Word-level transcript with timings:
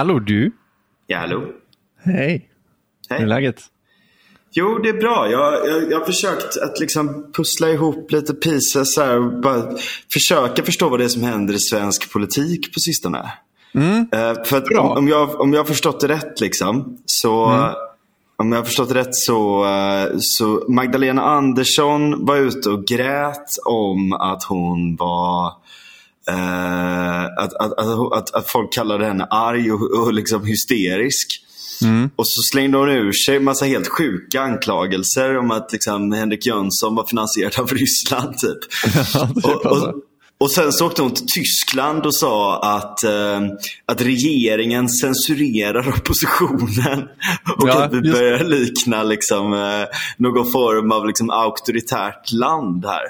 Hallå 0.00 0.18
du. 0.18 0.52
Ja, 1.06 1.18
hallå. 1.18 1.44
Hej. 2.04 2.48
Hur 3.10 3.16
är 3.16 3.26
läget? 3.26 3.62
Jo, 4.52 4.78
det 4.82 4.88
är 4.88 4.92
bra. 4.92 5.30
Jag, 5.30 5.68
jag, 5.68 5.92
jag 5.92 5.98
har 5.98 6.06
försökt 6.06 6.56
att 6.56 6.80
liksom 6.80 7.32
pussla 7.32 7.68
ihop 7.70 8.12
lite 8.12 8.34
pieces. 8.34 8.96
Här, 8.96 9.40
bara 9.42 9.76
försöka 10.12 10.62
förstå 10.62 10.88
vad 10.88 11.00
det 11.00 11.04
är 11.04 11.08
som 11.08 11.22
händer 11.22 11.54
i 11.54 11.58
svensk 11.58 12.12
politik 12.12 12.74
på 12.74 12.80
sistone. 12.80 13.32
Mm. 13.74 14.08
Eh, 14.12 14.44
för 14.44 14.56
att 14.56 14.68
om, 14.78 14.90
om, 14.90 15.08
jag, 15.08 15.40
om 15.40 15.52
jag 15.52 15.60
har 15.60 15.64
förstått 15.66 16.00
det 16.00 16.08
rätt 16.08 16.40
liksom, 16.40 16.98
så 17.06 17.46
Mm. 17.46 17.74
om 18.36 18.52
jag 18.52 18.58
har 18.58 18.64
förstått 18.64 18.92
rätt 18.92 19.14
så, 19.14 19.64
eh, 19.64 20.16
så 20.18 20.64
Magdalena 20.68 21.22
Andersson 21.22 22.26
var 22.26 22.36
ute 22.36 22.70
och 22.70 22.84
grät 22.84 23.48
om 23.64 24.12
att 24.12 24.42
hon 24.44 24.96
var 24.96 25.46
eh, 25.46 25.52
att, 27.38 27.52
att, 27.54 27.78
att, 27.78 28.12
att, 28.12 28.34
att 28.34 28.50
folk 28.50 28.72
kallade 28.72 29.04
henne 29.06 29.24
arg 29.30 29.72
och, 29.72 29.80
och 30.06 30.12
liksom 30.14 30.44
hysterisk. 30.46 31.26
Mm. 31.82 32.10
Och 32.16 32.26
så 32.28 32.42
slängde 32.42 32.78
hon 32.78 32.88
ur 32.88 33.12
sig 33.12 33.36
en 33.36 33.44
massa 33.44 33.64
helt 33.64 33.88
sjuka 33.88 34.40
anklagelser 34.40 35.38
om 35.38 35.50
att 35.50 35.72
liksom, 35.72 36.12
Henrik 36.12 36.46
Jönsson 36.46 36.94
var 36.94 37.06
finansierad 37.06 37.58
av 37.58 37.68
Ryssland. 37.68 38.34
Typ. 38.38 38.58
Och, 39.44 39.66
och, 39.66 39.94
och 40.38 40.50
sen 40.50 40.72
så 40.72 40.86
åkte 40.86 41.02
hon 41.02 41.10
till 41.14 41.26
Tyskland 41.26 42.06
och 42.06 42.14
sa 42.14 42.60
att, 42.76 43.04
eh, 43.04 43.40
att 43.86 44.00
regeringen 44.00 44.88
censurerar 44.88 45.88
oppositionen. 45.88 47.02
Och 47.58 47.68
Ja, 47.68 47.84
att 47.84 47.92
vi 47.92 47.96
just- 47.98 48.12
börjar 48.18 48.44
likna 48.44 49.02
liksom, 49.02 49.52
eh, 49.52 49.84
någon 50.16 50.52
form 50.52 50.92
av 50.92 51.06
liksom, 51.06 51.30
auktoritärt 51.30 52.32
land 52.32 52.84
här. 52.86 53.02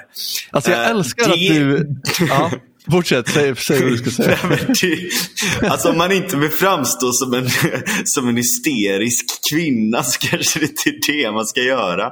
Alltså 0.51 0.71
jag 0.71 0.83
Eh, 0.83 0.89
älskar 0.89 1.27
det- 1.27 1.33
att 1.33 1.39
du... 1.39 1.95
Ja, 2.29 2.51
fortsätt, 2.91 3.29
säg, 3.29 3.55
säg 3.55 3.81
vad 3.83 3.91
du 3.91 3.97
ska 3.97 4.09
säga. 4.11 4.37
Nej, 4.49 4.59
men 4.67 4.75
det, 4.81 5.67
alltså 5.67 5.89
om 5.89 5.97
man 5.97 6.11
inte 6.11 6.37
vill 6.37 6.49
framstå 6.49 7.11
som 7.11 7.33
en, 7.33 7.47
som 8.05 8.27
en 8.27 8.37
hysterisk 8.37 9.25
kvinna 9.51 10.03
så 10.03 10.19
kanske 10.27 10.59
det 10.59 10.65
inte 10.65 10.89
är 11.11 11.23
det 11.23 11.31
man 11.31 11.45
ska 11.45 11.61
göra. 11.61 12.09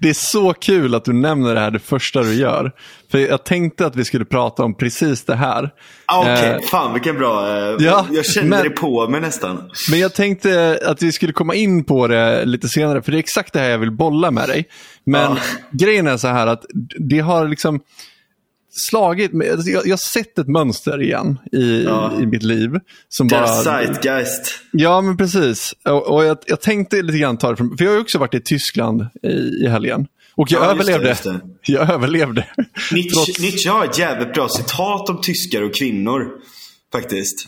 Det 0.00 0.08
är 0.08 0.14
så 0.14 0.52
kul 0.52 0.94
att 0.94 1.04
du 1.04 1.12
nämner 1.12 1.54
det 1.54 1.60
här 1.60 1.70
det 1.70 1.78
första 1.78 2.22
du 2.22 2.34
gör. 2.34 2.72
För 3.10 3.18
jag 3.18 3.44
tänkte 3.44 3.86
att 3.86 3.96
vi 3.96 4.04
skulle 4.04 4.24
prata 4.24 4.62
om 4.64 4.76
precis 4.76 5.24
det 5.24 5.34
här. 5.34 5.70
Ah, 6.06 6.20
Okej, 6.20 6.50
Eh, 6.50 6.60
fan 6.70 6.92
vilken 6.92 7.18
bra. 7.18 7.48
eh, 7.48 7.76
ja, 7.78 8.06
jag 8.12 8.26
kände 8.26 8.50
men- 8.50 8.64
det 8.64 8.70
på 8.70 9.08
mig 9.08 9.20
nästan. 9.20 9.70
Men 9.90 9.98
jag 10.00 10.14
tänkte 10.14 10.78
att 10.86 11.02
vi 11.02 11.12
skulle 11.12 11.32
komma 11.32 11.54
in 11.54 11.84
på 11.84 12.06
det 12.08 12.44
lite 12.44 12.68
senare, 12.68 13.02
för 13.02 13.12
det 13.12 13.16
är 13.16 13.20
exakt 13.20 13.52
det 13.52 13.58
här 13.58 13.70
jag 13.70 13.78
vill 13.78 13.90
bolla 13.92 14.30
med 14.30 14.48
dig. 14.48 14.64
Men 15.06 15.22
Ja. 15.22 15.36
grejen 15.70 16.06
är 16.06 16.16
så 16.16 16.28
här 16.28 16.46
att 16.46 16.64
det 16.98 17.18
har 17.20 17.48
liksom 17.48 17.80
slagit 18.88 19.32
mig. 19.32 19.50
alltså 19.50 19.70
Jag, 19.70 19.86
jag 19.86 19.92
har 19.92 19.96
sett 19.96 20.38
ett 20.38 20.48
mönster 20.48 21.02
igen 21.02 21.38
i, 21.52 21.84
Ja. 21.84 22.12
i 22.20 22.26
mitt 22.26 22.42
liv. 22.42 22.70
Som 23.08 23.28
bara, 23.28 23.46
Zeitgeist. 23.46 24.60
Ja, 24.72 25.00
men 25.00 25.16
precis. 25.16 25.74
Och, 25.84 26.06
och 26.14 26.24
jag, 26.24 26.38
jag 26.46 26.60
tänkte 26.60 27.02
lite 27.02 27.18
grann 27.18 27.36
ta 27.36 27.50
det 27.50 27.56
från, 27.56 27.76
för 27.78 27.84
jag 27.84 27.92
har 27.92 28.00
också 28.00 28.18
varit 28.18 28.34
i 28.34 28.40
Tyskland 28.40 29.06
i, 29.22 29.28
i 29.64 29.68
helgen. 29.68 30.06
Och 30.36 30.52
jag 30.52 30.62
Ja, 30.62 30.74
just 30.74 30.86
det, 30.86 30.92
överlevde. 30.94 31.08
just 31.08 31.24
det. 31.24 31.40
Jag 31.72 31.90
överlevde. 31.90 32.46
Nietzsche, 32.92 33.10
Trots- 33.20 33.40
Nietzsche 33.42 33.70
har 33.70 33.84
ett 33.84 33.98
jävligt 33.98 34.34
bra 34.34 34.48
citat 34.48 35.08
om 35.08 35.20
tyskar 35.22 35.62
och 35.62 35.74
kvinnor. 35.74 36.28
Faktiskt. 36.92 37.46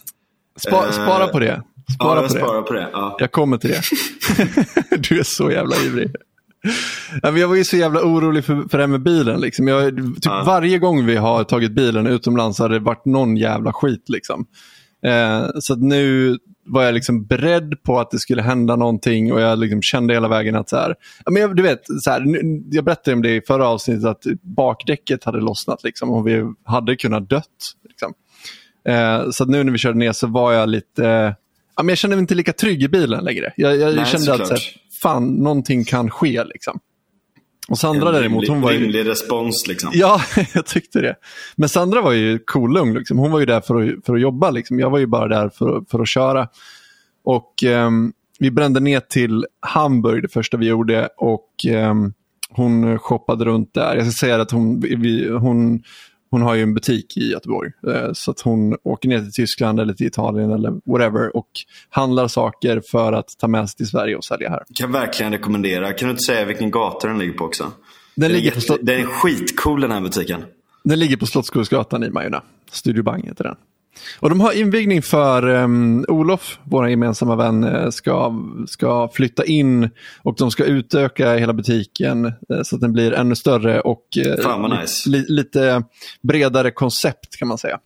Spa, 0.66 0.84
Eh, 0.86 0.91
spara 0.92 1.27
på 1.28 1.38
det. 1.38 1.62
Spara 1.94 2.16
ja, 2.22 2.28
jag 2.34 2.41
på 2.47 2.54
det. 2.54 2.62
på 2.62 2.72
det. 2.72 2.88
Ja. 2.92 3.16
Jag 3.20 3.32
kommer 3.32 3.58
till 3.58 3.70
det. 3.70 3.82
du 5.08 5.19
är 5.19 5.22
så 5.22 5.50
jävla 5.50 5.77
ivrig. 5.86 6.10
Jag 7.22 7.48
var 7.48 7.56
ju 7.56 7.64
så 7.64 7.76
jävla 7.76 8.00
orolig 8.03 8.44
för, 8.44 8.69
för 8.69 8.78
det 8.78 8.82
här 8.84 8.88
med 8.88 9.03
bilen. 9.03 9.41
Liksom. 9.41 9.69
Jag, 9.69 9.97
typ 9.97 10.04
Ja. 10.22 10.42
Varje 10.47 10.78
gång 10.78 11.06
vi 11.06 11.16
har 11.16 11.44
tagit 11.44 11.72
bilen 11.72 12.06
utomlands 12.06 12.58
har 12.58 12.69
det 12.69 12.78
varit 12.78 13.04
någon 13.04 13.36
jävla 13.36 13.72
skit. 13.72 14.04
Liksom. 14.08 14.47
Eh, 15.06 15.47
så 15.60 15.72
att 15.72 15.82
nu 15.82 16.36
var 16.69 16.82
jag 16.82 16.94
liksom 16.94 17.26
beredd 17.26 17.82
på 17.82 17.98
att 18.00 18.10
det 18.10 18.19
skulle 18.19 18.42
hända 18.42 18.76
någonting 18.76 19.32
och 19.32 19.41
jag 19.41 19.58
liksom 19.58 19.82
kände 19.82 20.14
hela 20.14 20.28
vägen 20.28 20.56
att 20.56 20.69
så 20.69 20.76
här, 20.76 20.94
men 21.31 21.42
jag, 21.42 21.56
du 21.56 21.62
vet, 21.62 21.81
så 22.00 22.10
här, 22.10 22.25
jag 22.70 22.84
berättade 22.84 23.14
om 23.14 23.22
det 23.22 23.36
i 23.36 23.41
förra 23.47 23.69
avsnittet 23.69 24.04
att 24.04 24.22
bakdäcket 24.42 25.25
hade 25.25 25.41
lossnat 25.41 25.84
liksom, 25.84 26.10
och 26.10 26.26
vi 26.26 26.44
hade 26.64 26.97
kunnat 26.97 27.31
dött. 27.31 27.75
Liksom. 27.88 28.12
Eh, 28.88 29.31
så 29.31 29.42
att 29.42 29.48
nu 29.50 29.64
när 29.64 29.72
vi 29.72 29.78
körde 29.78 29.98
ner 29.98 30.12
så 30.12 30.26
var 30.26 30.52
jag 30.52 30.69
lite, 30.69 31.06
eh, 31.08 31.32
ja, 31.76 31.82
men 31.82 31.88
jag 31.88 31.98
kände 31.98 32.16
mig 32.16 32.20
inte 32.20 32.34
lika 32.34 32.52
trygg 32.52 32.82
i 32.82 32.88
bilen 32.88 33.25
längre. 33.25 33.52
Jag, 33.56 33.76
jag 33.76 33.97
Nej, 33.97 34.04
kände 34.06 34.32
att 34.32 34.38
såklart. 34.38 34.47
så 34.48 34.54
här, 34.54 34.62
fan, 35.02 35.34
någonting 35.34 35.84
kan 35.84 36.10
ske. 36.10 36.44
Liksom. 36.44 36.80
Och 37.68 37.78
Sandra 37.78 38.08
En 38.08 38.14
däremot, 38.14 38.42
rimlig- 38.42 38.48
hon 38.52 38.60
var 38.60 38.72
ju... 38.72 38.78
Rimlig 38.78 39.06
respons 39.06 39.66
liksom. 39.68 39.90
Ja, 39.94 40.20
jag 40.54 40.66
tyckte 40.66 41.00
det. 41.00 41.14
Men 41.56 41.68
Sandra 41.68 42.00
var 42.02 42.12
ju 42.12 42.38
cool 42.38 42.94
liksom. 42.94 43.18
Hon 43.18 43.30
var 43.30 43.40
ju 43.40 43.46
där 43.46 43.60
för 43.60 43.82
att, 43.82 44.06
för 44.06 44.14
att 44.14 44.20
jobba. 44.20 44.50
Liksom. 44.50 44.80
Jag 44.80 44.90
var 44.90 44.98
ju 44.98 45.06
bara 45.06 45.28
där 45.28 45.48
för, 45.48 45.84
för 45.90 46.00
att 46.00 46.08
köra. 46.08 46.48
Och 47.24 47.62
ehm, 47.64 48.12
Vi 48.38 48.50
brände 48.50 48.80
ner 48.80 49.00
till 49.00 49.46
Hamburg 49.60 50.22
det 50.22 50.28
första 50.28 50.56
vi 50.56 50.66
gjorde 50.66 51.08
och 51.16 51.50
ehm, 51.68 52.12
hon 52.50 52.98
shoppade 52.98 53.44
runt 53.44 53.74
där. 53.74 53.96
Jag 53.96 54.04
ska 54.04 54.26
säga 54.26 54.40
att 54.40 54.50
hon, 54.50 54.80
vi, 54.80 55.28
hon, 55.28 55.82
hon 56.31 56.42
har 56.42 56.54
ju 56.54 56.62
en 56.62 56.75
butik 56.75 57.16
i 57.16 57.31
Göteborg. 57.31 57.70
Eh, 57.87 58.12
så 58.12 58.31
att 58.31 58.41
hon 58.41 58.76
åker 58.82 59.09
ner 59.09 59.19
till 59.20 59.32
Tyskland 59.32 59.81
eller 59.81 59.94
till 59.94 60.06
Italien 60.06 60.50
eller 60.50 60.72
whatever 60.92 61.37
och 61.37 61.48
handlar 61.91 62.28
saker 62.28 62.82
för 62.91 63.12
att 63.12 63.28
ta 63.38 63.48
med 63.48 63.70
sig 63.70 63.76
till 63.76 63.87
Sverige 63.87 64.16
och 64.16 64.25
sälja 64.25 64.50
här. 64.50 64.62
Kan 64.75 64.92
verkligen 64.92 65.32
rekommendera. 65.32 65.92
Kan 65.92 66.06
du 66.09 66.10
inte 66.10 66.22
säga 66.22 66.44
vilken 66.44 66.70
gata 66.70 67.09
den 67.09 67.19
ligger 67.19 67.32
på 67.32 67.44
också? 67.44 67.72
Den, 68.14 68.31
är 68.31 68.34
ligger, 68.34 68.50
på, 68.50 68.60
Slott- 68.60 68.78
den 68.82 69.00
är 69.00 69.04
skitcool 69.04 69.81
den 69.81 69.91
här 69.91 70.00
butiken. 70.00 70.44
den 70.84 70.98
ligger 70.98 71.16
på 71.16 71.26
Slottsskogsgatan 71.26 72.04
i 72.04 72.10
Majorna. 72.10 72.43
Studio 72.70 73.03
Bang 73.03 73.25
heter 73.25 73.44
den. 73.44 73.56
Och 74.20 74.28
de 74.30 74.40
har 74.40 74.52
invigning 74.52 75.02
för 75.02 75.48
um, 75.48 76.04
Olof, 76.08 76.58
vår 76.64 76.88
gemensamma 76.88 77.36
vän, 77.36 77.64
eh, 77.64 77.90
ska, 77.90 78.34
ska 78.68 79.08
flytta 79.12 79.44
in 79.44 79.90
och 80.22 80.34
de 80.38 80.50
ska 80.50 80.64
utöka 80.64 81.34
hela 81.34 81.52
butiken 81.52 82.24
eh, 82.24 82.32
så 82.64 82.74
att 82.74 82.80
den 82.80 82.92
blir 82.92 83.12
ännu 83.12 83.36
större 83.36 83.80
och 83.80 84.06
eh, 84.16 84.68
li- 84.68 84.80
nice. 84.80 85.10
li, 85.10 85.24
lite 85.28 85.82
bredare 86.22 86.70
koncept 86.70 87.36
kan 87.38 87.48
man 87.48 87.58
säga. 87.58 87.78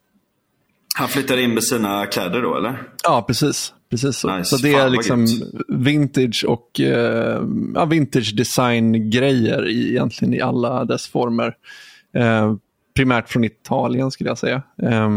Han 0.96 1.08
flyttar 1.08 1.36
in 1.36 1.54
med 1.54 1.64
sina 1.64 2.06
kläder 2.06 2.42
då 2.42 2.56
eller? 2.56 2.82
Ja, 3.04 3.24
precis. 3.26 3.72
precis 3.90 4.16
så. 4.16 4.36
Nice. 4.36 4.56
så 4.56 4.62
det 4.62 4.72
Fan, 4.72 4.80
är 4.80 4.90
liksom 4.90 5.26
vintage 5.68 6.44
och 6.48 6.80
eh, 6.80 7.42
ja, 7.74 7.84
vintage 7.84 8.36
design-grejer 8.36 9.68
egentligen 9.68 10.34
i 10.34 10.40
alla 10.40 10.84
dess 10.84 11.06
former. 11.06 11.54
Eh, 12.16 12.54
primärt 12.96 13.28
från 13.28 13.44
Italien 13.44 14.10
skulle 14.10 14.30
jag 14.30 14.38
säga. 14.38 14.62
Eh, 14.82 15.08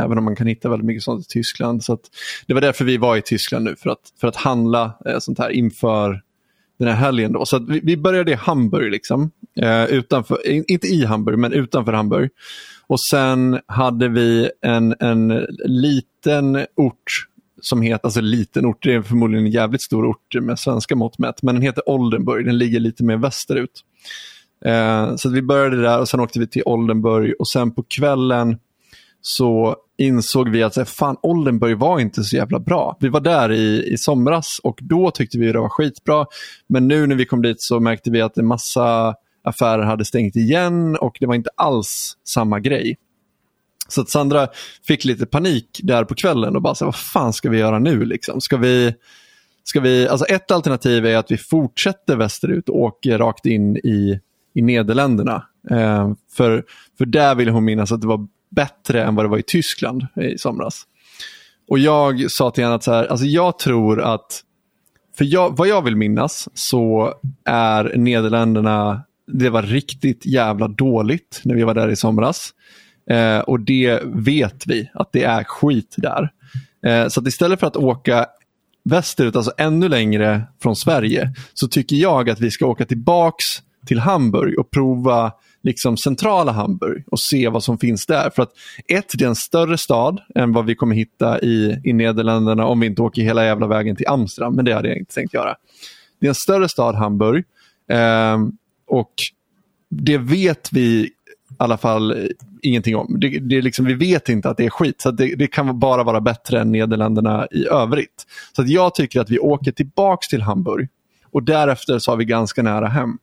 även 0.00 0.18
om 0.18 0.24
man 0.24 0.36
kan 0.36 0.46
hitta 0.46 0.68
väldigt 0.68 0.86
mycket 0.86 1.02
sånt 1.02 1.20
i 1.20 1.28
Tyskland. 1.28 1.84
Så 1.84 1.92
att, 1.92 2.00
det 2.46 2.54
var 2.54 2.60
därför 2.60 2.84
vi 2.84 2.96
var 2.96 3.16
i 3.16 3.22
Tyskland 3.22 3.64
nu, 3.64 3.76
för 3.76 3.90
att, 3.90 4.12
för 4.20 4.28
att 4.28 4.36
handla 4.36 4.98
eh, 5.06 5.18
sånt 5.18 5.38
här 5.38 5.50
inför 5.50 6.22
den 6.78 6.88
här 6.88 6.94
helgen. 6.94 7.32
Då. 7.32 7.44
Så 7.46 7.56
att 7.56 7.68
vi, 7.68 7.80
vi 7.82 7.96
började 7.96 8.32
i 8.32 8.34
Hamburg, 8.34 8.90
liksom. 8.90 9.30
eh, 9.60 9.84
utanför, 9.84 10.38
inte 10.70 10.86
i 10.86 11.04
Hamburg, 11.04 11.38
men 11.38 11.52
utanför 11.52 11.92
Hamburg. 11.92 12.30
Och 12.86 13.00
sen 13.10 13.60
hade 13.66 14.08
vi 14.08 14.50
en, 14.62 14.94
en 15.00 15.46
liten 15.64 16.66
ort 16.76 17.26
som 17.60 17.82
heter, 17.82 18.06
alltså 18.06 18.20
liten 18.20 18.66
ort, 18.66 18.82
det 18.82 18.94
är 18.94 19.02
förmodligen 19.02 19.46
en 19.46 19.52
jävligt 19.52 19.82
stor 19.82 20.06
ort 20.06 20.34
med 20.40 20.58
svenska 20.58 20.96
mått 20.96 21.18
mätt, 21.18 21.42
men 21.42 21.54
den 21.54 21.62
heter 21.62 21.88
Oldenburg, 21.88 22.46
den 22.46 22.58
ligger 22.58 22.80
lite 22.80 23.04
mer 23.04 23.16
västerut. 23.16 23.84
Eh, 24.64 25.16
så 25.16 25.28
att 25.28 25.34
vi 25.34 25.42
började 25.42 25.82
där 25.82 26.00
och 26.00 26.08
sen 26.08 26.20
åkte 26.20 26.38
vi 26.38 26.46
till 26.46 26.62
Oldenburg 26.66 27.34
och 27.38 27.48
sen 27.48 27.70
på 27.70 27.82
kvällen 27.82 28.58
så 29.22 29.76
insåg 29.98 30.48
vi 30.48 30.62
att 30.62 30.88
fan, 30.88 31.16
Oldenburg 31.22 31.78
var 31.78 32.00
inte 32.00 32.24
så 32.24 32.36
jävla 32.36 32.58
bra. 32.58 32.96
Vi 33.00 33.08
var 33.08 33.20
där 33.20 33.52
i, 33.52 33.92
i 33.92 33.98
somras 33.98 34.46
och 34.62 34.78
då 34.82 35.10
tyckte 35.10 35.38
vi 35.38 35.52
det 35.52 35.60
var 35.60 35.68
skitbra. 35.68 36.26
Men 36.68 36.88
nu 36.88 37.06
när 37.06 37.16
vi 37.16 37.26
kom 37.26 37.42
dit 37.42 37.56
så 37.58 37.80
märkte 37.80 38.10
vi 38.10 38.20
att 38.20 38.38
en 38.38 38.46
massa 38.46 39.14
affärer 39.44 39.82
hade 39.82 40.04
stängt 40.04 40.36
igen 40.36 40.96
och 40.96 41.16
det 41.20 41.26
var 41.26 41.34
inte 41.34 41.50
alls 41.56 42.16
samma 42.34 42.60
grej. 42.60 42.96
Så 43.88 44.00
att 44.00 44.10
Sandra 44.10 44.48
fick 44.86 45.04
lite 45.04 45.26
panik 45.26 45.80
där 45.82 46.04
på 46.04 46.14
kvällen 46.14 46.56
och 46.56 46.62
bara, 46.62 46.74
så 46.74 46.84
vad 46.84 46.96
fan 46.96 47.32
ska 47.32 47.50
vi 47.50 47.58
göra 47.58 47.78
nu? 47.78 48.04
Liksom? 48.04 48.40
Ska 48.40 48.56
vi, 48.56 48.94
ska 49.64 49.80
vi, 49.80 50.08
alltså 50.08 50.26
ett 50.26 50.50
alternativ 50.50 51.06
är 51.06 51.16
att 51.16 51.30
vi 51.30 51.36
fortsätter 51.36 52.16
västerut 52.16 52.68
och 52.68 52.80
åker 52.80 53.18
rakt 53.18 53.46
in 53.46 53.76
i, 53.76 54.20
i 54.54 54.62
Nederländerna. 54.62 55.46
Eh, 55.70 56.12
för, 56.36 56.64
för 56.98 57.06
där 57.06 57.34
vill 57.34 57.48
hon 57.48 57.64
minnas 57.64 57.92
att 57.92 58.00
det 58.00 58.06
var 58.06 58.28
bättre 58.50 59.04
än 59.04 59.14
vad 59.14 59.24
det 59.24 59.28
var 59.28 59.38
i 59.38 59.42
Tyskland 59.42 60.06
i 60.16 60.38
somras. 60.38 60.86
Och 61.68 61.78
jag 61.78 62.30
sa 62.30 62.50
till 62.50 62.64
henne 62.64 62.76
att 62.76 62.84
så 62.84 62.92
här, 62.92 63.06
alltså 63.06 63.26
jag 63.26 63.58
tror 63.58 64.00
att, 64.00 64.42
för 65.18 65.24
jag, 65.24 65.56
vad 65.56 65.68
jag 65.68 65.82
vill 65.82 65.96
minnas 65.96 66.48
så 66.54 67.14
är 67.44 67.96
Nederländerna, 67.96 69.02
det 69.26 69.50
var 69.50 69.62
riktigt 69.62 70.26
jävla 70.26 70.68
dåligt 70.68 71.40
när 71.44 71.54
vi 71.54 71.62
var 71.62 71.74
där 71.74 71.88
i 71.88 71.96
somras. 71.96 72.50
Eh, 73.10 73.38
och 73.38 73.60
det 73.60 74.00
vet 74.04 74.66
vi 74.66 74.90
att 74.94 75.12
det 75.12 75.24
är 75.24 75.44
skit 75.44 75.94
där. 75.98 76.30
Eh, 76.86 77.08
så 77.08 77.20
att 77.20 77.26
istället 77.26 77.60
för 77.60 77.66
att 77.66 77.76
åka 77.76 78.26
västerut, 78.84 79.36
alltså 79.36 79.52
ännu 79.58 79.88
längre 79.88 80.42
från 80.62 80.76
Sverige, 80.76 81.32
så 81.54 81.68
tycker 81.68 81.96
jag 81.96 82.30
att 82.30 82.40
vi 82.40 82.50
ska 82.50 82.66
åka 82.66 82.84
tillbaks 82.84 83.44
till 83.86 83.98
Hamburg 83.98 84.58
och 84.58 84.70
prova 84.70 85.32
liksom 85.62 85.96
centrala 85.96 86.52
Hamburg 86.52 87.04
och 87.06 87.20
se 87.20 87.48
vad 87.48 87.64
som 87.64 87.78
finns 87.78 88.06
där. 88.06 88.30
För 88.30 88.42
att 88.42 88.52
ett, 88.88 89.12
det 89.18 89.24
är 89.24 89.28
en 89.28 89.36
större 89.36 89.78
stad 89.78 90.20
än 90.34 90.52
vad 90.52 90.66
vi 90.66 90.74
kommer 90.74 90.96
hitta 90.96 91.40
i, 91.40 91.80
i 91.84 91.92
Nederländerna 91.92 92.66
om 92.66 92.80
vi 92.80 92.86
inte 92.86 93.02
åker 93.02 93.22
hela 93.22 93.44
jävla 93.44 93.66
vägen 93.66 93.96
till 93.96 94.08
Amsterdam, 94.08 94.56
men 94.56 94.64
det 94.64 94.72
hade 94.72 94.88
jag 94.88 94.98
inte 94.98 95.14
tänkt 95.14 95.34
göra. 95.34 95.56
Det 96.20 96.26
är 96.26 96.28
en 96.28 96.34
större 96.34 96.68
stad, 96.68 96.94
Hamburg, 96.94 97.44
eh, 97.88 98.38
och 98.86 99.12
det 99.90 100.18
vet 100.18 100.72
vi 100.72 100.82
i 100.82 101.10
alla 101.56 101.78
fall 101.78 102.28
ingenting 102.62 102.96
om. 102.96 103.20
Det, 103.20 103.38
det 103.38 103.56
är 103.56 103.62
liksom, 103.62 103.84
vi 103.84 103.94
vet 103.94 104.28
inte 104.28 104.50
att 104.50 104.56
det 104.56 104.66
är 104.66 104.70
skit, 104.70 105.00
så 105.00 105.10
det, 105.10 105.34
det, 105.34 105.46
kan 105.46 105.78
bara 105.78 106.04
vara 106.04 106.20
bättre 106.20 106.60
än 106.60 106.72
Nederländerna 106.72 107.46
i 107.50 107.66
övrigt. 107.66 108.26
Så 108.56 108.64
jag 108.66 108.94
tycker 108.94 109.20
att 109.20 109.30
vi 109.30 109.38
åker 109.38 109.72
tillbaks 109.72 110.28
till 110.28 110.42
Hamburg 110.42 110.88
och 111.30 111.42
därefter 111.42 111.98
så 111.98 112.12
har 112.12 112.16
vi 112.16 112.24
ganska 112.24 112.62
nära 112.62 112.88
hem. 112.88 113.18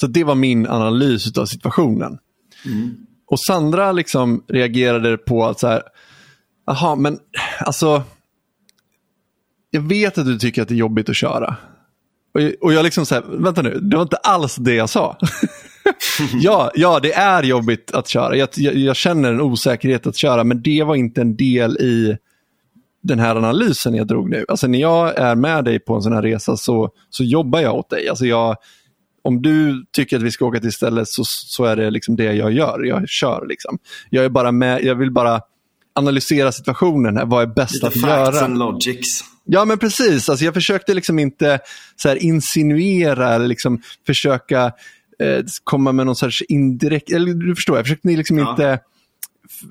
Så 0.00 0.06
det 0.06 0.24
var 0.24 0.34
min 0.34 0.66
analys 0.66 1.38
av 1.38 1.46
situationen. 1.46 2.18
Mm. 2.66 2.96
Och 3.26 3.40
Sandra 3.40 3.92
liksom 3.92 4.44
reagerade 4.48 5.16
på 5.16 5.44
att 5.46 5.60
så 5.60 5.66
här, 5.66 5.82
jaha 6.66 6.96
men 6.96 7.18
alltså, 7.60 8.02
jag 9.70 9.80
vet 9.80 10.18
att 10.18 10.26
du 10.26 10.38
tycker 10.38 10.62
att 10.62 10.68
det 10.68 10.74
är 10.74 10.76
jobbigt 10.76 11.08
att 11.08 11.16
köra. 11.16 11.56
Och, 12.34 12.40
och 12.60 12.72
jag 12.72 12.84
liksom 12.84 13.06
så 13.06 13.14
här, 13.14 13.22
vänta 13.28 13.62
nu, 13.62 13.80
det 13.80 13.96
var 13.96 14.02
inte 14.02 14.16
alls 14.16 14.56
det 14.56 14.74
jag 14.74 14.90
sa. 14.90 15.16
ja, 16.34 16.70
ja, 16.74 17.00
det 17.00 17.12
är 17.12 17.42
jobbigt 17.42 17.90
att 17.90 18.08
köra. 18.08 18.36
Jag, 18.36 18.48
jag, 18.56 18.74
jag, 18.74 18.96
känner 18.96 19.32
en 19.32 19.40
osäkerhet 19.40 20.06
att 20.06 20.16
köra, 20.16 20.44
men 20.44 20.62
det 20.62 20.82
var 20.82 20.94
inte 20.94 21.20
en 21.20 21.36
del 21.36 21.76
i 21.76 22.16
den 23.02 23.18
här 23.18 23.36
analysen 23.36 23.94
jag 23.94 24.06
drog 24.06 24.30
nu. 24.30 24.44
Alltså 24.48 24.66
när 24.66 24.78
jag 24.78 25.18
är 25.18 25.34
med 25.34 25.64
dig 25.64 25.78
på 25.78 25.94
en 25.94 26.02
sån 26.02 26.12
här 26.12 26.22
resa 26.22 26.56
så, 26.56 26.90
så 27.10 27.24
jobbar 27.24 27.60
jag 27.60 27.74
åt 27.74 27.90
dig. 27.90 28.08
Alltså 28.08 28.26
jag, 28.26 28.56
om 29.22 29.42
du 29.42 29.84
tycker 29.92 30.16
att 30.16 30.22
vi 30.22 30.30
ska 30.30 30.46
åka 30.46 30.60
till 30.60 30.72
stället 30.72 31.08
så, 31.08 31.22
så 31.26 31.64
är 31.64 31.76
det 31.76 31.90
liksom 31.90 32.16
det 32.16 32.32
jag 32.32 32.52
gör. 32.52 32.84
Jag 32.84 33.08
kör 33.08 33.46
liksom. 33.48 33.78
Jag 34.10 34.24
är 34.24 34.28
bara 34.28 34.52
med, 34.52 34.84
jag 34.84 34.94
vill 34.94 35.10
bara 35.10 35.40
analysera 35.94 36.52
situationen. 36.52 37.16
Här. 37.16 37.26
Vad 37.26 37.42
är 37.42 37.46
bäst 37.46 37.74
Lite 37.74 37.86
att 37.86 37.96
göra? 37.96 38.26
Facts 38.26 38.42
and 38.42 38.58
logics. 38.58 39.24
Ja 39.44 39.64
men 39.64 39.78
precis, 39.78 40.28
alltså, 40.28 40.44
jag 40.44 40.54
försökte 40.54 40.94
liksom 40.94 41.18
inte 41.18 41.58
så 41.96 42.08
här, 42.08 42.16
insinuera 42.16 43.34
eller 43.34 43.48
liksom 43.48 43.82
försöka 44.06 44.72
eh, 45.18 45.44
komma 45.64 45.92
med 45.92 46.06
någon 46.06 46.16
sorts 46.16 46.42
indirekt, 46.42 47.10
eller 47.10 47.34
du 47.34 47.54
förstår, 47.54 47.76
jag 47.76 47.84
försökte 47.84 48.08
liksom 48.08 48.38
ja. 48.38 48.50
inte 48.50 48.78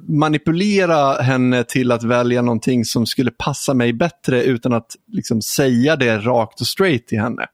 manipulera 0.08 1.22
henne 1.22 1.64
till 1.64 1.92
att 1.92 2.04
välja 2.04 2.42
någonting 2.42 2.86
som 2.86 3.06
skulle 3.06 3.32
passa 3.32 3.74
mig 3.74 3.94
bättre 3.94 4.44
utan 4.44 4.74
att 4.74 4.96
liksom 5.12 5.42
säga 5.42 5.96
det 5.96 6.18
rakt 6.18 6.62
och 6.62 6.68
straight 6.68 7.08
till 7.08 7.20
henne. 7.20 7.46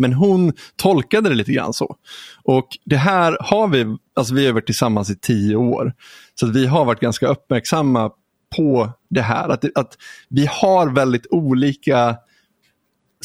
Men 0.00 0.12
hon 0.12 0.52
tolkade 0.76 1.28
det 1.28 1.34
lite 1.34 1.52
grann 1.52 1.72
så. 1.72 1.96
Och 2.42 2.68
det 2.84 2.96
här 2.96 3.36
har 3.40 3.68
vi, 3.68 3.96
alltså 4.14 4.34
vi 4.34 4.46
har 4.46 4.52
varit 4.52 4.66
tillsammans 4.66 5.10
i 5.10 5.16
tio 5.16 5.56
år. 5.56 5.92
Så 6.34 6.46
vi 6.46 6.66
har 6.66 6.84
varit 6.84 7.00
ganska 7.00 7.26
uppmärksamma 7.26 8.10
på 8.56 8.92
det 9.10 9.22
här. 9.22 9.48
Att, 9.48 9.64
att 9.74 9.98
vi 10.28 10.46
har 10.50 10.94
väldigt 10.94 11.26
olika 11.30 12.16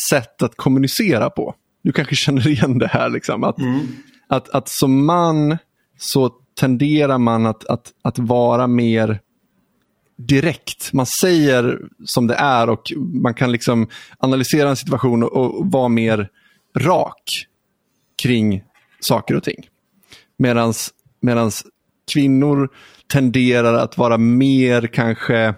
sätt 0.10 0.42
att 0.42 0.56
kommunicera 0.56 1.30
på. 1.30 1.56
Du 1.84 1.92
kanske 1.92 2.16
känner 2.16 2.48
igen 2.48 2.78
det 2.78 2.88
här. 2.88 3.10
Liksom, 3.10 3.44
att, 3.44 3.60
mm. 3.60 3.88
att, 4.28 4.50
att 4.50 4.70
som 4.70 5.06
man 5.06 5.58
så 5.98 6.32
tenderar 6.60 7.18
man 7.18 7.46
att, 7.46 7.66
att, 7.66 7.94
att 8.02 8.20
vara 8.20 8.68
mer 8.68 9.20
direkt. 10.18 10.94
Man 10.94 11.06
säger 11.22 11.80
som 12.06 12.28
det 12.28 12.36
är 12.36 12.70
och 12.70 12.92
man 12.98 13.34
kan 13.34 13.52
liksom 13.52 13.88
analysera 14.18 14.70
en 14.70 14.76
situation 14.76 15.24
och, 15.24 15.36
och 15.36 15.72
vara 15.72 15.88
mer 15.88 16.30
rak 16.76 17.48
kring 18.22 18.64
saker 19.00 19.36
och 19.36 19.44
ting. 19.44 19.70
Medan 21.22 21.52
kvinnor 22.14 22.70
tenderar 23.08 23.74
att 23.74 23.98
vara 23.98 24.18
mer 24.18 24.88
kanske, 24.88 25.54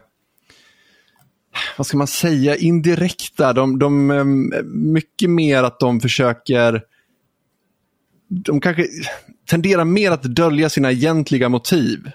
vad 1.78 1.88
ska 1.88 1.98
man 1.98 2.08
säga, 2.08 2.56
indirekta. 2.56 3.54
De, 3.54 3.80
de, 3.80 4.12
ehm, 4.12 4.54
mycket 4.94 5.30
mer 5.30 5.64
att 5.64 5.80
de 5.80 6.00
försöker, 6.00 6.82
de 8.28 8.62
kanske 8.62 8.88
tenderar 9.50 9.86
mer 9.86 10.12
att 10.12 10.24
dölja 10.24 10.70
sina 10.70 10.92
egentliga 10.92 11.50
motiv. 11.50 12.12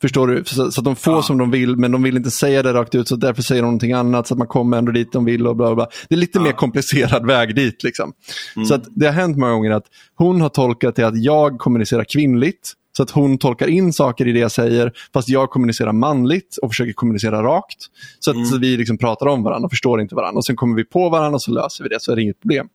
Förstår 0.00 0.26
du? 0.26 0.44
Så, 0.44 0.70
så, 0.72 0.80
att 0.80 0.84
de 0.84 0.96
får 0.96 1.14
ja. 1.14 1.22
som 1.22 1.38
de 1.38 1.50
vill, 1.50 1.76
men 1.76 1.92
de 1.92 2.02
vill 2.02 2.16
inte 2.16 2.30
säga 2.30 2.62
det 2.62 2.72
rakt 2.72 2.94
ut, 2.94 3.08
så 3.08 3.16
därför 3.16 3.42
säger 3.42 3.62
de 3.62 3.66
någonting 3.66 3.92
annat, 3.92 4.26
så 4.26 4.34
att 4.34 4.38
man 4.38 4.46
kommer 4.46 4.78
ändå 4.78 4.92
dit 4.92 5.12
de 5.12 5.24
vill 5.24 5.46
och 5.46 5.56
bla 5.56 5.74
bla. 5.74 5.88
Det 6.08 6.14
är 6.14 6.18
lite 6.18 6.38
ja. 6.38 6.42
mer 6.42 6.52
komplicerad 6.52 7.26
väg 7.26 7.54
dit. 7.54 7.82
Liksom. 7.82 8.12
Mm. 8.56 8.66
Så 8.66 8.74
att 8.74 8.84
det 8.90 9.06
har 9.06 9.12
hänt 9.12 9.36
många 9.36 9.52
gånger 9.52 9.70
att 9.70 9.86
hon 10.14 10.40
har 10.40 10.48
tolkat 10.48 10.96
det 10.96 11.06
att 11.06 11.22
jag 11.22 11.58
kommunicerar 11.58 12.04
kvinnligt, 12.04 12.72
så 12.96 13.02
att 13.02 13.10
hon 13.10 13.38
tolkar 13.38 13.68
in 13.68 13.92
saker 13.92 14.28
i 14.28 14.32
det 14.32 14.38
jag 14.38 14.52
säger, 14.52 14.92
fast 15.12 15.28
jag 15.28 15.50
kommunicerar 15.50 15.92
manligt 15.92 16.56
och 16.62 16.70
försöker 16.70 16.92
kommunicera 16.92 17.42
rakt. 17.42 17.78
Så 18.18 18.30
att 18.30 18.36
mm. 18.36 18.46
så 18.46 18.58
vi 18.58 18.76
liksom 18.76 18.98
pratar 18.98 19.26
om 19.26 19.42
varandra 19.42 19.66
och 19.66 19.72
förstår 19.72 20.00
inte 20.00 20.14
varandra. 20.14 20.38
Och 20.38 20.46
Sen 20.46 20.56
kommer 20.56 20.76
vi 20.76 20.84
på 20.84 21.08
varandra 21.08 21.34
och 21.34 21.42
så 21.42 21.50
löser 21.50 21.84
vi 21.84 21.88
det, 21.88 21.96
så 22.00 22.12
är 22.12 22.16
det 22.16 22.22
inget 22.22 22.40
problem. 22.40 22.68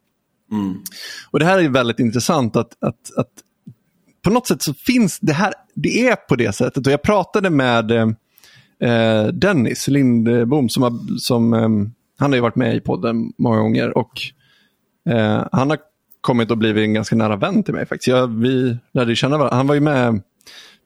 Mm. 0.51 0.75
Och 1.31 1.39
Det 1.39 1.45
här 1.45 1.59
är 1.59 1.69
väldigt 1.69 1.99
intressant 1.99 2.55
att, 2.55 2.83
att, 2.83 3.17
att 3.17 3.29
på 4.23 4.29
något 4.29 4.47
sätt 4.47 4.63
så 4.63 4.73
finns 4.73 5.19
det 5.19 5.33
här, 5.33 5.53
det 5.75 6.07
är 6.07 6.15
på 6.15 6.35
det 6.35 6.55
sättet. 6.55 6.87
Och 6.87 6.93
jag 6.93 7.01
pratade 7.01 7.49
med 7.49 7.91
eh, 7.91 9.27
Dennis 9.33 9.87
Lindbom 9.87 10.69
som, 10.69 10.83
har, 10.83 11.17
som 11.17 11.53
eh, 11.53 11.69
han 12.19 12.31
har 12.31 12.35
ju 12.35 12.41
varit 12.41 12.55
med 12.55 12.75
i 12.75 12.81
podden 12.81 13.33
många 13.37 13.57
gånger 13.57 13.97
och 13.97 14.21
eh, 15.09 15.47
han 15.51 15.69
har 15.69 15.79
kommit 16.21 16.51
och 16.51 16.57
blivit 16.57 16.83
en 16.83 16.93
ganska 16.93 17.15
nära 17.15 17.35
vän 17.35 17.63
till 17.63 17.73
mig 17.73 17.85
faktiskt. 17.85 18.07
Jag, 18.07 18.27
vi 18.27 18.77
lärde 18.93 19.15
känna 19.15 19.37
varandra. 19.37 19.57
Han 19.57 19.67
var 19.67 19.75
ju 19.75 19.81
med, 19.81 20.21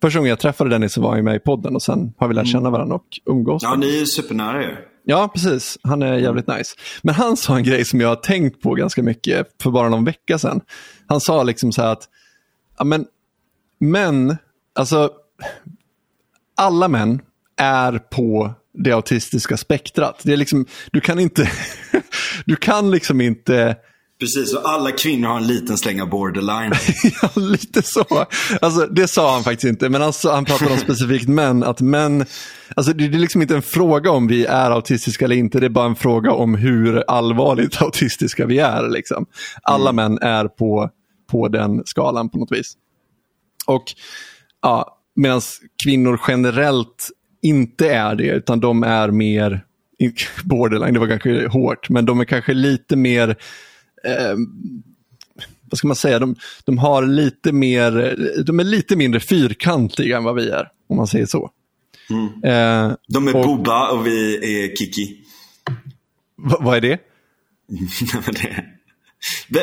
första 0.01 0.19
gången 0.19 0.29
jag 0.29 0.39
träffade 0.39 0.69
Dennis 0.69 0.93
så 0.93 1.01
var 1.01 1.15
han 1.15 1.23
med 1.23 1.35
i 1.35 1.39
podden 1.39 1.75
och 1.75 1.83
sen 1.83 2.13
har 2.17 2.27
vi 2.27 2.33
lärt 2.33 2.43
mm. 2.43 2.51
känna 2.51 2.69
varandra 2.69 2.95
och 2.95 3.07
umgås. 3.25 3.63
Ja, 3.63 3.75
ni 3.75 4.01
är 4.01 4.05
supernära 4.05 4.63
ju. 4.63 4.75
Ja, 5.09 5.31
precis. 5.33 5.79
Han 5.83 6.01
är 6.01 6.13
jävligt 6.13 6.47
nice. 6.47 6.75
Men 7.01 7.15
han 7.15 7.37
sa 7.37 7.57
en 7.57 7.63
grej 7.63 7.85
som 7.85 8.01
jag 8.01 8.07
har 8.07 8.15
tänkt 8.15 8.61
på 8.61 8.73
ganska 8.73 9.03
mycket 9.03 9.47
för 9.61 9.71
bara 9.71 9.89
någon 9.89 10.05
vecka 10.05 10.37
sedan. 10.37 10.61
Han 11.07 11.21
sa 11.21 11.43
liksom 11.43 11.71
så 11.71 11.81
här 11.81 11.91
att, 11.91 12.03
ja 12.77 12.85
men 12.85 13.05
men, 13.79 14.37
alltså, 14.77 15.11
alla 16.55 16.87
män 16.87 17.21
är 17.57 17.99
på 17.99 18.53
det 18.73 18.91
autistiska 18.91 19.57
spektrat. 19.57 20.21
Det 20.23 20.33
är 20.33 20.37
liksom, 20.37 20.65
du 20.91 21.01
kan 21.01 21.19
inte, 21.19 21.51
du 22.45 22.55
kan 22.55 22.91
liksom 22.91 23.21
inte 23.21 23.77
Precis, 24.19 24.53
och 24.53 24.69
alla 24.69 24.91
kvinnor 24.91 25.27
har 25.27 25.37
en 25.37 25.47
liten 25.47 25.77
släng 25.77 26.01
av 26.01 26.09
borderline. 26.09 26.73
ja, 27.21 27.29
lite 27.41 27.81
så. 27.81 28.25
Alltså, 28.61 28.85
det 28.87 29.07
sa 29.07 29.33
han 29.33 29.43
faktiskt 29.43 29.69
inte, 29.69 29.89
men 29.89 30.01
han, 30.01 30.13
han 30.23 30.45
pratade 30.45 30.71
om 30.71 30.77
specifikt 30.77 31.27
män. 31.27 31.63
Att 31.63 31.81
män 31.81 32.25
alltså, 32.75 32.93
det 32.93 33.05
är 33.05 33.09
liksom 33.09 33.41
inte 33.41 33.55
en 33.55 33.61
fråga 33.61 34.11
om 34.11 34.27
vi 34.27 34.45
är 34.45 34.71
autistiska 34.71 35.25
eller 35.25 35.35
inte, 35.35 35.59
det 35.59 35.65
är 35.65 35.69
bara 35.69 35.85
en 35.85 35.95
fråga 35.95 36.31
om 36.31 36.55
hur 36.55 37.03
allvarligt 37.07 37.81
autistiska 37.81 38.45
vi 38.45 38.59
är. 38.59 38.89
Liksom. 38.89 39.25
Alla 39.63 39.89
mm. 39.89 39.95
män 39.95 40.19
är 40.21 40.47
på, 40.47 40.89
på 41.31 41.47
den 41.47 41.83
skalan 41.85 42.29
på 42.29 42.37
något 42.37 42.51
vis. 42.51 42.73
Och 43.65 43.83
ja, 44.61 44.93
Medan 45.15 45.41
kvinnor 45.83 46.19
generellt 46.27 47.09
inte 47.41 47.89
är 47.89 48.15
det, 48.15 48.27
utan 48.27 48.59
de 48.59 48.83
är 48.83 49.11
mer 49.11 49.65
borderline, 50.43 50.93
det 50.93 50.99
var 50.99 51.07
kanske 51.07 51.47
hårt, 51.47 51.89
men 51.89 52.05
de 52.05 52.19
är 52.19 52.25
kanske 52.25 52.53
lite 52.53 52.95
mer 52.95 53.29
eh, 54.03 54.35
vad 55.69 55.77
ska 55.77 55.87
man 55.87 55.95
säga, 55.95 56.19
de, 56.19 56.35
de, 56.65 56.77
har 56.77 57.05
lite 57.05 57.51
mer, 57.51 58.15
de 58.43 58.59
är 58.59 58.63
lite 58.63 58.95
mindre 58.95 59.19
fyrkantiga 59.19 60.17
än 60.17 60.23
vad 60.23 60.35
vi 60.35 60.49
är, 60.49 60.69
om 60.89 60.97
man 60.97 61.07
säger 61.07 61.25
så. 61.25 61.51
Mm. 62.09 62.25
Eh, 62.25 62.95
de 63.07 63.27
är 63.27 63.35
och, 63.35 63.45
Boba 63.45 63.91
och 63.91 64.07
vi 64.07 64.35
är 64.35 64.75
Kiki. 64.75 65.17
vad 66.35 66.77
är 66.77 66.81
det? 66.81 66.99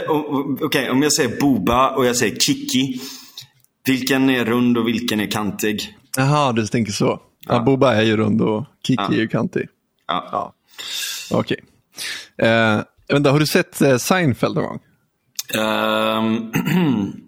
Okej, 0.08 0.64
okay, 0.64 0.88
om 0.88 1.02
jag 1.02 1.12
säger 1.12 1.40
Boba 1.40 1.90
och 1.90 2.06
jag 2.06 2.16
säger 2.16 2.36
Kiki, 2.36 3.00
vilken 3.86 4.30
är 4.30 4.44
rund 4.44 4.78
och 4.78 4.88
vilken 4.88 5.20
är 5.20 5.30
kantig? 5.30 5.96
Jaha, 6.16 6.52
du 6.52 6.66
tänker 6.66 6.92
så. 6.92 7.20
Ja. 7.46 7.62
Boba 7.62 7.94
är 7.94 8.02
ju 8.02 8.16
rund 8.16 8.42
och 8.42 8.64
Kiki 8.86 9.02
ja. 9.08 9.14
är 9.14 9.18
ju 9.18 9.28
kantig. 9.28 9.68
Ja. 10.06 10.28
ja. 10.32 10.52
Okej. 11.30 11.58
Okay. 12.36 12.48
Eh, 12.48 12.82
vänta, 13.08 13.30
har 13.30 13.38
du 13.38 13.46
sett 13.46 13.82
eh, 13.82 13.96
Seinfeld 13.96 14.54
någon 14.54 14.64
gång? 14.64 14.80
Um, 15.54 16.52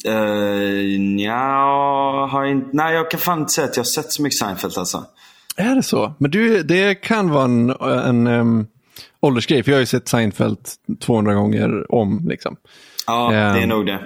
uh, 0.09 1.21
ja, 1.21 2.29
har 2.33 2.45
inte, 2.45 2.69
nej, 2.73 2.95
jag 2.95 3.11
kan 3.11 3.21
fan 3.21 3.41
inte 3.41 3.53
säga 3.53 3.65
att 3.65 3.77
jag 3.77 3.85
har 3.85 4.03
sett 4.03 4.13
så 4.13 4.23
mycket 4.23 4.39
Seinfeld 4.39 4.79
alltså. 4.79 5.05
Är 5.57 5.75
det 5.75 5.83
så? 5.83 6.15
Men 6.19 6.31
du, 6.31 6.63
det 6.63 6.95
kan 6.95 7.31
vara 7.31 7.45
en, 7.45 7.71
en 7.81 8.27
um, 8.27 8.67
åldersgrej, 9.21 9.63
för 9.63 9.71
jag 9.71 9.77
har 9.77 9.81
ju 9.81 9.87
sett 9.87 10.09
Seinfeld 10.09 10.59
200 11.01 11.35
gånger 11.35 11.95
om. 11.95 12.29
Liksom. 12.29 12.57
Ja, 13.07 13.25
um, 13.27 13.33
det 13.33 13.39
är 13.39 13.63
ehm, 13.63 13.69
nog 13.69 13.87
det. 13.87 14.01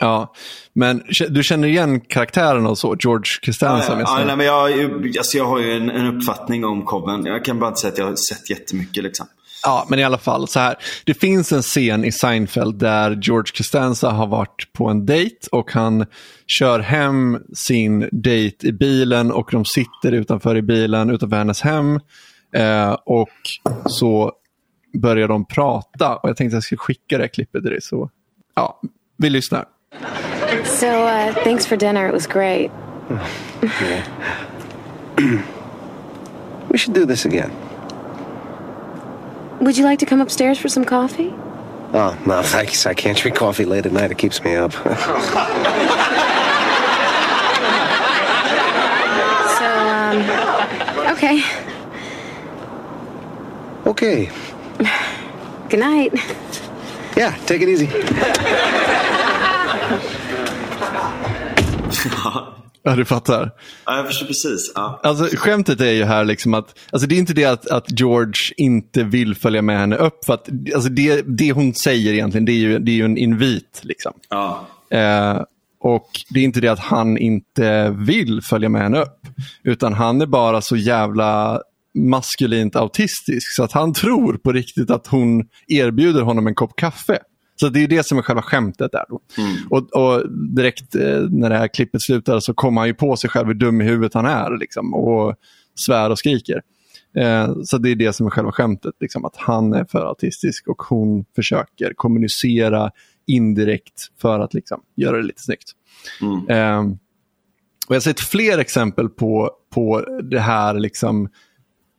Ja, 0.00 0.32
men 0.72 1.02
du 1.28 1.42
känner 1.42 1.68
igen 1.68 2.00
karaktären 2.00 2.66
och 2.66 2.78
så? 2.78 2.96
George 3.00 3.30
Costanza? 3.42 3.92
Ja, 3.92 4.00
ja, 4.00 4.20
ja, 4.20 4.24
nej, 4.26 4.36
men 4.36 4.46
jag, 4.46 5.16
alltså 5.18 5.38
jag 5.38 5.44
har 5.44 5.58
ju 5.58 5.72
en, 5.72 5.90
en 5.90 6.16
uppfattning 6.16 6.64
om 6.64 6.84
Cobben. 6.84 7.24
Jag 7.26 7.44
kan 7.44 7.58
bara 7.58 7.68
inte 7.68 7.80
säga 7.80 7.92
att 7.92 7.98
jag 7.98 8.06
har 8.06 8.16
sett 8.16 8.50
jättemycket. 8.50 9.02
Liksom. 9.04 9.26
Ja, 9.62 9.86
men 9.88 9.98
i 9.98 10.04
alla 10.04 10.18
fall 10.18 10.48
så 10.48 10.60
här. 10.60 10.74
Det 11.04 11.14
finns 11.14 11.52
en 11.52 11.62
scen 11.62 12.04
i 12.04 12.12
Seinfeld 12.12 12.78
där 12.78 13.18
George 13.22 13.52
Costanza 13.56 14.10
har 14.10 14.26
varit 14.26 14.72
på 14.72 14.88
en 14.88 15.06
dejt 15.06 15.36
och 15.52 15.72
han 15.72 16.06
kör 16.46 16.80
hem 16.80 17.38
sin 17.54 18.08
dejt 18.12 18.68
i 18.68 18.72
bilen 18.72 19.32
och 19.32 19.48
de 19.52 19.64
sitter 19.64 20.12
utanför 20.12 20.56
i 20.56 20.62
bilen 20.62 21.10
utanför 21.10 21.36
hennes 21.36 21.60
hem. 21.60 22.00
Eh, 22.54 22.92
och 22.92 23.28
så 23.86 24.32
börjar 25.02 25.28
de 25.28 25.44
prata 25.44 26.16
och 26.16 26.28
jag 26.28 26.36
tänkte 26.36 26.56
att 26.56 26.56
jag 26.56 26.64
skulle 26.64 26.78
skicka 26.78 27.18
det 27.18 27.22
här 27.22 27.28
klippet 27.28 27.62
till 27.62 27.70
dig. 27.70 27.82
Så 27.82 28.10
ja, 28.54 28.80
vi 29.16 29.30
lyssnar. 29.30 29.64
So, 30.80 31.04
uh, 31.04 31.34
thanks 31.44 31.66
for 31.66 31.76
dinner. 31.76 32.06
It 32.06 32.12
was 32.12 32.26
great. 32.26 32.70
We 36.70 36.78
should 36.78 36.92
do 36.92 37.04
this 37.04 37.24
again. 37.24 37.50
Would 39.60 39.76
you 39.76 39.84
like 39.84 39.98
to 39.98 40.06
come 40.06 40.20
upstairs 40.20 40.58
for 40.58 40.68
some 40.68 40.84
coffee? 40.84 41.34
Oh, 41.92 42.16
no, 42.26 42.42
thanks. 42.42 42.86
I 42.86 42.94
can't 42.94 43.18
drink 43.18 43.36
coffee 43.36 43.64
late 43.64 43.84
at 43.86 43.92
night. 43.92 44.10
It 44.12 44.18
keeps 44.18 44.42
me 44.44 44.54
up. 44.54 44.72
So, 49.58 49.66
um, 49.66 50.16
okay. 51.12 51.42
okay. 53.86 54.30
Good 55.68 55.80
night. 55.80 56.12
Yeah, 57.16 57.36
take 57.46 57.60
it 57.62 57.68
easy. 57.68 58.96
Ja, 62.82 62.96
du 62.96 63.04
fattar. 63.04 63.50
Ja, 63.86 63.96
jag 63.96 64.06
förstår 64.06 64.26
precis. 64.26 64.72
Ja. 64.74 65.00
Alltså, 65.02 65.36
skämtet 65.36 65.80
är 65.80 65.90
ju 65.90 66.04
här 66.04 66.24
liksom 66.24 66.54
att, 66.54 66.78
alltså 66.92 67.08
det 67.08 67.14
är 67.14 67.18
inte 67.18 67.32
det 67.32 67.44
att, 67.44 67.66
att 67.66 68.00
George 68.00 68.54
inte 68.56 69.02
vill 69.02 69.34
följa 69.34 69.62
med 69.62 69.78
henne 69.78 69.96
upp. 69.96 70.24
För 70.24 70.34
att, 70.34 70.48
alltså 70.74 70.88
det, 70.88 71.22
det 71.22 71.52
hon 71.52 71.74
säger 71.74 72.12
egentligen, 72.12 72.44
det 72.44 72.52
är 72.52 72.58
ju, 72.58 72.78
det 72.78 72.90
är 72.90 72.94
ju 72.94 73.04
en 73.04 73.18
invit. 73.18 73.80
Liksom. 73.82 74.12
Ja. 74.28 74.66
Eh, 74.90 75.42
och 75.80 76.08
det 76.30 76.40
är 76.40 76.44
inte 76.44 76.60
det 76.60 76.68
att 76.68 76.78
han 76.78 77.18
inte 77.18 77.90
vill 77.90 78.42
följa 78.42 78.68
med 78.68 78.82
henne 78.82 79.00
upp. 79.00 79.26
Utan 79.62 79.92
han 79.92 80.20
är 80.20 80.26
bara 80.26 80.60
så 80.60 80.76
jävla 80.76 81.60
maskulint 81.94 82.76
autistisk 82.76 83.56
så 83.56 83.62
att 83.62 83.72
han 83.72 83.92
tror 83.92 84.36
på 84.36 84.52
riktigt 84.52 84.90
att 84.90 85.06
hon 85.06 85.48
erbjuder 85.68 86.22
honom 86.22 86.46
en 86.46 86.54
kopp 86.54 86.76
kaffe. 86.76 87.18
Så 87.60 87.68
det 87.68 87.80
är 87.84 87.88
det 87.88 88.06
som 88.06 88.18
är 88.18 88.22
själva 88.22 88.42
skämtet 88.42 88.92
där. 88.92 89.04
Då. 89.08 89.20
Och, 89.70 89.92
och 89.92 90.30
direkt 90.30 90.94
eh, 90.94 91.20
när 91.30 91.50
det 91.50 91.56
här 91.56 91.68
klippet 91.68 92.02
slutar 92.02 92.40
så 92.40 92.54
kommer 92.54 92.80
han 92.80 92.88
ju 92.88 92.94
på 92.94 93.16
sig 93.16 93.30
själv 93.30 93.46
hur 93.46 93.54
dum 93.54 93.80
i 93.80 93.84
huvudet 93.84 94.14
han 94.14 94.26
är 94.26 94.58
liksom, 94.58 94.94
och 94.94 95.34
svär 95.86 96.10
och 96.10 96.18
skriker. 96.18 96.62
Eh, 97.16 97.52
så 97.64 97.78
det 97.78 97.90
är 97.90 97.94
det 97.94 98.12
som 98.12 98.26
är 98.26 98.30
själva 98.30 98.52
skämtet, 98.52 98.94
liksom, 99.00 99.24
att 99.24 99.36
han 99.36 99.72
är 99.72 99.84
för 99.84 100.06
autistisk 100.06 100.68
och 100.68 100.82
hon 100.82 101.24
försöker 101.36 101.92
kommunicera 101.96 102.90
indirekt 103.26 104.02
för 104.20 104.40
att 104.40 104.54
liksom, 104.54 104.80
göra 104.96 105.16
det 105.16 105.22
lite 105.22 105.42
snyggt. 105.42 105.72
Eh, 106.48 106.80
och 107.88 107.94
jag 107.94 107.96
har 107.96 108.00
sett 108.00 108.20
fler 108.20 108.58
exempel 108.58 109.08
på, 109.08 109.50
på 109.74 110.04
det 110.30 110.40
här 110.40 110.74
liksom, 110.74 111.28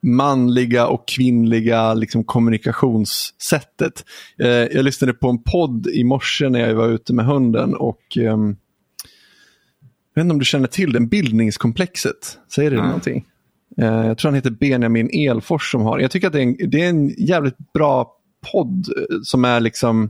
manliga 0.02 0.88
och 0.88 1.08
kvinnliga 1.08 1.94
liksom, 1.94 2.24
kommunikationssättet. 2.24 4.06
Eh, 4.40 4.48
jag 4.50 4.86
lyssnade 4.86 5.14
på 5.14 5.30
en 5.30 5.44
podd 5.44 5.88
i 5.88 6.04
morse 6.04 6.50
när 6.50 6.60
jag 6.60 6.76
var 6.76 6.88
ute 6.88 7.14
med 7.14 7.26
hunden 7.26 7.76
och 7.76 8.18
ehm, 8.18 8.56
jag 10.14 10.22
vet 10.22 10.26
inte 10.26 10.34
om 10.34 10.40
du 10.40 10.46
känner 10.46 10.68
till 10.68 10.94
den, 10.94 11.08
bildningskomplexet. 11.08 12.40
Säger 12.56 12.72
det 12.72 12.78
Nej. 12.78 12.86
någonting? 12.86 13.26
Eh, 13.78 14.08
jag 14.08 14.18
tror 14.18 14.30
han 14.30 14.36
heter 14.36 14.50
Benjamin 14.50 15.10
Elfors 15.30 15.72
som 15.72 15.82
har 15.82 16.00
Jag 16.00 16.12
tycker 16.12 16.28
att 16.28 16.34
det 16.34 16.40
är 16.40 16.44
en, 16.44 16.70
det 16.70 16.82
är 16.82 16.90
en 16.90 17.10
jävligt 17.10 17.74
bra 17.74 18.16
podd 18.52 18.88
eh, 18.98 19.18
som 19.24 19.46
är 19.46 19.60
liksom 19.60 20.10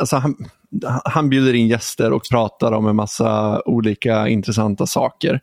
alltså 0.00 0.16
han, 0.16 0.36
han 1.04 1.30
bjuder 1.30 1.54
in 1.54 1.68
gäster 1.68 2.12
och 2.12 2.22
pratar 2.30 2.72
om 2.72 2.86
en 2.86 2.96
massa 2.96 3.62
olika 3.64 4.28
intressanta 4.28 4.86
saker. 4.86 5.40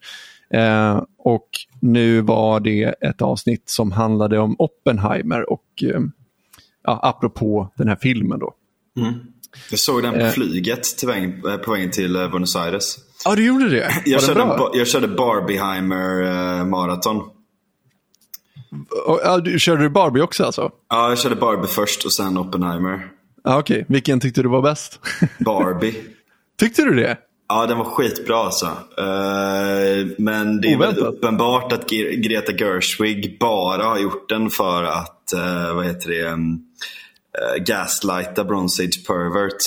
Eh, 0.53 1.01
och 1.17 1.49
nu 1.83 2.21
var 2.21 2.59
det 2.59 2.83
ett 2.83 3.21
avsnitt 3.21 3.63
som 3.65 3.91
handlade 3.91 4.39
om 4.39 4.55
Oppenheimer 4.59 5.49
och 5.51 5.63
eh, 5.83 5.99
ja, 6.83 6.99
apropå 7.03 7.73
den 7.77 7.87
här 7.87 7.95
filmen 8.01 8.39
då. 8.39 8.53
Jag 9.69 9.79
såg 9.79 10.03
den 10.03 10.13
på 10.13 10.19
Eh. 10.19 10.29
flyget 10.31 10.83
till 10.83 11.07
vägen, 11.07 11.41
eh, 11.47 11.57
på 11.57 11.71
vägen 11.71 11.91
till 11.91 12.13
Buenos 12.13 12.55
Aires. 12.55 12.95
Ja, 13.25 13.35
du 13.35 13.45
gjorde 13.45 13.69
det? 13.69 14.01
Jag 14.05 14.21
körde, 14.23 14.39
bra? 14.39 14.71
jag 14.73 14.87
körde 14.87 15.07
Barbieheimer 15.07 16.21
eh, 16.59 16.65
maraton. 16.65 17.29
Du, 19.43 19.59
körde 19.59 19.83
du 19.83 19.89
Barbie 19.89 20.21
också 20.21 20.43
alltså? 20.43 20.71
Ja, 20.89 21.09
jag 21.09 21.19
körde 21.19 21.35
Barbie 21.35 21.67
först 21.67 22.05
och 22.05 22.13
sen 22.13 22.37
Oppenheimer. 22.37 23.07
Ja, 23.43 23.59
Okej, 23.59 23.85
vilken 23.89 24.19
tyckte 24.19 24.41
du 24.41 24.49
var 24.49 24.61
bäst? 24.61 24.99
Barbie. 25.39 25.95
tyckte 26.59 26.83
du 26.83 26.95
det? 26.95 27.17
Ja, 27.55 27.65
den 27.65 27.77
var 27.77 27.85
skitbra 27.85 28.37
alltså. 28.37 28.65
Eh, 28.97 30.07
men 30.17 30.61
det 30.61 30.67
är 30.67 30.77
väldigt 30.77 31.01
Oväntat. 31.01 31.13
uppenbart 31.13 31.73
att 31.73 31.89
Greta 32.15 32.51
Gershwig 32.51 33.39
bara 33.39 33.83
har 33.83 33.99
gjort 33.99 34.29
den 34.29 34.49
för 34.49 34.83
att, 34.83 35.33
eh, 35.33 35.75
vad 35.75 35.85
heter 35.85 36.09
det, 36.09 36.23
um, 36.23 36.53
uh, 36.53 37.63
gaslighta 37.63 38.43
Bronze 38.43 38.83
Age 38.83 39.07
pervert. 39.07 39.57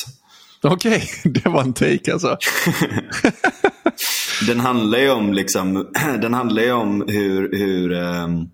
Okej, 0.62 1.10
det 1.24 1.48
var 1.48 1.62
en 1.62 1.72
take 1.72 2.12
alltså. 2.12 2.36
Den 4.46 4.60
handlar 4.60 4.98
ju 4.98 5.10
om 5.10 5.32
liksom, 5.32 5.86
den 6.20 6.34
handlar 6.34 6.62
ju 6.62 6.72
om 6.72 7.04
hur, 7.08 7.58
hur 7.58 7.92
ehm, 7.92 8.48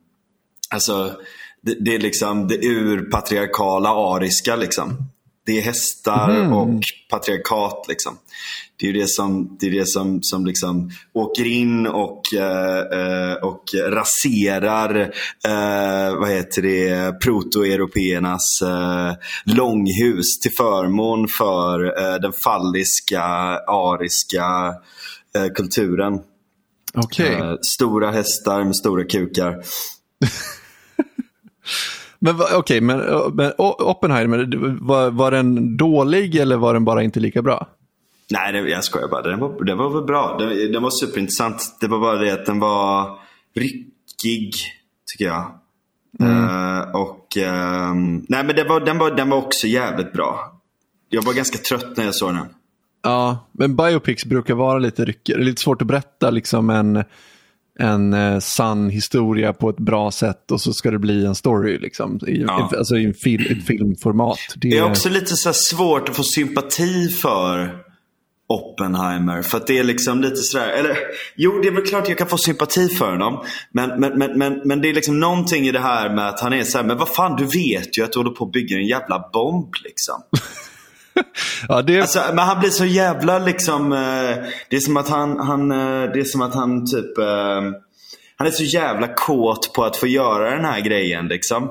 alltså 0.71 1.13
det, 1.63 1.75
det 1.85 1.95
är 1.95 1.99
liksom 1.99 2.49
det 2.49 2.67
urpatriarkala 2.67 3.89
ariska 3.89 4.57
liksom. 4.57 4.97
Det 5.47 5.59
är 5.59 5.63
hästar 5.63 6.53
och 6.53 6.81
patriarkat 7.11 7.87
liksom. 7.89 8.19
Det 8.83 8.89
är 8.89 8.93
ju 8.93 9.01
det 9.01 9.09
som, 9.09 9.57
det 9.61 9.67
är 9.67 9.71
det 9.71 9.89
som, 9.89 10.23
som 10.23 10.47
liksom 10.47 10.91
åker 11.13 11.47
in 11.47 11.87
och, 11.87 12.21
eh, 12.35 12.79
eh, 12.79 13.35
och 13.35 13.65
raserar 13.89 15.01
eh, 15.47 16.19
vad 16.19 16.31
heter 16.31 16.63
det, 16.63 17.13
protoeuropeernas 17.21 18.63
långhus 19.45 20.41
till 20.41 20.51
förmån 20.57 21.29
för 21.29 21.79
den 22.19 22.33
falliska, 22.33 23.23
ariska 23.67 24.75
kulturen. 25.55 26.21
Eh, 27.27 27.55
stora 27.63 28.11
hästar 28.11 28.65
med 28.65 28.77
stora 28.77 29.05
kukar. 29.05 29.57
men, 32.19 32.37
okej, 32.55 32.81
men, 32.81 32.99
men 33.35 33.53
O- 33.59 33.77
Oppenheimer, 33.79 34.49
var, 34.81 35.11
var 35.11 35.31
den 35.31 35.77
dålig 35.77 36.37
eller 36.37 36.57
var 36.57 36.75
den 36.75 36.85
bara 36.85 37.03
inte 37.03 37.21
lika 37.21 37.43
bra? 37.43 37.69
Nej, 38.33 38.53
det, 38.53 38.59
jag 38.71 38.85
skojar 38.85 39.09
bara. 39.09 39.23
Den 39.23 39.41
var, 39.41 39.65
den 39.65 39.79
var 39.79 39.91
väl 39.91 40.03
bra. 40.03 40.37
Den, 40.39 40.73
den 40.73 40.83
var 40.83 40.91
superintressant. 40.91 41.77
Det 41.81 41.89
var 41.89 41.99
bara 41.99 42.19
det 42.19 42.33
att 42.33 42.47
den 42.47 42.59
var 42.61 43.19
ryckig, 43.55 44.53
tycker 45.13 45.25
jag. 45.25 45.59
Eh, 46.21 46.81
och 46.95 47.37
ehm, 47.37 48.25
Nej, 48.29 48.45
men 48.45 48.57
den 48.57 48.69
var, 48.69 48.81
den, 48.81 48.99
var, 48.99 49.11
den 49.11 49.31
var 49.31 49.37
också 49.39 49.67
jävligt 49.67 50.13
bra. 50.13 50.61
Jag 51.09 51.23
var 51.23 51.33
ganska 51.33 51.59
trött 51.59 51.97
när 51.97 52.05
jag 52.05 52.15
såg 52.15 52.35
den. 52.35 52.47
Ja, 53.03 53.49
men 53.53 53.77
biopics 53.77 54.25
brukar 54.25 54.55
vara 54.55 54.79
lite 54.79 55.05
ryckigare. 55.05 55.39
Det 55.41 55.45
är 55.45 55.47
lite 55.47 55.63
svårt 55.63 55.83
att 55.83 55.89
berätta 55.89 56.31
liksom 56.31 56.71
en, 56.71 57.05
en 57.79 58.13
eh, 58.13 58.39
sann 58.39 58.91
historia 58.91 59.53
på 59.53 59.71
ett 59.71 59.77
bra 59.79 60.11
sätt 60.11 60.51
och 60.51 60.61
så 60.61 60.73
ska 60.73 60.91
det 60.91 60.99
bli 60.99 61.27
en 61.27 61.35
story 61.35 61.79
liksom, 61.79 62.21
i, 62.27 62.43
Ja. 62.43 62.71
alltså, 62.79 62.97
i 62.97 63.05
en 63.05 63.15
fil, 63.15 63.59
ett 63.59 63.67
filmformat. 63.67 64.39
Det, 64.57 64.69
Det 64.71 64.79
är 64.79 64.85
också 64.91 65.09
lite 65.09 65.37
så 65.37 65.53
svårt 65.53 66.09
att 66.09 66.17
få 66.17 66.23
sympati 66.23 67.09
för 67.09 67.79
Oppenheimer. 68.53 69.43
För 69.43 69.57
att 69.57 69.67
det 69.67 69.79
är 69.79 69.85
liksom 69.85 70.21
lite 70.21 70.37
sådär, 70.37 70.69
eller 70.69 70.99
jo 71.37 71.59
det 71.63 71.69
är 71.69 71.73
väl 71.73 71.87
klart 71.87 72.09
jag 72.09 72.19
kan 72.19 72.27
få 72.27 72.39
sympati 72.39 72.89
för 72.89 73.11
honom. 73.11 73.45
Men, 73.71 74.01
men, 74.01 74.19
men, 74.19 74.39
men, 74.39 74.61
men 74.65 74.81
det 74.81 74.89
är 74.89 74.95
liksom 74.95 75.21
någonting 75.21 75.67
i 75.67 75.73
det 75.73 75.81
här 75.81 76.15
med 76.15 76.29
att 76.29 76.41
han 76.41 76.53
är 76.53 76.65
så 76.65 76.79
här, 76.79 76.85
men 76.85 76.99
vad 76.99 77.09
fan 77.09 77.37
du 77.37 77.45
vet 77.45 77.99
ju 77.99 78.05
att 78.05 78.13
du 78.13 78.19
håller 78.19 78.31
på 78.31 78.45
att 78.45 78.53
bygga 78.53 78.77
en 78.77 78.87
jävla 78.87 79.31
bomb 79.33 79.75
liksom. 79.85 80.23
ja, 81.69 81.83
det, 81.83 82.01
Alltså, 82.01 82.21
men 82.29 82.39
han 82.39 82.61
blir 82.61 82.71
så 82.71 82.85
jävla 82.85 83.39
liksom, 83.39 83.93
eh, 83.93 84.37
det 84.69 84.77
är 84.77 84.81
som 84.81 84.97
att 84.97 85.09
han, 85.09 85.39
han 85.39 85.71
eh, 85.71 86.13
det 86.13 86.21
är 86.21 86.25
som 86.25 86.43
att 86.43 86.55
han 86.55 86.87
typ, 86.87 87.19
eh, 87.19 87.63
han 88.37 88.47
är 88.47 88.51
så 88.51 88.65
jävla 88.65 89.09
kåt 89.09 89.73
på 89.75 89.85
att 89.85 89.97
få 89.97 90.07
göra 90.07 90.51
den 90.51 90.65
här 90.65 90.81
grejen 90.81 91.29
liksom. 91.29 91.69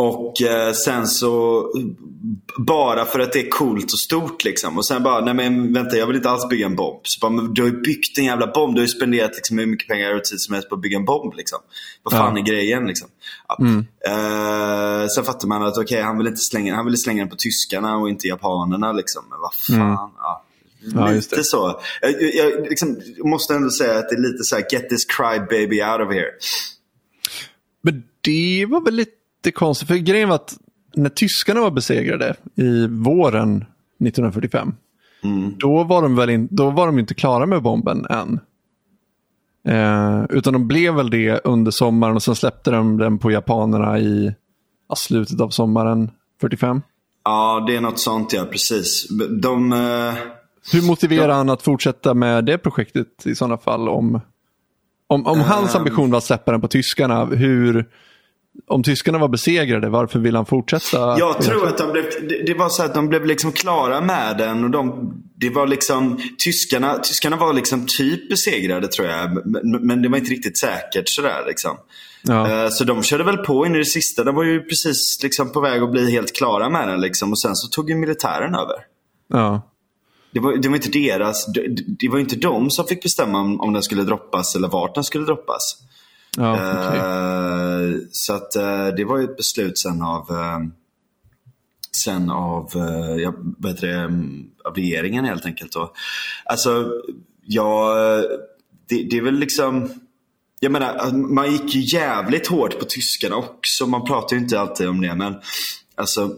Och 0.00 0.42
eh, 0.42 0.72
sen 0.72 1.06
så, 1.06 1.64
bara 2.58 3.04
för 3.04 3.20
att 3.20 3.32
det 3.32 3.40
är 3.40 3.50
coolt 3.50 3.84
och 3.84 4.00
stort 4.00 4.44
liksom. 4.44 4.78
Och 4.78 4.86
sen 4.86 5.02
bara, 5.02 5.24
nej 5.24 5.34
men 5.34 5.72
vänta 5.72 5.96
jag 5.96 6.06
vill 6.06 6.16
inte 6.16 6.30
alls 6.30 6.48
bygga 6.48 6.66
en 6.66 6.76
bomb. 6.76 7.00
Så 7.02 7.20
bara, 7.20 7.30
men 7.30 7.54
du 7.54 7.62
har 7.62 7.68
ju 7.68 7.80
byggt 7.80 8.18
en 8.18 8.24
jävla 8.24 8.46
bomb. 8.46 8.74
Du 8.74 8.80
har 8.80 8.86
ju 8.86 8.88
spenderat 8.88 9.34
liksom 9.34 9.58
hur 9.58 9.66
mycket 9.66 9.88
pengar 9.88 10.14
och 10.14 10.24
tid 10.24 10.40
som 10.40 10.54
helst 10.54 10.68
på 10.68 10.74
att 10.74 10.80
bygga 10.80 10.96
en 10.96 11.04
bomb 11.04 11.34
liksom. 11.36 11.58
Vad 12.02 12.12
fan 12.12 12.36
är 12.36 12.42
grejen 12.42 12.86
liksom? 12.86 13.08
Ja. 13.48 13.58
Eh, 14.06 15.06
sen 15.06 15.24
fattar 15.24 15.48
man 15.48 15.62
att 15.62 15.78
okej, 15.78 16.02
han 16.02 16.18
vill 16.18 16.26
inte 16.26 16.40
slänga 16.40 16.74
han 16.74 16.84
ville 16.84 16.96
slänga 16.96 17.22
den 17.22 17.30
på 17.30 17.36
tyskarna 17.36 17.96
och 17.96 18.08
inte 18.08 18.26
japanerna 18.26 18.92
liksom. 18.92 19.24
Men 19.30 19.38
vad 19.40 19.54
fan. 19.54 20.10
Ja. 20.16 20.44
Ja, 20.94 21.10
lite 21.10 21.44
så. 21.44 21.80
Jag, 22.00 22.34
jag, 22.34 22.68
liksom, 22.68 23.02
måste 23.24 23.54
ändå 23.54 23.70
säga 23.70 23.98
att 23.98 24.08
det 24.08 24.14
är 24.14 24.20
lite 24.20 24.44
så 24.44 24.56
här, 24.56 24.64
get 24.70 24.88
this 24.88 25.04
cry 25.04 25.38
baby 25.50 25.82
out 25.82 26.00
of 26.00 26.14
here. 26.14 26.30
Men 27.82 28.02
det 28.20 28.66
var 28.68 28.80
väl 28.80 28.94
lite 28.94 29.12
konstigt, 29.54 29.88
för 29.88 29.94
grejen 29.96 30.28
var 30.28 30.36
att 30.36 30.56
när 30.94 31.08
tyskarna 31.10 31.60
var 31.60 31.70
besegrade 31.70 32.34
i 32.54 32.86
våren 32.86 33.56
1945, 33.56 34.74
då, 35.58 35.84
var 35.84 36.02
de 36.02 36.16
väl 36.16 36.30
in, 36.30 36.48
då 36.50 36.70
var 36.70 36.86
de 36.86 36.98
inte 36.98 37.14
klara 37.14 37.46
med 37.46 37.62
bomben 37.62 38.06
än. 38.10 38.40
Eh, 39.68 40.24
utan 40.30 40.52
de 40.52 40.68
blev 40.68 40.94
väl 40.94 41.10
det 41.10 41.40
under 41.44 41.70
sommaren 41.70 42.16
och 42.16 42.22
sen 42.22 42.34
släppte 42.34 42.70
de 42.70 42.98
den 42.98 43.18
på 43.18 43.30
japanerna 43.30 43.98
i 43.98 44.34
ja, 44.88 44.94
slutet 44.96 45.40
av 45.40 45.48
sommaren 45.48 46.10
45. 46.40 46.82
Ja, 47.24 47.64
det 47.66 47.76
är 47.76 47.80
något 47.80 47.98
sånt 47.98 48.32
ja, 48.32 48.44
precis. 48.44 49.06
De... 49.42 49.72
eh, 49.72 50.14
Hur 50.72 50.86
motiverar 50.86 51.32
han 51.34 51.50
att 51.50 51.62
fortsätta 51.62 52.14
med 52.14 52.44
det 52.44 52.58
projektet 52.58 53.26
i 53.26 53.34
sådana 53.34 53.58
fall? 53.58 53.88
Om, 53.88 54.20
om, 55.06 55.26
om 55.26 55.40
hans 55.40 55.74
Ehm. 55.74 55.78
ambition 55.78 56.10
var 56.10 56.18
att 56.18 56.24
släppa 56.24 56.52
den 56.52 56.60
på 56.60 56.68
tyskarna, 56.68 57.24
hur, 57.24 57.88
om 58.66 58.82
tyskarna 58.82 59.18
var 59.18 59.28
besegrade, 59.28 59.88
varför 59.88 60.18
vill 60.18 60.36
han 60.36 60.46
fortsätta? 60.46 61.18
Jag 61.18 61.42
tror 61.42 61.66
att 61.66 61.78
de 61.78 61.92
blev, 61.92 62.04
det, 62.46 62.54
var 62.54 62.68
så 62.68 62.82
att 62.82 62.94
de 62.94 63.08
blev 63.08 63.26
liksom 63.26 63.52
klara 63.52 64.00
med 64.00 64.38
den 64.38 64.64
och 64.64 64.70
de, 64.70 65.12
det 65.36 65.50
var 65.50 65.66
liksom, 65.66 66.20
tyskarna, 66.44 66.98
tyskarna 66.98 67.36
var 67.36 67.52
liksom 67.52 67.86
typ 67.86 68.28
besegrade 68.28 68.88
tror 68.88 69.08
jag. 69.08 69.46
Men, 69.46 69.86
men 69.86 70.02
det 70.02 70.08
var 70.08 70.18
inte 70.18 70.30
riktigt 70.30 70.58
säkert 70.58 71.08
sådär 71.08 71.44
liksom. 71.46 71.76
Ja. 72.22 72.64
Eh, 72.64 72.68
Så 72.70 72.84
de 72.84 73.02
körde 73.02 73.24
väl 73.24 73.36
på 73.36 73.66
in 73.66 73.74
i 73.74 73.78
det 73.78 73.84
sista. 73.84 74.24
De 74.24 74.34
var 74.34 74.44
ju 74.44 74.60
precis 74.62 75.20
liksom 75.22 75.52
på 75.52 75.60
väg 75.60 75.82
att 75.82 75.90
bli 75.92 76.10
helt 76.10 76.36
klara 76.36 76.70
med 76.70 76.88
den 76.88 77.00
liksom. 77.00 77.30
Och 77.30 77.40
sen 77.40 77.56
så 77.56 77.68
tog 77.68 77.90
ju 77.90 77.96
militären 77.96 78.54
över. 78.54 78.76
Ja. 79.28 79.62
Det 80.32 80.40
var, 80.40 80.56
det 80.56 80.68
var 80.68 80.76
inte 80.76 80.90
deras, 80.90 81.46
det, 81.46 81.62
det 81.98 82.08
var 82.08 82.18
inte 82.18 82.36
de 82.36 82.70
som 82.70 82.86
fick 82.86 83.02
bestämma 83.02 83.40
om, 83.40 83.60
om 83.60 83.72
den 83.72 83.82
skulle 83.82 84.02
droppas 84.02 84.56
eller 84.56 84.68
vart 84.68 84.94
den 84.94 85.04
skulle 85.04 85.24
droppas. 85.24 85.76
Ja. 86.36 86.54
Eh, 86.56 87.94
Så 88.12 88.32
att 88.34 88.56
eh, 88.56 88.86
det 88.96 89.04
var 89.04 89.18
ju 89.18 89.24
ett 89.24 89.36
beslut 89.36 89.78
sen 89.78 90.02
av 90.02 90.30
eh, 90.30 90.58
Sen 92.04 92.30
av, 92.30 92.70
ja, 93.18 93.32
vad 93.58 93.72
heter 93.72 93.86
det, 93.86 93.94
mm, 93.98 94.44
av 94.64 94.74
regeringen 94.74 95.24
helt 95.24 95.46
enkelt. 95.46 95.74
Och, 95.76 95.92
alltså, 96.44 96.92
ja, 97.42 97.94
det, 98.88 99.02
det 99.10 99.16
är 99.18 99.22
väl 99.22 99.34
liksom 99.38 99.88
jag 100.60 100.72
menar, 100.72 101.12
man 101.12 101.52
gick 101.52 101.74
ju 101.74 101.98
jävligt 101.98 102.46
hårt 102.46 102.78
på 102.78 102.84
tyskarna 102.84 103.36
också. 103.36 103.86
Man 103.86 104.04
pratar 104.04 104.36
ju 104.36 104.42
inte 104.42 104.60
alltid 104.60 104.88
om 104.88 105.00
det 105.00 105.14
men 105.14 105.34
Alltså 105.94 106.30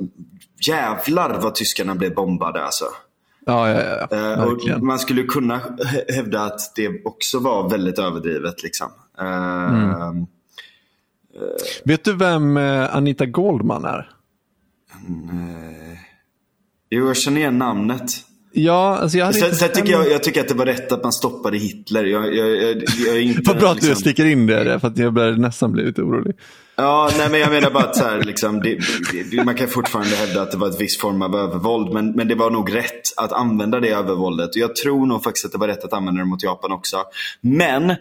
jävlar 0.67 1.39
vad 1.43 1.55
tyskarna 1.55 1.95
blev 1.95 2.15
bombade 2.15 2.65
alltså. 2.65 2.85
ja, 3.47 3.69
ja, 3.71 4.07
ja, 4.11 4.17
verkligen. 4.17 4.87
man 4.87 4.99
skulle 4.99 5.23
kunna 5.23 5.59
hä- 5.85 6.13
hävda 6.15 6.41
att 6.41 6.61
det 6.77 7.05
också 7.05 7.39
var 7.39 7.71
väldigt 7.71 7.99
överdrivet. 7.99 8.63
Liksom. 8.63 8.89
Eh, 9.21 10.03
Mm. 10.05 10.27
Vet 11.85 12.05
du 12.05 12.13
vem 12.17 12.57
eh, 12.57 12.97
Anita 12.97 13.27
Goldman 13.27 13.85
är? 13.85 14.09
Jo, 16.91 17.07
jag 17.07 17.17
känner 17.17 17.41
igen 17.41 17.59
namnet. 17.59 18.03
Ja, 18.53 18.99
alltså 18.99 19.19
jag 19.19 19.27
hade 19.27 19.39
Sen, 19.39 19.55
sen 19.55 19.69
tycker 19.75 19.93
jag, 19.93 20.11
jag 20.11 20.23
tycker 20.23 20.41
att 20.41 20.49
det 20.49 20.55
var 20.55 20.67
rätt 20.67 20.93
att 20.93 21.03
man 21.03 21.13
stoppade 21.13 21.59
Hitler. 21.59 22.05
Jag, 22.05 22.35
jag, 22.35 22.49
jag, 22.57 22.83
jag 23.07 23.17
är 23.17 23.21
inte, 23.21 23.43
Vad 23.47 23.59
bra 23.59 23.71
att 23.71 23.81
du 23.81 23.87
liksom- 23.87 24.01
sticker 24.01 24.25
in 24.25 24.47
det, 24.47 24.65
där, 24.65 24.79
för 24.79 24.89
att 24.89 24.99
jag 24.99 25.13
började 25.13 25.37
nästan 25.41 25.73
bli 25.73 25.85
lite 25.85 26.03
orolig. 26.03 26.35
Ja, 26.77 27.11
nej 27.19 27.29
men 27.31 27.41
jag 27.41 27.51
menar 27.51 27.71
bara 27.71 27.85
att 27.85 27.97
så 27.97 28.05
här, 28.05 28.23
liksom, 28.23 28.61
det, 28.61 28.79
det, 29.31 29.45
man 29.45 29.55
kan 29.55 29.69
fortfarande 29.69 30.17
hävda 30.17 30.43
att 30.43 30.51
det 30.51 30.57
var 30.57 30.69
ett 30.69 30.81
viss 30.81 30.99
form 30.99 31.23
av 31.23 31.37
övervåld. 31.37 31.93
Men, 31.93 32.11
men 32.13 32.29
det 32.29 32.35
var 32.35 32.51
nog 32.51 32.75
rätt 32.75 33.03
att 33.17 33.33
använda 33.33 33.81
det 33.81 33.89
övervåldet. 33.89 34.57
Jag 34.57 34.77
tror 34.77 35.07
nog 35.07 35.23
faktiskt 35.25 35.47
att 35.47 35.53
det 35.53 35.59
var 35.59 35.69
rätt 35.69 35.85
att 35.85 35.93
använda 35.93 36.21
det 36.21 36.27
mot 36.27 36.43
Japan 36.43 36.73
också. 36.73 36.97
Men 37.41 37.95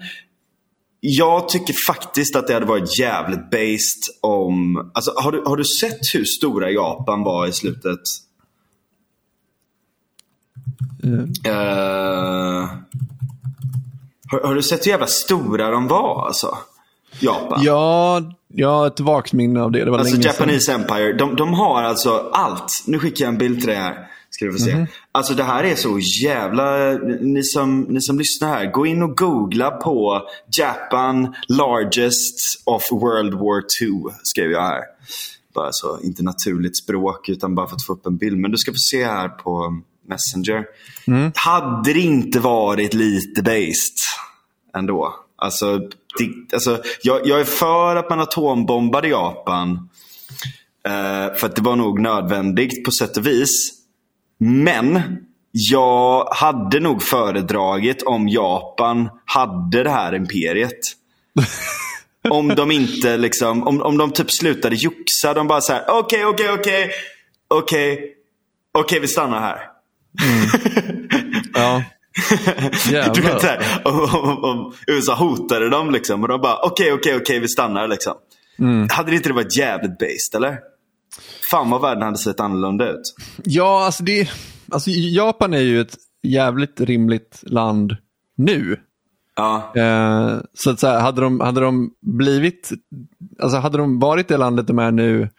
jag 1.03 1.49
tycker 1.49 1.75
faktiskt 1.87 2.35
att 2.35 2.47
det 2.47 2.53
hade 2.53 2.65
varit 2.65 2.99
jävligt 2.99 3.49
based 3.51 4.03
om... 4.21 4.77
Alltså, 4.93 5.13
har, 5.17 5.31
du, 5.31 5.43
har 5.45 5.57
du 5.57 5.63
sett 5.63 5.99
hur 6.13 6.25
stora 6.25 6.71
Japan 6.71 7.23
var 7.23 7.47
i 7.47 7.51
slutet? 7.51 7.99
Eh, 11.45 12.69
har, 14.31 14.43
har 14.43 14.55
du 14.55 14.61
sett 14.61 14.85
hur 14.85 14.91
jävla 14.91 15.07
stora 15.07 15.71
de 15.71 15.87
var 15.87 16.25
alltså? 16.25 16.57
Japan. 17.19 17.59
Ja, 17.63 18.21
jag 18.47 18.69
har 18.69 18.87
ett 18.87 18.99
vagt 18.99 19.33
minne 19.33 19.61
av 19.61 19.71
det. 19.71 19.85
Det 19.85 19.91
var 19.91 19.99
Alltså 19.99 20.21
Japanese 20.21 20.71
Empire, 20.71 21.13
de, 21.13 21.35
de 21.35 21.53
har 21.53 21.83
alltså 21.83 22.29
allt. 22.33 22.83
Nu 22.87 22.99
skickar 22.99 23.25
jag 23.25 23.31
en 23.31 23.37
bild 23.37 23.59
till 23.59 23.67
dig 23.67 23.77
här. 23.77 24.07
Ska 24.41 24.45
du 24.45 24.51
få 24.51 24.63
se. 24.63 24.85
Alltså 25.11 25.33
det 25.33 25.43
här 25.43 25.63
är 25.63 25.75
så 25.75 25.99
jävla... 25.99 26.93
Ni 27.21 27.43
som, 27.43 27.81
ni 27.81 28.01
som 28.01 28.19
lyssnar 28.19 28.49
här, 28.49 28.71
gå 28.71 28.85
in 28.85 29.03
och 29.03 29.17
googla 29.17 29.71
på 29.71 30.27
Japan 30.57 31.35
largest 31.47 32.61
of 32.65 32.83
World 32.91 33.33
War 33.33 33.63
2. 34.01 34.13
Skrev 34.23 34.51
jag 34.51 34.61
här. 34.61 34.81
Bara 35.53 35.69
så, 35.71 35.99
inte 36.03 36.23
naturligt 36.23 36.77
språk 36.77 37.29
utan 37.29 37.55
bara 37.55 37.67
för 37.67 37.75
att 37.75 37.85
få 37.85 37.93
upp 37.93 38.05
en 38.05 38.17
bild. 38.17 38.37
Men 38.37 38.51
du 38.51 38.57
ska 38.57 38.71
få 38.71 38.77
se 38.77 39.05
här 39.05 39.29
på 39.29 39.81
Messenger. 40.07 40.65
Hade 41.35 41.93
det 41.93 41.99
inte 41.99 42.39
varit 42.39 42.93
lite 42.93 43.43
based 43.43 43.97
ändå? 44.75 45.15
Alltså, 45.35 45.77
det, 46.17 46.53
alltså 46.53 46.83
jag, 47.03 47.27
jag 47.27 47.39
är 47.39 47.45
för 47.45 47.95
att 47.95 48.09
man 48.09 48.19
atombombade 48.19 49.07
Japan. 49.07 49.89
Eh, 50.85 51.35
för 51.35 51.45
att 51.45 51.55
det 51.55 51.61
var 51.61 51.75
nog 51.75 51.99
nödvändigt 51.99 52.85
på 52.85 52.91
sätt 52.91 53.17
och 53.17 53.27
vis. 53.27 53.80
Men 54.43 55.01
jag 55.51 56.27
hade 56.31 56.79
nog 56.79 57.03
föredragit 57.03 58.03
om 58.03 58.29
Japan 58.29 59.09
hade 59.25 59.83
det 59.83 59.89
här 59.89 60.15
imperiet. 60.15 60.79
om 62.29 62.47
de 62.47 62.71
inte 62.71 63.17
liksom, 63.17 63.67
om, 63.67 63.81
om 63.81 63.97
de 63.97 64.11
typ 64.11 64.31
slutade 64.31 64.75
joxa. 64.75 65.33
De 65.33 65.47
bara 65.47 65.61
så 65.61 65.73
här: 65.73 65.83
okej, 65.87 66.25
okej, 66.25 66.51
okej, 66.51 66.91
okej, 67.47 68.13
okej 68.77 68.99
vi 68.99 69.07
stannar 69.07 69.39
här. 69.39 69.59
Ja. 71.53 71.83
Jävlar. 72.91 73.13
Du 73.15 73.21
vet, 73.21 73.43
här, 73.43 73.81
om, 73.85 73.99
om, 73.99 74.43
om 74.43 74.73
USA 74.87 75.15
hotade 75.15 75.69
dem 75.69 75.91
liksom 75.91 76.21
och 76.21 76.27
de 76.27 76.41
bara 76.41 76.55
okej, 76.55 76.93
okej, 76.93 77.15
okej 77.15 77.39
vi 77.39 77.47
stannar 77.47 77.87
liksom. 77.87 78.13
Hade 78.89 79.11
det 79.11 79.15
inte 79.17 79.33
varit 79.33 79.57
jävligt 79.57 79.97
based 79.99 80.35
eller? 80.35 80.57
Fan 81.51 81.69
vad 81.69 81.81
världen 81.81 82.03
hade 82.03 82.17
sett 82.17 82.39
annorlunda 82.39 82.89
ut. 82.89 83.01
Ja, 83.43 83.85
alltså, 83.85 84.03
det, 84.03 84.29
alltså 84.71 84.89
Japan 84.89 85.53
är 85.53 85.59
ju 85.59 85.81
ett 85.81 85.95
jävligt 86.23 86.81
rimligt 86.81 87.39
land 87.43 87.97
nu. 88.37 88.79
Ja, 89.35 89.71
Eh, 89.75 90.37
så 90.53 90.69
att 90.69 90.79
så 90.79 90.87
här, 90.87 90.99
hade, 90.99 91.21
de, 91.21 91.39
hade 91.39 91.61
de 91.61 91.91
blivit, 92.01 92.71
alltså 93.39 93.57
hade 93.57 93.77
de 93.77 93.99
varit 93.99 94.27
det 94.27 94.37
landet 94.37 94.67
de 94.67 94.79
är 94.79 94.91
nu 94.91 95.29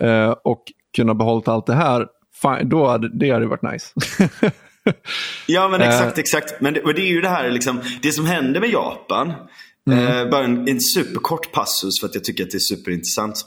eh, 0.00 0.30
och 0.44 0.62
kunnat 0.96 1.18
behålla 1.18 1.42
allt 1.52 1.66
det 1.66 1.74
här, 1.74 2.06
fine, 2.42 2.68
då 2.68 2.88
hade 2.88 3.18
det 3.18 3.30
hade 3.30 3.46
varit 3.46 3.72
nice. 3.72 3.86
ja 5.46 5.68
men 5.68 5.80
Eh. 5.80 5.88
exakt, 5.88 6.18
exakt. 6.18 6.60
Men 6.60 6.74
det, 6.74 6.82
och 6.82 6.94
det 6.94 7.02
är 7.02 7.10
ju 7.10 7.20
det 7.20 7.28
här 7.28 7.50
liksom, 7.50 7.80
det 8.02 8.12
som 8.12 8.26
hände 8.26 8.60
med 8.60 8.70
Japan. 8.70 9.32
Eh, 9.90 10.30
bara 10.30 10.44
en, 10.44 10.68
en 10.68 10.80
superkort 10.80 11.52
passus 11.52 12.00
för 12.00 12.06
att 12.06 12.14
jag 12.14 12.24
tycker 12.24 12.44
att 12.44 12.50
det 12.50 12.56
är 12.56 12.76
superintressant. 12.76 13.44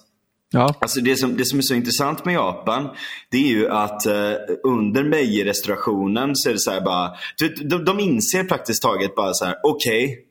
Ja. 0.51 0.73
Alltså 0.81 1.01
det 1.01 1.15
som, 1.15 1.37
det 1.37 1.45
som 1.45 1.59
är 1.59 1.63
så 1.63 1.73
intressant 1.73 2.25
med 2.25 2.33
Japan, 2.33 2.89
det 3.31 3.37
är 3.37 3.47
ju 3.47 3.69
att 3.69 4.05
eh, 4.05 4.33
under 4.63 5.03
Meiji-restaurationen 5.03 6.35
så 6.35 6.49
är 6.49 6.53
det 6.53 6.59
så 6.59 6.71
här 6.71 6.81
bara, 6.81 7.11
du, 7.37 7.49
de, 7.49 7.85
de 7.85 7.99
inser 7.99 8.43
praktiskt 8.43 8.81
taget 8.81 9.15
bara 9.15 9.33
så 9.33 9.45
här: 9.45 9.55
okej, 9.63 10.25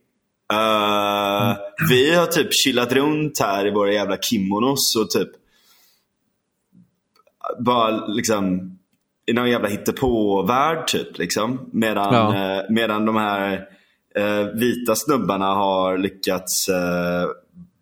eh, 0.53 1.57
vi 1.89 2.15
har 2.15 2.27
typ 2.27 2.49
chillat 2.53 2.93
runt 2.93 3.41
här 3.41 3.67
i 3.67 3.71
våra 3.71 3.93
jävla 3.93 4.17
kimonos 4.17 4.97
och 4.97 5.11
typ 5.11 5.29
bara 7.59 8.07
liksom 8.07 8.73
i 9.27 9.33
någon 9.33 9.51
jävla 9.51 9.69
hittepå-värld 9.69 10.87
typ. 10.87 11.19
Liksom. 11.19 11.71
Medan, 11.73 12.15
Ja. 12.15 12.57
eh, 12.57 12.63
medan 12.71 13.05
de 13.07 13.17
här 13.17 13.69
eh, 14.17 14.47
vita 14.55 14.95
snubbarna 14.95 15.55
har 15.55 15.99
lyckats 15.99 16.69
eh, 16.69 17.29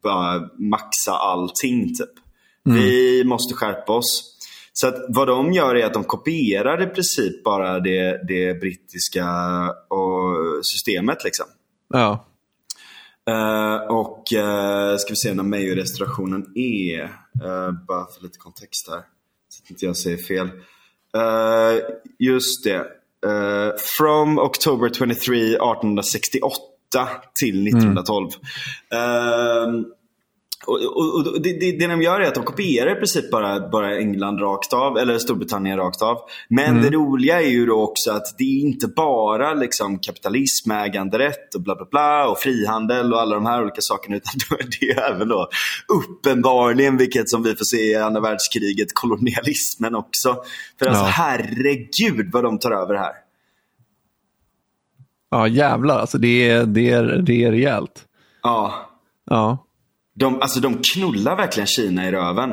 bara 0.03 0.49
maxa 0.59 1.12
allting 1.12 1.94
typ. 1.94 2.23
Vi 2.64 3.24
måste 3.24 3.55
skärpa 3.55 3.92
oss. 3.92 4.38
Så 4.72 4.87
att 4.87 4.94
vad 5.09 5.29
de 5.29 5.53
gör 5.53 5.74
är 5.74 5.87
att 5.87 5.94
de 5.94 6.05
kopierar 6.05 6.83
i 6.83 6.87
princip 6.87 7.44
bara 7.44 7.81
det, 7.81 8.20
det 8.29 8.61
brittiska 8.61 9.27
och 9.88 10.37
systemet. 10.62 11.24
liksom. 11.24 11.46
ja. 11.88 12.27
Eh, 13.27 13.77
och 13.77 14.24
uh, 14.37 14.96
ska 14.96 15.11
vi 15.11 15.16
se 15.16 15.35
när 15.35 15.42
Mayo-restaurationen 15.42 16.53
är. 16.55 17.03
Eh, 17.44 17.72
bara 17.88 18.07
för 18.07 18.22
lite 18.22 18.38
kontext 18.38 18.88
här. 18.90 19.03
Så 19.48 19.62
att 19.64 19.70
inte 19.70 19.87
jag 19.87 19.96
säger 19.96 20.16
fel. 20.16 20.46
Eh, 21.16 21.85
just 22.18 22.64
det. 22.64 22.87
Eh, 23.27 23.72
from 23.98 24.38
October 24.38 24.90
23, 24.94 25.37
1868 25.38 27.09
till 27.40 27.66
1912. 27.68 28.31
Eh, 28.92 29.66
och, 30.66 30.81
och, 30.96 31.27
och 31.27 31.42
det, 31.42 31.61
det, 31.61 31.72
det 31.79 31.87
de 31.87 32.03
gör 32.03 32.20
är 32.20 32.29
att 32.29 32.35
de 32.35 32.44
kopierar 32.44 32.92
i 32.92 32.94
princip 32.94 33.31
bara, 33.31 33.68
bara 33.68 33.96
England 33.98 34.40
rakt 34.40 34.72
av, 34.72 34.98
eller 34.98 35.18
Storbritannien 35.18 35.77
rakt 35.79 36.03
av. 36.03 36.16
Men 36.48 36.64
Mm. 36.70 36.83
det 36.83 36.90
roliga 36.90 37.42
är 37.42 37.48
ju 37.48 37.66
då 37.66 37.83
också 37.83 38.11
att 38.12 38.38
det 38.38 38.44
är 38.44 38.61
inte 38.61 38.88
bara 38.88 39.55
liksom 39.55 39.98
kapitalism, 39.98 40.70
äganderätt 40.70 41.55
och 41.55 41.61
bla 41.61 41.77
bla 41.77 41.87
bla 41.90 42.29
och 42.29 42.38
frihandel 42.38 43.12
och 43.12 43.20
alla 43.20 43.35
de 43.35 43.46
här 43.46 43.62
olika 43.62 43.81
sakerna. 43.81 44.16
Utan 44.16 44.33
det 44.81 44.87
är 44.90 45.14
även 45.14 45.29
då 45.29 45.48
uppenbarligen, 45.88 46.96
vilket 46.96 47.29
som 47.31 47.42
vi 47.42 47.55
får 47.57 47.64
se 47.64 47.77
i 47.90 47.94
andra 47.94 48.20
världskriget, 48.20 48.88
kolonialismen 48.94 49.94
också. 49.94 50.37
För 50.79 50.87
alltså 50.87 51.05
Ja. 51.05 51.11
herregud 51.11 52.31
vad 52.33 52.44
de 52.44 52.59
tar 52.59 52.70
över 52.72 52.94
här. 52.94 53.12
Ja, 55.31 55.48
jävlar 55.48 55.98
alltså. 55.98 56.18
Det 56.18 56.50
är, 56.50 56.66
det 56.66 56.90
är, 56.90 57.05
det 57.27 57.44
är 57.44 57.50
rejält. 57.50 58.05
Ja, 58.42 58.74
Ja, 59.31 59.66
de, 60.14 60.42
alltså 60.42 60.61
de 60.61 60.79
knullar 60.83 61.37
verkligen 61.37 61.66
Kina 61.66 62.09
i 62.09 62.12
röven. 62.12 62.50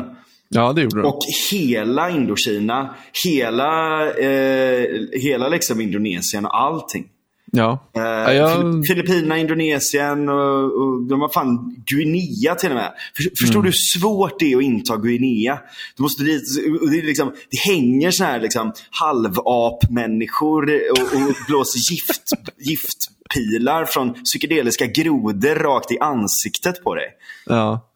ja 0.50 0.74
det 0.74 0.82
gjorde 0.82 1.02
de. 1.02 1.08
Och 1.08 1.19
hela 1.52 2.10
Indokina, 2.10 2.95
hela, 3.24 4.04
eh, 4.13 4.86
hela 5.12 5.50
liksom 5.50 5.82
Indonesien 5.82 6.45
och 6.45 6.62
allting. 6.62 7.08
Ja. 7.53 7.79
Eh, 7.95 8.01
Ja, 8.03 8.31
jag- 8.33 8.85
Filippinerna, 8.87 9.37
Indonesien 9.37 10.29
och, 10.29 10.63
och 10.63 11.01
de 11.01 11.21
har 11.21 11.29
fan 11.29 11.75
Guinea 11.85 12.55
till 12.55 12.69
och 12.69 12.75
med. 12.75 12.91
För, 13.15 13.23
förstår 13.23 13.59
Mm. 13.59 13.61
du 13.61 13.67
hur 13.67 13.99
svårt 13.99 14.39
det 14.39 14.51
är 14.53 14.57
att 14.57 14.63
inta 14.63 14.97
Guinea? 14.97 15.59
Du 15.97 16.03
måste 16.03 16.23
dit, 16.23 16.43
det, 16.91 16.97
är 16.97 17.03
liksom, 17.05 17.33
det 17.51 17.57
hänger 17.71 18.11
såna 18.11 18.29
här 18.29 18.39
liksom 18.39 18.73
halvapmänniskor 18.91 20.69
och, 20.91 20.99
och 21.21 21.35
blåser 21.47 21.91
gift, 21.91 22.23
giftpilar 22.57 23.85
från 23.85 24.13
psykedeliska 24.13 24.85
grodor 24.85 25.55
rakt 25.55 25.91
i 25.91 25.99
ansiktet 25.99 26.83
på 26.83 26.95
dig. 26.95 27.07
Ja. 27.45 27.87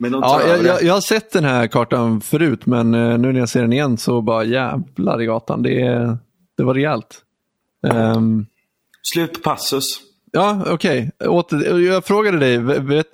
Ja, 0.00 0.42
jag, 0.46 0.64
jag, 0.64 0.82
jag 0.82 0.94
har 0.94 1.00
sett 1.00 1.32
den 1.32 1.44
här 1.44 1.66
kartan 1.66 2.20
förut, 2.20 2.66
men 2.66 2.94
eh, 2.94 3.18
nu 3.18 3.32
när 3.32 3.40
jag 3.40 3.48
ser 3.48 3.60
den 3.62 3.72
igen 3.72 3.98
så 3.98 4.20
bara 4.22 4.44
jävlar 4.44 5.22
i 5.22 5.26
gatan. 5.26 5.62
Det, 5.62 6.16
det 6.56 6.62
var 6.64 6.74
rejält. 6.74 7.22
Ehm, 7.86 8.46
Slut 9.14 9.32
på 9.32 9.40
passus. 9.40 9.84
ja, 10.32 10.62
okej. 10.66 11.10
Åter- 11.24 11.78
Jag 11.80 12.04
frågade 12.04 12.38
dig, 12.38 12.58
vet, 12.58 12.82
vet, 12.82 13.12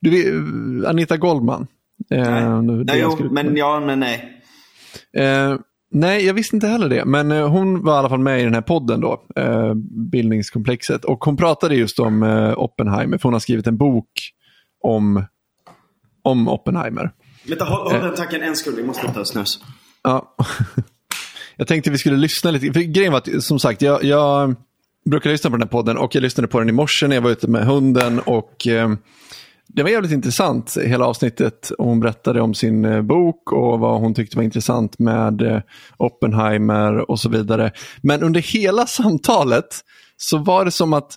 du, 0.00 0.84
Anita 0.86 1.16
Goldman. 1.16 1.66
Eh, 2.10 2.18
Nej, 2.20 2.42
det 2.76 2.84
nej 2.84 3.00
jo, 3.02 3.28
men 3.30 3.56
ja, 3.56 3.80
men 3.80 4.00
nej. 4.00 4.42
Eh, 5.16 5.54
nej, 5.92 6.26
jag 6.26 6.34
visste 6.34 6.56
inte 6.56 6.66
heller 6.68 6.88
det. 6.88 7.04
Men 7.04 7.32
eh, 7.32 7.48
hon 7.48 7.84
var 7.84 7.94
i 7.94 7.98
alla 7.98 8.08
fall 8.08 8.18
med 8.18 8.40
i 8.40 8.44
den 8.44 8.54
här 8.54 8.60
podden 8.60 9.00
då, 9.00 9.22
eh, 9.36 9.74
Bildningskomplexet. 10.10 11.04
Och 11.04 11.24
hon 11.24 11.36
pratade 11.36 11.74
just 11.76 11.98
om 11.98 12.22
eh, 12.22 12.58
Oppenheimer, 12.58 13.18
för 13.18 13.22
hon 13.22 13.32
har 13.32 13.40
skrivit 13.40 13.66
en 13.66 13.76
bok 13.76 14.08
om, 14.82 15.24
om 16.22 16.48
Oppenheimer. 16.48 17.10
Vänta, 17.48 17.64
håll, 17.64 17.86
Eh. 17.92 17.98
håll 18.00 18.06
den 18.08 18.16
tanken 18.16 18.42
en 18.42 18.56
sekund. 18.56 18.78
Jag 18.78 18.86
måste 18.86 19.12
ta 19.12 19.24
snus. 19.24 19.60
Ja. 20.02 20.36
Jag 21.58 21.68
tänkte 21.68 21.90
vi 21.90 21.98
skulle 21.98 22.16
lyssna 22.16 22.50
lite. 22.50 22.72
För 22.72 22.80
grejen 22.80 23.12
var 23.12 23.18
att, 23.18 23.42
som 23.44 23.58
sagt, 23.58 23.82
jag, 23.82 24.04
jag 24.04 24.54
brukar 25.10 25.30
lyssna 25.30 25.50
på 25.50 25.56
den 25.56 25.62
här 25.62 25.68
podden 25.68 25.96
och 25.96 26.14
jag 26.14 26.22
lyssnade 26.22 26.48
på 26.48 26.58
den 26.58 26.68
i 26.68 26.72
morse 26.72 27.08
när 27.08 27.16
jag 27.16 27.22
var 27.22 27.30
ute 27.30 27.48
med 27.48 27.66
hunden. 27.66 28.20
och 28.20 28.66
eh, 28.66 28.92
Det 29.66 29.82
var 29.82 29.90
jävligt 29.90 30.12
intressant, 30.12 30.76
hela 30.84 31.06
avsnittet. 31.06 31.70
Och 31.70 31.86
Hon 31.86 32.00
berättade 32.00 32.40
om 32.40 32.54
sin 32.54 32.84
eh, 32.84 33.02
bok 33.02 33.52
och 33.52 33.78
vad 33.78 34.00
hon 34.00 34.14
tyckte 34.14 34.36
var 34.36 34.44
intressant 34.44 34.98
med 34.98 35.42
eh, 35.42 35.60
Oppenheimer 35.96 37.10
och 37.10 37.20
så 37.20 37.28
vidare. 37.28 37.72
Men 38.02 38.22
under 38.22 38.40
hela 38.40 38.86
samtalet 38.86 39.66
så 40.16 40.38
var 40.38 40.64
det 40.64 40.70
som 40.70 40.92
att 40.92 41.14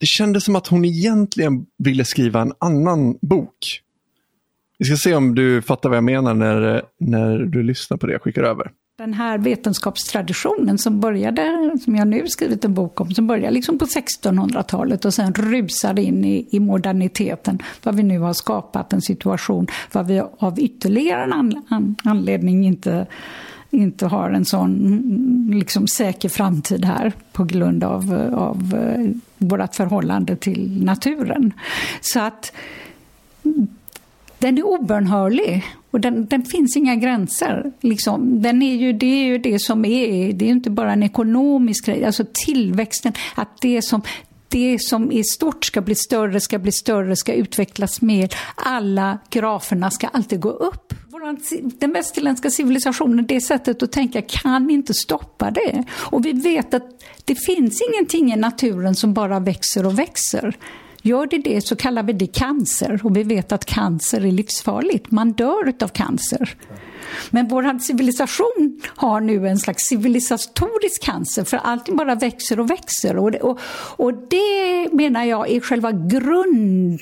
det 0.00 0.06
kändes 0.06 0.44
som 0.44 0.56
att 0.56 0.66
hon 0.66 0.84
egentligen 0.84 1.66
ville 1.78 2.04
skriva 2.04 2.40
en 2.40 2.52
annan 2.58 3.18
bok. 3.22 3.80
Vi 4.78 4.84
ska 4.84 4.96
se 4.96 5.14
om 5.14 5.34
du 5.34 5.62
fattar 5.62 5.88
vad 5.88 5.96
jag 5.96 6.04
menar 6.04 6.34
när, 6.34 6.76
eh, 6.76 6.82
när 7.00 7.38
du 7.38 7.62
lyssnar 7.62 7.96
på 7.96 8.06
det 8.06 8.12
jag 8.12 8.22
skickar 8.22 8.42
över. 8.42 8.70
Den 9.00 9.14
här 9.14 9.38
vetenskapstraditionen 9.38 10.78
som 10.78 11.00
började, 11.00 11.72
som 11.84 11.96
jag 11.96 12.08
nu 12.08 12.28
skrivit 12.28 12.64
en 12.64 12.74
bok 12.74 13.00
om, 13.00 13.14
som 13.14 13.26
började 13.26 13.50
liksom 13.50 13.78
på 13.78 13.84
1600-talet 13.84 15.04
och 15.04 15.14
sen 15.14 15.34
rusade 15.34 16.02
in 16.02 16.24
i, 16.24 16.48
i 16.50 16.60
moderniteten. 16.60 17.58
Vad 17.82 17.94
vi 17.94 18.02
nu 18.02 18.18
har 18.18 18.32
skapat 18.32 18.92
en 18.92 19.02
situation, 19.02 19.66
vad 19.92 20.06
vi 20.06 20.22
av 20.38 20.60
ytterligare 20.60 21.22
en 21.22 21.32
an, 21.32 21.62
an, 21.68 21.96
anledning 22.04 22.66
inte 22.66 23.06
inte 23.70 24.06
har 24.06 24.30
en 24.30 24.44
sån 24.44 25.50
liksom, 25.52 25.86
säker 25.88 26.28
framtid 26.28 26.84
här 26.84 27.12
på 27.32 27.44
grund 27.44 27.84
av, 27.84 28.30
av 28.34 28.74
eh, 28.74 29.10
vårt 29.38 29.74
förhållande 29.74 30.36
till 30.36 30.84
naturen. 30.84 31.52
Så 32.00 32.20
att 32.20 32.52
den 34.40 34.58
är 34.58 34.66
obönhörlig 34.66 35.64
och 35.90 36.00
den, 36.00 36.26
den 36.26 36.42
finns 36.42 36.76
inga 36.76 36.94
gränser. 36.94 37.72
Liksom, 37.80 38.42
den 38.42 38.62
är 38.62 38.76
ju, 38.76 38.92
det 38.92 39.06
är 39.06 39.24
ju 39.24 39.38
det 39.38 39.58
som 39.58 39.84
är, 39.84 40.32
det 40.32 40.44
är 40.44 40.46
ju 40.46 40.52
inte 40.52 40.70
bara 40.70 40.92
en 40.92 41.02
ekonomisk 41.02 41.86
grej, 41.86 42.04
alltså 42.04 42.24
tillväxten, 42.32 43.12
att 43.34 43.60
det 43.60 43.82
som 43.82 44.02
det 44.48 44.78
som 44.78 45.12
är 45.12 45.22
stort 45.22 45.64
ska 45.64 45.80
bli 45.80 45.94
större, 45.94 46.40
ska 46.40 46.58
bli 46.58 46.72
större, 46.72 47.16
ska 47.16 47.32
utvecklas 47.32 48.02
mer. 48.02 48.34
Alla 48.54 49.18
graferna 49.30 49.90
ska 49.90 50.08
alltid 50.08 50.40
gå 50.40 50.50
upp. 50.50 50.94
Den 51.78 51.92
västerländska 51.92 52.50
civilisationen, 52.50 53.26
det 53.26 53.40
sättet 53.40 53.82
att 53.82 53.92
tänka 53.92 54.22
kan 54.22 54.70
inte 54.70 54.94
stoppa 54.94 55.50
det. 55.50 55.84
Och 55.92 56.26
vi 56.26 56.32
vet 56.32 56.74
att 56.74 57.04
det 57.24 57.34
finns 57.34 57.82
ingenting 57.90 58.32
i 58.32 58.36
naturen 58.36 58.94
som 58.94 59.14
bara 59.14 59.40
växer 59.40 59.86
och 59.86 59.98
växer. 59.98 60.56
Gör 61.02 61.26
det 61.26 61.38
det 61.38 61.60
så 61.60 61.76
kallar 61.76 62.02
vi 62.02 62.12
det 62.12 62.26
cancer 62.26 63.00
och 63.04 63.16
vi 63.16 63.22
vet 63.22 63.52
att 63.52 63.64
cancer 63.64 64.26
är 64.26 64.32
livsfarligt. 64.32 65.10
Man 65.10 65.32
dör 65.32 65.74
av 65.80 65.88
cancer. 65.88 66.56
Men 67.30 67.48
vår 67.48 67.78
civilisation 67.78 68.80
har 68.96 69.20
nu 69.20 69.48
en 69.48 69.58
slags 69.58 69.82
civilisatorisk 69.82 71.02
cancer 71.02 71.44
för 71.44 71.56
allting 71.56 71.96
bara 71.96 72.14
växer 72.14 72.60
och 72.60 72.70
växer. 72.70 73.16
Och 73.16 73.32
det, 73.32 73.38
och, 73.38 73.60
och 73.96 74.14
det 74.14 74.88
menar 74.92 75.24
jag 75.24 75.50
är 75.50 75.60
själva 75.60 75.92
grund... 75.92 77.00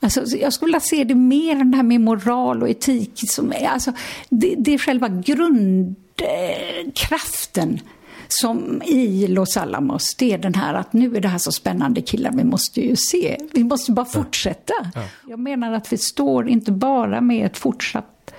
Alltså, 0.00 0.36
jag 0.36 0.52
skulle 0.52 0.68
vilja 0.68 0.80
se 0.80 1.04
det 1.04 1.14
mer 1.14 1.56
än 1.56 1.70
det 1.70 1.76
här 1.76 1.84
med 1.84 2.00
moral 2.00 2.62
och 2.62 2.70
etik. 2.70 3.20
Som 3.30 3.52
är, 3.52 3.68
alltså, 3.68 3.92
det, 4.28 4.54
det 4.58 4.74
är 4.74 4.78
själva 4.78 5.08
grundkraften 5.08 7.80
som 8.28 8.82
i 8.82 9.26
Los 9.26 9.56
Alamos, 9.56 10.14
det 10.14 10.32
är 10.32 10.38
den 10.38 10.54
här 10.54 10.74
att 10.74 10.92
nu 10.92 11.16
är 11.16 11.20
det 11.20 11.28
här 11.28 11.38
så 11.38 11.52
spännande 11.52 12.00
killar, 12.00 12.32
vi 12.32 12.44
måste 12.44 12.80
ju 12.80 12.96
se, 12.96 13.38
vi 13.52 13.64
måste 13.64 13.92
bara 13.92 14.06
fortsätta. 14.06 14.74
Ja. 14.94 15.02
Jag 15.28 15.38
menar 15.38 15.72
att 15.72 15.92
vi 15.92 15.98
står 15.98 16.48
inte 16.48 16.72
bara 16.72 17.20
med 17.20 17.46
ett 17.46 17.56
fortsatt 17.56 18.34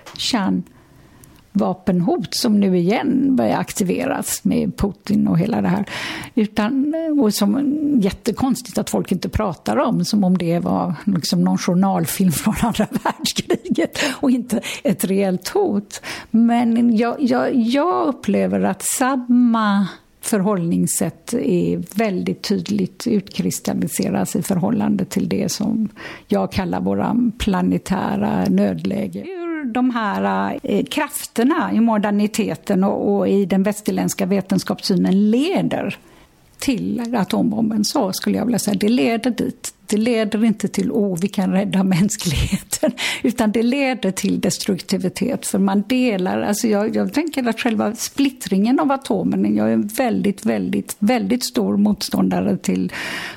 vapenhot 1.58 2.36
som 2.36 2.60
nu 2.60 2.78
igen 2.78 3.36
börjar 3.36 3.58
aktiveras 3.58 4.44
med 4.44 4.78
Putin 4.78 5.28
och 5.28 5.40
hela 5.40 5.62
det 5.62 5.68
här. 5.68 5.86
Utan, 6.36 6.94
och 7.22 7.34
som 7.34 7.74
jättekonstigt 8.02 8.78
att 8.78 8.90
folk 8.90 9.12
inte 9.12 9.30
pratar 9.30 9.78
om, 9.78 10.06
som 10.06 10.24
om 10.24 10.38
det 10.38 10.60
var 10.60 10.94
liksom 11.06 11.44
någon 11.44 11.58
journalfilm 11.58 12.32
från 12.32 12.56
andra 12.62 12.88
världskriget 13.04 14.00
och 14.14 14.32
inte 14.32 14.62
ett 14.84 15.06
reellt 15.06 15.48
hot. 15.48 16.02
Men 16.32 16.98
jag, 16.98 17.16
jag, 17.20 17.56
jag 17.56 18.08
upplever 18.08 18.64
att 18.64 18.84
samma 18.84 19.88
förhållningssätt 20.30 21.34
är 21.34 21.98
väldigt 21.98 22.42
tydligt 22.42 23.08
utkristalliseras 23.08 24.36
i 24.36 24.42
förhållande 24.42 25.06
till 25.06 25.30
det 25.30 25.52
som 25.52 25.90
jag 26.28 26.52
kallar 26.52 26.82
våra 26.82 27.16
planetära 27.38 28.46
nödläge. 28.50 29.24
Hur 29.26 29.66
de 29.66 29.90
här 29.90 30.54
eh, 30.64 30.86
krafterna 30.86 31.72
i 31.74 31.80
moderniteten 31.80 32.84
och, 32.84 33.16
och 33.16 33.28
i 33.28 33.46
den 33.46 33.64
västerländska 33.64 34.26
vetenskapssynen 34.26 35.32
leder 35.32 35.98
till 36.60 37.16
atombomben, 37.16 37.86
så 37.86 38.14
skulle 38.14 38.38
jag 38.38 38.46
vilja 38.46 38.60
säga. 38.60 38.78
Det 38.80 38.90
leder 38.90 39.32
dit. 39.32 39.74
Det 39.86 39.98
leder 39.98 40.46
inte 40.46 40.68
till 40.68 40.92
oh, 40.92 41.18
vi 41.22 41.28
kan 41.28 41.52
rädda 41.52 41.84
mänskligheten, 41.98 42.92
utan 43.24 43.52
det 43.52 43.64
leder 43.64 44.12
till 44.12 44.40
destruktivitet. 44.40 45.46
För 45.46 45.60
man 45.60 45.84
delar, 45.88 46.42
alltså 46.42 46.68
jag, 46.68 46.96
jag 46.96 47.14
tänker 47.14 47.50
att 47.50 47.60
själva 47.60 47.96
splittringen 47.96 48.80
av 48.80 48.92
atomen, 48.92 49.56
jag 49.56 49.70
är 49.70 49.74
en 49.74 49.88
väldigt, 49.88 50.46
väldigt, 50.46 50.96
väldigt 51.00 51.44
stor 51.44 51.78
motståndare 51.78 52.58
till 52.58 52.92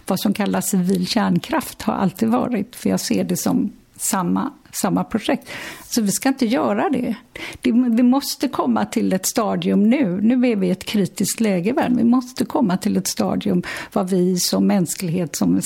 vad 0.06 0.20
som 0.20 0.34
kallas 0.34 0.70
civil 0.70 1.06
kärnkraft, 1.06 1.82
har 1.82 1.94
alltid 1.94 2.28
varit. 2.28 2.76
För 2.76 2.90
jag 2.90 3.00
ser 3.00 3.24
det 3.24 3.36
som 3.36 3.72
samma, 4.00 4.52
samma 4.72 5.04
projekt. 5.04 5.48
Så 5.88 6.02
vi 6.02 6.12
ska 6.12 6.28
inte 6.28 6.46
göra 6.46 6.90
det. 6.90 7.14
det. 7.60 7.72
Vi 7.72 8.02
måste 8.02 8.48
komma 8.48 8.84
till 8.84 9.12
ett 9.12 9.26
stadium 9.26 9.90
nu. 9.90 10.20
Nu 10.20 10.48
är 10.48 10.56
vi 10.56 10.66
i 10.66 10.70
ett 10.70 10.84
kritiskt 10.84 11.40
läge 11.40 11.70
i 11.70 11.72
världen. 11.72 11.96
Vi 11.96 12.04
måste 12.04 12.44
komma 12.44 12.76
till 12.76 12.96
ett 12.96 13.06
stadium 13.06 13.62
vad 13.92 14.10
vi 14.10 14.36
som 14.36 14.66
mänsklighet, 14.66 15.36
som, 15.36 15.60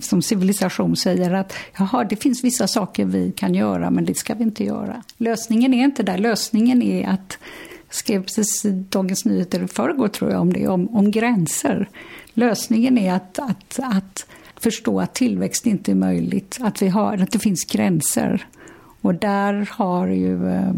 som 0.00 0.22
civilisation 0.22 0.96
säger 0.96 1.34
att 1.34 1.52
jaha, 1.78 2.04
det 2.04 2.16
finns 2.16 2.44
vissa 2.44 2.66
saker 2.66 3.04
vi 3.04 3.32
kan 3.32 3.54
göra, 3.54 3.90
men 3.90 4.04
det 4.04 4.14
ska 4.14 4.34
vi 4.34 4.42
inte 4.42 4.64
göra. 4.64 5.02
Lösningen 5.16 5.74
är 5.74 5.84
inte 5.84 6.02
där. 6.02 6.18
Lösningen 6.18 6.82
är 6.82 7.08
att 7.08 7.38
skrev 7.90 8.22
precis 8.22 8.64
i 8.64 8.70
Dagens 8.70 9.24
Nyheter 9.24 9.64
i 9.64 9.68
förrgår 9.68 10.08
tror 10.08 10.30
jag 10.30 10.40
om 10.40 10.52
det, 10.52 10.68
om, 10.68 10.88
om 10.88 11.10
gränser. 11.10 11.88
Lösningen 12.34 12.98
är 12.98 13.14
att, 13.14 13.38
att, 13.38 13.80
att 13.82 14.26
förstå 14.62 15.00
att 15.00 15.14
tillväxt 15.14 15.66
inte 15.66 15.90
är 15.90 15.94
möjligt, 15.94 16.58
att, 16.60 16.82
vi 16.82 16.88
har, 16.88 17.18
att 17.22 17.30
det 17.30 17.38
finns 17.38 17.64
gränser. 17.64 18.46
Och 19.00 19.14
där 19.14 19.68
har 19.72 20.06
ju, 20.08 20.48
eh, 20.48 20.72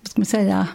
vad 0.00 0.10
ska 0.10 0.20
man 0.20 0.26
säga, 0.26 0.68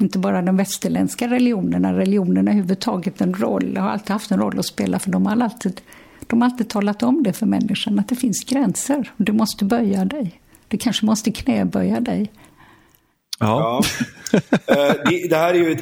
inte 0.00 0.18
bara 0.18 0.42
de 0.42 0.56
västerländska 0.56 1.28
religionerna, 1.28 1.98
religionerna 1.98 2.50
överhuvudtaget 2.50 3.20
en 3.20 3.34
roll, 3.34 3.76
har 3.76 3.90
alltid 3.90 4.10
haft 4.10 4.30
en 4.30 4.38
roll 4.38 4.58
att 4.58 4.66
spela 4.66 4.98
för 4.98 5.10
de 5.10 5.26
har 5.26 5.42
alltid, 5.42 5.80
de 6.26 6.42
har 6.42 6.50
alltid 6.50 6.68
talat 6.68 7.02
om 7.02 7.22
det 7.22 7.32
för 7.32 7.46
människan, 7.46 7.98
att 7.98 8.08
det 8.08 8.16
finns 8.16 8.44
gränser. 8.44 9.12
Du 9.16 9.32
måste 9.32 9.64
böja 9.64 10.04
dig. 10.04 10.40
Du 10.68 10.78
kanske 10.78 11.06
måste 11.06 11.32
knäböja 11.32 12.00
dig. 12.00 12.30
Ja. 13.38 13.82
Ja. 13.82 14.40
Eh, 14.66 14.94
det, 15.04 15.28
det 15.28 15.36
här 15.36 15.54
är 15.54 15.58
ju 15.58 15.72
ett, 15.72 15.80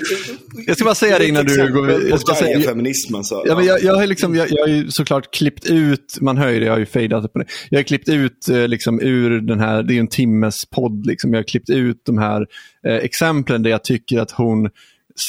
Jag 0.66 0.76
ska 0.76 0.84
bara 0.84 0.94
säga 0.94 1.18
det 1.18 1.28
innan 1.28 1.44
du 1.44 1.72
går... 1.72 1.90
Jag 2.08 2.20
ska 2.20 2.32
på 2.32 2.38
säga, 2.38 2.60
feminism 2.60 3.14
alltså. 3.14 3.42
Ja, 3.46 3.56
men 3.56 3.64
jag, 3.64 3.82
jag, 3.82 3.94
har 3.94 4.06
liksom, 4.06 4.34
jag, 4.34 4.46
jag 4.50 4.62
har 4.62 4.68
ju 4.68 4.90
såklart 4.90 5.34
klippt 5.34 5.66
ut, 5.66 6.18
man 6.20 6.36
hör 6.36 6.48
ju 6.48 6.60
det, 6.60 6.66
jag 6.66 6.72
har 6.72 6.78
ju 6.78 6.86
fejdat 6.86 7.32
på 7.32 7.38
det. 7.38 7.46
Jag 7.70 7.78
har 7.78 7.82
klippt 7.84 8.08
ut 8.08 8.48
eh, 8.48 8.68
liksom, 8.68 9.00
ur 9.00 9.40
den 9.40 9.60
här, 9.60 9.82
det 9.82 9.92
är 9.92 9.94
ju 9.94 10.00
en 10.00 10.08
timmes 10.08 10.54
podd, 10.70 11.06
liksom. 11.06 11.32
jag 11.32 11.38
har 11.38 11.44
klippt 11.44 11.70
ut 11.70 12.02
de 12.06 12.18
här 12.18 12.46
eh, 12.86 12.94
exemplen 12.96 13.62
där 13.62 13.70
jag 13.70 13.84
tycker 13.84 14.20
att 14.20 14.30
hon 14.30 14.70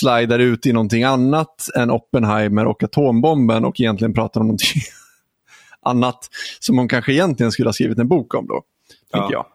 slidar 0.02 0.40
ut 0.40 0.66
i 0.66 0.74
någonting 0.74 1.04
annat 1.04 1.70
än 1.76 1.92
Oppenheimer 1.92 2.66
och 2.66 2.84
atombomben 2.84 3.66
och 3.66 3.80
egentligen 3.80 4.13
pratar 4.13 4.42
om 4.42 4.48
någonting 4.48 4.82
annat 5.86 6.20
som 6.60 6.78
hon 6.78 6.88
kanske 6.88 7.13
egentligen 7.13 7.52
skulle 7.52 7.68
ha 7.68 7.74
skrivit 7.74 8.00
en 8.00 8.08
bok 8.08 8.34
om 8.34 8.48
då. 8.48 8.62
Tänker 9.13 9.34
Ja. 9.34 9.48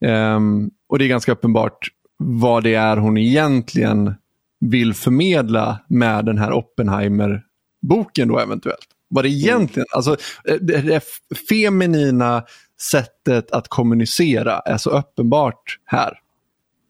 jag. 0.00 0.10
Ehm, 0.10 0.70
och 0.90 0.98
det 0.98 1.04
är 1.04 1.08
ganska 1.08 1.32
uppenbart 1.32 1.88
vad 2.16 2.64
det 2.64 2.74
är 2.74 2.96
hon 2.96 3.18
egentligen 3.18 4.14
vill 4.60 4.94
förmedla 4.94 5.78
med 5.88 6.24
den 6.24 6.38
här 6.38 6.52
Oppenheimer-boken 6.52 8.28
då 8.28 8.38
eventuellt. 8.38 8.86
Vad 9.08 9.24
det 9.24 9.28
egentligen, 9.28 9.86
alltså 9.94 10.16
eh, 10.44 10.54
det, 10.60 10.80
det 10.80 11.04
feminina 11.48 12.44
sättet 12.92 13.50
att 13.50 13.68
kommunicera 13.68 14.58
är 14.58 14.76
så 14.76 14.90
uppenbart 14.90 15.78
här. 15.84 16.18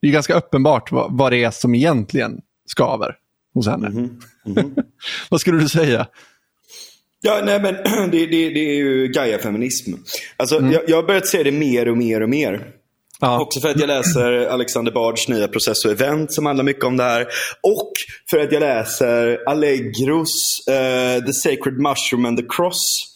Det 0.03 0.09
är 0.09 0.13
ganska 0.13 0.35
uppenbart 0.35 0.93
vad, 0.93 1.19
vad 1.19 1.33
det 1.33 1.45
är 1.45 1.51
som 1.51 1.75
egentligen 1.75 2.41
skaver 2.67 3.17
hos 3.55 3.67
henne. 3.67 4.09
vad 5.31 5.41
skulle 5.41 5.59
du 5.59 5.69
säga? 5.69 6.07
Ja, 7.21 7.43
nej 7.45 7.63
men 7.63 7.75
det, 8.11 8.27
det, 8.27 8.51
det 8.51 8.71
är 8.71 8.75
ju 8.75 9.09
Gaia-feminism. 9.09 9.93
Alltså, 10.37 10.61
jag, 10.61 10.83
jag 10.89 10.97
har 10.97 11.03
börjat 11.03 11.27
se 11.27 11.43
det 11.43 11.53
mer 11.53 11.89
och 11.89 11.97
mer 11.97 12.21
och 12.21 12.31
mer. 12.31 12.80
Ja. 13.21 13.41
Också 13.41 13.61
för 13.61 13.69
att 13.69 13.81
jag 13.81 13.87
läser 13.87 14.47
Alexander 14.47 14.93
Bards 14.93 15.29
nya 15.29 15.49
Process 15.49 15.85
och 15.85 15.91
Event 15.91 16.33
som 16.33 16.47
handlar 16.47 16.65
mycket 16.65 16.85
om 16.85 16.97
det 16.97 17.05
här. 17.05 17.27
Och 17.63 17.93
för 18.31 18.39
att 18.39 18.53
jag 18.53 18.61
läser 18.61 19.39
Allegros 19.49 20.67
eh, 20.69 21.25
The 21.25 21.33
Sacred 21.33 21.79
Mushroom 21.79 22.25
and 22.25 22.39
the 22.39 22.45
Cross. 22.49 23.07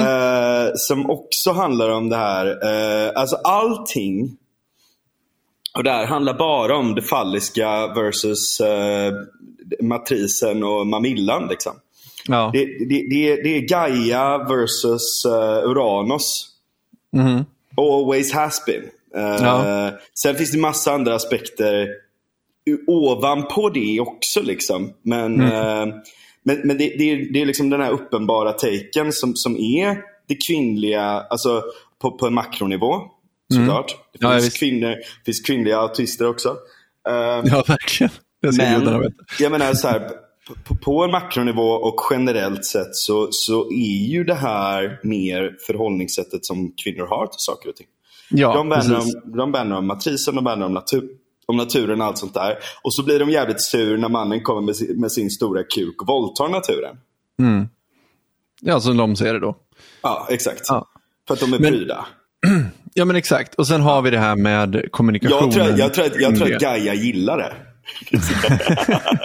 eh, 0.00 0.70
som 0.74 1.10
också 1.10 1.52
handlar 1.52 1.88
om 1.90 2.08
det 2.08 2.16
här. 2.16 2.46
Eh, 2.46 3.12
alltså 3.14 3.36
allting 3.36 4.36
och 5.76 5.84
det 5.84 5.90
här 5.90 6.06
handlar 6.06 6.34
bara 6.38 6.76
om 6.76 6.94
det 6.94 7.02
falliska 7.02 7.86
versus 7.86 8.60
eh, 8.60 9.12
matrisen 9.82 10.64
och 10.64 10.86
mamillan. 10.86 11.48
Liksom. 11.48 11.72
Ja. 12.28 12.50
Det, 12.52 12.64
det, 12.64 13.08
det, 13.10 13.28
är, 13.28 13.42
det 13.42 13.56
är 13.56 13.60
Gaia 13.60 14.38
versus 14.38 15.26
Uranus. 15.64 16.48
Always 17.76 18.32
has 18.32 18.64
been. 18.66 18.82
Eh, 19.16 19.36
Ja. 19.44 19.90
Sen 20.22 20.34
finns 20.34 20.52
det 20.52 20.58
massa 20.58 20.92
andra 20.92 21.14
aspekter 21.14 21.88
ovanpå 22.86 23.68
det 23.70 24.00
också. 24.00 24.42
Liksom. 24.42 24.92
Men, 25.02 25.40
eh, 25.40 25.86
men, 26.42 26.60
men 26.64 26.78
det, 26.78 26.94
det, 26.98 27.10
är, 27.10 27.32
det 27.32 27.42
är 27.42 27.46
liksom 27.46 27.70
den 27.70 27.80
här 27.80 27.90
uppenbara 27.90 28.52
taken 28.52 29.12
som, 29.12 29.36
som 29.36 29.56
är 29.56 29.98
det 30.28 30.36
kvinnliga, 30.48 31.02
alltså 31.02 31.62
på, 32.02 32.10
på 32.18 32.26
en 32.26 32.34
makronivå. 32.34 32.94
Såklart. 33.54 33.88
Det 33.88 34.18
Ja, 34.20 34.28
ja, 34.28 34.32
finns, 34.32 34.46
visst. 34.46 34.58
kvinnor, 34.58 34.88
det 34.88 35.24
finns 35.24 35.40
kvinnliga 35.40 35.78
autister 35.78 36.28
också. 36.28 36.48
Eh, 37.08 37.14
ja, 37.44 37.64
verkligen. 37.68 38.10
Det 38.42 38.52
men 38.58 39.12
jag 39.40 39.52
menar 39.52 39.74
så 39.74 39.88
här, 39.88 40.10
på, 40.64 40.76
på 40.76 41.04
en 41.04 41.10
makronivå 41.10 41.70
och 41.70 42.00
generellt 42.10 42.64
sett 42.64 42.94
så, 42.96 43.28
så 43.30 43.70
är 43.70 44.08
ju 44.08 44.24
det 44.24 44.34
här 44.34 45.00
mer 45.02 45.56
förhållningssättet 45.66 46.46
som 46.46 46.72
kvinnor 46.84 47.06
har 47.06 47.26
till 47.26 47.38
saker 47.38 47.68
och 47.68 47.76
ting. 47.76 47.86
Ja, 48.30 48.52
de, 48.54 48.68
värnar 48.68 49.00
om, 49.00 49.32
de 49.36 49.52
värnar 49.52 49.76
om 49.78 49.86
matrisen, 49.86 50.34
de 50.34 50.44
värnar 50.44 50.66
om, 50.66 50.72
natur, 50.72 51.08
om 51.46 51.56
naturen 51.56 52.00
och 52.00 52.06
allt 52.06 52.18
sånt 52.18 52.34
där. 52.34 52.58
Och 52.82 52.94
så 52.94 53.04
blir 53.04 53.18
de 53.18 53.30
jävligt 53.30 53.62
sur 53.62 53.96
när 53.96 54.08
mannen 54.08 54.42
kommer 54.42 54.60
med 54.62 54.76
sin, 54.76 55.00
med 55.00 55.12
sin 55.12 55.30
stora 55.30 55.62
kuk 55.62 56.02
och 56.02 56.08
våldtar 56.08 56.48
naturen. 56.48 56.96
Ja, 58.60 58.80
som 58.80 58.96
de 58.96 59.16
ser 59.16 59.34
det 59.34 59.40
då. 59.40 59.56
Ja, 60.02 60.26
exakt. 60.30 60.60
Ja. 60.68 60.86
För 61.28 61.34
att 61.34 61.40
de 61.40 61.52
är 61.52 61.58
Men- 61.58 61.72
pryda. 61.72 62.06
Ja, 62.98 63.04
men 63.04 63.16
exakt. 63.16 63.54
Och 63.54 63.66
sen 63.66 63.80
har 63.80 64.02
vi 64.02 64.10
det 64.10 64.18
här 64.18 64.36
med 64.36 64.88
kommunikationen. 64.90 65.42
Jag 65.42 65.52
tror, 65.52 65.78
jag, 65.78 65.94
tror, 65.94 66.22
jag 66.22 66.36
tror 66.36 66.52
att 66.54 66.60
det. 66.60 66.66
Gaia 66.66 66.94
gillar 66.94 67.38
det. 67.38 67.52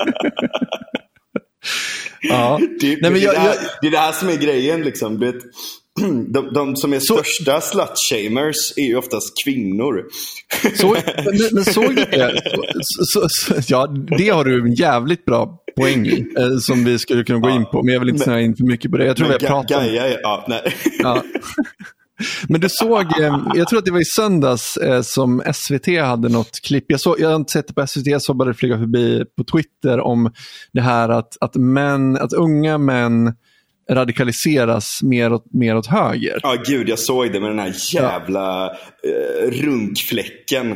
Ja. 2.22 2.58
Det, 2.60 2.68
Nej, 2.88 2.96
det, 3.02 3.10
men 3.10 3.16
är 3.16 3.24
jag, 3.26 3.34
det, 3.36 3.40
här, 3.40 3.48
jag, 3.48 3.58
det 3.82 3.88
är 3.88 3.92
det 3.92 3.98
här 3.98 4.12
som 4.12 4.30
är 4.30 4.36
grejen. 4.36 4.82
Liksom. 4.82 5.20
Du 5.20 5.32
vet, 5.32 5.44
de, 6.34 6.54
de 6.54 6.76
som 6.76 6.94
är 6.94 7.00
Så- 7.00 7.24
största 7.24 7.62
slutshamers 7.62 8.74
är 8.78 8.84
ju 8.84 8.96
oftast 8.96 9.34
kvinnor. 9.46 10.04
så, 10.76 10.88
men, 11.16 11.50
men 11.52 11.66
såg 11.66 11.96
du 11.96 12.06
det? 12.06 12.42
Så, 12.82 13.26
så, 13.30 13.54
ja, 13.68 13.88
det 14.18 14.30
har 14.30 14.46
du 14.46 14.62
en 14.62 14.74
jävligt 14.74 15.26
bra 15.26 15.58
poäng 15.78 16.06
i, 16.06 16.26
eh, 16.38 16.58
som 16.60 16.84
vi 16.84 17.00
skulle 17.00 17.24
kunna 17.24 17.40
gå 17.40 17.50
in 17.50 17.66
på. 17.66 17.84
Men 17.84 17.94
jag 17.94 18.00
vill 18.00 18.10
inte 18.10 18.24
snöa 18.24 18.42
in 18.42 18.56
för 18.56 18.64
mycket 18.64 18.92
på 18.92 18.98
det. 18.98 19.06
Jag 19.06 19.18
tror 19.18 19.28
vi 19.28 19.34
har 19.34 19.40
pratat 19.40 19.78
om 19.78 19.84
är... 19.84 20.20
Ja, 20.22 20.46
nej. 20.50 20.74
Ja. 21.00 21.24
Men 22.48 22.62
du 22.62 22.68
såg, 22.70 23.20
eh, 23.22 23.38
jag 23.56 23.68
tror 23.68 23.80
att 23.80 23.86
det 23.86 23.92
var 23.92 24.02
i 24.02 24.06
söndags 24.06 24.78
eh, 24.78 25.02
som 25.02 25.42
SVT 25.54 25.88
hade 26.02 26.30
något 26.30 26.62
klipp. 26.64 26.86
Jag, 26.88 27.00
såg, 27.00 27.20
jag 27.20 27.30
har 27.30 27.36
inte 27.36 27.52
sett 27.52 27.68
det 27.68 27.74
på 27.74 27.88
SVT, 27.88 28.08
jag 28.08 28.22
såg 28.22 28.38
bara 28.38 28.48
det 28.50 28.54
flyga 28.54 28.78
förbi 28.78 29.24
på 29.38 29.44
Twitter 29.44 30.00
om 30.00 30.32
det 30.74 30.82
här 30.82 31.10
att, 31.10 31.38
att, 31.42 31.56
män, 31.56 32.18
att 32.18 32.34
unga 32.34 32.78
män 32.78 33.34
radikaliseras 33.90 35.00
mer 35.04 35.34
åt, 35.34 35.54
mer 35.54 35.76
åt 35.78 35.88
höger. 35.88 36.40
Ja, 36.44 36.56
gud, 36.66 36.90
jag 36.90 37.00
såg 37.00 37.32
det 37.34 37.40
med 37.40 37.50
den 37.50 37.60
här 37.60 37.74
jävla 37.94 38.66
eh, 38.68 39.52
runkfläcken. 39.52 40.76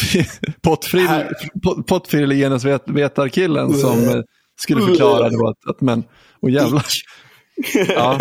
Pottfrill, 0.62 1.06
Här. 1.06 1.32
pot- 1.62 1.86
Pottfrill 1.86 2.30
genusvetarkillen 2.32 3.72
som 3.74 4.08
eh, 4.08 4.20
skulle 4.62 4.82
förklara 4.86 5.28
då 5.28 5.48
att, 5.48 5.70
att 5.70 5.80
män, 5.80 6.04
och 6.42 6.50
jävlar. 6.50 6.84
Ja. 7.88 8.20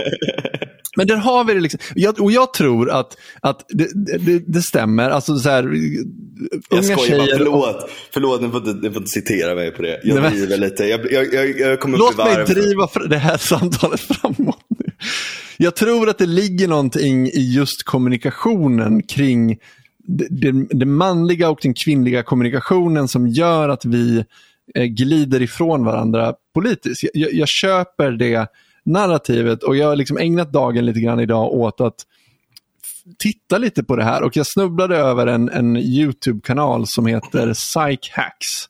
Men 0.98 1.08
där 1.08 1.16
har 1.16 1.44
vi 1.44 1.54
det. 1.54 1.60
Liksom. 1.60 1.80
Jag, 1.96 2.22
och 2.22 2.32
jag 2.32 2.54
tror 2.54 2.90
att, 2.90 3.18
att 3.42 3.66
det, 3.70 3.88
det, 4.20 4.40
det 4.48 4.62
stämmer. 4.62 5.10
Alltså 5.10 5.38
så 5.38 5.50
här, 5.50 5.74
Jag 6.70 6.86
skojar 6.86 7.18
bara, 7.18 7.38
förlåt. 7.38 7.90
Förlåt, 8.14 8.42
ni 8.42 8.50
får 8.50 8.70
inte, 8.70 8.88
ni 8.88 8.94
får 8.94 8.98
inte 9.02 9.12
citera 9.12 9.56
mig 9.56 9.72
på 9.72 9.82
det. 9.82 10.00
Jag 10.04 10.14
Nej, 10.14 10.24
men- 10.24 10.34
driver 10.34 10.58
lite. 10.58 10.84
Jag, 10.86 11.12
jag, 11.12 11.34
jag, 11.34 11.60
jag 11.60 11.80
kommer 11.80 11.98
upp 11.98 12.04
Låt 12.18 12.18
mig 12.18 12.46
driva 12.46 12.90
det 13.10 13.18
här 13.18 13.38
samtalet 13.48 14.00
framåt 14.00 14.66
nu. 14.80 14.92
Jag 15.58 15.76
tror 15.76 16.10
att 16.10 16.18
det 16.18 16.26
ligger 16.26 16.68
någonting 16.68 17.28
i 17.28 17.54
just 17.56 17.84
kommunikationen 17.84 19.04
kring 19.04 19.58
det, 20.30 20.52
det, 20.70 20.86
manliga 20.86 21.50
och 21.50 21.60
den 21.62 21.74
kvinnliga 21.74 22.24
kommunikationen 22.24 23.08
som 23.08 23.28
gör 23.28 23.70
att 23.70 23.86
vi 23.86 24.26
eh, 24.76 24.84
glider 24.86 25.42
ifrån 25.42 25.86
varandra 25.86 26.34
politiskt. 26.54 27.04
Jag, 27.14 27.34
jag 27.34 27.48
köper 27.48 28.12
det 28.12 28.48
narrativet 28.90 29.64
och 29.64 29.76
jag 29.76 29.88
har 29.88 29.96
liksom 29.96 30.18
ägnat 30.18 30.54
dagen 30.54 30.86
lite 30.86 31.00
grann 31.00 31.20
idag 31.20 31.54
åt 31.54 31.82
att 31.82 31.96
titta 33.18 33.58
lite 33.58 33.84
på 33.84 33.96
det 33.96 34.04
här 34.04 34.24
och 34.24 34.38
jag 34.38 34.48
snubblade 34.48 34.98
över 34.98 35.28
en, 35.28 35.50
en 35.50 35.78
YouTube-kanal 35.78 36.84
som 36.88 37.06
heter 37.06 37.54
Psych 37.54 38.12
Hacks. 38.12 38.70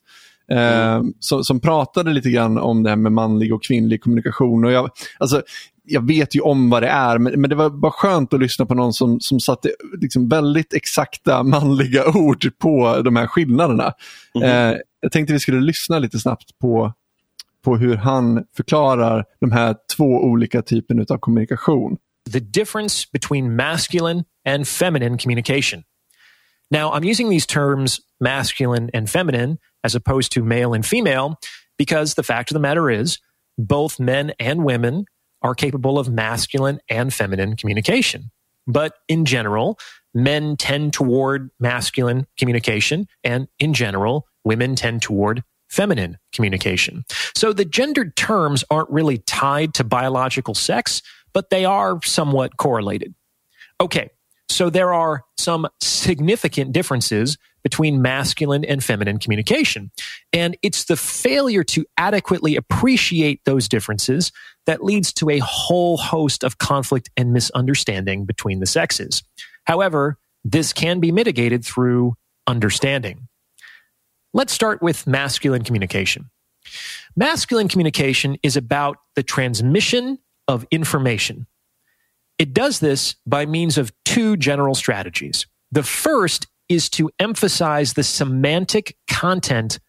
Eh, 0.50 1.02
som, 1.20 1.44
som 1.44 1.60
pratade 1.60 2.12
lite 2.12 2.30
grann 2.30 2.58
om 2.58 2.82
det 2.82 2.88
här 2.88 2.96
med 2.96 3.12
manlig 3.12 3.54
och 3.54 3.64
kvinnlig 3.64 4.02
kommunikation. 4.02 4.64
Och 4.64 4.72
jag, 4.72 4.90
alltså, 5.18 5.42
jag 5.84 6.06
vet 6.06 6.36
ju 6.36 6.40
om 6.40 6.70
vad 6.70 6.82
det 6.82 6.88
är, 6.88 7.18
men, 7.18 7.40
men 7.40 7.50
det 7.50 7.56
var 7.56 7.70
bara 7.70 7.92
skönt 7.92 8.34
att 8.34 8.40
lyssna 8.40 8.66
på 8.66 8.74
någon 8.74 8.92
som, 8.92 9.16
som 9.20 9.40
satte 9.40 9.70
liksom 10.00 10.28
väldigt 10.28 10.74
exakta 10.74 11.42
manliga 11.42 12.08
ord 12.14 12.58
på 12.58 13.02
de 13.02 13.16
här 13.16 13.26
skillnaderna. 13.26 13.92
Eh, 14.42 14.76
jag 15.00 15.12
tänkte 15.12 15.32
vi 15.32 15.40
skulle 15.40 15.60
lyssna 15.60 15.98
lite 15.98 16.18
snabbt 16.18 16.58
på, 16.60 16.92
på 17.64 17.76
hur 17.76 17.96
han 17.96 18.44
förklarar 18.56 19.24
de 19.40 19.52
här 19.52 19.76
två 19.96 20.04
olika 20.04 20.62
typerna 20.62 21.04
av 21.10 21.18
kommunikation. 21.18 21.98
the 22.26 22.40
difference 22.40 23.06
between 23.06 23.56
masculine 23.56 24.24
and 24.44 24.68
feminine 24.68 25.18
communication. 25.18 25.84
Now, 26.70 26.92
I'm 26.92 27.04
using 27.04 27.28
these 27.28 27.46
terms 27.46 28.00
masculine 28.20 28.90
and 28.94 29.10
feminine 29.10 29.58
as 29.82 29.94
opposed 29.94 30.32
to 30.32 30.44
male 30.44 30.72
and 30.72 30.86
female 30.86 31.38
because 31.76 32.14
the 32.14 32.22
fact 32.22 32.50
of 32.50 32.54
the 32.54 32.60
matter 32.60 32.90
is 32.90 33.18
both 33.58 33.98
men 33.98 34.32
and 34.38 34.64
women 34.64 35.06
are 35.42 35.54
capable 35.54 35.98
of 35.98 36.08
masculine 36.08 36.80
and 36.88 37.12
feminine 37.12 37.56
communication. 37.56 38.30
But 38.66 38.92
in 39.08 39.24
general, 39.24 39.78
men 40.14 40.56
tend 40.56 40.92
toward 40.92 41.50
masculine 41.58 42.26
communication 42.38 43.08
and 43.24 43.48
in 43.58 43.74
general, 43.74 44.26
women 44.44 44.76
tend 44.76 45.02
toward 45.02 45.42
feminine 45.70 46.18
communication. 46.32 47.04
So 47.34 47.52
the 47.52 47.64
gendered 47.64 48.16
terms 48.16 48.64
aren't 48.70 48.90
really 48.90 49.18
tied 49.18 49.72
to 49.74 49.84
biological 49.84 50.54
sex, 50.54 51.00
but 51.32 51.50
they 51.50 51.64
are 51.64 52.00
somewhat 52.02 52.56
correlated. 52.56 53.14
Okay, 53.80 54.10
so 54.48 54.68
there 54.68 54.92
are 54.92 55.22
some 55.38 55.66
significant 55.80 56.72
differences 56.72 57.38
between 57.62 58.02
masculine 58.02 58.64
and 58.64 58.82
feminine 58.82 59.18
communication. 59.18 59.90
And 60.32 60.56
it's 60.62 60.84
the 60.84 60.96
failure 60.96 61.62
to 61.64 61.84
adequately 61.96 62.56
appreciate 62.56 63.44
those 63.44 63.68
differences 63.68 64.32
that 64.66 64.82
leads 64.82 65.12
to 65.14 65.30
a 65.30 65.38
whole 65.38 65.96
host 65.96 66.42
of 66.42 66.58
conflict 66.58 67.10
and 67.16 67.32
misunderstanding 67.32 68.24
between 68.24 68.60
the 68.60 68.66
sexes. 68.66 69.22
However, 69.64 70.18
this 70.44 70.72
can 70.72 71.00
be 71.00 71.12
mitigated 71.12 71.64
through 71.64 72.14
understanding. 72.46 73.28
Let's 74.32 74.52
start 74.52 74.80
with 74.80 75.06
masculine 75.06 75.64
communication. 75.64 76.30
Masculine 77.16 77.68
communication 77.68 78.36
is 78.42 78.56
about 78.56 78.98
the 79.16 79.22
transmission 79.22 80.18
of 80.46 80.64
information. 80.70 81.46
It 82.38 82.54
does 82.54 82.78
this 82.80 83.16
by 83.26 83.44
means 83.46 83.76
of 83.76 83.92
two 84.04 84.36
general 84.36 84.74
strategies. 84.74 85.46
The 85.72 85.82
first 85.82 86.46
is 86.68 86.88
to 86.90 87.10
emphasize 87.18 87.94
the 87.94 88.04
semantic 88.04 88.96
content 89.08 89.80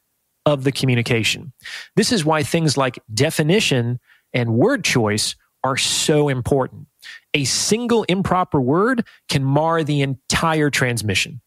of 0.46 0.64
the 0.64 0.72
communication. 0.72 1.54
This 1.96 2.12
is 2.12 2.26
why 2.26 2.42
things 2.42 2.76
like 2.76 3.00
definition 3.14 4.00
and 4.34 4.56
word 4.56 4.84
choice 4.84 5.36
are 5.64 5.78
so 5.78 6.30
important. 6.30 6.88
A 7.36 7.44
single 7.44 8.04
improper 8.04 8.60
word 8.60 9.06
can 9.30 9.44
mar 9.44 9.84
the 9.84 10.02
entire 10.02 10.72
transmission. 10.72 11.42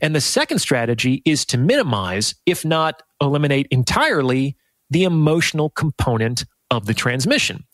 And 0.00 0.14
the 0.14 0.20
second 0.20 0.58
strategy 0.58 1.22
is 1.24 1.44
to 1.46 1.58
minimize, 1.58 2.34
if 2.46 2.64
not 2.64 3.02
eliminate 3.20 3.66
entirely, 3.70 4.56
the 4.90 5.04
emotional 5.04 5.70
component 5.70 6.44
of 6.70 6.86
the 6.86 6.94
transmission. 6.94 7.64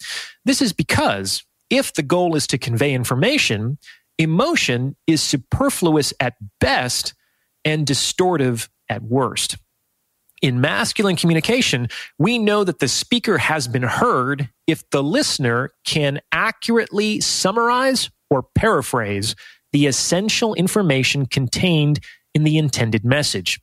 This 0.45 0.63
is 0.63 0.73
because 0.73 1.45
if 1.71 1.95
the 1.95 2.03
goal 2.03 2.37
is 2.37 2.47
to 2.49 2.59
convey 2.59 2.93
information, 2.93 3.79
Emotion 4.19 4.95
is 5.07 5.23
superfluous 5.23 6.13
at 6.21 6.35
best 6.61 7.15
and 7.65 7.87
distortive 7.87 8.69
at 8.89 9.03
worst. 9.03 9.57
In 10.43 10.61
masculine 10.61 11.17
communication, 11.17 11.89
we 12.19 12.39
know 12.39 12.65
that 12.65 12.81
the 12.81 12.89
speaker 12.89 13.39
has 13.39 13.69
been 13.69 13.85
heard 13.85 14.49
if 14.67 14.89
the 14.91 15.03
listener 15.03 15.71
can 15.85 16.21
accurately 16.33 17.21
summarize 17.21 18.11
or 18.29 18.43
paraphrase 18.43 19.37
the 19.73 19.87
essential 19.87 20.55
information 20.55 21.27
contained 21.27 22.01
in 22.35 22.45
the 22.45 22.59
intended 22.59 23.05
message. 23.05 23.61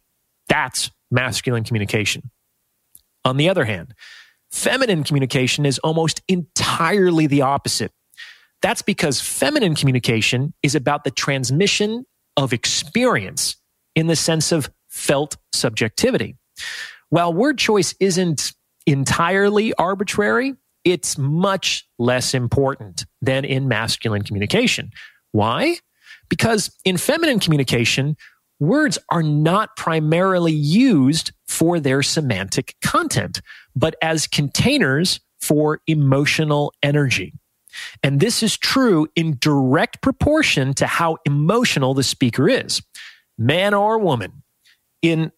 That's 0.48 0.92
masculine 1.12 1.64
communication. 1.64 2.32
On 3.26 3.38
the 3.38 3.50
other 3.50 3.66
hand, 3.66 3.94
feminine 4.52 5.04
communication 5.04 5.66
is 5.66 5.80
almost 5.80 6.22
entirely 6.28 7.28
the 7.28 7.42
opposite. 7.42 7.92
That's 8.62 8.82
because 8.82 9.22
feminine 9.22 9.76
communication 9.76 10.54
is 10.64 10.76
about 10.76 11.04
the 11.04 11.12
transmission 11.12 12.06
of 12.36 12.54
experience 12.54 13.56
in 13.96 14.08
the 14.08 14.16
sense 14.16 14.52
of 14.52 14.70
felt 14.90 15.38
subjectivity. 15.54 16.36
While 17.10 17.34
word 17.34 17.58
choice 17.58 17.96
isn't 18.00 18.54
entirely 18.86 19.74
arbitrary, 19.76 20.56
it's 20.84 21.18
much 21.18 21.88
less 21.98 22.34
important 22.34 23.06
than 23.22 23.46
in 23.46 23.68
masculine 23.68 24.24
communication. 24.24 24.92
Why? 25.32 25.78
Because 26.30 26.72
in 26.86 26.98
feminine 26.98 27.40
communication, 27.40 28.16
words 28.60 28.98
are 29.10 29.24
not 29.24 29.76
primarily 29.76 30.52
used 30.52 31.32
for 31.48 31.80
their 31.80 32.04
semantic 32.04 32.76
content, 32.84 33.42
but 33.76 33.96
as 34.02 34.28
containers 34.28 35.20
for 35.40 35.82
emotional 35.88 36.74
energy. 36.84 37.34
And 38.04 38.20
this 38.20 38.44
is 38.44 38.58
true 38.58 39.08
in 39.16 39.38
direct 39.40 40.02
proportion 40.02 40.74
to 40.76 40.88
how 40.88 41.18
emotional 41.26 41.94
the 41.94 42.04
speaker 42.04 42.50
is, 42.50 42.82
man 43.38 43.74
or 43.74 43.98
woman. 43.98 44.44
In 45.02 45.32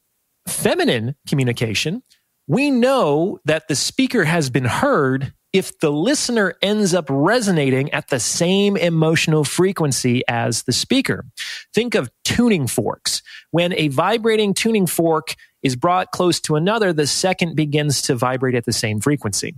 feminine 0.47 1.15
communication, 1.27 2.01
we 2.47 2.71
know 2.71 3.39
that 3.45 3.67
the 3.67 3.75
speaker 3.75 4.23
has 4.23 4.49
been 4.49 4.65
heard 4.65 5.33
if 5.53 5.79
the 5.79 5.91
listener 5.91 6.55
ends 6.61 6.93
up 6.93 7.05
resonating 7.09 7.91
at 7.91 8.07
the 8.07 8.19
same 8.19 8.77
emotional 8.77 9.43
frequency 9.43 10.23
as 10.27 10.63
the 10.63 10.71
speaker. 10.71 11.25
Think 11.73 11.93
of 11.95 12.09
tuning 12.23 12.67
forks. 12.67 13.21
When 13.51 13.73
a 13.73 13.89
vibrating 13.89 14.53
tuning 14.53 14.87
fork 14.87 15.35
is 15.61 15.75
brought 15.75 16.11
close 16.11 16.39
to 16.41 16.55
another, 16.55 16.93
the 16.93 17.07
second 17.07 17.55
begins 17.55 18.01
to 18.03 18.15
vibrate 18.15 18.55
at 18.55 18.65
the 18.65 18.73
same 18.73 19.01
frequency. 19.01 19.55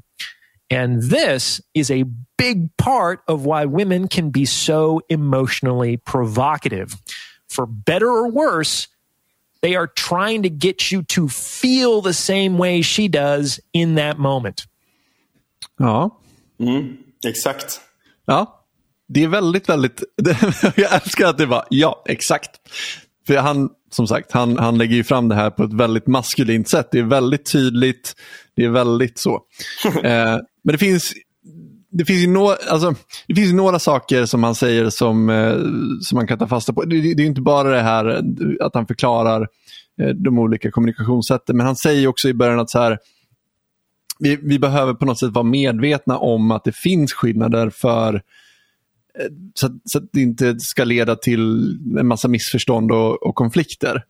And 0.69 1.03
this 1.03 1.62
is 1.75 1.91
a 1.91 2.06
big 2.38 2.75
part 2.77 3.21
of 3.27 3.45
why 3.45 3.65
women 3.65 4.08
can 4.08 4.32
be 4.32 4.45
so 4.45 5.01
emotionally 5.10 5.97
provocative. 5.97 6.95
For 7.47 7.67
better 7.67 8.10
or 8.10 8.29
worse, 8.29 8.88
they 9.62 9.75
are 9.75 9.88
trying 9.88 10.43
to 10.43 10.49
get 10.49 10.91
you 10.91 11.03
to 11.03 11.29
feel 11.29 12.01
the 12.01 12.13
same 12.13 12.58
way 12.58 12.82
she 12.82 13.08
does 13.08 13.60
in 13.71 13.95
that 13.95 14.17
moment. 14.17 14.65
Ja. 15.84 16.19
Mm, 16.60 16.98
exakt. 17.28 17.82
Ja. 18.26 18.60
Det 19.08 19.24
är 19.24 19.28
väldigt, 19.28 19.69
väldigt... 19.69 20.04
jag 20.76 20.93
älskar 20.93 21.28
att 21.28 21.38
det 21.38 21.46
var 21.46 21.65
ja, 21.69 22.04
exakt. 22.06 22.50
För 23.28 23.38
han, 23.38 23.69
som 23.91 24.08
sagt, 24.08 24.32
han, 24.32 24.58
han 24.58 24.78
lägger 24.78 24.96
ju 24.96 25.04
fram 25.04 25.30
det 25.30 25.36
här 25.36 25.50
på 25.50 25.63
ett 25.63 25.74
väldigt 25.74 26.08
maskulint 26.08 26.69
sätt. 26.69 26.88
Det 26.91 27.00
är 27.00 27.04
väldigt 27.04 27.52
tydligt. 27.52 28.13
Det 28.56 28.65
är 28.65 28.69
väldigt 28.69 29.19
så. 29.19 29.36
eh, 30.04 30.38
men 30.63 30.72
det 30.72 30.78
finns, 30.78 31.13
det 31.91 32.06
finns, 32.06 32.24
ju 32.24 32.28
no, 32.28 32.56
alltså, 32.69 32.96
det 33.28 33.36
finns 33.36 33.54
några 33.54 33.80
saker 33.80 34.26
som 34.26 34.43
han 34.43 34.56
säger 34.56 34.89
som, 34.89 35.30
eh, 35.30 35.56
som 36.02 36.15
man 36.15 36.28
kan 36.28 36.39
ta 36.39 36.48
fasta 36.48 36.74
på. 36.74 36.84
Det, 36.86 37.13
det 37.13 37.24
är 37.24 37.28
inte 37.28 37.41
bara 37.41 37.69
det 37.69 37.82
här 37.82 38.22
att 38.62 38.76
han 38.76 38.88
förklarar 38.88 39.48
eh, 40.02 40.10
de 40.10 40.39
olika 40.39 40.72
kommunikationssätten, 40.72 41.58
men 41.58 41.65
han 41.65 41.76
säger 41.76 42.08
också 42.08 42.30
i 42.30 42.34
början 42.34 42.60
att 42.60 42.69
så 42.69 42.80
här, 42.80 42.98
vi, 44.23 44.36
vi 44.36 44.59
behöver 44.59 44.93
på 44.93 45.05
något 45.05 45.19
sätt 45.19 45.31
vara 45.31 45.43
medvetna 45.43 46.17
om 46.17 46.51
att 46.51 46.63
det 46.63 46.75
finns 46.75 47.13
skillnader 47.13 47.69
för 47.69 48.13
eh, 49.19 49.25
så 49.53 49.65
att, 49.65 49.71
så, 49.86 49.97
att 49.97 50.03
det 50.13 50.21
inte 50.21 50.59
ska 50.59 50.83
leda 50.83 51.15
till 51.15 51.77
en 51.99 52.07
massa 52.07 52.27
missförstånd 52.27 52.91
och, 52.91 53.23
och, 53.23 53.36
konflikter. 53.36 54.03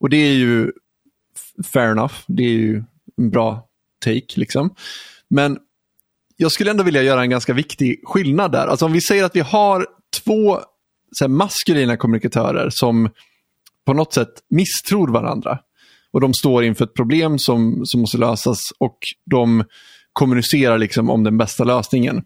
Och 0.00 0.10
det 0.10 0.16
är 0.16 0.34
ju 0.34 0.72
fair 1.72 1.90
enough, 1.90 2.14
det 2.26 2.42
är 2.42 2.48
ju 2.48 2.84
en 3.16 3.30
bra 3.30 3.68
take. 4.04 4.40
liksom. 4.40 4.74
Men 5.28 5.58
jag 6.36 6.52
skulle 6.52 6.70
ändå 6.70 6.82
vilja 6.82 7.02
göra 7.02 7.22
en 7.22 7.30
ganska 7.30 7.52
viktig 7.52 8.00
skillnad 8.04 8.52
där. 8.52 8.66
Alltså 8.66 8.84
om 8.84 8.92
vi 8.92 9.00
säger 9.00 9.24
att 9.24 9.36
vi 9.36 9.40
har 9.40 9.86
två 10.24 10.60
så 11.12 11.24
här, 11.24 11.28
maskulina 11.28 11.96
kommunikatörer 11.96 12.70
som 12.70 13.08
på 13.84 13.92
något 13.92 14.12
sätt 14.12 14.32
misstror 14.50 15.08
varandra. 15.08 15.58
Och 16.12 16.20
de 16.20 16.34
står 16.34 16.64
inför 16.64 16.84
ett 16.84 16.94
problem 16.94 17.38
som, 17.38 17.86
som 17.86 18.00
måste 18.00 18.18
lösas 18.18 18.58
och 18.78 18.98
de 19.30 19.64
kommunicerar 20.12 20.78
liksom 20.78 21.10
om 21.10 21.24
den 21.24 21.38
bästa 21.38 21.64
lösningen. 21.64 22.22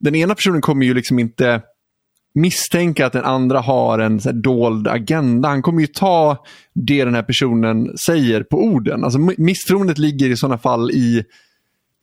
Den 0.00 0.14
ena 0.14 0.34
personen 0.34 0.60
kommer 0.60 0.86
ju 0.86 0.94
liksom 0.94 1.18
inte 1.18 1.62
misstänka 2.34 3.06
att 3.06 3.12
den 3.12 3.24
andra 3.24 3.60
har 3.60 3.98
en 3.98 4.20
så 4.20 4.32
dold 4.32 4.88
agenda. 4.88 5.48
Han 5.48 5.62
kommer 5.62 5.80
ju 5.80 5.86
ta 5.86 6.44
det 6.74 7.04
den 7.04 7.14
här 7.14 7.22
personen 7.22 7.98
säger 7.98 8.42
på 8.42 8.64
orden. 8.64 9.04
Alltså 9.04 9.18
misstroendet 9.38 9.98
ligger 9.98 10.30
i 10.30 10.36
sådana 10.36 10.58
fall 10.58 10.90
i 10.90 11.24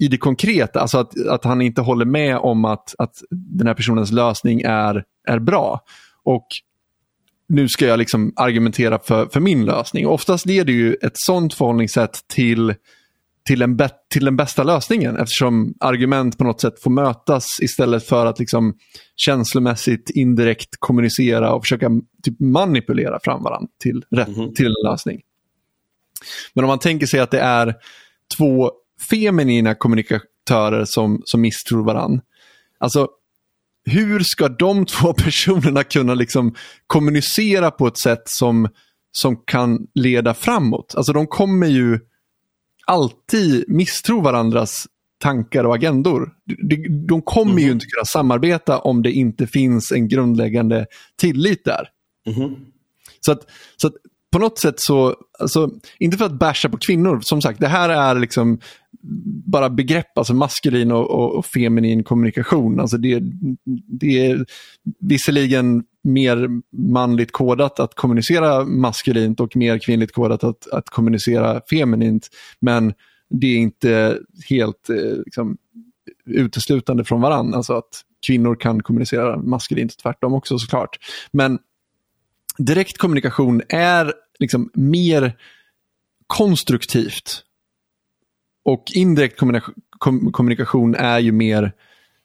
i 0.02 0.08
det 0.08 0.18
konkreta, 0.18 0.80
alltså 0.80 0.98
att, 0.98 1.28
att 1.28 1.44
han 1.44 1.62
inte 1.62 1.82
håller 1.82 2.06
med 2.06 2.38
om 2.38 2.66
att, 2.66 2.96
att 2.98 3.16
den 3.30 3.68
här 3.68 3.74
personens 3.74 4.12
lösning 4.12 4.62
är, 4.62 5.04
är 5.28 5.40
bra. 5.40 5.80
Och 6.24 6.48
nu 7.52 7.68
ska 7.68 7.86
jag 7.86 8.00
liksom 8.00 8.34
argumentera 8.36 9.00
för, 9.00 9.26
för 9.26 9.40
min 9.40 9.66
lösning. 9.66 10.08
Och 10.08 10.14
oftast 10.14 10.46
leder 10.46 10.74
ju 10.74 10.94
ett 10.94 11.14
sådant 11.16 11.54
förhållningssätt 11.54 12.20
till, 12.28 12.74
till, 13.46 13.62
en 13.62 13.80
till 14.10 14.26
den 14.26 14.36
bästa 14.36 14.64
lösningen 14.64 15.18
eftersom 15.18 15.74
argument 15.80 16.38
på 16.38 16.44
något 16.44 16.62
sätt 16.62 16.84
får 16.84 16.92
mötas 16.92 17.46
istället 17.62 18.08
för 18.08 18.26
att 18.26 18.40
liksom 18.40 18.74
känslomässigt 19.16 20.10
indirekt 20.10 20.70
kommunicera 20.80 21.54
och 21.54 21.64
försöka 21.64 21.90
typ 22.24 22.40
manipulera 22.40 23.20
fram 23.24 23.44
varandra 23.44 23.70
till, 23.84 24.04
rätt, 24.12 24.28
mm 24.28 24.40
-hmm. 24.40 24.54
till 24.54 24.66
en 24.66 24.92
lösning. 24.92 25.21
Men 26.54 26.63
om 26.63 26.67
man 26.67 26.80
tänker 26.80 27.06
sig 27.06 27.19
att 27.19 27.32
det 27.32 27.40
är 27.40 27.75
två 28.38 28.71
feminina 29.10 29.75
kommunikatörer 29.75 30.86
som, 30.86 31.21
som 31.25 31.42
misstror 31.42 31.84
varandra. 31.84 32.21
Alltså, 32.80 33.08
hur 33.86 34.19
ska 34.19 34.50
de 34.50 34.86
två 35.02 35.13
personerna 35.13 35.84
kunna 35.84 36.13
liksom 36.13 36.56
kommunicera 36.88 37.71
på 37.71 37.88
ett 37.88 38.00
sätt 38.00 38.23
som, 38.25 38.67
som 39.12 39.38
kan 39.46 39.88
leda 39.94 40.34
framåt? 40.34 40.96
Alltså 40.98 41.13
de 41.13 41.27
kommer 41.27 41.67
ju 41.67 42.00
alltid 42.86 43.65
misstro 43.67 44.21
varandras 44.21 44.88
tankar 45.21 45.63
och 45.63 45.75
agendor. 45.75 46.29
De, 46.46 47.06
de 47.08 47.21
kommer 47.21 47.52
mm. 47.52 47.63
ju 47.63 47.71
inte 47.71 47.86
kunna 47.86 48.06
samarbeta 48.06 48.79
om 48.79 49.02
det 49.02 49.12
inte 49.12 49.48
finns 49.48 49.92
en 49.92 50.08
grundläggande 50.08 50.86
tillit 51.15 51.65
där. 51.65 51.88
Mm. 52.27 52.56
Så, 53.19 53.32
att, 53.32 53.46
så 53.77 53.88
att 53.88 53.94
på 54.32 54.40
något 54.40 54.60
sätt 54.60 54.75
så, 54.77 55.15
alltså, 55.40 55.69
inte 56.00 56.17
för 56.17 56.25
att 56.25 56.40
basha 56.40 56.69
på 56.69 56.77
kvinnor, 56.77 57.19
som 57.23 57.42
sagt, 57.42 57.60
det 57.60 57.67
här 57.67 57.90
är 57.90 58.19
liksom 58.19 58.60
bara 59.46 59.69
begrepp, 59.69 60.17
alltså 60.17 60.34
maskulin 60.34 60.92
och, 60.92 61.12
och, 61.12 61.36
och 61.36 61.46
feminin 61.46 62.04
kommunikation. 62.04 62.79
Alltså 62.79 62.98
det, 62.98 63.21
det 64.00 64.27
är 64.27 64.46
visserligen 65.00 65.84
mer 66.04 66.48
manligt 66.92 67.32
kodat 67.32 67.79
att 67.79 67.96
kommunicera 67.96 68.65
maskulint 68.65 69.40
och 69.40 69.56
mer 69.56 69.77
kvinnligt 69.77 70.13
kodat 70.13 70.44
att, 70.44 70.67
att 70.67 70.90
kommunicera 70.90 71.62
feminint. 71.69 72.29
Men 72.60 72.94
det 73.29 73.48
är 73.48 73.58
inte 73.58 74.19
helt 74.50 74.90
eh, 74.90 75.17
liksom, 75.25 75.58
uteslutande 76.25 77.04
från 77.04 77.21
varandra. 77.21 77.58
Alltså 77.58 77.73
att 77.73 78.02
kvinnor 78.27 78.56
kan 78.56 78.84
kommunicera 78.84 79.38
maskulint 79.38 79.98
tvärtom 79.98 80.34
också 80.34 80.58
såklart. 80.58 80.98
Men 81.32 81.60
direkt 82.66 82.98
kommunikation 82.98 83.62
är 83.70 84.14
liksom 84.40 84.70
mer 84.74 85.38
konstruktivt. 86.28 87.44
Och 88.66 88.84
indirekt 88.96 89.40
kommunikation 90.32 90.96
är 90.96 91.20
ju 91.20 91.32
mer 91.32 91.74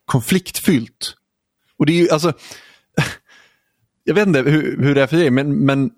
konfliktfyllt. 0.04 1.14
Och 1.78 1.86
det 1.86 1.92
är 1.92 2.02
ju 2.02 2.10
alltså, 2.10 2.32
jag 4.04 4.14
vet 4.14 4.26
inte 4.26 4.42
hur, 4.42 4.82
hur 4.82 4.94
det 4.94 5.02
är 5.02 5.06
för 5.06 5.16
dig, 5.16 5.30
men, 5.30 5.56
men 5.58 5.90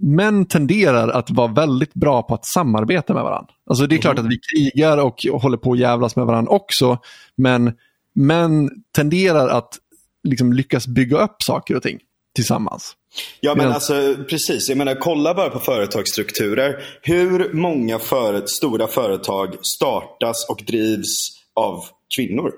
män 0.00 0.46
tenderar 0.46 1.08
att 1.08 1.30
vara 1.30 1.52
väldigt 1.52 1.94
bra 1.94 2.22
på 2.22 2.34
att 2.34 2.46
samarbeta 2.46 3.14
med 3.14 3.22
varandra. 3.22 3.52
Alltså 3.66 3.86
det 3.86 3.96
är 3.96 4.00
klart 4.00 4.18
mm. 4.18 4.26
att 4.26 4.32
vi 4.32 4.38
krigar 4.38 4.98
och, 4.98 5.26
och 5.32 5.42
håller 5.42 5.58
på 5.58 5.72
att 5.72 5.78
jävlas 5.78 6.16
med 6.16 6.26
varandra 6.26 6.52
också, 6.52 6.98
men 7.36 7.72
män 8.14 8.70
tenderar 8.92 9.48
att 9.48 9.78
liksom 10.22 10.52
lyckas 10.52 10.86
bygga 10.86 11.18
upp 11.18 11.42
saker 11.42 11.76
och 11.76 11.82
ting 11.82 11.98
tillsammans. 12.34 12.96
Ja 13.40 13.54
men 13.54 13.72
alltså 13.72 14.16
precis, 14.28 14.68
jag 14.68 14.78
menar 14.78 14.94
kolla 14.94 15.34
bara 15.34 15.50
på 15.50 15.58
företagsstrukturer. 15.58 16.82
Hur 17.02 17.52
många 17.52 17.98
för, 17.98 18.46
stora 18.46 18.86
företag 18.86 19.66
startas 19.66 20.46
och 20.48 20.62
drivs 20.66 21.30
av 21.54 21.84
kvinnor? 22.16 22.52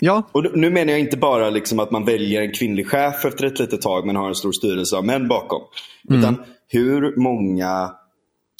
Ja. 0.00 0.22
Och 0.32 0.56
nu 0.58 0.70
menar 0.70 0.92
jag 0.92 1.00
inte 1.00 1.16
bara 1.16 1.50
liksom 1.50 1.80
att 1.80 1.90
man 1.90 2.04
väljer 2.04 2.42
en 2.42 2.52
kvinnlig 2.52 2.88
chef 2.88 3.24
efter 3.24 3.46
ett 3.46 3.58
litet 3.58 3.82
tag 3.82 4.06
men 4.06 4.16
har 4.16 4.28
en 4.28 4.34
stor 4.34 4.52
styrelse 4.52 4.96
av 4.96 5.04
män 5.06 5.28
bakom. 5.28 5.62
Mm. 6.08 6.20
Utan 6.20 6.42
hur 6.68 7.16
många 7.16 7.92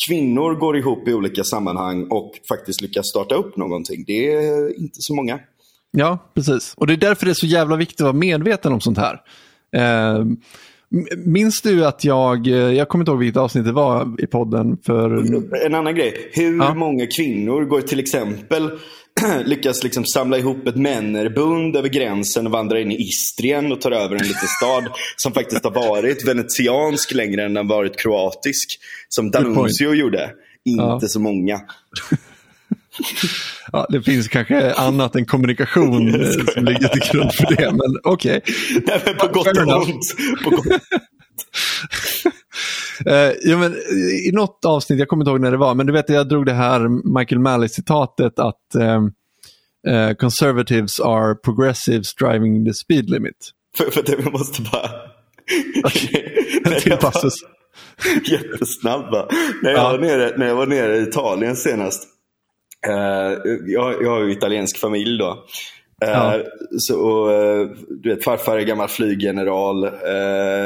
kvinnor 0.09 0.55
går 0.55 0.79
ihop 0.79 1.09
i 1.09 1.15
olika 1.15 1.45
sammanhang 1.45 2.07
och 2.11 2.33
faktiskt 2.49 2.81
lyckas 2.81 3.07
starta 3.09 3.35
upp 3.35 3.57
någonting. 3.57 4.05
Det 4.07 4.35
är 4.35 4.81
inte 4.81 4.99
så 4.99 5.15
många. 5.15 5.39
Ja, 5.91 6.19
precis. 6.35 6.75
Och 6.77 6.87
det 6.87 6.93
är 6.93 6.97
därför 6.97 7.27
det 7.27 7.33
är 7.33 7.35
så 7.35 7.47
jävla 7.47 7.77
viktigt 7.77 8.01
att 8.01 8.05
vara 8.05 8.13
medveten 8.13 8.73
om 8.73 8.81
sånt 8.81 8.99
här. 8.99 9.21
Eh, 9.77 10.25
minns 11.17 11.63
du 11.63 11.87
att 11.87 12.05
jag, 12.05 12.47
jag 12.47 12.89
kommer 12.89 13.03
inte 13.03 13.11
ihåg 13.11 13.21
vilket 13.21 13.41
avsnitt 13.41 13.65
det 13.65 13.73
var 13.73 14.15
i 14.19 14.27
podden 14.27 14.79
för... 14.87 15.11
En 15.67 15.75
annan 15.75 15.95
grej. 15.95 16.31
Hur 16.33 16.59
ja. 16.59 16.75
många 16.75 17.07
kvinnor 17.07 17.65
går 17.65 17.81
till 17.81 18.01
exempel 18.01 18.71
lyckas 19.45 19.83
liksom 19.83 20.05
samla 20.05 20.39
ihop 20.39 20.67
ett 20.67 20.77
männerbund 20.77 21.77
över 21.77 21.89
gränsen 21.89 22.47
och 22.47 22.53
vandra 22.53 22.81
in 22.81 22.93
i 22.93 23.03
Istrien 23.03 23.73
och 23.73 23.81
tar 23.81 23.91
över 23.91 24.17
en 24.17 24.27
liten 24.27 24.49
stad 24.49 24.85
som 25.17 25.33
faktiskt 25.33 25.65
har 25.65 25.71
varit 25.71 26.29
venetiansk 26.29 27.15
längre 27.15 27.45
än 27.45 27.55
den 27.55 27.69
varit 27.69 27.99
kroatisk. 27.99 28.79
Som 29.09 29.31
Danuncio 29.31 29.95
gjorde. 29.95 30.31
Inte 30.65 30.83
ja. 30.83 31.01
så 31.01 31.21
många. 31.21 31.61
Ja, 33.73 33.87
det 33.89 34.03
finns 34.03 34.29
kanske 34.29 34.73
annat 34.73 35.17
än 35.17 35.27
kommunikation 35.27 36.15
eh, 36.15 36.31
som 36.31 36.65
ligger 36.65 36.89
till 36.89 37.13
grund 37.13 37.33
för 37.33 37.57
det, 37.57 37.73
men 37.73 38.01
okej. 38.05 38.41
Okay. 38.77 39.15
på 39.15 39.27
gott 39.27 39.47
och 39.47 39.83
ont. 39.83 40.15
Uh, 43.07 43.33
ja, 43.51 43.59
men, 43.59 43.75
I 44.29 44.31
något 44.33 44.65
avsnitt, 44.65 44.99
jag 44.99 45.09
kommer 45.09 45.23
inte 45.23 45.31
ihåg 45.31 45.41
när 45.41 45.51
det 45.51 45.57
var, 45.57 45.75
men 45.75 45.87
du 45.87 45.93
vet 45.93 46.09
jag 46.09 46.29
drog 46.29 46.47
det 46.47 46.53
här 46.53 46.89
Michael 47.19 47.41
Malley-citatet 47.41 48.39
att 48.39 48.75
um, 48.75 49.13
uh, 49.89 50.15
conservatives 50.15 51.01
are 51.01 51.35
progressives 51.35 52.15
driving 52.15 52.65
the 52.65 52.75
speed 52.75 53.11
limit. 53.11 53.51
För, 53.77 53.91
för 53.91 54.03
det, 54.03 54.13
jag 54.23 54.33
måste 54.33 54.63
bara... 54.63 54.91
Okay. 55.85 56.23
En 56.65 56.81
till 56.81 56.97
passus. 56.97 57.35
Jättesnabba. 58.25 59.29
När 59.63 59.71
jag, 59.71 59.79
ja. 59.79 59.93
var 59.93 59.99
nere, 59.99 60.37
när 60.37 60.47
jag 60.47 60.57
var 60.57 60.67
nere 60.67 60.97
i 60.97 61.03
Italien 61.03 61.57
senast 61.57 62.09
jag, 63.67 64.03
jag 64.03 64.11
har 64.11 64.25
ju 64.25 64.33
italiensk 64.33 64.79
familj 64.79 65.19
då. 65.19 65.31
Uh, 66.05 66.11
ja. 66.11 66.43
så, 66.79 67.01
och, 67.01 67.29
uh, 67.29 67.71
du 67.89 68.15
vet, 68.15 68.25
farfar 68.25 68.59
är 68.59 68.63
gammal 68.63 68.89
flyggeneral, 68.89 69.89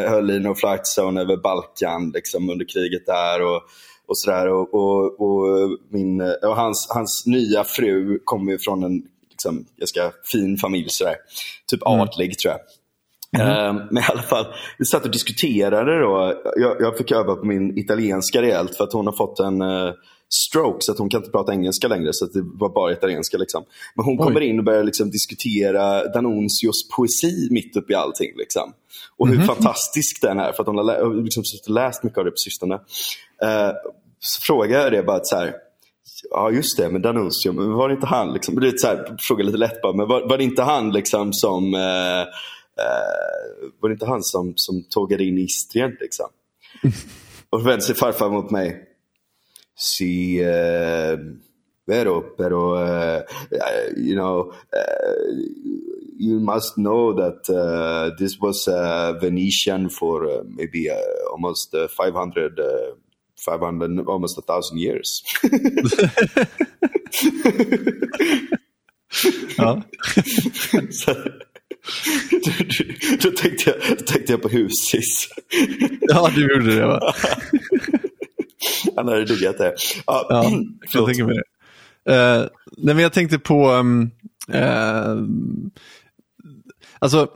höll 0.08 0.30
i 0.30 0.40
no 0.40 0.54
flight 0.54 0.82
zone 0.98 1.20
över 1.20 1.36
Balkan 1.36 2.10
liksom, 2.14 2.50
under 2.50 2.66
kriget 2.68 3.06
där. 3.06 3.42
Och, 3.42 3.62
och 4.10 4.18
sådär. 4.18 4.48
Och, 4.48 4.74
och, 4.74 5.20
och, 5.20 5.78
min, 5.88 6.20
och 6.20 6.56
hans, 6.56 6.88
hans 6.90 7.26
nya 7.26 7.64
fru 7.64 8.18
kommer 8.24 8.58
från 8.58 8.82
en 8.82 9.02
liksom, 9.30 9.66
ganska 9.78 10.12
fin 10.32 10.56
familj. 10.56 10.88
Sådär. 10.88 11.16
Typ 11.70 11.86
mm. 11.86 12.00
adlig 12.00 12.38
tror 12.38 12.52
jag. 12.52 12.60
Mm. 13.38 13.76
Men 13.90 14.02
i 14.02 14.06
alla 14.08 14.22
fall, 14.22 14.46
vi 14.78 14.84
satt 14.84 15.04
och 15.04 15.10
diskuterade 15.10 16.00
då. 16.00 16.34
Jag, 16.56 16.80
jag 16.80 16.98
fick 16.98 17.12
öva 17.12 17.34
på 17.34 17.46
min 17.46 17.78
italienska 17.78 18.42
rejält 18.42 18.76
för 18.76 18.84
att 18.84 18.92
hon 18.92 19.06
har 19.06 19.12
fått 19.12 19.40
en 19.40 19.62
stroke 20.34 20.78
så 20.80 20.92
att 20.92 20.98
hon 20.98 21.08
kan 21.08 21.20
inte 21.20 21.30
prata 21.30 21.52
engelska 21.52 21.88
längre. 21.88 22.12
Så 22.12 22.26
det 22.26 22.42
var 22.42 22.68
bara 22.68 22.92
italienska. 22.92 23.38
Liksom. 23.38 23.64
Men 23.94 24.04
hon 24.04 24.20
Oj. 24.20 24.24
kommer 24.24 24.40
in 24.40 24.58
och 24.58 24.64
börjar 24.64 24.84
liksom 24.84 25.10
diskutera 25.10 26.04
Danuncios 26.04 26.88
poesi 26.96 27.48
mitt 27.50 27.76
upp 27.76 27.90
i 27.90 27.94
allting. 27.94 28.32
Liksom. 28.36 28.72
Och 29.16 29.28
hur 29.28 29.34
mm 29.34 29.46
fantastisk 29.46 30.22
den 30.22 30.38
är. 30.38 30.52
För 30.52 30.62
att 30.62 30.66
hon 30.66 30.78
har 30.78 31.22
liksom 31.22 31.42
läst 31.66 32.02
mycket 32.02 32.18
av 32.18 32.24
det 32.24 32.30
på 32.30 32.36
sistone. 32.36 32.74
Uh, 32.74 33.72
så 34.20 34.40
frågar 34.46 34.80
jag 34.80 34.92
det 34.92 35.02
bara 35.02 35.20
så 35.22 35.36
här. 35.36 35.54
Ja 36.30 36.50
just 36.50 36.76
det, 36.76 36.90
men 36.90 37.02
Danuncio, 37.02 37.52
men 37.52 37.72
var 37.72 37.88
det 37.88 37.94
inte 37.94 38.06
han? 38.06 38.32
Liksom, 38.32 38.60
det 38.60 38.68
är 38.68 38.76
så 38.76 38.86
här, 38.86 39.16
fråga 39.28 39.44
lite 39.44 39.58
lätt 39.58 39.82
bara, 39.82 39.92
men 39.92 40.08
var, 40.08 40.28
var 40.28 40.38
det 40.38 40.44
inte 40.44 40.62
han 40.62 40.92
liksom 40.92 41.32
som 41.32 41.74
uh, 41.74 41.80
uh, 41.80 42.26
var 43.80 43.88
det 43.88 43.92
inte 43.92 44.06
han 44.06 44.22
som, 44.22 44.52
som 44.56 44.84
tågade 44.90 45.24
in 45.24 45.38
Istrien? 45.38 45.96
Liksom? 46.00 46.26
och 47.50 47.66
vände 47.66 47.82
sig 47.82 47.94
farfar 47.94 48.30
mot 48.30 48.50
mig. 48.50 48.86
Sí, 49.76 50.40
eh, 50.40 51.18
vero, 51.86 52.20
pero, 52.36 52.76
uh, 52.76 53.22
you 53.96 54.14
know, 54.14 54.50
uh, 54.50 54.54
you 56.18 56.40
must 56.40 56.76
know 56.76 57.12
that 57.12 57.48
uh, 57.48 58.10
this 58.16 58.40
was 58.40 58.68
Venetian 59.20 59.90
for 59.90 60.44
maybe 60.44 60.90
almost 61.32 61.74
500, 61.96 62.60
500, 63.44 64.08
almost 64.08 64.38
a 64.38 64.42
thousand 64.42 64.78
years. 64.78 65.22
ja. 69.56 69.82
Då, 73.22 73.30
tänkte 73.30 73.70
jag, 73.70 73.98
då 73.98 74.04
tänkte 74.04 74.32
jag 74.32 74.42
på 74.42 74.48
Husis. 74.48 75.28
ja, 76.00 76.30
du 76.34 76.54
gjorde 76.54 76.74
det 76.76 76.86
va? 76.86 77.14
Han 78.96 79.08
hade 79.08 79.24
diggat 79.24 79.58
det. 79.58 79.74
Ja, 80.06 80.26
ja 80.28 80.50
jag 80.92 81.06
tänker 81.06 81.24
mig 81.24 81.34
det. 81.34 81.42
Uh, 82.10 82.48
nej, 82.76 82.94
men 82.94 82.98
jag 82.98 83.12
tänkte 83.12 83.38
på, 83.38 83.70
um, 83.70 84.10
uh, 84.54 85.24
alltså, 86.98 87.28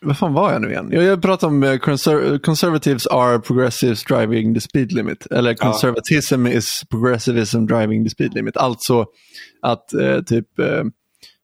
vad 0.00 0.18
fan 0.18 0.32
var 0.32 0.52
jag 0.52 0.62
nu 0.62 0.70
igen? 0.70 0.88
Jag, 0.92 1.04
jag 1.04 1.22
pratade 1.22 1.52
om 1.52 1.62
uh, 1.62 1.78
conser 1.78 2.38
conservatives 2.38 3.06
are 3.06 3.38
progressives 3.38 4.04
driving 4.04 4.54
the 4.54 4.60
speed 4.60 4.92
limit. 4.92 5.26
Eller 5.26 5.54
conservatism 5.54 6.46
ja. 6.46 6.52
is 6.52 6.84
progressivism 6.90 7.66
driving 7.66 8.04
the 8.04 8.10
speed 8.10 8.34
limit. 8.34 8.56
Alltså 8.56 9.06
att 9.62 9.88
typ 10.26 10.46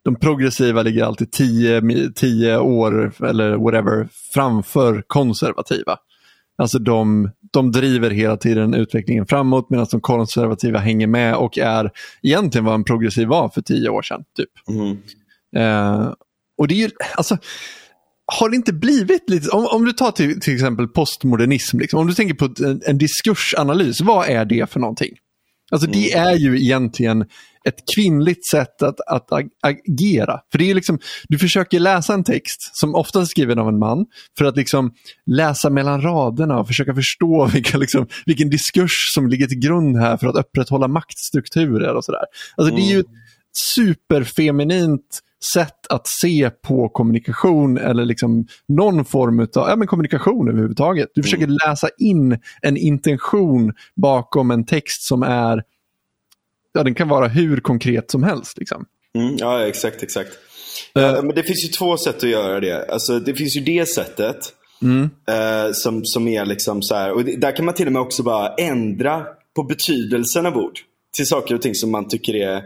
de 0.05 0.17
progressiva 0.17 0.83
ligger 0.83 1.05
alltid 1.05 1.33
tio, 1.33 1.83
tio 2.15 2.59
år 2.59 3.13
eller 3.25 3.57
whatever 3.57 4.09
framför 4.35 5.03
konservativa. 5.07 5.97
Alltså 6.59 6.79
de, 6.79 7.31
de 7.53 7.73
driver 7.73 8.11
hela 8.11 8.37
tiden 8.37 8.75
utvecklingen 8.75 9.27
framåt 9.27 9.71
medan 9.71 9.87
de 9.91 10.01
konservativa 10.01 10.79
hänger 10.79 11.07
med 11.07 11.35
och 11.35 11.59
är 11.59 11.91
egentligen 12.23 12.65
vad 12.65 12.75
en 12.75 12.85
progressiv 12.85 13.29
var 13.29 13.49
för 13.49 13.63
tio 13.63 13.89
år 13.89 14.03
sedan. 14.03 14.25
Typ. 14.37 14.51
Mm. 14.69 14.99
Eh, 15.57 16.13
och 16.59 16.69
det 16.69 16.75
är 16.75 16.79
ju, 16.79 16.91
alltså, 17.17 17.39
har 18.27 18.49
det 18.49 18.57
inte 18.57 18.73
blivit 18.73 19.31
lite, 19.31 19.49
om, 19.49 19.67
om 19.67 19.85
du 19.85 19.93
tar 19.93 20.11
till, 20.11 20.41
till 20.41 20.55
exempel 20.55 20.89
postmodernism, 20.89 21.79
liksom, 21.79 22.01
om 22.01 22.07
du 22.07 22.15
tänker 22.15 22.35
på 22.35 22.65
en, 22.65 22.81
en 22.87 22.99
diskursanalys, 22.99 24.01
vad 24.01 24.29
är 24.29 24.45
det 24.45 24.71
för 24.71 24.81
någonting? 24.81 25.17
Alltså 25.71 25.91
det 25.91 26.13
mm. 26.13 26.29
är 26.29 26.37
ju 26.37 26.61
egentligen 26.61 27.25
ett 27.69 27.83
kvinnligt 27.97 28.47
sätt 28.47 28.83
att, 28.83 29.01
att 29.01 29.33
agera. 29.63 30.41
För 30.53 30.59
det 30.59 30.71
är 30.71 30.75
liksom, 30.75 30.99
du 31.29 31.39
försöker 31.39 31.81
läsa 31.81 32.15
en 32.15 32.25
text 32.25 32.71
som 32.73 32.95
ofta 32.95 33.21
är 33.21 33.25
skriven 33.25 33.59
av 33.59 33.69
en 33.69 33.79
man 33.79 34.07
för 34.39 34.45
att 34.45 34.57
liksom 34.57 34.93
läsa 35.27 35.71
mellan 35.71 36.03
raderna 36.03 36.59
och 36.59 36.67
försöka 36.67 36.95
förstå 36.95 37.47
vilka, 37.53 37.79
liksom, 37.79 38.07
vilken 38.27 38.51
diskurs 38.51 39.15
som 39.15 39.29
ligger 39.29 39.47
till 39.47 39.59
grund 39.59 39.97
här 39.97 40.17
för 40.17 40.27
att 40.27 40.37
upprätthålla 40.37 40.89
maktstrukturer 40.89 41.95
och 41.95 42.05
sådär. 42.05 42.25
Alltså 42.57 42.75
mm. 42.75 42.77
det 42.77 42.91
är 42.91 42.95
ju 42.95 43.01
ett 43.01 43.07
mm. 43.07 43.21
superfeminint 43.75 45.23
sätt 45.55 45.87
att 45.89 46.07
se 46.07 46.51
på 46.51 46.89
kommunikation 46.89 47.79
eller 47.79 48.05
liksom 48.05 48.47
någon 48.69 49.05
form 49.05 49.41
av 49.41 49.49
ja, 49.55 49.77
men 49.77 49.87
kommunikation 49.87 50.49
överhuvudtaget. 50.49 51.09
Du 51.15 51.23
försöker 51.23 51.69
läsa 51.69 51.89
in 51.99 52.39
en 52.63 52.77
intention 52.77 53.73
bakom 53.97 54.51
en 54.51 54.67
text 54.67 55.03
som 55.09 55.23
är, 55.23 55.63
ja 56.79 56.85
den 56.85 56.95
kan 56.95 57.09
vara 57.09 57.29
hur 57.29 57.61
konkret 57.61 58.11
som 58.11 58.23
helst. 58.23 58.59
Liksom. 58.59 58.85
Mm, 59.19 59.37
ja, 59.37 59.67
exakt, 59.67 60.03
exakt. 60.03 60.31
Eh. 60.95 61.03
Ja, 61.03 61.23
men 61.23 61.35
det 61.35 61.43
finns 61.43 61.65
ju 61.65 61.69
två 61.69 61.97
sätt 61.97 62.17
att 62.17 62.31
göra 62.31 62.61
det. 62.61 62.91
Alltså, 62.93 63.21
det 63.21 63.35
finns 63.35 63.57
ju 63.57 63.61
det 63.61 63.89
sättet. 63.89 64.37
eh, 65.29 65.73
som, 65.73 66.05
som 66.05 66.29
är 66.29 66.45
liksom 66.47 66.83
så 66.83 66.95
här. 66.95 67.13
Och 67.13 67.25
det, 67.25 67.37
där 67.37 67.57
kan 67.57 67.65
man 67.65 67.75
till 67.75 67.87
och 67.87 67.93
med 67.93 68.03
också 68.03 68.23
bara 68.23 68.55
ändra 68.55 69.27
på 69.57 69.63
betydelsen 69.63 70.47
av 70.47 70.57
ord. 70.57 70.79
Till 71.17 71.27
saker 71.27 71.55
och 71.55 71.63
ting 71.63 71.75
som 71.75 71.91
man 71.91 72.09
tycker 72.09 72.35
är 72.35 72.63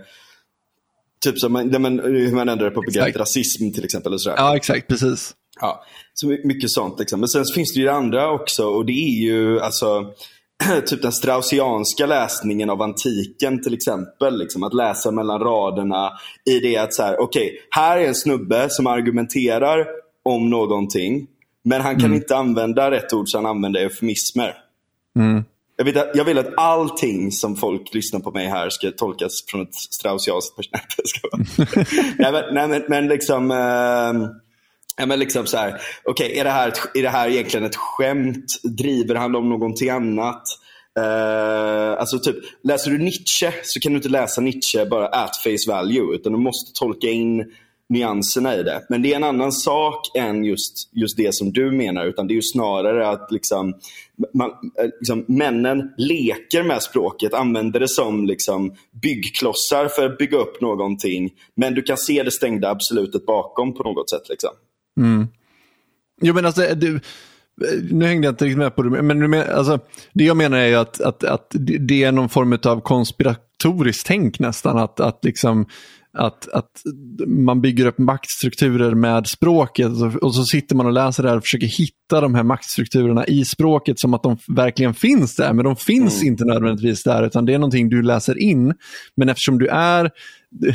Typ 1.25 1.39
som 1.39 1.53
man, 1.53 1.83
man, 1.83 1.99
hur 1.99 2.33
man 2.33 2.49
ändrar 2.49 2.71
på 2.71 2.81
begreppet 2.81 3.17
rasism 3.17 3.73
till 3.73 3.85
exempel. 3.85 4.13
Och 4.13 4.21
sådär. 4.21 4.37
Ja, 4.37 4.57
exakt, 4.57 4.89
precis. 4.89 5.35
Ja, 5.61 5.85
så 6.15 6.27
my- 6.27 6.45
mycket 6.45 6.71
sånt. 6.71 6.99
Liksom. 6.99 7.21
Men 7.21 7.29
sen 7.29 7.45
finns 7.55 7.75
det 7.75 7.81
ju 7.81 7.87
det 7.87 7.93
andra 7.93 8.31
också 8.31 8.65
och 8.65 8.87
det 8.87 8.93
är 8.93 9.23
ju 9.25 9.61
alltså 9.61 10.15
typ 10.87 11.03
den 11.03 11.13
straussianska 11.13 12.07
läsningen 12.07 12.71
av 12.71 12.83
antiken 12.83 13.63
till 13.63 13.75
exempel. 13.75 14.39
Liksom, 14.39 14.63
att 14.63 14.75
läsa 14.75 15.11
mellan 15.11 15.41
raderna 15.41 16.13
i 16.51 16.59
det 16.61 16.77
att 16.77 16.95
så 16.95 17.03
här, 17.03 17.21
okej, 17.21 17.59
här 17.71 17.99
är 17.99 18.07
en 18.09 18.15
snubbe 18.15 18.67
som 18.71 18.87
argumenterar 18.87 19.87
om 20.25 20.51
någonting. 20.51 21.27
Men 21.65 21.81
han 21.81 22.01
kan 22.01 22.15
inte 22.15 22.37
använda 22.37 22.91
rätt 22.91 23.13
ord 23.13 23.29
så 23.29 23.39
han 23.39 23.47
använder 23.47 23.81
eufemismer. 23.81 24.55
Jag, 25.77 25.85
vet, 25.85 25.97
att- 25.97 26.11
jag 26.15 26.25
vill 26.25 26.39
att 26.39 26.55
allting 26.57 27.33
som 27.33 27.57
folk 27.57 27.95
lyssnar 27.95 28.21
på 28.21 28.31
mig 28.31 28.47
här 28.47 28.71
ska 28.71 28.91
tolkas 28.91 29.33
från 29.51 29.63
ett 29.63 29.75
straussianskt 29.75 30.57
perspektiv. 30.57 31.05
nej, 32.19 32.33
men, 32.33 32.55
nej, 32.55 32.69
men, 32.69 32.83
men 32.89 33.09
liksom... 33.09 33.51
ehm, 33.51 34.27
Ja, 34.97 35.07
men 35.07 35.19
liksom 35.19 35.47
så 35.47 35.57
här, 35.57 35.81
okay, 36.05 36.39
är, 36.39 36.45
det 36.45 36.51
här 36.51 36.69
ett- 36.69 36.91
är 36.95 37.03
det 37.03 37.09
här 37.09 37.29
egentligen 37.29 37.67
ett 37.67 37.77
skämt? 37.77 38.45
Driver 38.79 39.15
han 39.15 39.35
om 39.37 39.49
någonting 39.49 39.91
annat? 39.91 40.43
Uh, 40.99 42.01
alltså 42.01 42.19
typ, 42.19 42.37
läser 42.65 42.91
du 42.91 42.99
Nietzsche 42.99 43.53
så 43.65 43.81
kan 43.81 43.93
du 43.93 43.97
inte 43.97 44.09
läsa 44.09 44.41
Nietzsche 44.41 44.85
bara 44.87 45.07
at 45.07 45.37
face 45.37 45.71
value, 45.73 46.15
utan 46.15 46.33
du 46.33 46.39
måste 46.39 46.79
tolka 46.79 47.07
in 47.07 47.45
nyanserna 47.89 48.57
i 48.57 48.63
det. 48.63 48.87
Men 48.89 49.03
det 49.03 49.13
är 49.13 49.17
en 49.17 49.25
annan 49.25 49.53
sak 49.53 50.17
än 50.17 50.45
just, 50.45 50.91
just 50.93 51.17
det 51.17 51.35
som 51.35 51.53
du 51.53 51.71
menar, 51.71 52.07
utan 52.07 52.27
det 52.27 52.33
är 52.33 52.37
ju 52.37 52.43
snarare 52.43 53.09
att 53.09 53.33
liksom, 53.33 53.75
man, 54.35 54.51
eh, 54.51 54.85
liksom, 55.01 55.25
männen 55.29 55.91
leker 55.99 56.63
med 56.63 56.83
språket, 56.83 57.35
använder 57.35 57.81
det 57.81 57.89
som 57.89 58.27
liksom, 58.27 58.75
byggklossar 59.03 59.89
för 59.89 60.07
att 60.07 60.19
bygga 60.19 60.39
upp 60.39 60.61
någonting. 60.61 61.31
Men 61.57 61.75
du 61.75 61.83
kan 61.83 61.97
se 61.97 62.23
det 62.23 62.31
stängda 62.31 62.71
absolutet 62.71 63.27
bakom 63.27 63.75
på 63.75 63.83
något 63.83 64.11
sätt. 64.11 64.29
Liksom. 64.29 64.51
Jo, 66.23 66.35
men 66.35 66.47
alltså, 66.47 66.75
du, 66.75 67.01
nu 67.91 68.07
hängde 68.07 68.27
jag 68.27 68.33
inte 68.33 68.45
riktigt 68.45 68.59
med 68.59 68.77
på 68.77 68.83
det, 68.83 69.03
men 69.03 69.19
du 69.19 69.29
men, 69.29 69.51
alltså, 69.51 69.79
det 70.13 70.25
jag 70.25 70.37
menar 70.37 70.59
är 70.59 70.67
ju 70.67 70.75
att, 70.75 71.01
att, 71.01 71.25
att 71.25 71.47
det 71.81 72.05
är 72.05 72.13
någon 72.13 72.29
form 72.29 72.59
av 72.65 72.81
konspiratoriskt 72.81 74.07
tänk 74.07 74.39
nästan. 74.39 74.79
Att, 74.79 75.01
att, 75.01 75.25
liksom, 75.25 75.67
att, 76.19 76.49
att 76.49 76.71
man 77.27 77.61
bygger 77.61 77.87
upp 77.87 77.99
maktstrukturer 77.99 78.95
med 78.95 79.27
språket 79.27 79.89
och 80.23 80.35
så, 80.35 80.45
sitter 80.45 80.77
man 80.77 80.87
och 80.87 80.93
läser 80.93 81.23
det 81.23 81.29
här 81.29 81.37
och 81.37 81.43
försöker 81.43 81.67
hitta 81.67 82.21
de 82.21 82.35
här 82.35 82.43
maktstrukturerna 82.43 83.27
i 83.27 83.45
språket 83.45 84.01
som 84.01 84.15
att 84.15 84.23
de 84.23 84.37
verkligen 84.49 84.95
finns 84.95 85.37
där. 85.37 85.53
Men 85.53 85.65
de 85.65 85.77
finns 85.77 86.23
inte 86.23 86.45
nödvändigtvis 86.45 87.03
där, 87.03 87.27
utan 87.27 87.45
det 87.45 87.55
är 87.55 87.59
någonting 87.59 87.89
du 87.89 88.03
läser 88.03 88.39
in. 88.39 88.75
Men 89.17 89.29
eftersom 89.29 89.59
du 89.59 89.67
är 89.67 90.11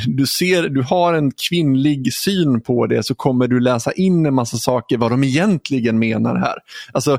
du, 0.06 0.26
ser, 0.38 0.68
du 0.68 0.82
har 0.82 1.14
en 1.14 1.32
kvinnlig 1.50 2.08
syn 2.24 2.60
på 2.60 2.86
det 2.86 3.06
så 3.06 3.14
kommer 3.14 3.48
du 3.48 3.60
läsa 3.60 3.92
in 3.92 4.26
en 4.26 4.34
massa 4.34 4.56
saker 4.56 4.98
vad 4.98 5.10
de 5.10 5.24
egentligen 5.24 5.98
menar 5.98 6.36
här. 6.36 6.58
Alltså, 6.92 7.18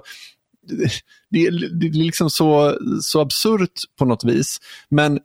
det, 0.68 0.92
det, 1.30 1.50
det 1.80 1.88
är 1.88 2.04
liksom 2.04 2.30
så, 2.30 2.78
så 3.02 3.22
absurt 3.22 3.74
på 4.00 4.06
något 4.06 4.24
vis. 4.24 4.58
Men 4.90 5.20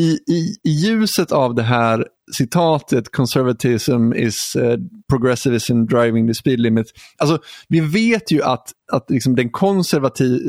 i, 0.00 0.18
i, 0.26 0.56
i 0.64 0.70
ljuset 0.70 1.32
av 1.32 1.54
det 1.54 1.62
här 1.62 2.06
citatet 2.32 3.12
conservatism 3.12 4.12
is 4.12 4.56
eh, 4.56 4.62
uh, 4.62 4.78
progressivism 5.08 5.84
driving 5.84 6.28
the 6.28 6.34
speed 6.34 6.60
limit. 6.60 6.86
Alltså, 7.18 7.38
vi 7.68 7.80
vet 7.80 8.32
ju 8.32 8.42
att, 8.42 8.72
att 8.92 9.10
liksom 9.10 9.36
den 9.36 9.50
konservativ, 9.50 10.40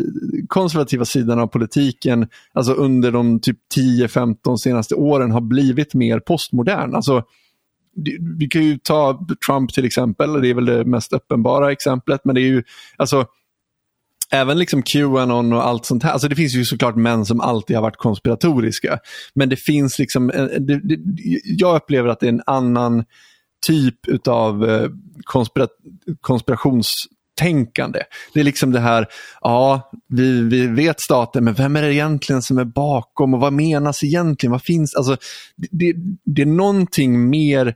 konservativa 0.48 1.06
sidan 1.06 1.40
av 1.40 1.48
politiken 1.48 2.28
alltså 2.54 2.74
under 2.74 3.12
de 3.12 3.40
typ 3.40 3.58
10-15 3.76 4.56
senaste 4.58 4.96
åren 4.96 5.32
har 5.32 5.42
blivit 5.42 5.94
mer 5.94 6.20
postmodern. 6.20 6.96
Alltså, 6.96 7.24
vi 8.38 8.48
kan 8.48 8.64
ju 8.64 8.78
ta 8.78 9.26
Trump 9.48 9.74
till 9.74 9.86
exempel, 9.86 10.42
det 10.42 10.48
är 10.48 10.54
väl 10.54 10.66
det 10.66 10.86
mest 10.86 11.14
uppenbara 11.14 11.72
exemplet, 11.72 12.22
men 12.24 12.36
det 12.36 12.42
är 12.42 12.48
ju 12.48 12.64
alltså 12.98 13.26
Även 14.32 14.60
liksom 14.60 14.84
Qanon 14.84 15.54
och 15.54 15.68
allt 15.68 15.86
sånt 15.86 16.04
här. 16.04 16.12
Alltså 16.12 16.28
det 16.28 16.36
finns 16.36 16.56
ju 16.56 16.66
såklart 16.66 16.96
män 16.96 17.26
som 17.26 17.42
alltid 17.42 17.76
har 17.76 17.84
varit 17.84 17.98
konspiratoriska. 17.98 19.00
Men 19.34 19.50
det 19.50 19.56
finns 19.56 20.00
liksom, 20.00 20.32
en- 20.34 20.66
det, 20.66 20.80
det, 20.80 21.00
jag 21.44 21.76
upplever 21.76 22.10
att 22.10 22.20
det 22.20 22.26
är 22.26 22.32
en 22.32 22.44
annan 22.46 23.04
typ 23.68 24.28
av 24.28 24.70
eh, 24.70 24.90
konspira, 25.24 25.68
konspirationstänkande. 26.22 28.00
Det 28.34 28.40
är 28.40 28.44
liksom 28.44 28.72
det 28.72 28.80
här, 28.80 29.06
ja, 29.42 29.92
vi, 30.08 30.42
vi 30.42 30.68
vet 30.68 31.02
staten, 31.02 31.44
men 31.44 31.54
vem 31.54 31.76
är 31.76 31.82
det 31.82 31.94
egentligen 31.94 32.42
som 32.42 32.58
är 32.58 32.66
bakom 32.66 33.34
och 33.34 33.40
vad 33.40 33.54
menas 33.54 34.04
egentligen? 34.04 34.52
Vad 34.52 34.64
finns? 34.64 34.96
Alltså, 34.96 35.18
det, 35.72 35.94
det, 36.26 36.42
är 36.42 36.46
någonting 36.46 37.30
mer 37.30 37.76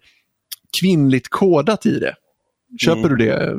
kvinnligt 0.82 1.28
kodat 1.30 1.86
i 1.86 2.00
det. 2.00 2.16
Köper 2.86 3.10
du 3.10 3.16
det? 3.16 3.54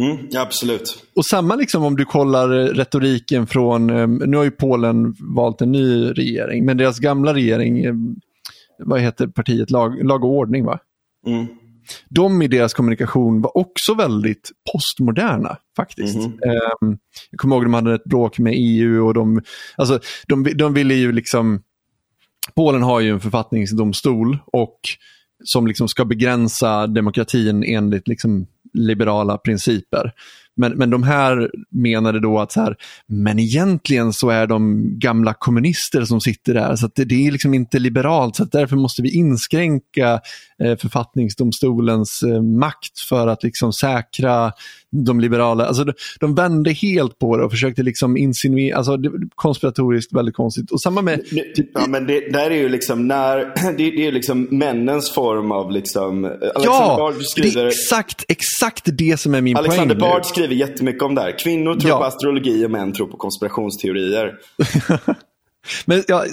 Mm, 0.00 0.28
ja, 0.30 0.40
absolut. 0.40 1.04
Och 1.16 1.26
samma 1.26 1.56
liksom 1.56 1.84
om 1.84 1.96
du 1.96 2.04
kollar 2.04 2.58
eh, 2.58 2.66
retoriken 2.66 3.46
från, 3.46 3.90
eh, 3.90 4.08
nu 4.08 4.36
har 4.36 4.44
ju 4.44 4.50
Polen 4.50 5.14
valt 5.20 5.60
en 5.60 5.72
ny 5.72 6.10
regering, 6.10 6.64
men 6.64 6.76
deras 6.76 6.98
gamla 6.98 7.34
regering, 7.34 7.84
eh, 7.84 7.94
vad 8.78 9.00
heter 9.00 9.26
partiet, 9.26 9.70
lag, 9.70 10.04
lag 10.04 10.24
och 10.24 10.30
ordning 10.30 10.64
va? 10.64 10.78
Mm. 11.26 11.46
De 12.08 12.42
i 12.42 12.48
deras 12.48 12.74
kommunikation 12.74 13.40
var 13.40 13.56
också 13.56 13.94
väldigt 13.94 14.50
postmoderna 14.72 15.56
faktiskt. 15.76 16.16
Ehm, 16.16 16.98
jag 17.30 17.40
kommer 17.40 17.56
ihåg 17.56 17.64
att 17.64 17.66
de 17.66 17.74
hade 17.74 17.94
ett 17.94 18.04
bråk 18.04 18.38
med 18.38 18.52
EU 18.56 19.06
och 19.06 19.14
de, 19.14 19.42
alltså, 19.76 20.00
de, 20.26 20.44
de 20.54 20.74
ville 20.74 20.94
ju 20.94 21.12
liksom, 21.12 21.62
Polen 22.54 22.82
har 22.82 23.00
ju 23.00 23.10
en 23.10 23.20
författningsdomstol 23.20 24.38
och 24.46 24.80
som 25.44 25.66
liksom 25.66 25.88
ska 25.88 26.04
begränsa 26.04 26.86
demokratin 26.86 27.64
enligt 27.64 28.08
liksom 28.08 28.46
liberala 28.76 29.38
principer. 29.38 30.12
Men, 30.56 30.72
men 30.72 30.90
de 30.90 31.02
här 31.02 31.50
menade 31.70 32.20
då 32.20 32.38
att 32.38 32.52
så 32.52 32.60
här, 32.60 32.76
men 33.06 33.38
egentligen 33.38 34.12
så 34.12 34.30
är 34.30 34.46
de 34.46 34.84
gamla 34.98 35.34
kommunister 35.34 36.04
som 36.04 36.20
sitter 36.20 36.54
där, 36.54 36.76
så 36.76 36.86
att 36.86 36.94
det, 36.94 37.04
det 37.04 37.26
är 37.26 37.32
liksom 37.32 37.54
inte 37.54 37.78
liberalt, 37.78 38.36
så 38.36 38.42
att 38.42 38.52
därför 38.52 38.76
måste 38.76 39.02
vi 39.02 39.14
inskränka 39.14 40.20
eh, 40.62 40.76
författningsdomstolens 40.76 42.22
eh, 42.22 42.42
makt 42.42 43.00
för 43.08 43.26
att 43.26 43.42
liksom 43.42 43.72
säkra 43.72 44.52
de 45.06 45.20
liberala. 45.20 45.66
Alltså 45.66 45.84
de, 45.84 45.92
de 46.20 46.34
vände 46.34 46.72
helt 46.72 47.18
på 47.18 47.36
det 47.36 47.44
och 47.44 47.50
försökte 47.50 47.82
liksom 47.82 48.16
insinuera, 48.16 48.76
alltså 48.76 48.96
det, 48.96 49.10
konspiratoriskt 49.34 50.12
väldigt 50.16 50.34
konstigt. 50.34 50.70
Och 50.70 50.80
samma 50.82 51.02
med, 51.02 51.24
typ, 51.54 51.70
Ja, 51.74 51.86
men 51.88 52.06
det 52.06 52.32
där 52.32 52.50
är 52.50 52.54
ju 52.56 52.68
liksom 52.68 53.08
när, 53.08 53.38
det, 53.76 53.90
det 53.90 54.06
är 54.06 54.12
liksom 54.12 54.42
männens 54.50 55.10
form 55.14 55.52
av 55.52 55.70
liksom, 55.72 56.24
Alexander 56.24 56.62
ja, 56.64 56.96
Bard 56.98 57.14
det 57.18 57.24
skriver, 57.24 57.62
är 57.64 57.68
exakt, 57.68 58.24
exakt 58.28 58.82
det 58.98 59.16
som 59.20 59.34
är 59.34 59.40
min 59.40 59.56
Alexander 59.56 59.94
poäng. 59.94 60.08
nu. 60.08 60.14
Bard 60.14 60.26
skriver 60.26 60.54
jättemycket 60.54 61.02
om 61.02 61.14
det 61.14 61.20
här. 61.20 61.38
Kvinnor 61.38 61.74
tror 61.74 61.90
Ja. 61.90 61.98
på 61.98 62.04
astrologi 62.04 62.66
och 62.66 62.70
män 62.70 62.92
tror 62.92 63.06
på 63.06 63.16
konspirationsteorier. 63.16 64.32
Men 65.86 66.02
ja, 66.08 66.24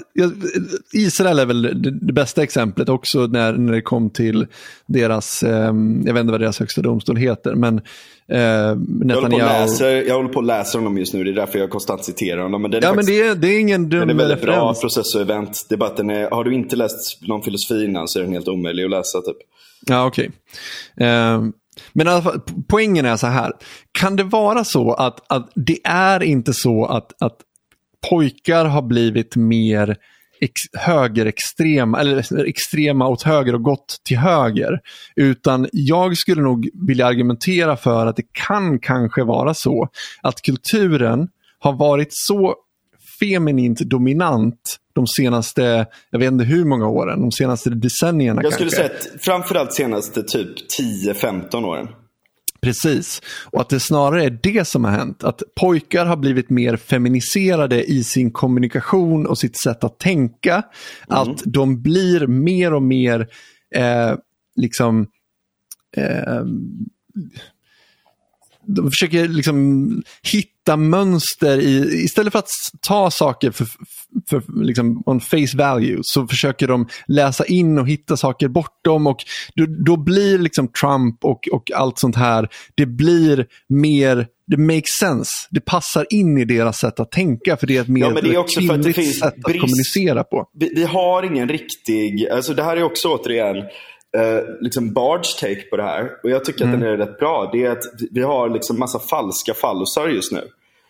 Israel 0.93 1.39
är 1.39 1.45
väl 1.45 1.61
det, 1.61 1.91
det 1.91 2.13
bästa 2.13 2.43
exemplet 2.43 2.89
också 2.89 3.27
när, 3.27 3.53
när 3.53 3.73
det 3.73 3.81
kom 3.81 4.09
till 4.09 4.47
deras, 4.85 5.43
eh, 5.43 5.73
jag 6.05 6.13
vet 6.13 6.21
inte 6.21 6.31
vad 6.31 6.41
deras 6.41 6.59
högsta 6.59 6.81
domstol 6.81 7.17
heter, 7.17 7.55
men 7.55 7.77
eh, 8.27 8.39
Jag 8.39 8.75
håller, 9.15 9.37
läser, 9.37 10.07
jag 10.07 10.15
håller 10.15 10.29
på 10.29 10.39
och 10.39 10.45
läser 10.45 10.79
honom 10.79 10.97
just 10.97 11.13
nu, 11.13 11.23
det 11.23 11.31
är 11.31 11.35
därför 11.35 11.59
jag 11.59 11.69
konstant 11.69 12.05
citerar 12.05 12.41
honom. 12.41 12.61
Men 12.61 12.71
den 12.71 12.83
är, 12.83 12.87
Ja, 12.87 12.89
men 12.89 12.95
faktiskt, 12.95 13.19
det 13.21 13.27
är, 13.27 13.35
det 13.35 13.47
är 13.47 13.59
ingen 13.59 13.89
dum 13.89 13.99
den 13.99 14.09
är 14.09 14.13
väldigt 14.13 14.41
bra 14.41 14.53
referens. 14.53 14.81
process 14.81 15.15
och 15.15 15.21
event. 15.21 15.65
Det 15.69 15.75
är 15.75 15.83
att 15.83 16.31
har 16.31 16.43
du 16.43 16.53
inte 16.53 16.75
läst 16.75 17.21
någon 17.27 17.41
filosofi 17.43 17.85
innan 17.85 18.07
så 18.07 18.19
är 18.19 18.23
den 18.23 18.33
helt 18.33 18.47
omöjlig 18.47 18.83
att 18.83 18.89
läsa. 18.89 19.21
Typ. 19.21 19.37
Ja, 19.85 20.05
okej. 20.05 20.31
Eh, 20.97 21.41
men 21.93 22.21
fall, 22.21 22.39
poängen 22.67 23.05
är 23.05 23.17
så 23.17 23.27
här. 23.27 23.51
Kan 23.91 24.15
det 24.15 24.23
vara 24.23 24.63
så 24.63 24.93
att, 24.93 25.31
att 25.31 25.51
det 25.55 25.77
är 25.83 26.23
inte 26.23 26.53
så 26.53 26.85
att, 26.85 27.23
att 27.23 27.37
pojkar 28.09 28.65
har 28.65 28.81
blivit 28.81 29.35
mer 29.35 29.97
ex, 30.41 30.53
högerextrema, 30.77 31.99
eller 31.99 32.45
extrema 32.45 33.07
åt 33.07 33.23
höger 33.23 33.55
och 33.55 33.63
gått 33.63 33.97
till 34.05 34.17
höger. 34.17 34.79
Utan 35.15 35.67
jag 35.71 36.17
skulle 36.17 36.41
nog 36.41 36.69
vilja 36.87 37.05
argumentera 37.05 37.77
för 37.77 38.07
att 38.07 38.15
det 38.15 38.25
kan 38.31 38.79
kanske 38.79 39.23
vara 39.23 39.53
så 39.53 39.89
att 40.21 40.41
kulturen 40.41 41.27
har 41.59 41.73
varit 41.73 42.09
så 42.11 42.55
feminint 43.19 43.79
dominant 43.79 44.77
de 44.95 45.07
senaste, 45.07 45.85
jag 46.09 46.19
vet 46.19 46.31
inte 46.31 46.45
hur 46.45 46.65
många 46.65 46.87
åren, 46.87 47.21
de 47.21 47.31
senaste 47.31 47.69
decennierna 47.69 48.43
Jag 48.43 48.53
skulle 48.53 48.69
kanske. 48.69 48.95
säga 48.97 49.15
att 49.15 49.21
framförallt 49.21 49.73
senaste 49.73 50.23
typ 50.23 50.49
10-15 50.79 51.65
åren. 51.65 51.87
Precis. 52.63 53.21
Och 53.45 53.61
att 53.61 53.69
det 53.69 53.79
snarare 53.79 54.23
är 54.23 54.39
det 54.43 54.67
som 54.67 54.83
har 54.83 54.91
hänt. 54.91 55.23
Att 55.23 55.41
pojkar 55.55 56.05
har 56.05 56.17
blivit 56.17 56.49
mer 56.49 56.77
feminiserade 56.77 57.83
i 57.83 58.03
sin 58.03 58.31
kommunikation 58.31 59.25
och 59.25 59.37
sitt 59.37 59.61
sätt 59.61 59.83
att 59.83 59.99
tänka. 59.99 60.63
Att 61.07 61.41
de 61.45 61.81
blir 61.81 62.27
mer 62.27 62.73
och 62.73 62.83
mer 62.83 63.27
eh, 63.75 64.15
liksom 64.55 65.07
eh, 65.97 66.43
de 68.65 68.91
försöker 68.91 69.27
liksom 69.27 69.89
hitta 70.33 70.77
mönster 70.77 71.57
i, 71.57 72.03
istället 72.03 72.31
för 72.31 72.39
att 72.39 72.49
ta 72.81 73.11
saker 73.11 73.51
för, 73.51 73.67
för, 74.29 74.63
liksom 74.63 75.03
on 75.05 75.19
face 75.21 75.57
value 75.57 75.99
så 76.01 76.27
försöker 76.27 76.67
de 76.67 76.87
läsa 77.07 77.45
in 77.45 77.79
och 77.79 77.87
hitta 77.87 78.17
saker 78.17 78.47
bortom 78.47 79.07
och 79.07 79.17
då, 79.55 79.65
då 79.85 79.97
blir 79.97 80.37
liksom 80.37 80.67
Trump 80.67 81.25
och, 81.25 81.47
och 81.51 81.71
allt 81.75 81.99
sånt 81.99 82.15
här, 82.15 82.49
det 82.75 82.85
blir 82.85 83.45
mer, 83.69 84.27
det 84.47 84.57
makes 84.57 84.97
sense. 84.99 85.31
Det 85.49 85.61
passar 85.61 86.05
in 86.09 86.37
i 86.37 86.45
deras 86.45 86.77
sätt 86.77 86.99
att 86.99 87.11
tänka 87.11 87.57
för 87.57 87.67
det 87.67 87.77
är 87.77 87.81
ett 87.81 87.87
mer 87.87 88.01
Ja, 88.01 88.09
men 88.09 88.23
det 88.23 88.29
är 88.29 88.37
också 88.37 88.61
för 88.61 88.73
att 88.73 88.83
det 88.83 88.93
finns 88.93 89.19
sätt 89.19 89.27
att 89.27 89.35
brist- 89.35 89.61
kommunicera 89.61 90.23
på. 90.23 90.49
Vi, 90.59 90.71
vi 90.75 90.83
har 90.83 91.23
ingen 91.23 91.49
riktig, 91.49 92.27
alltså 92.31 92.53
det 92.53 92.63
här 92.63 92.77
är 92.77 92.83
också 92.83 93.07
återigen 93.07 93.55
eh, 94.17 94.43
liksom 94.61 94.93
Bards 94.93 95.35
take 95.35 95.61
på 95.61 95.77
det 95.77 95.83
här. 95.83 96.09
Och 96.23 96.29
jag 96.29 96.45
tycker 96.45 96.65
att 96.65 96.71
den 96.71 96.83
är 96.83 96.97
rätt 96.97 97.19
bra. 97.19 97.49
Det 97.53 97.63
är 97.65 97.71
att 97.71 97.83
vi 98.11 98.21
har 98.21 98.49
liksom 98.49 98.79
massa 98.79 98.99
falska 98.99 99.53
fallosar 99.53 100.07
just 100.07 100.31
nu. 100.31 100.41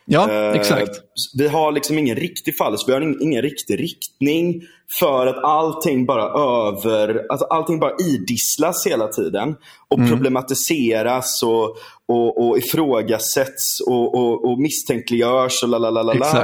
Ja, 0.06 0.32
Eh, 0.32 0.52
exakt. 0.60 0.92
Vi 1.38 1.48
har 1.48 1.72
liksom 1.72 1.98
ingen 1.98 2.16
riktig 2.16 2.58
fallus, 2.58 2.82
vi 2.88 2.94
har 2.94 3.02
ingen, 3.02 3.22
ingen 3.22 3.42
riktig 3.42 3.80
riktning. 3.80 4.62
För 5.00 5.28
att 5.28 5.44
allting 5.44 6.06
bara 6.06 6.24
över, 6.24 7.26
alltså 7.30 7.46
allting 7.46 7.80
bara 7.80 7.92
idisslas 8.00 8.88
hela 8.88 9.08
tiden. 9.08 9.56
Och 9.88 9.98
Mm. 9.98 10.10
problematiseras 10.10 11.44
och, 11.44 11.78
och, 12.08 12.48
och 12.48 12.58
ifrågasätts 12.58 13.80
och, 13.88 14.16
och, 14.16 14.46
och 14.52 14.60
misstänkliggörs 14.60 15.64
och. 15.64 15.70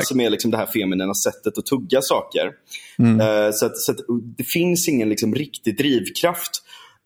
Som 0.04 0.20
är 0.20 0.30
liksom 0.30 0.52
det 0.52 0.58
här 0.58 0.66
feminina 0.66 1.14
sättet 1.14 1.58
att 1.58 1.66
tugga 1.66 2.02
saker. 2.02 2.52
Mm. 3.00 3.20
Eh, 3.22 3.52
så 3.52 3.66
att, 3.66 3.78
så 3.78 3.92
att 3.92 3.98
det 4.38 4.44
finns 4.44 4.88
ingen 4.90 5.10
liksom 5.10 5.36
riktig 5.36 5.78
drivkraft. 5.78 6.52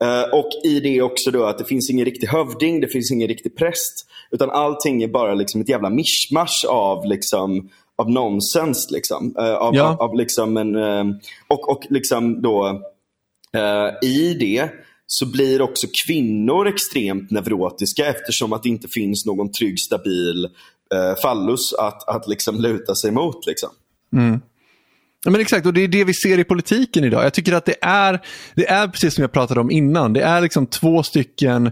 Eh, 0.04 0.24
och 0.34 0.50
i 0.64 0.80
det 0.80 1.02
också 1.02 1.32
då 1.32 1.46
att 1.46 1.58
det 1.58 1.66
finns 1.66 1.90
ingen 1.90 2.06
riktig 2.06 2.28
hövding, 2.28 2.82
det 2.82 2.88
finns 2.88 3.12
ingen 3.12 3.28
riktig 3.28 3.56
präst. 3.58 4.08
Utan 4.32 4.50
allting 4.50 5.04
är 5.04 5.08
bara 5.08 5.34
liksom 5.34 5.62
ett 5.62 5.70
jävla 5.70 5.90
mischmasch 5.90 6.66
av, 6.70 7.06
liksom, 7.06 7.70
av 7.96 8.12
nonsens. 8.12 8.92
Liksom. 8.92 9.36
Eh, 9.40 9.54
av, 9.56 9.76
Ja. 9.76 9.84
av, 9.84 10.02
av 10.02 10.16
liksom 10.16 10.58
en, 10.58 10.76
eh, 10.76 11.04
och, 11.48 11.70
och 11.70 11.84
liksom 11.90 12.42
då 12.42 12.82
eh, 13.54 14.10
i 14.10 14.34
det 14.40 14.70
så 15.08 15.26
blir 15.32 15.62
också 15.62 15.88
kvinnor 16.08 16.68
extremt 16.68 17.32
neurotiska 17.32 18.06
eftersom 18.06 18.54
att 18.54 18.64
det 18.64 18.70
inte 18.70 18.88
finns 18.88 19.26
någon 19.26 19.52
trygg, 19.52 19.80
stabil 19.80 20.46
eh, 20.94 21.22
fallus 21.24 21.74
att, 21.74 22.10
att 22.10 22.28
liksom 22.28 22.62
luta 22.62 22.96
sig 22.96 23.12
mot. 23.12 23.46
Liksom. 23.48 23.70
Ja, 25.26 25.32
men 25.32 25.42
exakt, 25.42 25.66
och 25.66 25.74
det 25.74 25.82
är 25.82 25.88
det 25.88 26.04
vi 26.04 26.14
ser 26.14 26.40
i 26.40 26.44
politiken 26.44 27.04
idag. 27.04 27.26
Jag 27.26 27.34
tycker 27.34 27.54
att 27.54 27.66
det 27.66 27.76
är, 27.82 28.20
det 28.56 28.70
är 28.70 28.88
precis 28.88 29.14
som 29.14 29.22
jag 29.22 29.32
pratade 29.32 29.60
om 29.60 29.72
innan. 29.72 30.14
Det 30.14 30.22
är 30.22 30.42
liksom 30.42 30.68
två 30.68 31.04
stycken 31.04 31.72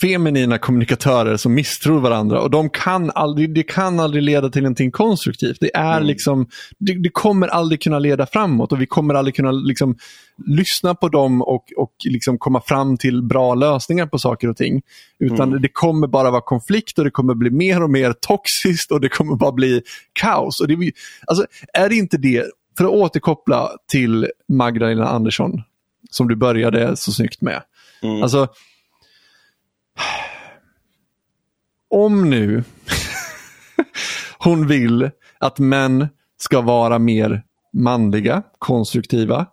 feminina 0.00 0.58
kommunikatörer 0.58 1.36
som 1.36 1.54
misstror 1.54 2.00
varandra 2.00 2.40
och 2.40 2.50
de 2.50 2.70
kan 2.70 3.10
aldrig, 3.10 3.54
det 3.54 3.62
kan 3.62 4.00
aldrig 4.00 4.22
leda 4.22 4.48
till 4.48 4.62
någonting 4.62 4.90
konstruktivt. 4.90 5.56
Det, 5.60 5.76
är 5.76 6.00
liksom, 6.00 6.46
det, 6.78 7.02
det 7.02 7.10
kommer 7.12 7.48
aldrig 7.48 7.82
kunna 7.82 7.98
leda 7.98 8.26
framåt 8.26 8.72
och 8.72 8.80
vi 8.80 8.86
kommer 8.86 9.14
aldrig 9.14 9.34
kunna 9.34 9.50
liksom, 9.50 9.96
lyssna 10.46 10.94
på 10.94 11.08
dem 11.08 11.42
och, 11.42 11.64
och 11.76 11.92
liksom 12.04 12.38
komma 12.38 12.60
fram 12.60 12.96
till 12.96 13.22
bra 13.22 13.54
lösningar 13.54 14.06
på 14.06 14.18
saker 14.18 14.48
och 14.48 14.56
ting. 14.56 14.82
Utan 15.18 15.62
det 15.62 15.68
kommer 15.68 16.06
bara 16.06 16.30
vara 16.30 16.42
konflikt 16.42 16.98
och 16.98 17.04
det 17.04 17.10
kommer 17.10 17.34
bli 17.34 17.50
mer 17.50 17.82
och 17.82 17.90
mer 17.90 18.12
toxiskt 18.20 18.92
och 18.92 19.00
det 19.00 19.08
kommer 19.08 19.36
bara 19.36 19.52
bli 19.52 19.82
kaos. 20.12 20.60
Och 20.60 20.68
det, 20.68 20.92
alltså, 21.26 21.46
är 21.72 21.88
det 21.88 21.94
inte 21.94 22.16
det, 22.16 22.44
för 22.76 22.84
att 22.84 22.90
återkoppla 22.90 23.70
till 23.88 24.30
Magdalena 24.48 25.08
Andersson, 25.08 25.62
som 26.10 26.28
du 26.28 26.36
började 26.36 26.96
så 26.96 27.12
snyggt 27.12 27.40
med. 27.40 27.62
Alltså, 28.22 28.48
om 31.90 32.30
nu 32.30 32.64
hon 34.38 34.66
vill 34.66 35.10
att 35.38 35.58
män 35.58 36.08
ska 36.36 36.60
vara 36.60 36.98
mer 36.98 37.42
manliga, 37.72 38.42
konstruktiva 38.58 39.46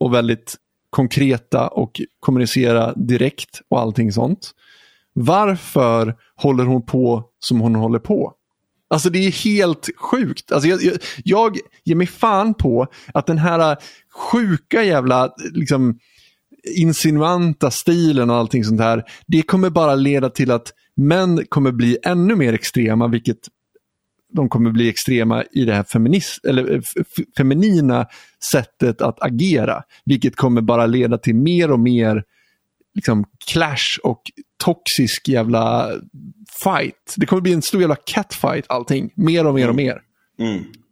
och 0.00 0.14
väldigt 0.14 0.56
konkreta 0.90 1.68
och 1.68 2.00
kommunicera 2.20 2.94
direkt 2.94 3.60
och 3.68 3.80
allting 3.80 4.12
sånt. 4.12 4.50
Varför 5.12 6.16
håller 6.36 6.64
hon 6.64 6.86
på 6.86 7.24
som 7.38 7.60
hon 7.60 7.74
håller 7.74 7.98
på? 7.98 8.34
Alltså 8.90 9.10
det 9.10 9.18
är 9.18 9.44
helt 9.44 9.88
sjukt. 9.96 10.52
Alltså 10.52 10.68
jag, 10.68 10.82
jag, 10.82 10.98
jag 11.24 11.56
ger 11.84 11.94
mig 11.94 12.06
fan 12.06 12.54
på 12.54 12.86
att 13.14 13.26
den 13.26 13.38
här 13.38 13.76
sjuka 14.14 14.82
jävla 14.82 15.34
liksom, 15.52 15.98
insinuanta 16.76 17.70
stilen 17.70 18.30
och 18.30 18.36
allting 18.36 18.64
sånt 18.64 18.80
här. 18.80 19.04
Det 19.26 19.42
kommer 19.42 19.70
bara 19.70 19.94
leda 19.94 20.30
till 20.30 20.50
att 20.50 20.72
män 20.96 21.44
kommer 21.48 21.72
bli 21.72 21.98
ännu 22.02 22.36
mer 22.36 22.52
extrema, 22.52 23.08
vilket 23.08 23.38
de 24.32 24.48
kommer 24.48 24.70
bli 24.70 24.88
extrema 24.88 25.44
i 25.52 25.64
det 25.64 25.74
här 25.74 25.82
feminis- 25.82 26.48
eller, 26.48 26.74
eh, 26.74 26.80
feminina 27.36 28.06
sättet 28.52 29.02
att 29.02 29.22
agera. 29.22 29.82
Vilket 30.04 30.36
kommer 30.36 30.60
bara 30.60 30.86
leda 30.86 31.18
till 31.18 31.34
mer 31.34 31.70
och 31.70 31.80
mer 31.80 32.22
liksom, 32.94 33.24
clash 33.46 33.98
och 34.02 34.22
toxisk 34.64 35.28
jävla 35.28 35.90
fight. 36.64 37.14
Det 37.16 37.26
kommer 37.26 37.42
bli 37.42 37.52
en 37.52 37.62
stor 37.62 37.80
jävla 37.80 37.96
catfight 37.96 38.64
allting. 38.68 39.10
Mer 39.16 39.46
och 39.46 39.54
mer 39.54 39.68
och 39.68 39.74
mer. 39.74 40.00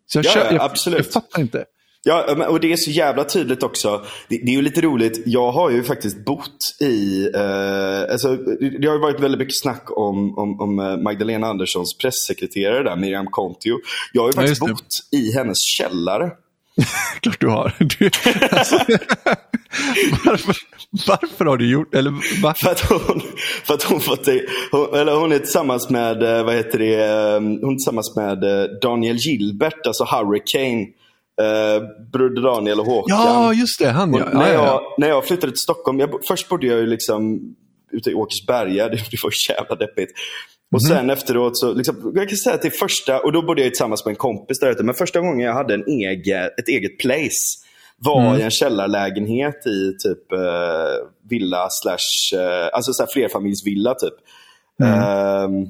Så 0.07 0.19
jag, 0.19 0.25
Ja, 0.25 0.31
kör, 0.31 0.45
ja, 0.45 0.53
jag, 0.53 0.63
absolut. 0.63 0.99
jag 0.99 1.13
fattar 1.13 1.41
inte. 1.41 1.65
Ja, 2.05 2.47
och 2.49 2.61
det 2.61 2.73
är 2.73 2.77
så 2.77 2.91
jävla 2.91 3.25
tydligt 3.25 3.63
också. 3.63 4.05
Det, 4.29 4.37
det 4.37 4.51
är 4.51 4.55
ju 4.55 4.63
lite 4.63 4.81
roligt. 4.81 5.23
Jag 5.27 5.53
har 5.53 5.71
ju 5.71 5.83
faktiskt 5.83 6.25
bott 6.25 6.77
i... 6.81 7.27
Eh, 7.35 8.13
alltså, 8.13 8.37
det 8.81 8.87
har 8.87 8.95
ju 8.95 9.01
varit 9.01 9.21
väldigt 9.21 9.39
mycket 9.39 9.61
snack 9.61 9.85
om, 9.91 10.39
om, 10.39 10.61
om 10.61 10.79
eh, 10.79 10.97
Magdalena 10.97 11.47
Anderssons 11.47 11.99
pressekreterare 11.99 12.83
där, 12.83 12.97
Miriam 12.97 13.27
Kontio. 13.27 13.75
Jag 14.13 14.23
har 14.23 14.29
ju 14.29 14.33
faktiskt 14.33 14.61
bott 14.61 14.89
i 15.13 15.33
hennes 15.33 15.59
källare. 15.63 16.31
Klart 17.21 17.41
du 17.41 17.49
har. 17.49 17.73
Du, 17.79 18.11
alltså, 18.59 18.79
varför, 20.25 20.57
varför 21.07 21.45
har 21.45 21.57
du 21.57 21.71
gjort 21.71 21.95
eller 21.95 22.43
va? 22.43 22.55
För 22.55 22.71
att 22.71 22.81
hon, 22.81 23.23
för 23.65 23.75
att 23.75 23.83
hon, 23.83 24.01
fått, 24.01 24.29
hon, 24.71 24.95
eller 24.95 25.13
hon 25.13 25.33
är 25.33 25.39
tillsammans 25.39 25.91
med, 25.91 26.23
eh, 26.23 26.45
vad 26.45 26.55
heter 26.55 26.79
det, 26.79 27.05
eh, 27.05 27.41
hon 27.41 27.71
är 27.71 27.77
tillsammans 27.77 28.17
med 28.17 28.45
eh, 28.45 28.65
Daniel 28.83 29.17
Gilbert, 29.17 29.87
alltså 29.87 30.05
Hurricane. 30.05 30.87
Eh, 31.41 31.83
Broder 32.13 32.43
Daniel 32.43 32.81
och 32.81 32.87
Håkan. 32.87 33.19
Ja, 33.19 33.53
just 33.53 33.79
det. 33.79 33.91
Han 33.91 34.15
ja. 34.15 34.25
Och 34.25 34.35
när, 34.35 34.47
ja, 34.47 34.53
jag, 34.53 34.65
ja. 34.65 34.95
när 34.99 35.09
jag 35.09 35.25
flyttade 35.25 35.53
till 35.53 35.61
Stockholm, 35.61 36.01
jag, 36.01 36.11
först 36.29 36.49
bodde 36.49 36.67
jag 36.67 36.79
ju 36.79 36.87
liksom 36.87 37.41
ute 37.93 38.11
i 38.11 38.15
Åkersberga, 38.15 38.89
det, 38.89 38.97
det 39.11 39.23
var 39.23 39.33
jävla 39.49 39.77
deppigt. 39.77 40.11
Och 40.73 40.83
Mhm. 40.83 40.97
sen 40.97 41.11
efteråt 41.11 41.59
så, 41.59 41.73
liksom, 41.75 42.13
jag 42.15 42.29
kan 42.29 42.37
säga 42.39 42.55
att 42.55 42.63
det 42.63 42.71
första, 42.71 43.21
och 43.21 43.33
då 43.33 43.43
bodde 43.43 43.63
jag 43.63 43.71
tillsammans 43.71 44.05
med 44.05 44.13
en 44.13 44.17
kompis 44.17 44.59
där 44.61 44.71
ute, 44.71 44.83
men 44.85 44.95
första 44.95 45.21
gången 45.21 45.41
jag 45.47 45.55
hade 45.55 45.75
en 45.75 45.85
egen, 45.87 46.45
ett 46.45 46.69
eget 46.69 46.99
place 46.99 47.59
var 47.97 48.21
Mm. 48.27 48.41
i 48.41 48.43
en 48.43 48.51
källarlägenhet 48.51 49.67
i 49.67 49.95
typ 50.05 50.33
eh, 50.33 51.09
villa 51.31 51.69
slash, 51.71 52.39
eh, 52.41 52.69
alltså 52.73 52.93
så 52.93 53.03
här 53.03 53.11
flerfamiljsvilla 53.13 53.95
typ. 53.95 54.15
Mm. 54.83 54.95
Ehm, 55.01 55.67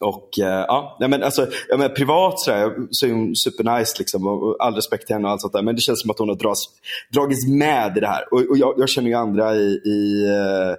och 0.00 0.38
eh, 0.38 0.64
ja, 0.68 0.96
nej, 1.00 1.08
men 1.08 1.22
alltså, 1.22 1.46
ja, 1.68 1.76
men 1.76 1.94
privat 1.94 2.40
så, 2.40 2.50
där, 2.50 2.72
så 2.90 3.06
är 3.06 3.12
hon 3.12 3.36
supernice 3.36 3.94
liksom, 3.98 4.26
och, 4.26 4.42
och 4.42 4.56
all 4.64 4.74
respekt 4.74 5.06
till 5.06 5.14
henne 5.16 5.26
och 5.26 5.32
allt 5.32 5.40
sånt 5.40 5.52
där. 5.52 5.62
Men 5.62 5.74
det 5.74 5.80
känns 5.80 6.00
som 6.02 6.10
att 6.10 6.18
hon 6.18 6.28
har 6.28 6.36
dras, 6.36 6.64
dragits 7.12 7.46
med 7.48 7.96
i 7.96 8.00
det 8.00 8.06
här. 8.06 8.24
Och, 8.34 8.38
och 8.50 8.58
jag, 8.58 8.74
jag 8.78 8.88
känner 8.88 9.08
ju 9.08 9.14
andra 9.14 9.54
i, 9.56 9.80
i 9.84 10.26
eh, 10.28 10.70
eh, 10.70 10.76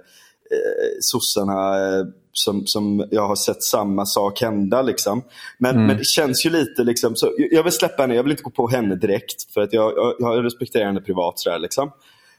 sossarna 1.00 1.78
eh, 1.78 2.04
som, 2.34 2.66
som 2.66 3.08
jag 3.10 3.28
har 3.28 3.36
sett 3.36 3.62
samma 3.62 4.06
sak 4.06 4.40
hända. 4.40 4.82
Liksom. 4.82 5.22
Men, 5.58 5.76
men 5.86 5.96
det 5.96 6.04
känns 6.06 6.46
ju 6.46 6.50
lite, 6.50 6.82
liksom, 6.84 7.16
så, 7.16 7.32
jag- 7.38 7.52
jag 7.52 7.62
vill 7.62 7.72
släppa 7.72 8.02
henne, 8.02 8.14
jag 8.14 8.22
vill 8.22 8.30
inte 8.32 8.42
gå 8.42 8.50
på 8.50 8.68
henne 8.68 8.94
direkt. 8.96 9.52
För 9.54 9.60
att 9.60 9.72
jag, 9.72 9.92
jag, 9.96 10.14
jag 10.36 10.44
respekterar 10.44 10.84
henne 10.84 11.00
privat. 11.00 11.38
Så 11.38 11.50
där, 11.50 11.58
liksom. 11.58 11.90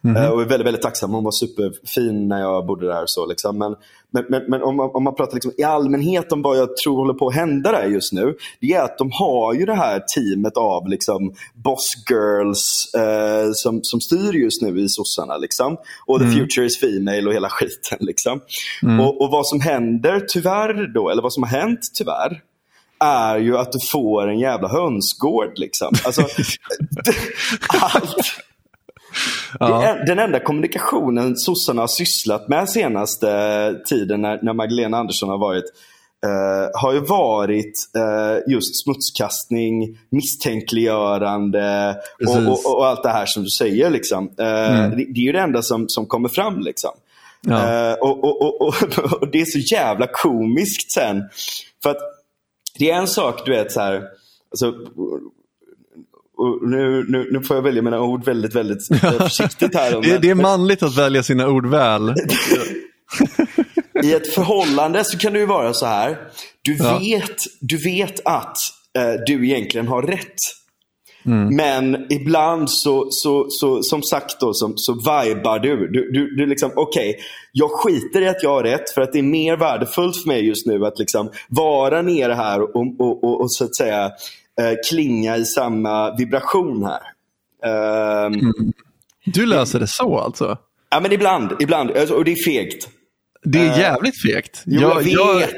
Eh, 0.03 0.29
Och 0.29 0.41
är 0.41 0.45
väldigt, 0.45 0.67
väldigt 0.67 0.81
tacksam. 0.81 1.11
Hon 1.11 1.23
var 1.23 1.31
superfin 1.31 2.27
när 2.27 2.39
jag 2.39 2.65
bodde 2.65 2.87
där. 2.87 3.03
Så, 3.05 3.25
liksom. 3.25 3.57
Men, 3.57 3.75
men, 4.11 4.25
men, 4.29 4.43
men 4.47 4.63
om, 4.63 4.75
man, 4.75 4.89
om 4.93 5.03
man 5.03 5.15
pratar 5.15 5.33
liksom 5.33 5.51
i 5.57 5.63
allmänhet 5.63 6.31
om 6.31 6.41
vad 6.41 6.57
jag 6.57 6.77
tror 6.77 6.97
håller 6.97 7.13
på 7.13 7.27
att 7.27 7.35
hända 7.35 7.71
där 7.71 7.85
just 7.85 8.13
nu. 8.13 8.35
Det 8.59 8.73
är 8.73 8.81
att 8.81 8.97
de 8.97 9.11
har 9.11 9.53
ju 9.53 9.65
det 9.65 9.75
här 9.75 10.03
teamet 10.15 10.57
av 10.57 10.87
liksom, 10.87 11.33
boss 11.53 11.93
girls 12.09 12.93
eh, 12.97 13.49
som, 13.53 13.79
som 13.83 14.01
styr 14.01 14.33
just 14.33 14.61
nu 14.61 14.79
i 14.79 14.89
sossarna. 14.89 15.37
Liksom. 15.37 15.77
Och 16.05 16.19
the 16.19 16.25
future 16.25 16.65
is 16.65 16.79
female 16.79 17.27
och 17.27 17.33
hela 17.33 17.49
skiten. 17.49 17.97
Liksom. 17.99 18.41
Och, 18.99 19.21
och 19.21 19.31
vad 19.31 19.47
som 19.47 19.61
händer 19.61 20.25
tyvärr 20.27 20.93
då, 20.93 21.09
eller 21.09 21.21
vad 21.21 21.33
som 21.33 21.43
har 21.43 21.49
hänt 21.49 21.79
tyvärr, 21.93 22.41
är 22.99 23.37
ju 23.37 23.57
att 23.57 23.71
du 23.71 23.79
får 23.91 24.27
en 24.29 24.39
jävla 24.39 24.67
hönsgård. 24.67 25.51
Liksom. 25.55 25.93
Alltså, 26.05 26.21
allt. 27.81 28.41
Ja. 29.59 29.97
Den 30.07 30.19
enda 30.19 30.39
kommunikationen 30.39 31.37
sossarna 31.37 31.81
har 31.81 31.87
sysslat 31.87 32.47
med 32.47 32.69
senaste 32.69 33.27
tiden 33.89 34.21
när, 34.21 34.39
när 34.41 34.53
Magdalena 34.53 34.97
Andersson 34.97 35.29
har 35.29 35.37
varit 35.37 35.65
eh, 36.25 36.81
har 36.81 36.93
ju 36.93 36.99
varit 36.99 37.73
eh, 37.97 38.53
just 38.53 38.83
smutskastning, 38.83 39.97
misstänkliggörande 40.09 41.95
och, 42.27 42.47
och, 42.47 42.75
och 42.77 42.87
allt 42.87 43.03
det 43.03 43.09
här 43.09 43.25
som 43.25 43.43
du 43.43 43.49
säger. 43.49 43.89
Liksom. 43.89 44.31
Eh, 44.39 44.45
Mm. 44.45 44.89
det, 44.89 44.95
det 44.95 45.19
är 45.19 45.23
ju 45.23 45.31
det 45.31 45.39
enda 45.39 45.61
som, 45.61 45.89
som 45.89 46.05
kommer 46.05 46.29
fram. 46.29 46.59
Liksom. 46.59 46.91
Ja. 47.41 47.89
Eh, 47.91 47.93
och, 47.93 48.23
och, 48.23 48.41
och, 48.41 48.61
och, 48.61 48.75
det 49.31 49.41
är 49.41 49.45
så 49.45 49.59
jävla 49.75 50.07
komiskt 50.07 50.91
sen. 50.91 51.23
För 51.83 51.89
att 51.89 51.97
det 52.79 52.91
är 52.91 52.95
en 52.95 53.07
sak, 53.07 53.41
du 53.45 53.51
vet 53.51 53.71
så 53.71 53.79
här. 53.81 54.03
Alltså, 54.51 54.73
nu, 56.61 57.05
nu, 57.09 57.29
nu 57.31 57.41
får 57.41 57.55
jag 57.55 57.63
välja 57.63 57.81
mina 57.81 58.01
ord 58.01 58.25
väldigt, 58.25 58.55
väldigt 58.55 58.91
eh, 58.91 59.11
försiktigt 59.17 59.75
här. 59.75 60.01
Det, 60.01 60.17
det 60.17 60.29
är 60.29 60.35
manligt 60.35 60.83
att 60.83 60.97
välja 60.97 61.23
sina 61.23 61.47
ord 61.47 61.65
väl. 61.65 62.13
I 64.03 64.13
ett 64.13 64.33
förhållande 64.33 65.03
så 65.03 65.17
kan 65.17 65.33
det 65.33 65.39
ju 65.39 65.45
vara 65.45 65.73
så 65.73 65.85
här. 65.85 66.17
Du, 66.61 66.77
Ja. 66.77 66.99
vet, 66.99 67.35
du 67.61 67.77
vet 67.77 68.25
att 68.25 68.57
eh, 68.97 69.13
du 69.25 69.45
egentligen 69.49 69.87
har 69.87 70.01
rätt. 70.01 70.35
Mm. 71.25 71.55
Men 71.55 72.05
ibland 72.09 72.71
så, 72.71 73.07
så, 73.09 73.45
så 73.49 73.83
som 73.83 74.03
sagt 74.03 74.39
då, 74.39 74.53
så, 74.53 74.73
så 74.75 74.93
vibar 74.93 75.59
du. 75.59 75.87
Du, 75.87 76.11
du, 76.11 76.35
du 76.35 76.45
liksom, 76.45 76.71
okej, 76.75 77.15
jag 77.51 77.71
skiter 77.71 78.21
i 78.21 78.27
att 78.27 78.43
jag 78.43 78.49
har 78.49 78.63
rätt 78.63 78.89
för 78.89 79.01
att 79.01 79.13
det 79.13 79.19
är 79.19 79.23
mer 79.23 79.57
värdefullt 79.57 80.21
för 80.21 80.27
mig 80.27 80.47
just 80.47 80.65
nu 80.67 80.85
att 80.85 80.99
liksom 80.99 81.31
vara 81.49 82.01
nere 82.01 82.33
här 82.33 82.61
och, 82.61 82.75
och, 82.75 83.23
och, 83.23 83.41
och 83.41 83.51
så 83.51 83.63
att 83.63 83.75
säga 83.75 84.11
klinga 84.89 85.37
i 85.37 85.45
samma 85.45 86.15
vibration 86.15 86.83
här. 86.85 87.01
Ehm, 87.65 88.33
Mm. 88.33 88.53
Du 89.25 89.45
löser 89.45 89.79
det 89.79 89.87
så 89.87 90.17
alltså? 90.19 90.57
Ja 90.89 90.99
men 90.99 91.11
ibland, 91.11 91.51
ibland. 91.59 91.91
Alltså, 91.91 92.13
Och 92.15 92.25
det 92.25 92.31
är 92.31 92.43
fegt. 92.45 92.87
Det 93.43 93.59
är 93.59 93.79
jävligt 93.79 94.21
fegt. 94.21 94.63
Jo, 94.65 94.81
jag, 94.81 95.35
vet. 95.39 95.51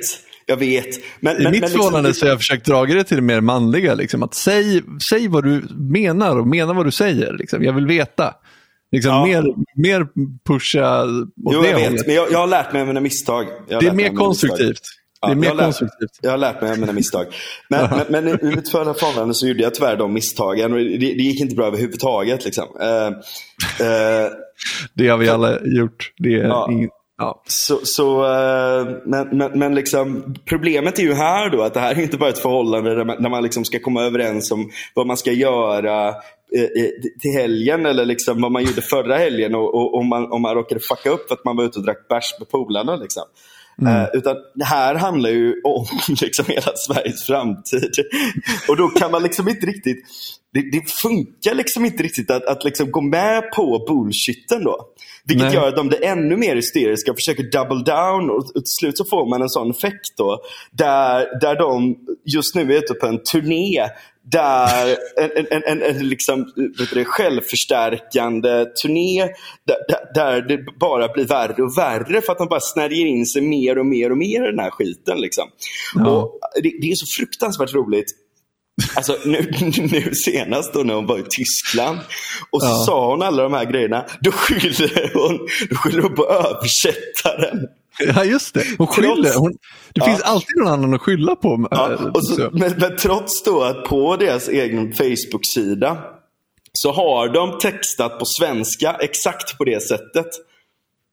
Jag 0.45 0.57
vet. 0.57 0.87
Men, 1.19 1.37
I 1.37 1.43
men, 1.43 1.51
mitt 1.51 1.61
men 1.61 1.69
förhållande 1.69 2.09
liksom, 2.09 2.19
så 2.19 2.25
har 2.25 2.29
jag 2.29 2.39
försökt 2.39 2.65
dra 2.65 2.85
det 2.85 3.03
till 3.03 3.17
det 3.17 3.23
mer 3.23 3.41
manliga. 3.41 3.93
Liksom, 3.95 4.23
att 4.23 4.33
säg, 4.33 4.81
säg 5.09 5.27
vad 5.27 5.43
du 5.43 5.63
menar 5.91 6.39
och 6.39 6.47
mena 6.47 6.73
vad 6.73 6.85
du 6.85 6.91
säger. 6.91 7.33
Liksom. 7.33 7.63
Jag 7.63 7.73
vill 7.73 7.87
veta. 7.87 8.33
Liksom, 8.91 9.11
Ja. 9.11 9.25
mer, 9.25 9.43
mer 9.75 10.07
pusha 10.47 11.03
åt 11.03 11.27
Jo, 11.53 11.61
det 11.61 11.69
jag 11.69 11.75
vet. 11.77 11.87
hållet. 11.89 12.05
Men 12.05 12.15
jag, 12.15 12.31
jag 12.31 12.39
har 12.39 12.47
lärt 12.47 12.73
mig 12.73 12.81
av 12.81 12.87
mina 12.87 12.99
misstag. 12.99 13.45
Jag 13.67 13.81
Det 13.81 13.87
är 13.87 13.93
mer 13.93 14.09
konstruktivt. 14.09 14.81
Ja, 15.21 15.27
det 15.27 15.33
är 15.33 15.35
mer 15.35 15.45
jag, 15.47 15.51
har 15.51 15.57
lärt, 15.57 15.65
konstruktivt. 15.65 16.19
jag 16.21 16.31
har 16.31 16.37
lärt 16.37 16.61
mig 16.61 16.71
av 16.71 16.79
mina 16.79 16.93
misstag. 16.93 17.25
Men, 17.69 17.89
men, 18.09 18.25
men 18.25 18.39
mitt 18.55 18.69
förra 18.71 18.93
förhållande 18.93 19.33
så 19.33 19.47
gjorde 19.47 19.63
jag 19.63 19.73
tyvärr 19.75 19.97
de 19.97 20.13
misstagen. 20.13 20.73
Och 20.73 20.79
det, 20.79 20.97
det 20.97 21.23
gick 21.23 21.41
inte 21.41 21.55
bra 21.55 21.65
överhuvudtaget. 21.67 22.45
Liksom. 22.45 22.65
Eh, 22.81 23.07
eh, 23.87 24.29
Det 24.93 25.07
har 25.07 25.17
vi 25.17 25.29
alla 25.29 25.59
gjort. 25.65 26.11
Det 26.17 26.33
är 26.33 26.43
Ja. 26.43 26.67
ing- 26.71 26.89
ja. 27.17 27.43
Så, 27.47 27.79
så, 27.83 28.25
eh, 28.25 28.87
men, 29.05 29.27
men, 29.37 29.59
men 29.59 29.75
liksom, 29.75 30.35
problemet 30.45 30.99
är 30.99 31.03
ju 31.03 31.13
här 31.13 31.49
då 31.49 31.61
att 31.61 31.73
det 31.73 31.79
här 31.79 31.95
är 31.95 31.99
inte 32.01 32.17
bara 32.17 32.29
ett 32.29 32.39
förhållande 32.39 32.95
där 32.95 33.05
man, 33.05 33.23
där 33.23 33.29
man 33.29 33.43
liksom 33.43 33.65
ska 33.65 33.79
komma 33.79 34.03
överens 34.03 34.51
om 34.51 34.69
vad 34.93 35.07
man 35.07 35.17
ska 35.17 35.31
göra 35.31 36.13
till 37.21 37.31
helgen 37.31 37.85
eller 37.85 38.05
liksom 38.05 38.41
vad 38.41 38.51
man 38.51 38.63
gjorde 38.63 38.81
förra 38.81 39.17
helgen 39.17 39.55
och, 39.55 39.75
och 39.75 39.95
om, 39.97 40.07
man, 40.07 40.31
om 40.31 40.41
man 40.41 40.55
råkade 40.55 40.81
fucka 40.81 41.09
upp 41.09 41.27
för 41.27 41.33
att 41.35 41.45
man 41.45 41.55
var 41.57 41.63
ute 41.63 41.79
och 41.79 41.85
drack 41.85 42.07
bärs 42.09 42.35
med 42.39 42.49
polarna. 42.49 42.95
Liksom. 42.95 43.23
Eh, 43.81 44.05
utan 44.13 44.35
det 44.55 44.65
här 44.65 44.95
handlar 44.95 45.29
ju 45.29 45.61
om 45.63 45.85
liksom 46.21 46.45
hela 46.47 46.71
Sveriges 46.75 47.23
framtid. 47.23 47.91
Och 48.69 48.77
då 48.77 48.87
kan 48.87 49.11
man 49.11 49.23
liksom 49.23 49.49
inte 49.49 49.65
riktigt, 49.65 50.05
det, 50.53 50.61
det 50.71 50.91
funkar 50.91 51.53
liksom 51.53 51.85
inte 51.85 52.03
riktigt 52.03 52.31
att, 52.31 52.45
att 52.45 52.63
liksom 52.63 52.91
gå 52.91 53.01
med 53.01 53.51
på 53.51 53.85
bullshitten 53.87 54.63
då. 54.63 54.77
Vilket 55.25 55.45
Nej. 55.45 55.55
gör 55.55 55.67
att 55.67 55.75
de 55.75 55.87
blir 55.87 56.03
ännu 56.03 56.37
mer 56.37 56.55
hysteriska 56.55 57.11
och 57.11 57.17
försöker 57.17 57.43
double 57.43 57.83
down 57.93 58.29
och, 58.29 58.37
och 58.37 58.65
till 58.65 58.77
slut 58.79 58.97
så 58.97 59.05
får 59.05 59.29
man 59.29 59.41
en 59.41 59.49
sån 59.49 59.71
effekt 59.71 60.17
då. 60.17 60.39
Där, 60.71 61.39
där 61.39 61.55
de 61.55 61.95
just 62.25 62.55
nu 62.55 62.61
är 62.61 62.77
ute 62.77 62.93
på 62.93 63.07
en 63.07 63.23
turné 63.23 63.89
där 64.31 64.97
en, 65.17 65.47
en, 65.51 65.63
en, 65.65 65.81
en, 65.81 66.09
liksom, 66.09 66.53
det, 66.93 67.05
självförstärkande 67.05 68.65
turné 68.65 69.21
där, 69.67 69.77
där, 69.87 70.13
där 70.13 70.41
det 70.41 70.79
bara 70.79 71.07
blir 71.07 71.25
värre 71.25 71.63
och 71.63 71.77
värre 71.77 72.21
för 72.21 72.31
att 72.31 72.37
de 72.37 72.47
bara 72.47 72.59
snärjer 72.59 73.05
in 73.05 73.25
sig 73.25 73.41
mer 73.41 73.77
och 73.77 73.85
mer 73.85 74.11
och 74.11 74.17
mer 74.17 74.43
i 74.43 74.51
den 74.51 74.59
här 74.59 74.71
skiten. 74.71 75.21
Liksom. 75.21 75.49
Ja. 75.95 76.09
Och 76.09 76.39
det, 76.63 76.71
det 76.81 76.91
är 76.91 76.95
så 76.95 77.05
fruktansvärt 77.17 77.73
roligt 77.73 78.13
Alltså 78.95 79.17
nu, 79.25 79.51
nu 79.91 80.13
senast 80.13 80.73
då 80.73 80.79
när 80.79 80.93
hon 80.93 81.05
var 81.07 81.19
i 81.19 81.23
Tyskland 81.29 81.99
och 82.49 82.61
så 82.61 82.67
Ja. 82.67 82.83
sa 82.85 83.09
hon 83.11 83.21
alla 83.21 83.43
de 83.43 83.53
här 83.53 83.65
grejerna. 83.65 84.05
Då 84.21 84.31
skyller 84.31 85.11
hon, 85.13 85.47
då 85.69 85.75
skyller 85.75 86.01
hon 86.01 86.15
på 86.15 86.29
översättaren. 86.29 87.67
ja, 88.15 88.23
just 88.23 88.53
det. 88.53 88.63
Hon 88.77 88.87
skyller. 88.87 89.39
Hon, 89.39 89.53
det 89.93 90.01
finns 90.01 90.21
alltid 90.21 90.57
någon 90.57 90.73
annan 90.73 90.93
att 90.93 91.01
skylla 91.01 91.35
på. 91.35 91.67
Ja, 91.71 91.91
eh, 91.93 92.05
och 92.05 92.25
så, 92.27 92.49
men, 92.53 92.73
men 92.77 92.97
trots 92.97 93.43
då 93.43 93.63
att 93.63 93.83
på 93.85 94.15
deras 94.15 94.47
egen 94.47 94.93
Facebook-sida 94.93 95.97
så 96.73 96.91
har 96.91 97.29
de 97.29 97.59
textat 97.59 98.19
på 98.19 98.25
svenska 98.25 98.93
exakt 98.99 99.57
på 99.57 99.63
det 99.63 99.83
sättet. 99.83 100.27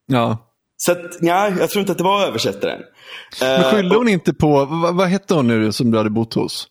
Ja. 0.06 0.50
Så 0.76 0.92
att, 0.92 1.20
nej, 1.20 1.54
jag 1.58 1.70
tror 1.70 1.80
inte 1.80 1.92
att 1.92 1.98
det 1.98 2.04
var 2.04 2.26
översättaren. 2.26 2.80
Men 3.40 3.60
Eh, 3.60 3.70
skyllde 3.72 3.96
hon 3.96 4.08
inte 4.08 4.34
på, 4.34 4.64
vad, 4.64 4.94
vad 4.96 5.08
hette 5.08 5.34
hon 5.34 5.46
nu 5.46 5.72
som 5.72 5.90
du 5.90 5.98
hade 5.98 6.10
bott 6.10 6.34
hos? 6.34 6.68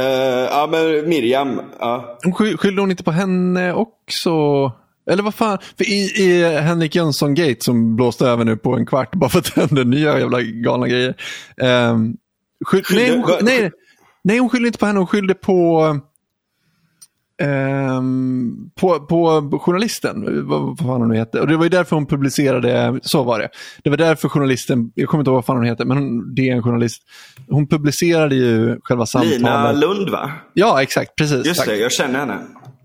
eh, 0.00 0.06
ja, 0.50 0.68
men 0.70 1.08
Miriam. 1.08 1.60
Ja. 1.78 2.18
Sky- 2.38 2.56
Skyllde 2.56 2.82
hon 2.82 2.90
inte 2.90 3.04
på 3.04 3.10
henne 3.10 3.72
också? 3.72 4.72
Eller 5.10 5.22
vad 5.22 5.34
fan? 5.34 5.58
För 5.76 5.88
i, 5.88 6.10
i 6.16 6.58
Henrik 6.60 6.94
Jönsson-gate 6.94 7.56
som 7.58 7.96
blåste 7.96 8.26
över 8.26 8.44
nu 8.44 8.56
på 8.56 8.76
en 8.76 8.86
kvart 8.86 9.14
bara 9.14 9.30
för 9.30 9.38
att 9.38 9.54
det 9.54 9.60
hände 9.60 9.84
nya 9.84 10.18
jävla 10.18 10.40
galna 10.42 10.88
grejer. 10.88 11.14
Um, 11.56 12.16
skyll, 12.64 12.82
nej, 12.94 13.16
hon, 13.16 13.24
nej, 13.42 13.70
nej, 14.24 14.38
hon 14.38 14.48
skyllde 14.48 14.66
inte 14.66 14.78
på 14.78 14.86
henne. 14.86 14.98
Hon 14.98 15.06
skyllde 15.06 15.34
på, 15.34 15.98
ehm, 17.42 18.70
på, 18.80 19.00
på 19.00 19.58
journalisten. 19.62 20.46
Vad, 20.48 20.60
vad 20.60 20.78
fan 20.78 21.00
hon 21.00 21.08
nu 21.08 21.16
hette. 21.16 21.40
Och 21.40 21.46
det 21.46 21.56
var 21.56 21.64
ju 21.64 21.70
därför 21.70 21.96
hon 21.96 22.06
publicerade, 22.06 23.00
så 23.02 23.22
var 23.22 23.38
det. 23.38 23.48
Det 23.84 23.90
var 23.90 23.96
därför 23.96 24.28
journalisten, 24.28 24.92
jag 24.94 25.08
kommer 25.08 25.20
inte 25.20 25.28
ihåg 25.28 25.36
vad 25.36 25.44
fan 25.46 25.56
hon 25.56 25.66
heter, 25.66 25.84
men 25.84 25.96
hon, 25.96 26.34
det 26.34 26.48
är 26.48 26.52
en 26.52 26.62
journalist. 26.62 27.02
Hon 27.48 27.68
publicerade 27.68 28.34
ju 28.34 28.80
själva 28.84 29.06
samtalet. 29.06 29.36
Lina 29.36 29.72
Lund 29.72 30.10
va? 30.10 30.32
Ja, 30.54 30.82
exakt. 30.82 31.16
Precis. 31.16 31.46
Just 31.46 31.60
tack. 31.60 31.68
det, 31.68 31.76
jag 31.76 31.92
känner 31.92 32.18
henne. 32.18 32.38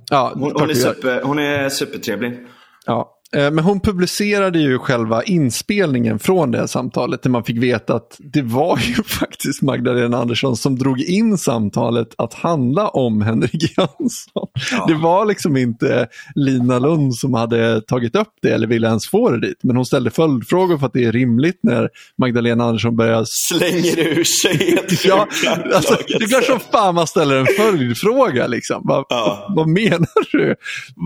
Ja, 0.09 0.31
Hon, 0.35 0.51
hon, 0.55 0.69
är, 0.69 0.73
super, 0.73 1.21
hon 1.21 1.39
är 1.39 1.69
supertrevlig. 1.69 2.47
Ja. 2.85 3.16
Eh, 3.36 3.51
Men 3.51 3.59
hon 3.59 3.80
publicerade 3.80 4.59
ju 4.59 4.78
själva 4.80 5.23
inspelningen 5.23 6.19
från 6.19 6.51
det 6.51 6.57
här 6.57 6.67
samtalet 6.67 7.23
där 7.23 7.30
man 7.30 7.43
fick 7.43 7.57
veta 7.57 7.95
att 7.95 8.15
det 8.19 8.41
var 8.41 8.78
ju 8.78 8.93
faktiskt 9.05 9.61
Magdalena 9.61 10.17
Andersson 10.17 10.57
som 10.57 10.78
drog 10.78 11.01
in 11.01 11.38
samtalet 11.38 12.07
att 12.17 12.34
handla 12.34 12.88
om 12.88 13.21
Henrik 13.21 13.53
Jönsson. 13.78 14.47
Det 14.88 14.93
var 14.93 15.25
liksom 15.25 15.57
inte 15.57 16.07
Lina 16.36 16.80
Lund 16.80 17.15
som 17.15 17.34
hade 17.34 17.82
tagit 17.82 18.15
upp 18.15 18.28
det 18.41 18.49
eller 18.51 18.67
ville 18.67 18.88
ens 18.88 19.07
få 19.09 19.30
det 19.30 19.47
dit. 19.47 19.57
Men 19.63 19.75
hon 19.75 19.86
ställde 19.86 20.09
följdfrågor 20.09 20.78
för 20.78 20.86
att 20.86 20.93
det 20.93 21.03
är 21.05 21.11
rimligt 21.11 21.59
när 21.63 21.89
Magdalena 22.17 22.63
Andersson 22.63 22.95
börjar 22.95 23.23
Slänger 23.28 23.99
ur 23.99 24.23
sig 24.23 24.57
helt 24.75 25.05
Ja, 25.05 25.28
alltså, 25.75 25.97
det 26.07 26.23
är 26.23 26.28
klart 26.28 26.43
som 26.43 26.59
fan 26.71 26.95
man 26.95 27.07
ställer 27.07 27.38
en 27.38 27.45
följdfråga. 27.57 28.47
Liksom. 28.47 28.82
Vad, 28.86 29.05
Ja. 29.09 29.53
vad 29.55 29.67
menar 29.67 30.32
du? 30.32 30.55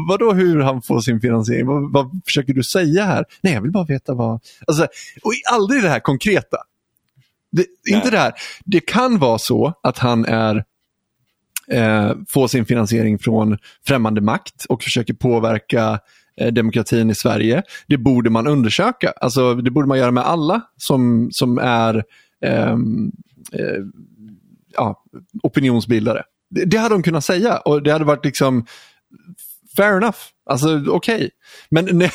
Vadå 0.07 0.33
hur 0.33 0.59
han 0.59 0.81
får 0.81 1.01
sin 1.01 1.21
finansiering? 1.21 1.67
Vad, 1.67 1.91
vad 1.93 2.10
försöker 2.25 2.53
du 2.53 2.63
säga 2.63 3.05
här? 3.05 3.25
Nej, 3.41 3.53
jag 3.53 3.61
vill 3.61 3.71
bara 3.71 3.85
veta 3.85 4.13
vad... 4.13 4.39
Alltså, 4.67 4.83
och 5.23 5.33
aldrig 5.51 5.83
det 5.83 5.89
här 5.89 5.99
konkreta. 5.99 6.57
Det, 7.51 7.65
inte 7.89 8.09
det 8.09 8.17
här. 8.17 8.33
Det 8.65 8.79
kan 8.79 9.19
vara 9.19 9.37
så 9.37 9.73
att 9.83 9.97
han 9.97 10.25
är 10.25 10.63
eh, 11.71 12.11
får 12.29 12.47
sin 12.47 12.65
finansiering 12.65 13.19
från 13.19 13.57
främmande 13.87 14.21
makt 14.21 14.65
och 14.69 14.83
försöker 14.83 15.13
påverka 15.13 15.99
eh, 16.41 16.53
demokratin 16.53 17.09
i 17.09 17.15
Sverige. 17.15 17.63
Det 17.87 17.97
borde 17.97 18.29
man 18.29 18.47
undersöka. 18.47 19.13
Alltså, 19.21 19.55
det 19.55 19.71
borde 19.71 19.87
man 19.87 19.97
göra 19.97 20.11
med 20.11 20.23
alla 20.23 20.61
som, 20.77 21.29
som 21.31 21.57
är 21.57 22.03
ehm, 22.45 23.11
eh, 23.53 23.83
ja, 24.75 25.03
opinionsbildare. 25.43 26.23
Det, 26.49 26.65
det 26.65 26.77
hade 26.77 26.95
de 26.95 27.03
kunnat 27.03 27.25
säga 27.25 27.57
och 27.57 27.83
det 27.83 27.91
hade 27.91 28.05
varit 28.05 28.25
liksom 28.25 28.65
fair 29.77 29.97
enough. 29.97 30.17
Alltså 30.49 30.83
okej. 30.87 31.29
Men 31.69 31.85
när, 31.97 32.11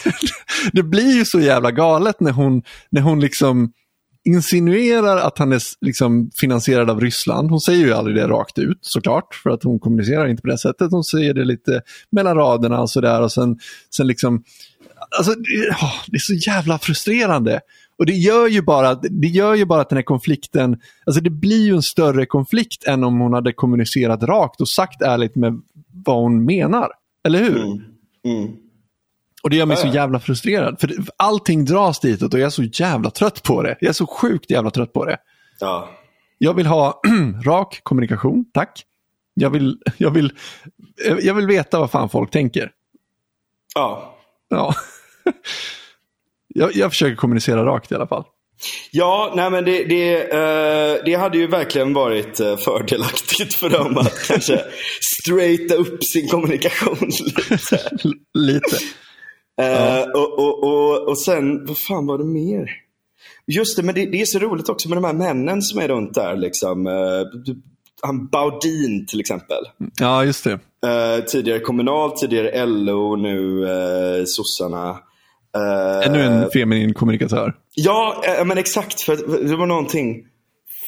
det 0.73 0.83
blir 0.83 1.17
ju 1.17 1.25
så 1.25 1.41
jävla 1.41 1.71
galet 1.71 2.21
när 2.21 2.33
hon, 2.33 2.63
när 2.91 3.01
hon 3.01 3.21
liksom 3.21 3.73
insinuerar 4.25 5.17
att 5.17 5.39
han 5.39 5.53
är 5.53 5.63
liksom 5.81 6.31
finansierad 6.41 6.91
av 6.91 7.01
Ryssland. 7.01 7.51
Hon 7.51 7.61
säger 7.61 7.87
ju 7.87 7.93
aldrig 7.93 8.17
det 8.17 8.29
rakt 8.29 8.59
ut 8.59 8.79
såklart, 8.81 9.35
för 9.35 9.51
att 9.51 9.63
hon 9.63 9.79
kommunicerar 9.79 10.27
inte 10.27 10.43
på 10.43 10.49
det 10.49 10.59
sättet. 10.59 10.91
Hon 10.91 11.05
säger 11.05 11.35
det 11.35 11.45
lite 11.45 11.83
mellan 12.11 12.37
raderna 12.37 12.81
och 12.81 12.91
sådär 12.91 13.23
och 13.23 13.33
sen, 13.33 13.59
sen 13.97 14.07
liksom 14.07 14.43
alltså, 15.19 15.35
det, 15.35 15.77
det 16.07 16.17
är 16.17 16.19
så 16.19 16.51
jävla 16.51 16.79
frustrerande. 16.79 17.61
Och 17.99 18.07
det 18.07 18.13
gör, 18.13 18.47
ju 18.47 18.63
bara, 18.63 18.95
det 18.95 19.29
gör 19.29 19.55
ju 19.55 19.65
bara 19.65 19.81
att 19.81 19.89
den 19.89 19.97
här 19.97 20.03
konflikten, 20.03 20.77
alltså 21.07 21.21
det 21.21 21.31
blir 21.31 21.67
ju 21.67 21.75
en 21.75 21.83
större 21.83 22.27
konflikt 22.27 22.85
än 22.87 23.05
om 23.05 23.21
hon 23.21 23.33
hade 23.33 23.53
kommunicerat 23.53 24.23
rakt 24.23 24.61
och 24.61 24.69
sagt 24.69 25.03
ärligt 25.03 25.37
med 25.37 25.61
vad 26.05 26.17
hon 26.17 26.45
menar. 26.45 26.89
Eller 27.27 27.39
hur? 27.39 27.57
Mm. 27.57 27.83
Mm. 28.25 28.57
Och 29.43 29.51
det 29.51 29.57
gör 29.57 29.67
mig 29.67 29.77
så 29.77 29.89
jävla 29.89 30.21
frustrerad. 30.21 30.81
För 30.81 30.91
allting 31.17 31.65
dras 31.65 32.01
ditåt 32.01 32.35
och 32.35 32.41
jag 32.41 32.47
är 32.47 32.51
så 32.51 32.63
jävla 32.63 33.11
trött 33.11 33.43
på 33.43 33.63
det. 33.63 33.77
Jag 33.81 33.89
är 33.89 33.93
så 33.93 34.07
sjukt 34.07 34.51
jävla 34.51 34.71
trött 34.71 34.93
på 34.93 35.05
det. 35.05 35.19
Ja. 35.61 35.89
Jag 36.39 36.55
vill 36.55 36.67
ha 36.67 37.01
rak 37.45 37.81
kommunikation, 37.83 38.45
tack. 38.55 38.85
Jag 39.35 39.51
vill, 39.51 39.79
jag, 39.97 40.11
vill, 40.11 40.33
jag 41.23 41.35
vill 41.35 41.47
veta 41.47 41.81
vad 41.81 41.91
fan 41.91 42.09
folk 42.09 42.31
tänker. 42.31 42.71
Ja. 43.75 44.17
Ja. 44.49 44.75
Jag, 46.49 46.77
jag 46.77 46.91
försöker 46.91 47.17
kommunicera 47.17 47.65
rakt 47.65 47.93
i 47.93 47.95
alla 47.95 48.07
fall. 48.07 48.25
Ja, 48.91 49.33
nej 49.37 49.51
men 49.51 49.65
det, 49.65 49.85
det, 49.85 50.33
eh, 50.33 51.05
det 51.05 51.15
hade 51.15 51.39
ju 51.39 51.47
verkligen 51.47 51.93
varit 51.93 52.41
eh, 52.41 52.57
fördelaktigt 52.57 53.55
för 53.55 53.69
dem 53.69 53.99
att 53.99 54.23
kanske 54.29 54.65
straighta 55.01 55.75
upp 55.75 56.05
sin 56.05 56.29
kommunikation 56.29 56.99
lite. 57.39 57.91
Lite. 58.35 58.77
Eh, 59.63 60.03
och, 60.03 60.39
och, 60.39 60.65
och, 60.65 61.09
och 61.09 61.21
sen, 61.21 61.67
vad 61.67 61.79
fan 61.79 62.07
var 62.07 62.19
det 62.19 62.25
mer? 62.25 62.71
Just 63.47 63.77
det, 63.77 63.83
men 63.83 63.95
det, 63.95 64.07
det 64.07 64.21
är 64.21 64.25
så 64.25 64.39
roligt 64.39 64.69
också 64.69 64.89
med 64.89 64.97
de 64.97 65.05
här 65.05 65.13
männen 65.13 65.63
som 65.63 65.81
är 65.81 65.89
runt 65.89 66.15
där. 66.15 66.37
Liksom. 66.37 66.87
Eh, 66.87 66.93
han 68.03 68.27
Baudin 68.27 69.07
till 69.07 69.21
exempel. 69.21 69.65
Ja, 70.01 70.25
just 70.25 70.45
det. 70.45 70.53
Eh, 70.87 71.25
tidigare 71.25 71.61
kommunal, 71.61 72.11
tidigare 72.19 72.67
LO, 72.67 73.17
nu 73.17 73.69
eh, 73.69 74.25
sossarna. 74.27 74.99
Eh, 75.57 76.07
Ännu 76.07 76.23
en 76.23 76.51
feminin 76.51 76.95
kommunikatör. 76.95 77.55
Ja, 77.75 78.23
eh, 78.39 78.45
men 78.45 78.59
exakt. 78.59 79.01
För 79.01 79.17
det 79.49 79.57
var 79.57 79.67
någonting. 79.67 80.25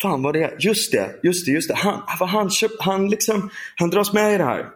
Fan 0.02 0.22
vad 0.22 0.34
det 0.34 0.42
är. 0.42 0.56
Just 0.58 0.92
det, 0.92 1.10
just 1.22 1.46
det, 1.46 1.52
just 1.52 1.68
det. 1.68 1.74
Han, 1.74 2.02
han, 2.06 2.50
köp, 2.50 2.70
han, 2.78 3.08
liksom, 3.08 3.50
han 3.76 3.90
dras 3.90 4.12
med 4.12 4.34
i 4.34 4.38
det 4.38 4.44
här. 4.44 4.66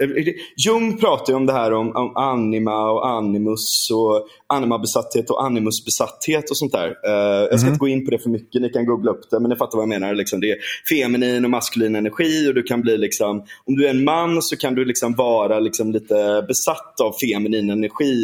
Jung 0.67 0.99
pratar 0.99 1.33
ju 1.33 1.37
om 1.37 1.47
det 1.47 1.53
här 1.53 1.73
om, 1.73 1.97
om 1.97 2.17
anima 2.17 2.91
och 2.91 3.09
animus 3.09 3.91
och 3.91 4.27
animabesatthet 4.47 5.31
och 5.31 5.45
animusbesatthet 5.45 6.51
och 6.51 6.57
sånt 6.57 6.73
där. 6.73 6.87
Eh, 6.87 7.47
jag 7.51 7.61
ska 7.61 7.69
inte 7.69 7.79
gå 7.79 7.89
in 7.89 8.05
på 8.05 8.11
det 8.11 8.19
för 8.19 8.31
mycket, 8.31 8.63
ni 8.63 8.69
kan 8.69 8.87
googla 8.87 9.11
upp 9.11 9.31
det, 9.31 9.41
men 9.41 9.51
ni 9.51 9.57
fattar 9.57 9.79
vad 9.79 9.83
jag 9.83 10.01
menar. 10.01 10.15
Liksom, 10.15 10.41
det 10.41 10.51
är 10.51 10.59
feminin 10.91 11.45
och 11.45 11.51
maskulin 11.51 11.97
energi 11.97 12.49
och 12.49 12.55
du 12.55 12.63
kan 12.63 12.81
bli 12.81 12.99
liksom, 12.99 13.47
om 13.65 13.77
du 13.77 13.87
är 13.87 13.91
en 13.91 14.05
man 14.05 14.43
så 14.43 14.57
kan 14.57 14.75
du 14.75 14.85
liksom 14.85 15.15
vara 15.15 15.61
liksom 15.61 15.93
lite 15.93 16.45
besatt 16.49 17.01
av 17.01 17.13
feminin 17.25 17.71
energi 17.71 18.15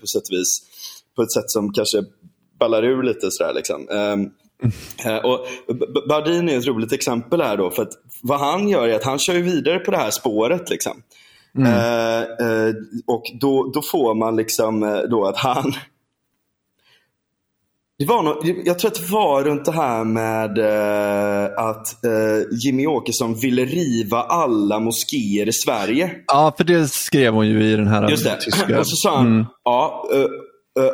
på 0.00 0.06
sätt 0.06 0.28
och 0.28 0.38
vis. 0.38 0.62
På 1.18 1.22
ett 1.22 1.32
sätt 1.32 1.50
som 1.50 1.72
kanske 1.72 1.98
ballar 2.60 2.84
ur 2.84 3.02
lite 3.02 3.30
sådär. 3.30 3.54
Liksom. 3.54 3.88
Ehm, 3.88 4.30
eh, 5.04 5.16
och 5.16 5.46
Bardin 6.08 6.48
är 6.48 6.58
ett 6.58 6.66
roligt 6.66 6.92
exempel 6.92 7.42
här 7.42 7.56
då. 7.56 7.70
För 7.70 7.82
att 7.82 7.92
vad 8.22 8.40
han 8.40 8.68
gör 8.68 8.88
är 8.88 8.94
att 8.94 9.04
han 9.04 9.18
kör 9.18 9.34
vidare 9.34 9.78
på 9.78 9.90
det 9.90 9.96
här 9.96 10.10
spåret. 10.10 10.70
Liksom. 10.70 11.02
Eh, 11.58 12.18
eh, 12.18 12.74
och 13.06 13.22
då, 13.40 13.70
då 13.74 13.82
får 13.82 14.14
man 14.14 14.36
liksom 14.36 15.04
då 15.10 15.26
att 15.26 15.36
han... 15.36 15.72
Det 17.98 18.04
var 18.04 18.22
något, 18.22 18.44
jag 18.64 18.78
tror 18.78 18.90
att 18.90 18.96
det 18.96 19.12
var 19.12 19.44
runt 19.44 19.64
det 19.64 19.72
här 19.72 20.04
med 20.04 20.58
eh, 20.58 21.64
att 21.64 21.86
Jimmy 22.64 22.86
Åkesson 22.86 23.34
ville 23.34 23.64
riva 23.64 24.22
alla 24.22 24.80
moskéer 24.80 25.48
i 25.48 25.52
Sverige. 25.52 26.10
Ja, 26.26 26.54
för 26.56 26.64
det 26.64 26.88
skrev 26.88 27.34
hon 27.34 27.48
ju 27.48 27.64
i 27.64 27.76
den 27.76 27.86
här 27.86 28.10
Just 28.10 28.24
det. 28.24 28.36
tyska. 28.40 28.80
Och 28.80 28.88
så 28.88 28.96
sa 28.96 29.16
han, 29.16 29.46
ja, 29.64 30.08
uh, 30.14 30.26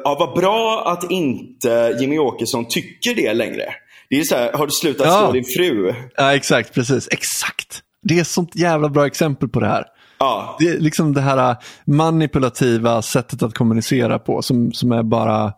ja, 0.04 0.16
vad 0.20 0.38
bra 0.38 0.84
att 0.86 1.10
inte 1.10 1.96
Jimmy 2.00 2.18
Åkesson 2.18 2.64
tycker 2.68 3.14
det 3.14 3.34
längre. 3.34 3.64
Det 4.10 4.16
är 4.20 4.24
så 4.24 4.34
här, 4.36 4.52
har 4.52 4.66
du 4.66 4.72
slutat 4.72 5.06
Ja. 5.06 5.18
slå 5.18 5.32
din 5.32 5.44
fru? 5.56 5.94
Ja, 6.16 6.34
exakt. 6.34 6.74
Precis. 6.74 7.08
Exakt. 7.10 7.82
Det 8.02 8.16
är 8.16 8.20
ett 8.20 8.26
sånt 8.28 8.56
jävla 8.56 8.88
bra 8.88 9.06
exempel 9.06 9.48
på 9.48 9.60
det 9.60 9.66
här. 9.66 9.84
Ja, 10.18 10.56
Det 10.58 10.68
är 10.68 10.78
liksom 10.78 11.12
det 11.14 11.20
här 11.20 11.50
äh, 11.50 11.56
manipulativa 11.86 13.02
sättet 13.02 13.42
att 13.42 13.54
kommunicera 13.54 14.18
på 14.18 14.42
som, 14.42 14.72
som 14.72 14.92
är 14.92 15.02
bara 15.02 15.52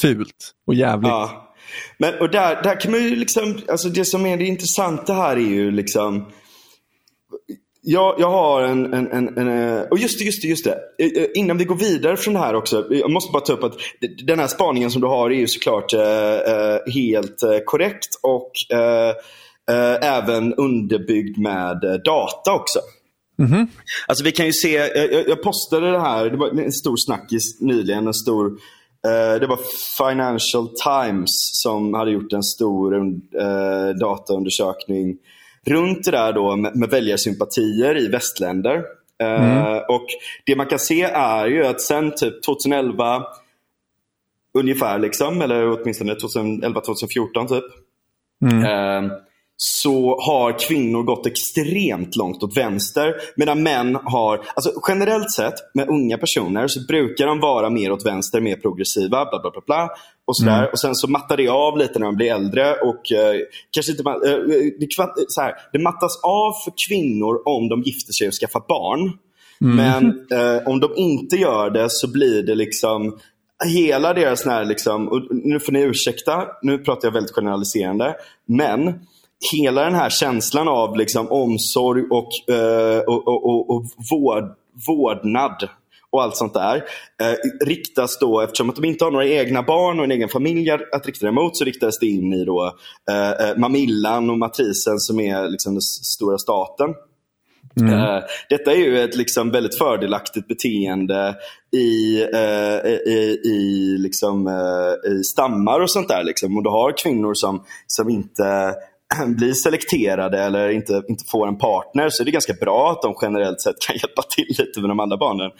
fult 0.00 0.52
och 0.66 0.74
jävligt. 0.74 1.08
ja. 1.08 1.48
Men 1.98 2.14
och 2.20 2.30
där, 2.30 2.62
där 2.62 2.80
kan 2.80 2.90
man 2.92 3.02
ju 3.02 3.16
liksom, 3.16 3.58
alltså 3.70 3.88
det 3.88 4.04
som 4.04 4.26
är 4.26 4.36
det 4.36 4.44
intressanta 4.44 5.14
här 5.14 5.36
är 5.36 5.40
ju 5.40 5.70
liksom 5.70 6.26
jag, 7.84 8.14
jag 8.18 8.30
har 8.30 8.62
en, 8.62 8.94
en, 8.94 9.12
en, 9.12 9.38
en... 9.38 9.86
Och 9.90 9.98
just 9.98 10.18
det, 10.18 10.24
just 10.24 10.42
det, 10.42 10.48
just 10.48 10.64
det. 10.64 10.78
Eh, 10.98 11.22
eh, 11.22 11.28
Innan 11.34 11.58
vi 11.58 11.64
går 11.64 11.74
vidare 11.76 12.16
från 12.16 12.34
det 12.34 12.40
här 12.40 12.54
också. 12.54 12.86
Jag 12.90 13.10
måste 13.10 13.32
bara 13.32 13.42
ta 13.42 13.52
upp 13.52 13.64
att 13.64 13.76
den 14.26 14.38
här 14.38 14.46
spaningen 14.46 14.90
som 14.90 15.00
du 15.00 15.06
har 15.08 15.30
är 15.30 15.34
ju 15.34 15.46
såklart 15.48 15.92
eh, 15.94 16.00
eh, 16.02 16.78
helt 16.94 17.42
eh, 17.42 17.58
korrekt 17.66 18.08
och 18.22 18.52
eh, 18.78 19.08
eh, 19.70 20.08
även 20.16 20.54
underbyggd 20.54 21.38
med 21.38 21.84
eh, 21.84 21.94
data 21.94 22.52
också. 22.52 22.78
Alltså 24.06 24.24
vi 24.24 24.32
kan 24.32 24.46
ju 24.46 24.52
se, 24.52 24.72
jag, 24.72 25.28
jag- 25.28 25.42
postade 25.42 25.90
det 25.90 26.00
här, 26.00 26.30
det 26.30 26.36
var 26.36 26.48
en 26.60 26.72
stor 26.72 26.96
snackis 26.96 27.60
nyligen, 27.60 28.06
en 28.06 28.14
stor 28.14 28.46
eh, 29.06 29.40
det 29.40 29.46
var 29.46 29.58
Financial 29.98 30.68
Times 30.84 31.30
som 31.62 31.94
hade 31.94 32.10
gjort 32.10 32.32
en 32.32 32.42
stor 32.42 32.94
eh, 33.40 33.88
dataundersökning 34.00 35.16
runt 35.66 36.04
det 36.04 36.10
där 36.10 36.32
då 36.32 36.56
med, 36.56 36.76
med 36.76 36.90
väljarsympatier 36.90 37.98
i 37.98 38.08
västländer. 38.08 38.84
Eh, 39.22 39.76
och 39.76 40.06
det 40.44 40.56
man 40.56 40.66
kan 40.66 40.78
se 40.78 41.02
är 41.02 41.46
ju 41.46 41.66
att 41.66 41.80
sen 41.80 42.14
typ 42.14 42.42
2011 42.42 43.26
ungefär, 44.58 44.98
liksom, 44.98 45.42
eller 45.42 45.80
åtminstone 45.80 46.14
2011-2014 46.14 47.48
typ. 47.48 47.64
Eh, 48.44 49.02
så 49.64 50.20
har 50.20 50.58
kvinnor 50.58 51.02
gått 51.02 51.26
extremt 51.26 52.16
långt 52.16 52.42
åt 52.42 52.56
vänster. 52.56 53.14
Medan 53.36 53.62
män 53.62 53.98
har, 54.04 54.44
alltså 54.54 54.72
generellt 54.88 55.30
sett 55.30 55.54
med 55.74 55.88
unga 55.88 56.18
personer 56.18 56.66
så 56.68 56.80
brukar 56.88 57.26
de 57.26 57.40
vara 57.40 57.70
mer 57.70 57.92
åt 57.92 58.06
vänster, 58.06 58.40
mer 58.40 58.56
progressiva, 58.56 59.08
bla 59.08 59.40
bla 59.42 59.50
bla. 59.50 59.60
bla 59.66 59.90
och, 60.26 60.36
sådär. 60.36 60.62
och 60.72 60.80
sen 60.80 60.94
så 60.94 61.10
mattar 61.10 61.36
det 61.36 61.48
av 61.48 61.78
lite 61.78 61.98
när 61.98 62.06
de 62.06 62.16
blir 62.16 62.32
äldre. 62.32 62.72
Och 62.74 63.12
eh, 63.12 63.34
kanske 63.70 63.92
inte, 63.92 64.02
ma- 64.02 64.26
eh, 64.26 64.38
det, 64.80 64.86
kva- 64.96 65.24
så 65.28 65.40
här, 65.40 65.54
det 65.72 65.78
mattas 65.78 66.20
av 66.22 66.52
för 66.64 66.72
kvinnor 66.88 67.42
om 67.48 67.68
de 67.68 67.82
gifter 67.82 68.12
sig 68.12 68.28
och 68.28 68.34
skaffar 68.34 68.62
barn. 68.68 69.12
Men 69.76 70.04
eh, 70.06 70.68
om 70.68 70.80
de 70.80 70.92
inte 70.96 71.36
gör 71.36 71.70
det 71.70 71.86
så 71.90 72.12
blir 72.12 72.42
det 72.42 72.54
liksom 72.54 73.18
hela 73.64 74.14
deras 74.14 74.46
när 74.46 74.64
liksom, 74.64 75.28
nu 75.30 75.60
får 75.60 75.72
ni 75.72 75.80
ursäkta, 75.82 76.46
nu 76.62 76.78
pratar 76.78 77.08
jag 77.08 77.12
väldigt 77.12 77.34
generaliserande, 77.34 78.14
men 78.48 78.94
hela 79.52 79.84
den 79.84 79.94
här 79.94 80.10
känslan 80.10 80.68
av 80.68 80.96
liksom 80.96 81.32
omsorg 81.32 82.02
och, 82.10 82.54
eh, 82.54 82.98
och, 82.98 83.28
och, 83.28 83.46
och, 83.46 83.70
och 83.70 83.84
vård, 84.10 84.44
vårdnad 84.86 85.68
och 86.10 86.22
allt 86.22 86.36
sånt 86.36 86.54
där 86.54 86.76
eh, 87.22 87.66
riktas 87.66 88.18
då, 88.18 88.40
eftersom 88.40 88.70
att 88.70 88.76
de 88.76 88.84
inte 88.84 89.04
har 89.04 89.10
några 89.10 89.26
egna 89.26 89.62
barn 89.62 89.98
och 89.98 90.04
en 90.04 90.10
egen 90.10 90.28
familj 90.28 90.70
att 90.70 91.06
rikta 91.06 91.26
det 91.26 91.32
mot, 91.32 91.56
så 91.56 91.64
riktas 91.64 91.98
det 91.98 92.06
in 92.06 92.32
i 92.32 92.44
då, 92.44 92.76
eh, 93.10 93.30
eh, 93.30 93.56
Mamillan 93.56 94.30
och 94.30 94.38
Matrisen 94.38 94.98
som 94.98 95.20
är 95.20 95.48
liksom 95.48 95.74
den 95.74 95.82
stora 95.82 96.38
staten. 96.38 96.94
Eh, 97.80 98.24
detta 98.48 98.72
är 98.72 98.76
ju 98.76 99.00
ett 99.00 99.16
liksom 99.16 99.50
väldigt 99.50 99.78
fördelaktigt 99.78 100.48
beteende 100.48 101.34
i, 101.72 102.22
eh, 102.22 102.90
i, 103.06 103.40
i, 103.44 103.96
liksom, 103.98 104.46
eh, 104.46 105.10
i 105.12 105.24
stammar 105.24 105.80
och 105.80 105.90
sånt 105.90 106.08
där. 106.08 106.24
Liksom. 106.24 106.56
Och 106.56 106.62
du 106.62 106.70
har 106.70 106.98
kvinnor 107.02 107.34
som, 107.34 107.64
som 107.86 108.08
inte 108.08 108.74
blir 109.26 109.52
selekterade 109.52 110.42
eller 110.42 110.68
inte, 110.68 111.02
inte 111.08 111.24
får 111.30 111.48
en 111.48 111.58
partner 111.58 112.08
så 112.10 112.22
är 112.22 112.24
det 112.24 112.30
ganska 112.30 112.52
bra 112.52 112.90
att 112.90 113.02
de 113.02 113.14
generellt 113.22 113.60
sett 113.60 113.76
kan 113.86 113.96
hjälpa 114.02 114.22
till 114.22 114.54
lite 114.58 114.80
med 114.80 114.90
de 114.90 115.00
andra 115.00 115.16
barnen. 115.16 115.50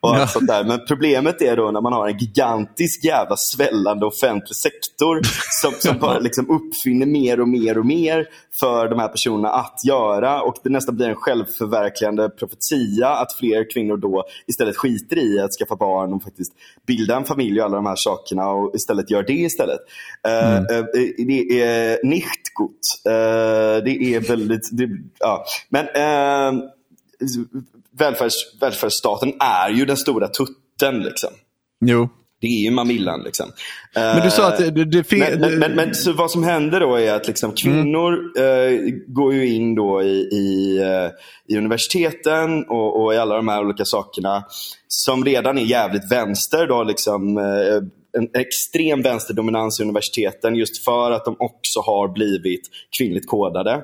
Och 0.00 0.16
allt 0.16 0.30
sånt 0.30 0.46
där. 0.46 0.64
Men 0.64 0.80
problemet 0.88 1.42
är 1.42 1.56
då 1.56 1.70
när 1.70 1.80
man 1.80 1.92
har 1.92 2.08
en 2.08 2.18
gigantisk 2.18 3.04
jävla 3.04 3.36
svällande 3.36 4.06
offentlig 4.06 4.56
sektor 4.56 5.20
som, 5.62 5.72
som 5.78 5.98
bara 5.98 6.18
liksom 6.28 6.50
uppfinner 6.50 7.06
mer 7.06 7.40
och 7.40 7.48
mer 7.48 7.78
och 7.78 7.86
mer 7.86 8.26
för 8.60 8.88
de 8.88 8.98
här 8.98 9.08
personerna 9.08 9.48
att 9.48 9.84
göra 9.88 10.42
och 10.42 10.54
det 10.62 10.70
nästan 10.70 10.96
blir 10.96 11.08
en 11.08 11.14
självförverkligande 11.14 12.28
profetia 12.28 13.08
att 13.08 13.32
fler 13.38 13.70
kvinnor 13.70 13.96
då 13.96 14.24
istället 14.46 14.76
skiter 14.76 15.18
i 15.18 15.40
att 15.40 15.50
skaffa 15.58 15.76
barn 15.76 16.12
och 16.12 16.22
faktiskt 16.22 16.52
bilda 16.86 17.16
en 17.16 17.24
familj 17.24 17.60
och 17.60 17.66
alla 17.66 17.76
de 17.76 17.86
här 17.86 17.96
sakerna 17.96 18.50
och 18.50 18.74
istället 18.74 19.10
gör 19.10 19.22
det 19.22 19.32
istället. 19.32 19.80
Eh, 20.26 20.56
eh, 20.56 20.84
det 21.26 21.62
är 21.62 22.06
nicht 22.06 22.54
gut. 22.58 22.99
Eh, 23.06 23.84
det 23.84 24.14
är 24.14 24.20
väldigt... 24.20 24.68
Det, 24.72 24.88
ja. 25.18 25.44
Men 25.68 25.86
eh, 25.86 26.64
välfärds, 27.98 28.34
välfärdsstaten 28.60 29.32
är 29.40 29.70
ju 29.70 29.84
den 29.84 29.96
stora 29.96 30.28
tutten. 30.28 31.02
Liksom. 31.02 31.30
Jo, 31.84 32.08
Det 32.40 32.46
är 32.46 32.64
ju 32.64 32.70
Mamillan. 32.70 33.22
Liksom. 33.22 33.46
Men 33.94 34.22
du 34.22 34.30
sa 34.30 34.48
att 34.48 34.58
det, 34.58 34.70
det, 34.70 34.84
det 34.84 35.12
men, 35.12 35.40
men, 35.40 35.58
men, 35.58 35.72
men, 35.72 35.94
så 35.94 36.12
vad 36.12 36.30
som 36.30 36.44
händer 36.44 36.80
då 36.80 36.96
är 36.96 37.14
att 37.14 37.26
liksom, 37.26 37.52
kvinnor 37.52 38.18
mm. 38.36 38.84
eh, 38.86 38.92
går 39.06 39.34
ju 39.34 39.54
in 39.54 39.74
då 39.74 40.02
i, 40.02 40.20
i, 40.20 40.78
eh, 40.78 41.10
i 41.54 41.58
universiteten 41.58 42.64
och, 42.64 43.02
och, 43.02 43.14
i 43.14 43.16
alla 43.16 43.36
de 43.36 43.48
här 43.48 43.64
olika 43.64 43.84
sakerna 43.84 44.44
som 44.88 45.24
redan 45.24 45.58
är 45.58 45.62
jävligt 45.62 46.12
vänster. 46.12 46.66
Då, 46.66 46.82
liksom, 46.82 47.38
eh, 47.38 47.82
en 48.18 48.40
extrem 48.40 49.02
vänsterdominans 49.02 49.80
i 49.80 49.82
universiteten 49.82 50.56
just 50.56 50.84
för 50.84 51.10
att 51.10 51.24
de 51.24 51.36
också 51.38 51.80
har 51.80 52.08
blivit 52.08 52.68
kvinnligt 52.98 53.28
kodade. 53.28 53.82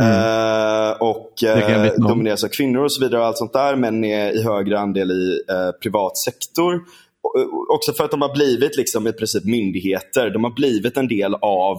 Mm. 0.00 0.12
Uh, 0.12 1.02
och 1.02 1.32
uh, 1.44 2.06
domineras 2.08 2.44
av 2.44 2.48
kvinnor 2.48 2.84
och 2.84 2.92
så 2.92 3.04
vidare. 3.04 3.20
och 3.20 3.26
allt 3.26 3.38
sånt 3.38 3.52
där. 3.52 3.76
Men 3.76 4.04
är 4.04 4.30
i 4.36 4.42
högre 4.42 4.78
andel 4.78 5.10
i 5.10 5.52
uh, 5.52 5.70
privat 5.82 6.16
sektor. 6.16 6.80
Och, 7.22 7.74
också 7.74 7.92
för 7.92 8.04
att 8.04 8.10
de 8.10 8.22
har 8.22 8.34
blivit 8.34 8.76
liksom, 8.76 9.06
i 9.06 9.12
princip 9.12 9.44
myndigheter. 9.44 10.30
De 10.30 10.44
har 10.44 10.50
blivit 10.50 10.96
en 10.96 11.08
del 11.08 11.34
av, 11.34 11.78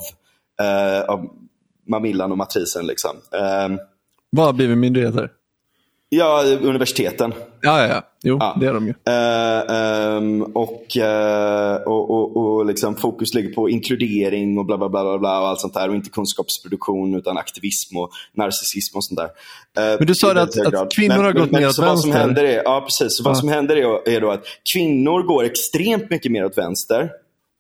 av 1.08 1.30
Mamillan 1.88 2.32
och 2.32 2.38
matrisen. 2.38 2.88
Liksom. 2.88 3.12
Vad 4.30 4.46
har 4.46 4.54
blivit 4.54 4.78
myndigheter? 4.78 5.30
Ja, 6.10 6.44
universiteten. 6.62 7.34
Ja, 7.62 7.82
ja, 7.82 7.88
ja. 7.88 8.02
Jo, 8.24 8.38
ja. 8.40 8.58
det 8.60 8.68
är 8.68 8.74
de 8.74 8.88
ju. 8.88 8.94
Uh, 8.94 10.18
um, 10.18 10.42
och, 10.42 10.98
uh, 10.98 11.88
och, 11.88 12.10
och, 12.10 12.38
och 12.38 12.66
liksom 12.66 12.96
fokus 12.96 13.34
ligger 13.34 13.54
på 13.54 13.70
inkludering 13.70 14.58
och 14.58 14.66
bla 14.66 14.78
bla 14.78 14.90
bla, 14.90 15.18
bla 15.18 15.42
och 15.42 15.48
allt 15.48 15.60
sånt 15.60 15.74
där. 15.74 15.90
Och 15.90 15.96
inte 15.96 16.10
kunskapsproduktion 16.10 17.16
utan 17.16 17.38
aktivism 17.38 17.98
och 17.98 18.12
narcissism 18.34 18.98
och 18.98 19.06
sånt 19.06 19.20
där. 19.20 19.26
Uh, 19.26 19.98
men 20.00 20.08
du 20.08 20.16
sa 20.16 20.32
att, 20.32 20.74
att, 20.74 20.96
kvinnor 20.96 21.16
men, 21.16 21.26
har 21.26 21.34
gått 21.34 21.52
men, 21.52 21.62
mer 21.62 21.70
åt 21.70 21.80
vänster. 21.80 21.86
Vad 21.86 22.00
som 22.00 22.12
händer 22.12 22.44
är, 22.44 22.64
ja, 22.64 22.82
precis. 22.82 23.18
Så 23.18 23.24
vad 23.24 23.38
som 23.38 23.50
händer 23.50 23.76
är, 23.76 24.10
är 24.10 24.22
då 24.22 24.32
att 24.32 24.44
kvinnor 24.74 25.24
går 25.24 25.44
extremt 25.44 26.10
mycket 26.10 26.32
mer 26.32 26.46
åt 26.46 26.58
vänster. 26.58 27.10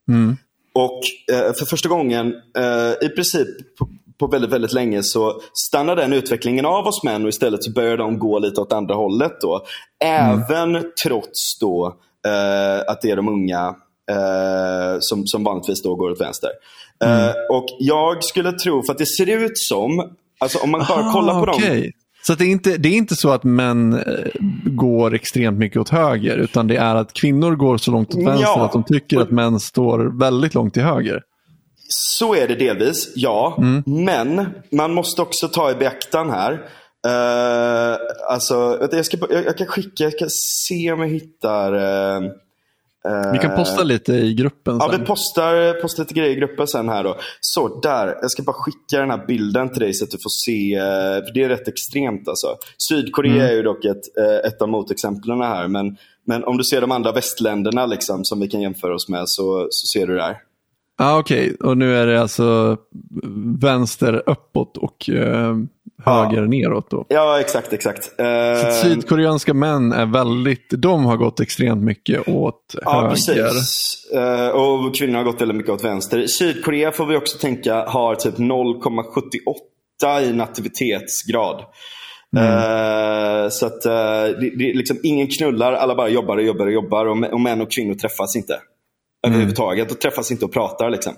Mm. 0.08 0.38
Och 0.74 1.02
för 1.28 1.66
första 1.66 1.90
gången 1.90 2.34
i 3.02 3.10
princip 3.10 3.78
på 3.78 3.90
väldigt, 4.32 4.52
väldigt 4.52 4.74
länge 4.74 5.04
så 5.04 5.42
stannar 5.54 5.96
den 5.96 6.14
utvecklingen 6.14 6.66
av 6.66 6.88
oss 6.88 7.04
män 7.04 7.24
och 7.24 7.30
istället 7.30 7.64
så 7.64 7.72
börjar 7.72 7.98
de 7.98 8.20
gå 8.20 8.40
lite 8.40 8.62
åt 8.62 8.74
andra 8.74 8.96
hållet. 8.96 9.34
Då. 9.42 9.66
Även 10.04 10.76
mm. 10.76 10.92
trots 11.04 11.60
då 11.60 11.96
eh, 12.28 12.92
att 12.92 13.02
det 13.02 13.12
är 13.12 13.16
de 13.16 13.28
unga 13.30 13.76
eh, 14.12 14.98
som, 15.00 15.28
som 15.28 15.44
vanligtvis 15.44 15.84
då 15.84 15.96
går 15.96 16.12
åt 16.12 16.22
vänster. 16.22 16.50
Eh, 17.04 17.12
mm. 17.12 17.30
Eh, 17.30 17.34
och 17.50 17.66
jag 17.80 18.24
skulle 18.24 18.52
tro, 18.52 18.84
för 18.84 18.94
att 18.94 18.98
det 18.98 19.06
ser 19.06 19.30
ut 19.30 19.58
som, 19.58 20.12
alltså 20.40 20.60
om 20.60 20.72
man 20.72 20.86
bara 20.90 21.00
Aha, 21.00 21.14
kollar 21.14 21.46
på 21.46 21.52
okay. 21.52 21.82
dem. 21.82 21.92
Så 22.28 22.36
det, 22.36 22.46
är 22.46 22.50
inte, 22.50 22.78
det 22.78 22.90
är 22.90 22.94
inte 22.94 23.16
så 23.16 23.30
att 23.30 23.44
män 23.44 23.94
eh, 23.94 24.02
går 24.64 25.14
extremt 25.14 25.58
mycket 25.58 25.82
åt 25.82 25.90
höger, 25.90 26.38
utan 26.38 26.68
det 26.68 26.76
är 26.76 26.96
att 26.96 27.14
kvinnor 27.14 27.56
går 27.56 27.78
så 27.78 27.92
långt 27.92 28.16
åt 28.16 28.28
vänster 28.28 28.42
ja. 28.42 28.66
att 28.66 28.72
de 28.74 28.84
tycker 28.84 29.20
att 29.20 29.32
män 29.32 29.60
står 29.60 30.20
väldigt 30.20 30.54
långt 30.54 30.74
till 30.74 30.84
höger. 30.84 31.22
Så 31.90 32.36
är 32.36 32.48
det 32.48 32.56
delvis, 32.56 33.12
ja. 33.16 33.56
Mm. 33.58 33.84
Men 33.86 34.50
man 34.72 34.94
måste 34.94 35.22
också 35.22 35.48
ta 35.48 35.72
i 35.72 35.76
beaktan 35.76 36.30
här. 36.30 36.52
Uh, 37.08 37.98
alltså, 38.30 38.88
jag, 38.92 39.06
ska, 39.06 39.18
jag, 39.30 39.46
jag, 39.46 39.58
kan 39.58 39.68
skicka, 39.68 40.04
jag 40.04 40.20
kan 40.20 40.30
se 40.30 40.92
om 40.92 41.00
jag 41.00 41.08
hittar... 41.08 41.74
Uh, 41.74 42.32
vi 43.34 43.40
kan 43.40 43.56
posta 43.56 43.84
lite 43.84 44.14
i 44.14 44.34
gruppen 44.34 44.80
sen. 44.80 44.90
Ja, 44.92 44.98
vi 44.98 45.06
postar, 45.06 45.82
postar 45.82 46.04
lite 46.04 46.14
grejer 46.14 46.32
i 46.32 46.36
gruppen 46.36 46.68
sen 46.68 46.90
här 46.90 47.04
då. 47.04 47.18
Så, 47.42 47.80
där. 47.80 48.18
Jag 48.22 48.32
ska 48.32 48.44
bara 48.44 48.54
skicka 48.54 49.00
den 49.00 49.10
här 49.10 49.26
bilden 49.28 49.70
till 49.70 49.80
dig 49.80 49.94
så 49.94 50.04
att 50.06 50.12
du 50.12 50.18
får 50.18 50.46
se. 50.46 50.80
För 51.26 51.34
det 51.34 51.44
är 51.44 51.50
rätt 51.50 51.68
extremt 51.68 52.28
alltså. 52.28 52.48
Sydkorea 52.90 53.34
mm. 53.34 53.46
är 53.46 53.52
ju 53.52 53.64
dock 53.64 53.86
ett, 53.86 54.18
ett 54.46 54.62
av 54.62 54.70
motexemplen 54.70 55.42
här. 55.42 55.68
Men, 55.68 55.98
men 56.28 56.44
om 56.44 56.58
du 56.58 56.64
ser 56.64 56.82
de 56.82 56.92
andra 56.92 57.12
västländerna 57.12 57.86
liksom, 57.86 58.26
som 58.26 58.40
vi 58.40 58.48
kan 58.48 58.62
jämföra 58.62 58.96
oss 58.96 59.10
med 59.10 59.24
så, 59.26 59.68
så 59.70 60.00
ser 60.00 60.08
du 60.08 60.16
det 60.16 60.24
här. 60.24 60.38
Ah, 60.98 61.20
Okej, 61.20 61.54
okay. 61.54 61.70
och 61.70 61.78
nu 61.78 61.96
är 61.96 62.08
det 62.08 62.22
alltså 62.22 62.78
vänster 63.62 64.24
uppåt 64.26 64.78
och 64.78 65.10
eh, 65.10 65.56
höger 66.04 66.42
ja. 66.42 66.48
neråt 66.48 66.90
då? 66.90 67.06
Ja, 67.10 67.40
exakt, 67.40 67.74
exakt. 67.74 68.04
Så 68.62 68.72
sydkoreanska 68.84 69.54
män 69.54 69.92
är 69.92 70.06
väldigt, 70.06 70.70
de 70.70 71.06
har 71.06 71.18
gått 71.18 71.40
extremt 71.40 71.84
mycket 71.84 72.30
åt 72.30 72.76
ja, 72.82 72.92
höger. 72.92 73.10
Precis. 73.10 74.12
Uh, 74.16 74.48
och 74.48 74.96
kvinnor 74.96 75.18
har 75.18 75.24
gått 75.24 75.42
väldigt 75.42 75.58
mycket 75.58 75.72
åt 75.72 75.84
vänster. 75.84 76.28
Sydkorea 76.28 76.92
får 76.92 77.06
vi 77.06 77.18
också 77.18 77.38
tänka 77.38 77.86
har 77.88 78.16
typ 78.16 78.38
0,78 78.38 80.22
i 80.22 80.34
nativitetsgrad. 80.34 81.62
Mm. 82.38 82.48
Uh, 82.48 83.50
så 83.50 83.66
att 83.66 83.82
det, 83.82 84.58
det, 84.58 84.74
liksom, 84.74 84.98
ingen 85.04 85.28
knullar, 85.28 85.74
alla 85.74 85.96
bara 85.96 86.10
jobbar 86.10 86.38
och 86.38 86.44
jobbar 86.44 86.66
och 86.66 86.74
jobbar 86.74 87.06
och, 87.06 87.34
och 87.34 87.42
män 87.42 87.62
och 87.62 87.72
kvinnor 87.72 87.94
träffas 87.94 88.36
inte 88.36 88.60
mm. 89.26 89.34
överhuvudtaget 89.34 89.92
och 89.92 90.00
träffas 90.00 90.32
inte 90.32 90.46
och 90.46 90.54
pratar. 90.54 90.90
Liksom. 90.90 91.14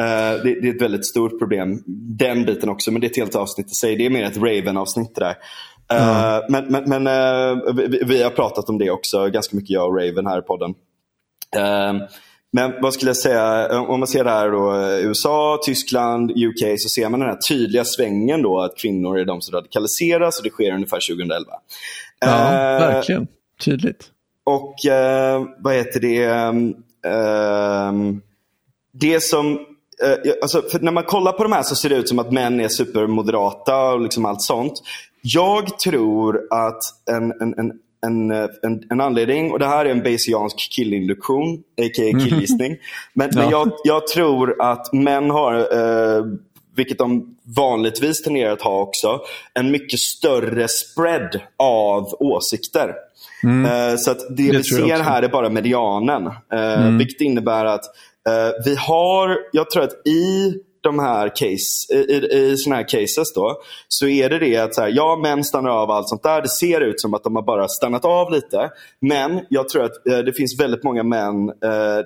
Uh, 0.00 0.42
det, 0.44 0.60
det, 0.60 0.68
är 0.68 0.74
ett 0.74 0.82
väldigt 0.82 1.06
stort 1.06 1.38
problem, 1.38 1.82
den 2.18 2.44
biten 2.44 2.68
också, 2.68 2.92
men 2.92 3.00
det 3.00 3.06
är 3.06 3.10
ett 3.10 3.16
helt 3.16 3.36
avsnitt 3.36 3.70
i 3.70 3.74
sig. 3.74 3.96
Det 3.96 4.06
är 4.06 4.10
mer 4.10 4.24
ett 4.24 4.36
Raven-avsnitt 4.36 5.14
där. 5.14 5.36
Uh, 5.92 6.36
mm. 6.36 6.42
Men, 6.48 6.66
men, 6.66 7.02
men 7.02 7.06
uh, 7.06 7.74
vi, 7.74 8.02
vi, 8.04 8.22
har 8.22 8.30
pratat 8.30 8.68
om 8.68 8.78
det 8.78 8.90
också, 8.90 9.28
ganska 9.28 9.56
mycket 9.56 9.70
jag 9.70 9.88
och 9.88 9.96
Raven 9.96 10.26
här 10.26 10.38
i 10.38 10.42
podden. 10.42 10.74
men 12.52 12.72
vad 12.82 12.94
skulle 12.94 13.08
jag 13.08 13.16
säga, 13.16 13.80
om 13.80 14.00
man 14.00 14.06
ser 14.06 14.24
det 14.24 14.30
här 14.30 14.50
då, 14.50 14.74
USA, 15.08 15.60
Tyskland, 15.64 16.30
UK 16.30 16.78
så 16.78 16.88
ser 16.88 17.08
man 17.08 17.20
den 17.20 17.28
här 17.28 17.38
tydliga 17.48 17.84
svängen 17.84 18.42
då 18.42 18.60
att 18.60 18.78
kvinnor 18.78 19.18
är 19.18 19.24
de 19.24 19.40
som 19.40 19.54
radikaliseras 19.54 20.38
och 20.38 20.44
det 20.44 20.50
sker 20.50 20.74
ungefär 20.74 21.14
2011. 21.14 21.52
Ja, 22.20 22.28
verkligen. 22.78 23.26
Tydligt. 23.64 24.04
Och 24.44 24.74
vad 25.58 25.74
heter 25.74 26.00
det? 26.00 26.26
Ehm, 27.06 28.20
det 28.92 29.22
som 29.22 29.52
uh, 29.56 30.32
alltså, 30.42 30.62
när 30.80 30.92
man 30.92 31.04
kollar 31.04 31.32
på 31.32 31.42
de 31.42 31.52
här 31.52 31.62
så 31.62 31.74
ser 31.74 31.88
det 31.88 31.96
ut 31.96 32.08
som 32.08 32.18
att 32.18 32.32
män 32.32 32.60
är 32.60 32.68
supermoderata 32.68 33.92
och 33.92 34.00
liksom 34.00 34.24
allt 34.24 34.42
sånt. 34.42 34.72
Jag 35.22 35.78
tror 35.78 36.40
att 36.50 36.82
en, 37.10 37.32
en, 37.40 37.58
en 37.58 37.72
en, 38.06 38.30
en, 38.30 38.84
en, 38.90 39.00
anledning, 39.00 39.52
och 39.52 39.58
det 39.58 39.66
här 39.66 39.84
är 39.84 39.90
en 39.90 40.02
bayesiansk 40.02 40.56
killinduktion, 40.56 41.54
a.k.a. 41.54 42.18
killgissning. 42.20 42.76
Men, 43.12 43.30
ja. 43.32 43.40
men 43.40 43.50
jag, 43.50 43.72
jag, 43.84 44.06
tror 44.06 44.62
att 44.62 44.92
män 44.92 45.30
har, 45.30 45.54
eh, 45.54 46.24
vilket 46.76 46.98
de 46.98 47.36
vanligtvis 47.56 48.22
tenderar 48.22 48.52
att 48.52 48.62
ha 48.62 48.80
också, 48.80 49.20
en 49.54 49.70
mycket 49.70 49.98
större 49.98 50.68
spread 50.68 51.40
av 51.56 52.14
åsikter. 52.20 52.94
Mm. 53.42 53.90
Uh, 53.90 53.96
så 53.96 54.10
att 54.10 54.18
det, 54.18 54.52
det 54.52 54.56
vi 54.56 54.62
ser 54.64 55.02
här 55.02 55.22
är 55.22 55.28
bara 55.28 55.48
medianen. 55.48 56.26
Uh, 56.26 56.32
mm. 56.52 56.98
Vilket 56.98 57.20
innebär 57.20 57.64
att 57.64 57.84
uh, 58.28 58.64
vi 58.64 58.74
har, 58.74 59.38
jag 59.52 59.70
tror 59.70 59.82
att 59.82 60.06
i 60.06 60.54
de 60.82 60.98
här 60.98 61.28
case, 61.28 61.94
i, 61.94 62.14
i, 62.36 62.56
såna 62.56 62.76
här 62.76 62.88
cases 62.88 63.34
då, 63.34 63.60
så 63.88 64.06
är 64.06 64.30
det 64.30 64.38
det 64.38 64.56
att 64.56 64.74
så 64.74 64.80
här, 64.80 64.92
ja, 64.94 65.20
män 65.22 65.44
stannar 65.44 65.70
av 65.70 65.90
allt 65.90 66.08
sånt 66.08 66.22
där. 66.22 66.42
Det 66.42 66.48
ser 66.48 66.80
ut 66.80 67.00
som 67.00 67.14
att 67.14 67.24
de 67.24 67.36
har 67.36 67.42
bara 67.42 67.68
stannat 67.68 68.04
av 68.04 68.32
lite. 68.32 68.70
Men 69.00 69.40
jag 69.48 69.68
tror 69.68 69.84
att 69.84 70.04
det 70.04 70.36
finns 70.36 70.60
väldigt 70.60 70.82
många 70.82 71.02
män, 71.02 71.46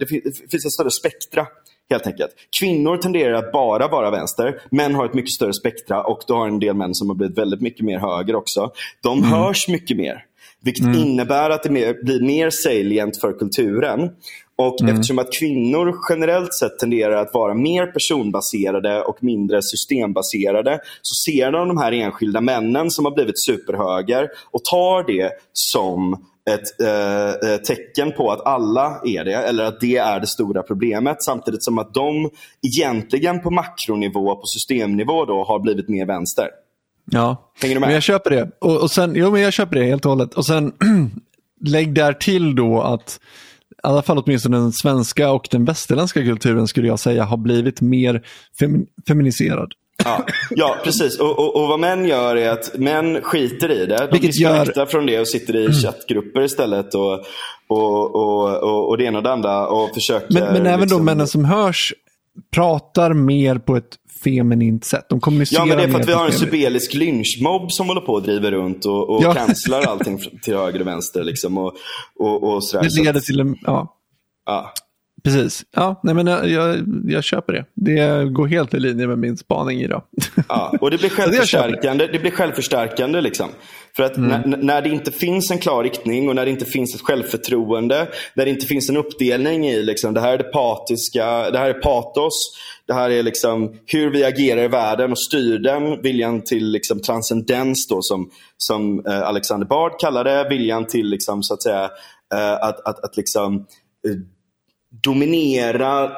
det, 0.01 0.07
fin 0.09 0.21
det 0.25 0.51
finns 0.51 0.67
ett 0.67 0.73
större 0.73 0.91
spektra 0.91 1.47
helt 1.91 2.07
enkelt. 2.07 2.31
Kvinnor 2.61 2.97
tenderar 2.97 3.33
att 3.33 3.53
bara 3.53 3.89
vara 3.89 4.11
vänster. 4.11 4.61
Män 4.71 4.95
har 4.95 5.07
ett 5.07 5.15
mycket 5.15 5.33
större 5.33 5.53
spektra 5.53 6.05
och 6.05 6.21
du 6.27 6.33
har 6.33 6.49
en 6.49 6.59
del 6.59 6.75
män 6.75 6.95
som 6.95 7.09
har 7.09 7.17
blivit 7.17 7.39
väldigt 7.39 7.61
mycket 7.61 7.85
mer 7.85 7.99
höger 7.99 8.35
också. 8.35 8.71
De 9.03 9.19
mm. 9.19 9.31
hörs 9.31 9.69
mycket 9.69 9.97
mer. 9.97 10.25
Vilket 10.65 10.85
mm. 10.85 11.01
innebär 11.01 11.51
att 11.51 11.63
det 11.63 11.69
blir 12.05 12.21
mer 12.21 12.51
salient 12.51 13.21
för 13.21 13.33
kulturen. 13.33 14.11
Och 14.57 14.81
mm. 14.81 14.95
eftersom 14.95 15.19
att 15.19 15.33
kvinnor 15.33 15.95
generellt 16.11 16.55
sett 16.55 16.79
tenderar 16.79 17.17
att 17.17 17.35
vara 17.35 17.55
mer 17.55 17.87
personbaserade 17.87 19.03
och 19.03 19.25
mindre 19.25 19.63
systembaserade 19.63 20.81
så 21.03 21.15
ser 21.15 21.53
de 21.53 21.69
de 21.69 21.79
här 21.79 21.93
enskilda 21.93 22.41
männen 22.41 22.91
som 22.91 23.05
har 23.05 23.13
blivit 23.13 23.43
superhöger 23.43 24.29
och 24.51 24.65
tar 24.65 25.07
det 25.07 25.31
som 25.53 26.25
ett 26.51 26.81
eh, 26.81 27.51
eh 27.51 27.57
tecken 27.57 28.13
på 28.13 28.31
att 28.31 28.47
alla 28.47 29.01
är 29.05 29.25
det, 29.25 29.35
eller 29.35 29.65
att 29.65 29.81
det 29.81 29.97
är 29.97 30.21
det 30.21 30.27
stora 30.27 30.63
problemet. 30.63 31.23
Samtidigt 31.23 31.65
som 31.65 31.79
att 31.79 31.95
de 31.95 32.31
egentligen 32.67 33.43
på 33.43 33.51
makronivå, 33.51 34.37
på 34.37 34.47
systemnivå 34.47 35.25
då, 35.25 35.45
har 35.45 35.59
blivit 35.59 35.89
mer 35.89 36.07
vänster. 36.07 36.49
Ja, 37.11 37.53
Hänger 37.63 37.75
du 37.75 37.81
med? 37.81 37.87
men 37.87 37.95
jag 37.95 38.03
köper 38.03 38.31
det. 38.31 38.51
Och, 38.61 38.83
och 38.83 38.91
sen, 38.91 39.13
jo, 39.17 39.31
men 39.31 39.41
jag 39.41 39.53
köper 39.53 39.77
det 39.77 39.85
helt 39.85 40.05
och 40.05 40.11
hållet. 40.11 40.35
Och 40.35 40.47
sen 40.47 40.73
lägg 41.61 41.95
där 41.95 42.13
till 42.13 42.55
då 42.55 42.83
att 42.83 43.21
i 43.71 43.87
alla 43.87 44.03
fall 44.03 44.19
åtminstone 44.19 44.57
den 44.57 44.73
svenska 44.73 45.31
och 45.31 45.49
den 45.51 45.65
västerländska 45.65 46.23
kulturen 46.23 46.69
skulle 46.69 46.89
jag 46.89 46.99
säga 46.99 47.25
har 47.25 47.37
blivit 47.37 47.81
mer 47.81 48.23
fem, 48.61 48.87
feminiserad. 49.09 49.73
Ja, 50.05 50.27
ja 50.51 50.77
precis. 50.85 51.19
Och, 51.19 51.39
och, 51.39 51.57
och, 51.57 51.69
vad 51.69 51.81
män 51.81 52.09
gör 52.09 52.37
är 52.37 52.51
att 52.51 52.79
män 52.79 53.23
skiter 53.23 53.71
i 53.71 53.87
det. 53.87 54.09
De 54.13 54.19
disconnectar 54.19 54.81
gör... 54.81 54.87
från 54.87 55.07
det 55.07 55.21
och 55.21 55.29
sitter 55.29 55.57
i 55.57 55.65
mm. 55.65 55.73
chattgrupper 55.73 56.43
istället. 56.43 56.95
Och, 56.95 57.13
och, 57.69 58.15
och, 58.15 58.89
och, 58.89 58.99
det 58.99 59.05
ena 59.05 59.19
och 59.19 59.25
det 59.25 59.33
andra. 59.33 59.69
Och 59.69 59.95
försöker, 59.95 60.35
men, 60.35 60.53
men 60.53 60.67
även 60.67 60.81
liksom... 60.81 60.99
de 60.99 61.05
männen 61.05 61.29
som 61.29 61.45
hörs 61.45 61.95
pratar 62.55 63.13
mer 63.13 63.59
på 63.59 63.77
ett 63.77 63.97
feminint 64.25 64.85
sätt. 64.85 65.07
De 65.09 65.21
kommunicerar 65.21 65.61
Ja, 65.61 65.67
men 65.67 65.77
det 65.77 65.85
är 65.85 65.89
för 65.89 66.01
att 66.01 66.09
vi 66.09 66.13
har 66.13 66.27
en 66.27 66.33
sibelisk 66.33 66.95
lynchmobb 66.95 67.73
som 67.73 67.89
håller 67.89 68.01
på 68.01 68.13
och 68.13 68.23
driver 68.23 68.53
runt 68.53 68.85
och, 68.85 69.11
och 69.11 69.23
ja. 69.23 69.35
cancelar 69.35 69.83
allting 69.83 70.19
till 70.43 70.57
höger 70.57 70.81
och 70.81 70.87
vänster. 70.87 71.25
Liksom, 71.25 71.59
och, 71.59 71.75
och, 72.19 72.55
och 72.55 72.65
sådär. 72.65 72.85
Det 72.85 73.03
leder 73.03 73.21
till 73.21 73.41
en, 73.41 73.57
ja. 73.63 73.97
Ja. 74.47 74.73
Precis. 75.25 75.65
Ja, 75.77 76.01
nej, 76.03 76.15
men 76.15 76.27
jag, 76.27 76.49
jag, 76.49 76.85
jag 77.07 77.25
köper 77.25 77.53
det. 77.53 77.65
Det 77.75 78.25
går 78.25 78.47
helt 78.47 78.75
i 78.75 78.81
linje 78.81 79.07
med 79.07 79.19
min 79.19 79.37
spaning 79.37 79.81
idag. 79.81 80.03
Ja, 80.49 80.73
och 80.81 80.91
det 80.91 80.99
blir 80.99 81.09
självförstärkande. 81.09 82.07
Det 82.07 82.19
blir 82.19 82.31
självförstärkande 82.31 83.21
liksom. 83.21 83.49
För 83.97 84.03
att 84.03 84.17
Mm. 84.17 84.51
när, 84.51 84.57
när 84.57 84.83
det 84.83 84.89
inte 84.89 85.11
finns 85.13 85.51
en 85.51 85.59
klar 85.59 85.83
riktning 85.83 86.29
och 86.29 86.35
när 86.35 86.45
det 86.45 86.51
inte 86.51 86.65
finns 86.65 86.95
ett 86.95 87.01
självförtroende, 87.01 88.09
när 88.35 88.45
det 88.45 88.51
inte 88.51 88.67
finns 88.67 88.91
en 88.91 88.97
uppdelning 88.97 89.67
i 89.67 89.83
liksom, 89.83 90.15
det 90.15 90.21
här 90.21 90.33
är 90.33 90.39
det 90.39 90.45
patiska, 90.45 91.51
det 91.51 91.59
här 91.59 91.69
är 91.71 91.81
patos, 91.81 92.33
det 92.87 92.95
här 92.95 93.11
är 93.11 93.23
liksom 93.23 93.75
hur 93.87 94.11
vi 94.11 94.25
agerar 94.25 94.63
i 94.65 94.69
världen 94.69 95.11
och 95.11 95.19
styr 95.19 95.59
den, 95.59 96.03
viljan 96.03 96.43
till 96.43 96.71
liksom, 96.71 97.01
transcendens 97.01 97.87
då 97.89 97.99
som, 98.01 98.31
som 98.57 99.07
eh, 99.07 99.23
Alexander 99.23 99.67
Bard 99.67 100.01
kallar 100.01 100.25
det, 100.25 100.49
viljan 100.49 100.87
till 100.87 101.07
liksom, 101.07 101.43
så 101.43 101.55
att 101.55 101.63
säga 101.63 101.85
eh, 102.35 102.53
att, 102.53 102.89
att, 102.89 103.05
att 103.05 103.17
liksom 103.17 103.55
eh, 104.09 104.17
dominera 105.03 106.11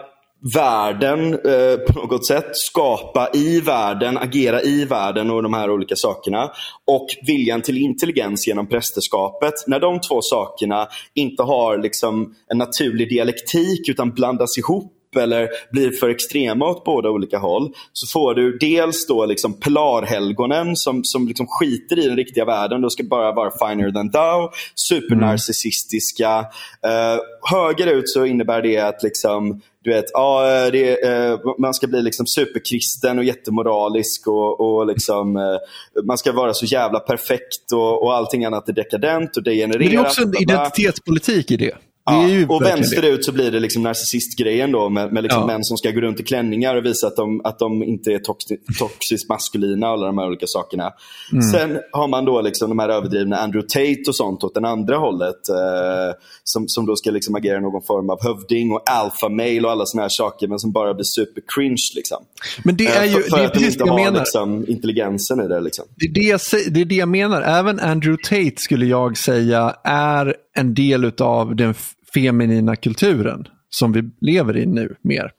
världen 0.54 1.34
eh, 1.34 1.76
på 1.76 1.98
något 1.98 2.26
sätt. 2.26 2.46
Skapa 2.52 3.28
i 3.34 3.60
världen, 3.60 4.18
agera 4.18 4.62
i 4.62 4.84
världen 4.84 5.30
och 5.30 5.42
de 5.42 5.54
här 5.54 5.70
olika 5.70 5.94
sakerna. 5.96 6.50
Och 6.86 7.06
viljan 7.26 7.62
till 7.62 7.78
intelligens 7.78 8.46
genom 8.46 8.66
prästerskapet. 8.66 9.54
När 9.66 9.80
de 9.80 10.00
två 10.00 10.18
sakerna 10.22 10.88
inte 11.14 11.42
har 11.42 11.78
liksom 11.78 12.34
en 12.48 12.58
naturlig 12.58 13.08
dialektik 13.08 13.88
utan 13.88 14.10
blandas 14.10 14.58
ihop 14.58 14.92
eller 15.16 15.48
blir 15.70 15.90
för 15.90 16.08
extrema 16.08 16.68
åt 16.68 16.84
båda 16.84 17.10
olika 17.10 17.38
håll 17.38 17.72
så 17.92 18.06
får 18.06 18.34
du 18.34 18.58
dels 18.58 19.06
då 19.06 19.26
liksom 19.26 19.60
pelarhelgonen 19.60 20.76
som, 20.76 21.04
som 21.04 21.28
liksom 21.28 21.46
skiter 21.46 21.98
i 21.98 22.08
den 22.08 22.16
riktiga 22.16 22.44
världen. 22.44 22.80
De 22.80 22.90
ska 22.90 23.04
bara 23.04 23.32
vara 23.32 23.50
finer 23.50 23.90
than 23.90 24.10
thou. 24.10 24.50
Supernarcissistiska. 24.74 26.38
Eh, 26.82 27.18
högerut 27.50 28.08
så 28.08 28.24
innebär 28.24 28.62
det 28.62 28.78
att 28.78 29.02
liksom 29.02 29.60
du 29.86 29.92
vet, 29.92 30.04
ja, 30.12 30.70
det, 30.70 31.04
eh, 31.04 31.38
man 31.58 31.74
ska 31.74 31.86
bli 31.86 32.02
liksom 32.02 32.26
superkristen 32.26 33.18
och 33.18 33.24
jättemoralisk 33.24 34.26
och, 34.26 34.60
och 34.60 34.86
liksom, 34.86 35.36
eh, 35.36 36.04
man 36.04 36.18
ska 36.18 36.32
vara 36.32 36.54
så 36.54 36.66
jävla 36.66 37.00
perfekt 37.00 37.72
och, 37.72 38.02
och 38.02 38.14
allting 38.14 38.44
annat 38.44 38.68
är 38.68 38.72
dekadent 38.72 39.36
och 39.36 39.42
degenererat. 39.42 39.80
Men 39.80 39.90
det 39.90 39.96
är 39.96 40.00
också 40.00 40.22
en 40.22 40.42
identitetspolitik 40.42 41.50
i 41.50 41.56
det. 41.56 41.76
Ja, 42.06 42.28
är 42.28 42.50
och 42.50 42.62
vänsterut 42.62 43.24
så 43.24 43.32
blir 43.32 43.50
det 43.50 43.60
liksom 43.60 43.82
narcissistgrejen 43.82 44.72
då 44.72 44.88
med, 44.88 45.12
med 45.12 45.22
liksom 45.22 45.40
Ja. 45.40 45.46
män 45.46 45.64
som 45.64 45.76
ska 45.76 45.90
gå 45.90 46.00
runt 46.00 46.20
i 46.20 46.22
klänningar 46.22 46.76
och 46.76 46.84
visa 46.84 47.06
att 47.06 47.16
de, 47.16 47.40
att 47.44 47.58
de 47.58 47.82
inte 47.82 48.12
är 48.12 48.18
toxi, 48.18 48.56
toxiskt 48.78 49.28
maskulina 49.28 49.86
och 49.86 49.92
alla 49.92 50.06
de 50.06 50.18
här 50.18 50.26
olika 50.26 50.46
sakerna. 50.48 50.92
Mm. 51.32 51.42
Sen 51.42 51.78
har 51.92 52.08
man 52.08 52.24
då 52.24 52.40
liksom 52.40 52.68
de 52.68 52.78
här 52.78 52.88
överdrivna 52.88 53.36
Andrew 53.36 53.68
Tate 53.68 54.02
och 54.08 54.16
sånt 54.16 54.44
åt 54.44 54.54
den 54.54 54.64
andra 54.64 54.96
hållet. 54.96 55.48
Eh, 55.48 56.14
som, 56.44 56.68
som 56.68 56.86
då 56.86 56.96
ska 56.96 57.10
liksom 57.10 57.34
agera 57.34 57.60
någon 57.60 57.82
form 57.82 58.10
av 58.10 58.22
hövding 58.22 58.72
och 58.72 58.90
alpha 58.90 59.28
male 59.28 59.60
och 59.60 59.70
alla 59.70 59.86
såna 59.86 60.02
här 60.02 60.08
saker 60.08 60.48
men 60.48 60.58
som 60.58 60.72
bara 60.72 60.94
blir 60.94 61.04
super 61.04 61.42
cringe. 61.54 61.82
Liksom. 61.96 62.18
Men 62.64 62.76
det 62.76 62.86
är 62.86 63.02
Eh, 63.02 63.14
ju 63.16 63.22
för, 63.22 63.30
för 63.30 63.36
det 63.36 63.42
är 63.42 63.46
att 63.46 63.52
de 63.54 63.58
precis 63.58 63.74
inte 63.74 63.84
det 63.84 63.88
jag 63.88 63.92
har 63.94 64.04
menar. 64.04 64.18
liksom, 64.18 64.64
intelligensen 64.68 65.40
i 65.40 65.48
det. 65.48 65.60
Liksom. 65.60 65.84
Det 65.96 66.06
är 66.06 66.10
det, 66.14 66.20
jag, 66.20 66.40
det 66.72 66.80
är 66.80 66.84
det 66.84 66.94
jag 66.94 67.08
menar. 67.08 67.42
Även 67.42 67.80
Andrew 67.80 68.22
Tate 68.28 68.56
skulle 68.56 68.86
jag 68.86 69.18
säga 69.18 69.76
är 69.84 70.34
en 70.54 70.74
del 70.74 71.12
av 71.20 71.56
den 71.56 71.74
feminina 72.20 72.76
kulturen 72.76 73.44
som 73.70 73.92
vi 73.92 74.02
lever 74.20 74.56
i 74.56 74.66
nu 74.66 74.94
mer. 75.04 75.30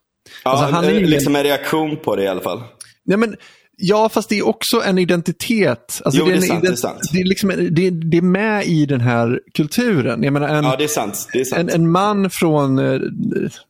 Ja, 0.43 0.51
Alltså, 0.51 0.65
han 0.75 0.83
är 0.85 0.89
eh, 0.89 0.97
ingen- 0.97 1.09
liksom 1.09 1.35
en 1.35 1.43
reaktion 1.43 1.97
på 1.97 2.15
det 2.15 2.23
i 2.23 2.27
alla 2.27 2.41
fall. 2.41 2.63
Nej, 3.05 3.17
men, 3.17 3.35
ja, 3.77 4.09
fast 4.09 4.29
det 4.29 4.37
är 4.37 4.47
också 4.47 4.81
en 4.85 4.97
identitet. 4.97 6.01
Alltså, 6.05 6.19
Jo, 6.19 6.25
det, 6.25 6.31
är 6.31 6.35
det 6.35 6.37
är 6.37 6.41
en 6.41 6.47
sant, 6.47 6.61
det 6.63 6.67
är 6.71 6.75
sant. 6.75 6.99
Det, 7.13 7.19
är 7.19 7.25
liksom, 7.25 7.49
det, 7.71 7.89
det 7.89 8.17
är 8.17 8.21
med 8.21 8.65
i 8.65 8.85
den 8.85 9.01
här 9.01 9.39
kulturen. 9.53 10.23
Jag 10.23 10.33
menar, 10.33 10.47
en, 10.47 10.63
Ja, 10.65 10.75
det 10.77 10.83
är 10.83 10.87
sant. 10.87 11.27
Det 11.33 11.39
är 11.39 11.43
sant. 11.45 11.59
en, 11.71 11.81
en 11.81 11.91
man 11.91 12.29
från... 12.29 12.79
eh, 12.79 12.99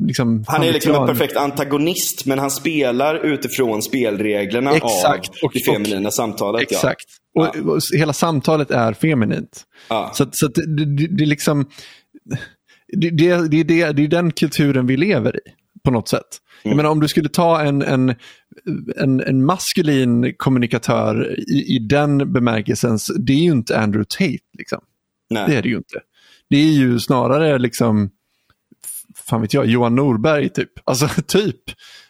Liksom, 0.08 0.44
Han 0.48 0.64
är 0.64 0.74
liksom 0.74 0.96
en 0.96 1.08
perfekt 1.08 1.38
antagonist, 1.38 2.26
men 2.26 2.40
han 2.40 2.52
spelar 2.52 3.26
utifrån 3.26 3.82
spelreglerna 3.82 4.72
Exakt. 4.76 5.30
av 5.30 5.36
Och- 5.44 5.52
det 5.54 5.60
feminina 5.74 6.12
samtalet. 6.12 6.62
Exakt. 6.62 7.06
Ja. 7.34 7.50
Och, 7.50 7.56
och 7.76 7.80
hela 7.98 8.14
samtalet 8.14 8.72
är 8.72 8.94
feminint. 8.94 9.64
Ja. 9.90 10.12
Så, 10.14 10.26
så 10.32 10.48
det, 10.48 10.86
det, 10.86 11.08
det 11.08 11.24
är 11.24 11.28
liksom... 11.28 11.66
Det, 12.94 13.10
det, 13.10 13.36
det, 13.48 13.64
det, 13.64 13.92
det 13.92 14.04
är 14.04 14.08
den 14.08 14.32
kulturen 14.32 14.88
vi 14.88 14.98
lever 14.98 15.36
i 15.36 15.40
på 15.84 15.92
något 15.92 16.10
sätt. 16.10 16.26
Jag 16.64 16.72
Mm. 16.72 16.78
menar 16.78 16.90
om 16.90 17.00
du 17.00 17.08
skulle 17.08 17.30
ta 17.30 17.62
en, 17.62 17.82
en, 17.82 18.16
en, 18.98 19.20
en 19.22 19.46
maskulin 19.46 20.34
kommunikatör 20.38 21.36
i, 21.52 21.76
i 21.76 21.80
den 21.80 22.34
bemärkelsen, 22.34 22.98
det 23.20 23.34
är 23.34 23.38
ju 23.44 23.52
inte 23.52 23.80
Andrew 23.80 24.06
Tate. 24.10 24.44
Liksom. 24.58 24.80
Det 25.30 25.56
är 25.56 25.62
det 25.62 25.70
ju 25.70 25.78
inte. 25.78 26.00
Det 26.50 26.58
är 26.58 26.72
ju 26.72 27.00
snarare 27.00 27.58
liksom, 27.60 28.10
fan 29.30 29.42
vet 29.42 29.54
jag, 29.54 29.66
Johan 29.66 29.96
Norberg 29.96 30.50
typ. 30.50 30.72
Alltså 30.84 31.08
typ. 31.28 31.62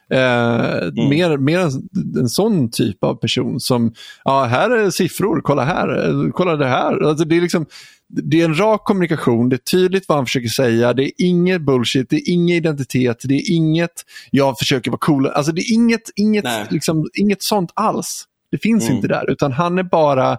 Eh, 0.10 0.20
mer, 1.10 1.38
mer 1.38 1.60
en, 1.60 1.72
en 2.20 2.30
sån 2.30 2.72
typ 2.72 3.04
av 3.04 3.16
person 3.16 3.60
som, 3.60 3.94
ja 4.24 4.44
här 4.44 4.70
är 4.70 4.90
siffror, 4.90 5.42
kolla 5.42 5.64
här, 5.64 6.10
eh, 6.10 6.32
kolla 6.32 6.56
det 6.56 6.68
här. 6.68 7.04
Alltså, 7.04 7.26
det, 7.26 7.38
är 7.38 7.42
liksom, 7.42 7.66
det 8.10 8.42
är 8.42 8.46
en 8.46 8.60
rak 8.60 8.84
kommunikation, 8.86 9.50
det 9.50 9.56
är 9.56 9.58
tydligt 9.58 10.08
vad 10.08 10.18
han 10.18 10.26
försöker 10.26 10.48
säga, 10.48 10.94
det 10.94 11.04
är 11.04 11.12
inget 11.18 11.62
bullshit, 11.62 12.10
det 12.10 12.16
är 12.16 12.30
ingen 12.34 12.56
identitet, 12.58 13.18
det 13.24 13.34
är 13.34 13.52
inget, 13.56 13.92
jag 14.32 14.58
försöker 14.60 14.92
vara 14.92 15.00
cool. 15.00 15.28
Alltså 15.28 15.52
det 15.52 15.62
är 15.62 15.74
inget, 15.74 16.02
inget, 16.16 16.44
Nej. 16.44 16.66
liksom, 16.70 17.08
inget 17.14 17.38
sånt 17.44 17.72
alls. 17.74 18.24
Det 18.52 18.58
finns 18.58 18.84
Mm. 18.84 18.96
inte 18.96 19.08
där, 19.08 19.32
utan 19.32 19.52
han 19.52 19.78
är 19.78 19.84
bara 19.84 20.38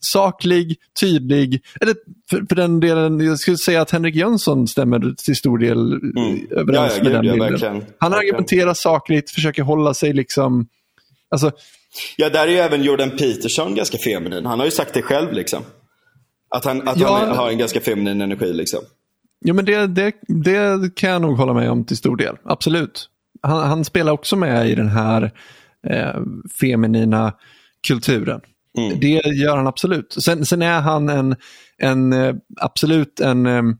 saklig, 0.00 0.76
tydlig. 1.00 1.62
Eller 1.80 1.94
för, 2.30 2.44
för 2.48 2.56
den 2.56 2.80
delen, 2.80 3.20
jag 3.20 3.38
skulle 3.38 3.56
säga 3.56 3.80
att 3.82 3.90
Henrik 3.90 4.14
Jönsson 4.14 4.68
stämmer 4.68 5.14
till 5.24 5.36
stor 5.36 5.58
del 5.58 5.92
mm. 5.92 6.46
överens 6.50 6.92
Ja, 6.96 7.02
med 7.04 7.12
den 7.12 7.20
bilden. 7.22 7.38
verkligen. 7.38 7.84
Han 7.98 8.14
argumenterar 8.14 8.74
sakligt, 8.74 9.30
försöker 9.30 9.62
hålla 9.62 9.94
sig 9.94 10.12
liksom... 10.12 10.66
Alltså, 11.30 11.52
Ja, 12.16 12.28
där 12.28 12.46
är 12.46 12.50
ju 12.50 12.56
även 12.58 12.82
Jordan 12.82 13.10
Peterson 13.10 13.74
ganska 13.74 13.98
feminin. 13.98 14.46
Han 14.46 14.58
har 14.58 14.66
ju 14.66 14.70
sagt 14.72 14.94
det 14.94 15.02
själv. 15.02 15.32
liksom. 15.32 15.62
Att 16.54 16.64
han, 16.64 16.88
att 16.88 16.98
Ja. 16.98 17.18
han 17.18 17.36
har 17.36 17.50
en 17.50 17.58
ganska 17.58 17.80
feminin 17.80 18.20
energi. 18.20 18.52
Liksom. 18.52 18.80
ja, 19.44 19.54
men 19.54 19.64
det, 19.64 19.86
det, 19.86 20.14
det 20.28 20.94
kan 20.94 21.10
jag 21.10 21.22
nog 21.22 21.36
hålla 21.36 21.52
med 21.52 21.70
om 21.70 21.84
till 21.84 21.96
stor 21.96 22.16
del. 22.16 22.36
Absolut. 22.44 23.08
Han, 23.42 23.68
han 23.68 23.84
spelar 23.84 24.12
också 24.12 24.36
med 24.36 24.68
i 24.70 24.74
den 24.74 24.88
här 24.88 25.30
eh, 25.86 26.20
feminina 26.60 27.32
kulturen. 27.86 28.40
Mm. 28.78 29.00
Det 29.00 29.20
gör 29.42 29.56
han 29.56 29.66
absolut. 29.66 30.16
Sen, 30.24 30.44
sen 30.44 30.62
är 30.62 30.80
han 30.80 31.08
en, 31.08 31.36
en 31.78 32.12
eh, 32.12 32.34
absolut 32.60 33.20
en, 33.20 33.46
eh, 33.46 33.58
em, 33.58 33.76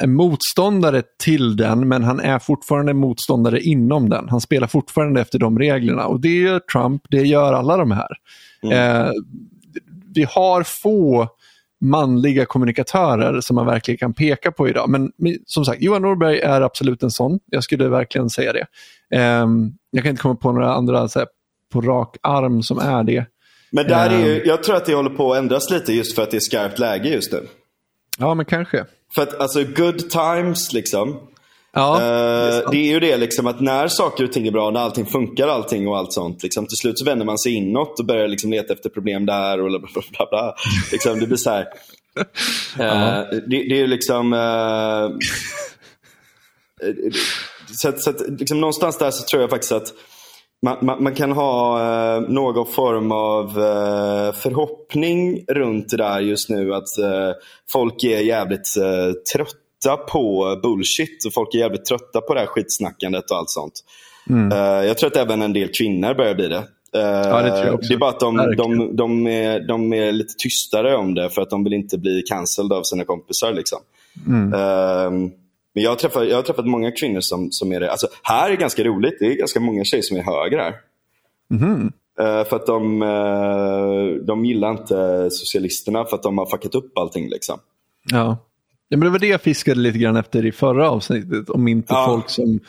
en 0.00 0.14
motståndare 0.14 1.02
till 1.24 1.56
den, 1.56 1.88
men 1.88 2.02
han 2.04 2.20
är 2.20 2.38
fortfarande 2.38 2.90
en 2.90 2.98
motståndare 2.98 3.60
inom 3.60 4.08
den. 4.08 4.28
Han 4.28 4.40
spelar 4.40 4.66
fortfarande 4.66 5.20
efter 5.20 5.38
de 5.38 5.58
reglerna 5.58 6.06
och 6.06 6.20
det 6.20 6.34
gör 6.34 6.58
Trump, 6.60 7.02
det 7.10 7.22
gör 7.22 7.52
alla 7.52 7.76
de 7.76 7.90
här. 7.90 8.16
Eh, 8.72 9.10
vi 10.14 10.26
har 10.30 10.62
få 10.62 11.28
manliga 11.80 12.44
kommunikatörer 12.46 13.40
som 13.40 13.56
man 13.56 13.66
verkligen 13.66 13.98
kan 13.98 14.14
peka 14.14 14.52
på 14.52 14.68
idag. 14.68 14.88
Men 14.90 15.12
som 15.46 15.64
sagt, 15.64 15.82
Johan 15.82 16.02
Norberg 16.02 16.40
är 16.40 16.60
absolut 16.60 17.02
en 17.02 17.10
sån. 17.10 17.38
Jag 17.46 17.64
skulle 17.64 17.88
verkligen 17.88 18.30
säga 18.30 18.52
det. 18.52 18.66
Ehm, 19.16 19.72
jag 19.90 20.02
kan 20.02 20.10
inte 20.10 20.22
komma 20.22 20.34
på 20.34 20.52
några 20.52 20.74
andra 20.74 20.98
här, 20.98 21.26
på 21.72 21.80
rak 21.80 22.16
arm 22.22 22.62
som 22.62 22.78
är 22.78 23.04
det. 23.04 23.26
Men 23.70 23.86
där 23.86 24.10
är 24.10 24.26
ju, 24.26 24.36
Ehm. 24.36 24.42
jag 24.48 24.62
tror 24.62 24.76
att 24.76 24.86
det 24.86 24.94
håller 24.94 25.10
på 25.10 25.32
att 25.32 25.38
ändras 25.38 25.70
lite 25.70 25.92
just 25.92 26.14
för 26.14 26.22
att 26.22 26.30
det 26.30 26.36
är 26.36 26.40
skarpt 26.40 26.78
läge 26.78 27.08
just 27.08 27.32
nu. 27.32 27.46
Ja, 28.18 28.34
men 28.34 28.46
kanske. 28.46 28.84
För 29.14 29.22
att 29.22 29.40
alltså 29.40 29.64
good 29.64 30.10
times 30.10 30.72
liksom. 30.72 31.18
Ja, 31.72 32.00
Eh, 32.00 32.70
det 32.70 32.76
är 32.76 32.90
ju 32.92 33.00
det 33.00 33.16
liksom 33.16 33.46
att 33.46 33.60
när 33.60 33.88
saker 33.88 34.24
och 34.24 34.32
ting 34.32 34.46
är 34.46 34.50
bra, 34.50 34.70
när 34.70 34.80
allting 34.80 35.06
funkar 35.06 35.48
allting 35.48 35.88
och 35.88 35.96
allt 35.96 36.12
sånt. 36.12 36.42
Liksom, 36.42 36.66
till 36.66 36.76
slut 36.76 36.98
så 36.98 37.04
vänder 37.04 37.26
man 37.26 37.38
sig 37.38 37.54
inåt 37.54 38.00
och 38.00 38.06
börjar 38.06 38.28
liksom 38.28 38.50
leta 38.50 38.72
efter 38.72 38.90
problem 38.90 39.26
där 39.26 39.60
och 39.60 39.68
bla 39.68 39.78
bla 39.78 39.88
bla. 40.10 40.26
bla. 40.30 40.54
Liksom, 40.92 41.20
det 41.20 41.26
blir 41.26 41.36
så 41.36 41.50
här. 41.50 41.66
Eh, 42.78 43.24
det, 43.30 43.68
det 43.68 43.74
är 43.74 43.78
ju 43.78 43.86
liksom... 43.86 44.32
eh, 44.32 45.18
så 47.76 47.88
att, 47.88 48.00
så 48.00 48.10
att, 48.10 48.20
liksom, 48.40 48.60
någonstans 48.60 48.98
där 48.98 49.10
så 49.10 49.26
tror 49.26 49.42
jag 49.42 49.50
faktiskt 49.50 49.72
att 49.72 49.94
man, 50.62 50.78
man, 50.82 51.02
man 51.02 51.14
kan 51.14 51.32
ha 51.32 51.80
eh, 51.80 52.20
någon 52.20 52.66
form 52.66 53.12
av 53.12 53.46
eh, 53.48 54.32
förhoppning 54.32 55.44
runt 55.48 55.88
det 55.88 55.96
där 55.96 56.20
just 56.20 56.48
nu. 56.48 56.74
Att 56.74 56.98
eh, 56.98 57.32
folk 57.72 58.04
är 58.04 58.20
jävligt 58.20 58.76
eh, 58.76 59.12
trötta 59.82 59.96
på 59.96 60.56
bullshit 60.62 61.24
och 61.26 61.32
folk 61.32 61.54
är 61.54 61.58
jävligt 61.58 61.84
trötta 61.84 62.20
på 62.20 62.34
det 62.34 62.40
här 62.40 62.46
skitsnackandet 62.46 63.30
och 63.30 63.36
allt 63.36 63.50
sånt. 63.50 63.72
Eh, 64.52 64.86
jag 64.86 64.98
tror 64.98 65.10
att 65.10 65.16
även 65.16 65.42
en 65.42 65.52
del 65.52 65.68
kvinnor 65.68 66.14
börjar 66.14 66.34
bli 66.34 66.48
det. 66.48 66.64
Det 66.92 67.50
tror 67.50 67.66
jag 67.66 67.74
också. 67.74 67.88
det 67.88 67.94
är 67.94 67.98
bara 67.98 68.10
att 68.10 68.20
de, 68.20 68.36
de, 68.56 68.96
de, 68.96 69.26
är, 69.26 69.68
de 69.68 69.92
är 69.92 70.12
lite 70.12 70.34
tystare 70.34 70.96
om 70.96 71.14
det 71.14 71.30
för 71.30 71.42
att 71.42 71.50
de 71.50 71.64
vill 71.64 71.72
inte 71.72 71.98
bli 71.98 72.22
cancelled 72.22 72.72
av 72.72 72.82
sina 72.82 73.04
kompisar. 73.04 73.52
Liksom. 73.52 73.78
Ehm, 74.54 75.30
men 75.74 75.84
jag 75.84 75.90
har, 75.90 75.96
träffat, 75.96 76.28
jag 76.28 76.36
har 76.36 76.42
träffat 76.42 76.66
många 76.66 76.90
kvinnor 76.90 77.20
som, 77.20 77.50
som 77.50 77.72
är 77.72 77.80
det. 77.80 77.90
Alltså, 77.90 78.06
här 78.22 78.50
är 78.50 78.56
ganska 78.56 78.84
roligt. 78.84 79.16
Det 79.20 79.26
är 79.26 79.34
ganska 79.34 79.60
många 79.60 79.84
tjejer 79.84 80.02
som 80.02 80.16
är 80.16 80.22
höger 80.22 80.58
här. 80.58 80.74
Eh, 82.20 82.44
för 82.48 82.56
att 82.56 82.66
de, 82.66 83.00
de 84.26 84.44
gillar 84.44 84.70
inte 84.70 85.28
socialisterna 85.30 86.04
för 86.04 86.16
att 86.16 86.22
de 86.22 86.38
har 86.38 86.46
fuckat 86.46 86.74
upp 86.74 86.98
allting. 86.98 87.28
Liksom. 87.28 87.58
ja. 88.10 88.38
Ja, 88.92 88.96
men 88.98 89.04
det 89.06 89.10
var 89.10 89.18
det 89.18 89.26
jag 89.26 89.40
fiskade 89.40 89.80
lite 89.80 89.98
grann 89.98 90.16
efter 90.16 90.46
i 90.46 90.52
förra 90.52 90.90
avsnittet. 90.90 91.50
Om 91.50 91.68
inte 91.68 91.94
Ja. 91.94 92.06
folk 92.06 92.30
som... 92.30 92.60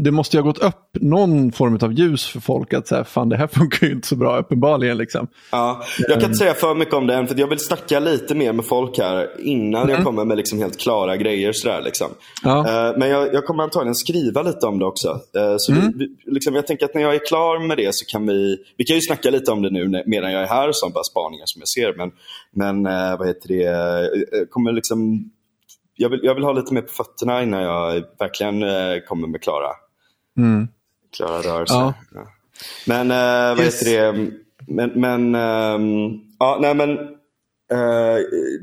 Det 0.00 0.10
måste 0.10 0.36
ju 0.36 0.42
ha 0.42 0.46
gått 0.46 0.58
upp 0.58 0.88
någon 1.00 1.52
form 1.52 1.78
av 1.82 1.92
ljus 1.92 2.26
för 2.26 2.40
folk 2.40 2.72
att 2.74 2.88
säga, 2.88 3.04
fan 3.04 3.28
det 3.28 3.36
här 3.36 3.46
funkar 3.52 3.86
ju 3.86 3.92
inte 3.92 4.08
så 4.08 4.16
bra 4.16 4.38
uppenbarligen. 4.38 4.98
Liksom. 4.98 5.26
Ja, 5.52 5.82
jag 5.98 6.20
kan 6.20 6.22
inte 6.30 6.34
säga 6.38 6.54
för 6.54 6.74
mycket 6.74 6.94
om 6.94 7.06
det 7.06 7.14
än, 7.14 7.26
för 7.26 7.38
jag 7.40 7.48
vill 7.48 7.58
snacka 7.58 8.00
lite 8.00 8.34
mer 8.34 8.52
med 8.52 8.64
folk 8.64 8.98
här 8.98 9.28
innan 9.40 9.88
jag 9.88 10.04
kommer 10.04 10.24
med 10.24 10.36
liksom 10.36 10.58
helt 10.58 10.76
klara 10.80 11.16
grejer. 11.16 11.52
Sådär, 11.52 11.82
liksom. 11.84 12.06
Ja. 12.42 12.58
Eh, 12.90 12.98
Men 12.98 13.08
jag, 13.08 13.34
jag 13.34 13.44
kommer 13.46 13.62
antagligen 13.62 13.94
skriva 13.94 14.42
lite 14.42 14.66
om 14.66 14.78
det 14.78 14.84
också. 14.86 15.08
Eh, 15.08 15.54
Så 15.58 15.72
vi, 15.72 15.80
vi, 15.94 16.32
liksom, 16.32 16.54
jag 16.54 16.66
tänker 16.66 16.84
att 16.84 16.94
när 16.94 17.02
jag 17.02 17.14
är 17.14 17.26
klar 17.26 17.66
med 17.66 17.76
det 17.76 17.94
så 17.94 18.04
kan 18.06 18.26
vi, 18.26 18.56
vi 18.76 18.84
kan 18.84 18.96
ju 18.96 19.02
snacka 19.02 19.30
lite 19.30 19.50
om 19.52 19.62
det 19.62 19.70
nu 19.70 20.02
medan 20.06 20.32
jag 20.32 20.42
är 20.42 20.46
här, 20.46 20.72
som 20.72 20.92
bara 20.92 21.04
spaningar 21.04 21.44
som 21.46 21.60
jag 21.60 21.68
ser. 21.68 21.94
Men, 21.96 22.10
men 22.54 22.86
eh, 22.86 23.18
vad 23.18 23.26
heter 23.28 23.48
det, 23.48 23.62
jag 24.38 24.50
kommer 24.50 24.72
liksom, 24.72 25.30
jag 25.96 26.08
vill, 26.08 26.20
jag 26.22 26.34
vill 26.34 26.44
ha 26.44 26.52
lite 26.52 26.74
mer 26.74 26.82
på 26.82 26.92
fötterna 26.92 27.42
innan 27.42 27.62
jag 27.62 28.02
verkligen 28.18 28.62
eh, 28.62 28.98
kommer 29.08 29.28
med 29.28 29.42
klara, 29.42 29.70
Mm. 30.38 30.68
klara 31.16 31.40
rörelser. 31.42 31.74
Ja. 31.76 31.94
Ja. 32.14 32.26
Men 32.86 33.10
eh, 33.10 33.56
vad 33.56 33.64
Yes. 33.64 33.82
heter 33.82 34.12
det? 34.12 34.30
Men, 34.68 34.90
men 34.94 35.34
ehm, 35.34 36.20
ja, 36.38 36.58
nej 36.60 36.74
men 36.74 36.90
eh, 37.72 38.16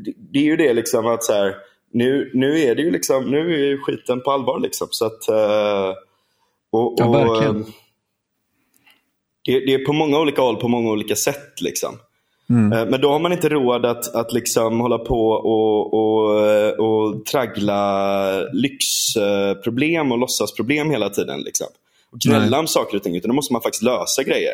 det, 0.06 0.14
det 0.18 0.40
är 0.40 0.44
ju 0.44 0.56
det 0.56 0.74
liksom 0.74 1.08
att 1.08 1.24
så 1.24 1.34
här, 1.34 1.56
nu, 1.92 2.32
nu 2.34 2.60
är 2.60 2.76
det 2.76 2.82
ju 2.82 2.92
liksom, 2.92 3.32
nu 3.32 3.54
är 3.54 3.58
ju 3.68 3.78
skiten 3.78 4.22
på 4.22 4.32
allvar 4.32 4.60
liksom. 4.60 4.88
Så 4.92 5.06
att, 5.06 5.30
eh, 5.30 5.90
och, 6.72 6.94
Ja, 6.98 7.06
och, 7.08 7.16
verkligen. 7.16 7.56
ehm, 7.56 7.64
det, 9.46 9.60
det 9.60 9.74
är 9.74 9.86
på 9.86 9.94
många 9.94 10.20
olika 10.20 10.42
håll, 10.42 10.56
på 10.56 10.68
många 10.68 10.90
olika 10.92 11.16
sätt. 11.16 11.62
Liksom. 11.62 11.96
Mm. 12.50 12.74
Eh, 12.74 12.86
Men 12.86 13.02
då 13.02 13.10
har 13.10 13.20
man 13.20 13.32
inte 13.34 13.50
råd 13.50 13.86
att, 13.86 14.16
att 14.16 14.34
liksom 14.34 14.80
hålla 14.80 14.98
på 14.98 15.28
och, 15.30 15.94
och, 15.94 16.48
eh, 16.48 16.70
och 16.72 17.26
traggla 17.26 18.44
lyxproblem 18.54 20.12
och 20.12 20.18
låtsasproblem 20.18 20.90
hela 20.92 21.10
tiden. 21.10 21.40
Liksom. 21.42 21.68
Och 22.12 22.20
gnälla 22.20 22.60
om 22.60 22.68
saker 22.68 22.98
och 22.98 23.04
ting. 23.04 23.16
Utan 23.16 23.30
då 23.30 23.36
måste 23.36 23.54
man 23.54 23.62
faktiskt 23.62 23.84
lösa 23.84 24.24
grejer. 24.24 24.54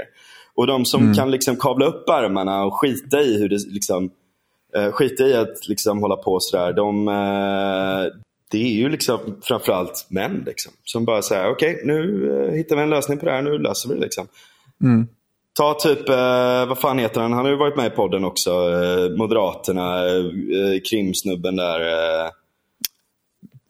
Och 0.56 0.68
de 0.68 0.86
som 0.86 1.02
Mm. 1.04 1.14
kan 1.16 1.32
liksom 1.32 1.56
kavla 1.56 1.86
upp 1.86 2.10
armarna 2.10 2.64
och 2.66 2.74
skita 2.82 3.22
i 3.22 3.38
hur 3.38 3.50
det 3.50 3.60
liksom, 3.68 4.10
eh, 4.76 4.92
skita 4.92 5.24
i 5.24 5.34
att 5.34 5.68
liksom 5.68 6.00
hålla 6.02 6.16
på 6.16 6.38
sådär. 6.40 6.74
De, 6.74 7.06
det 8.52 8.58
är 8.58 8.74
ju 8.74 8.90
liksom 8.90 9.20
framförallt 9.42 10.06
män 10.10 10.44
liksom, 10.46 10.72
som 10.84 11.06
bara 11.06 11.22
säger 11.22 11.52
okej 11.52 11.82
nu 11.86 12.30
eh, 12.48 12.56
hittar 12.56 12.76
vi 12.76 12.82
en 12.82 12.90
lösning 12.90 13.18
på 13.18 13.26
det 13.26 13.32
här, 13.32 13.42
nu 13.42 13.58
löser 13.58 13.90
vi 13.90 13.96
det. 13.96 14.02
Liksom. 14.02 14.28
Mm. 14.84 15.08
Ta 15.60 15.74
typ, 15.74 16.10
eh, 16.10 16.66
vad 16.68 16.78
fan 16.80 17.00
heter 17.00 17.22
han? 17.22 17.34
Han 17.34 17.46
har 17.46 17.52
ju 17.52 17.58
varit 17.58 17.76
med 17.78 17.86
i 17.88 17.90
podden 17.90 18.26
också. 18.26 18.50
Eh, 18.52 19.18
Moderaterna, 19.18 20.06
eh, 20.08 20.82
krimsnubben 20.90 21.56
där. 21.56 21.80
Eh. 21.80 22.30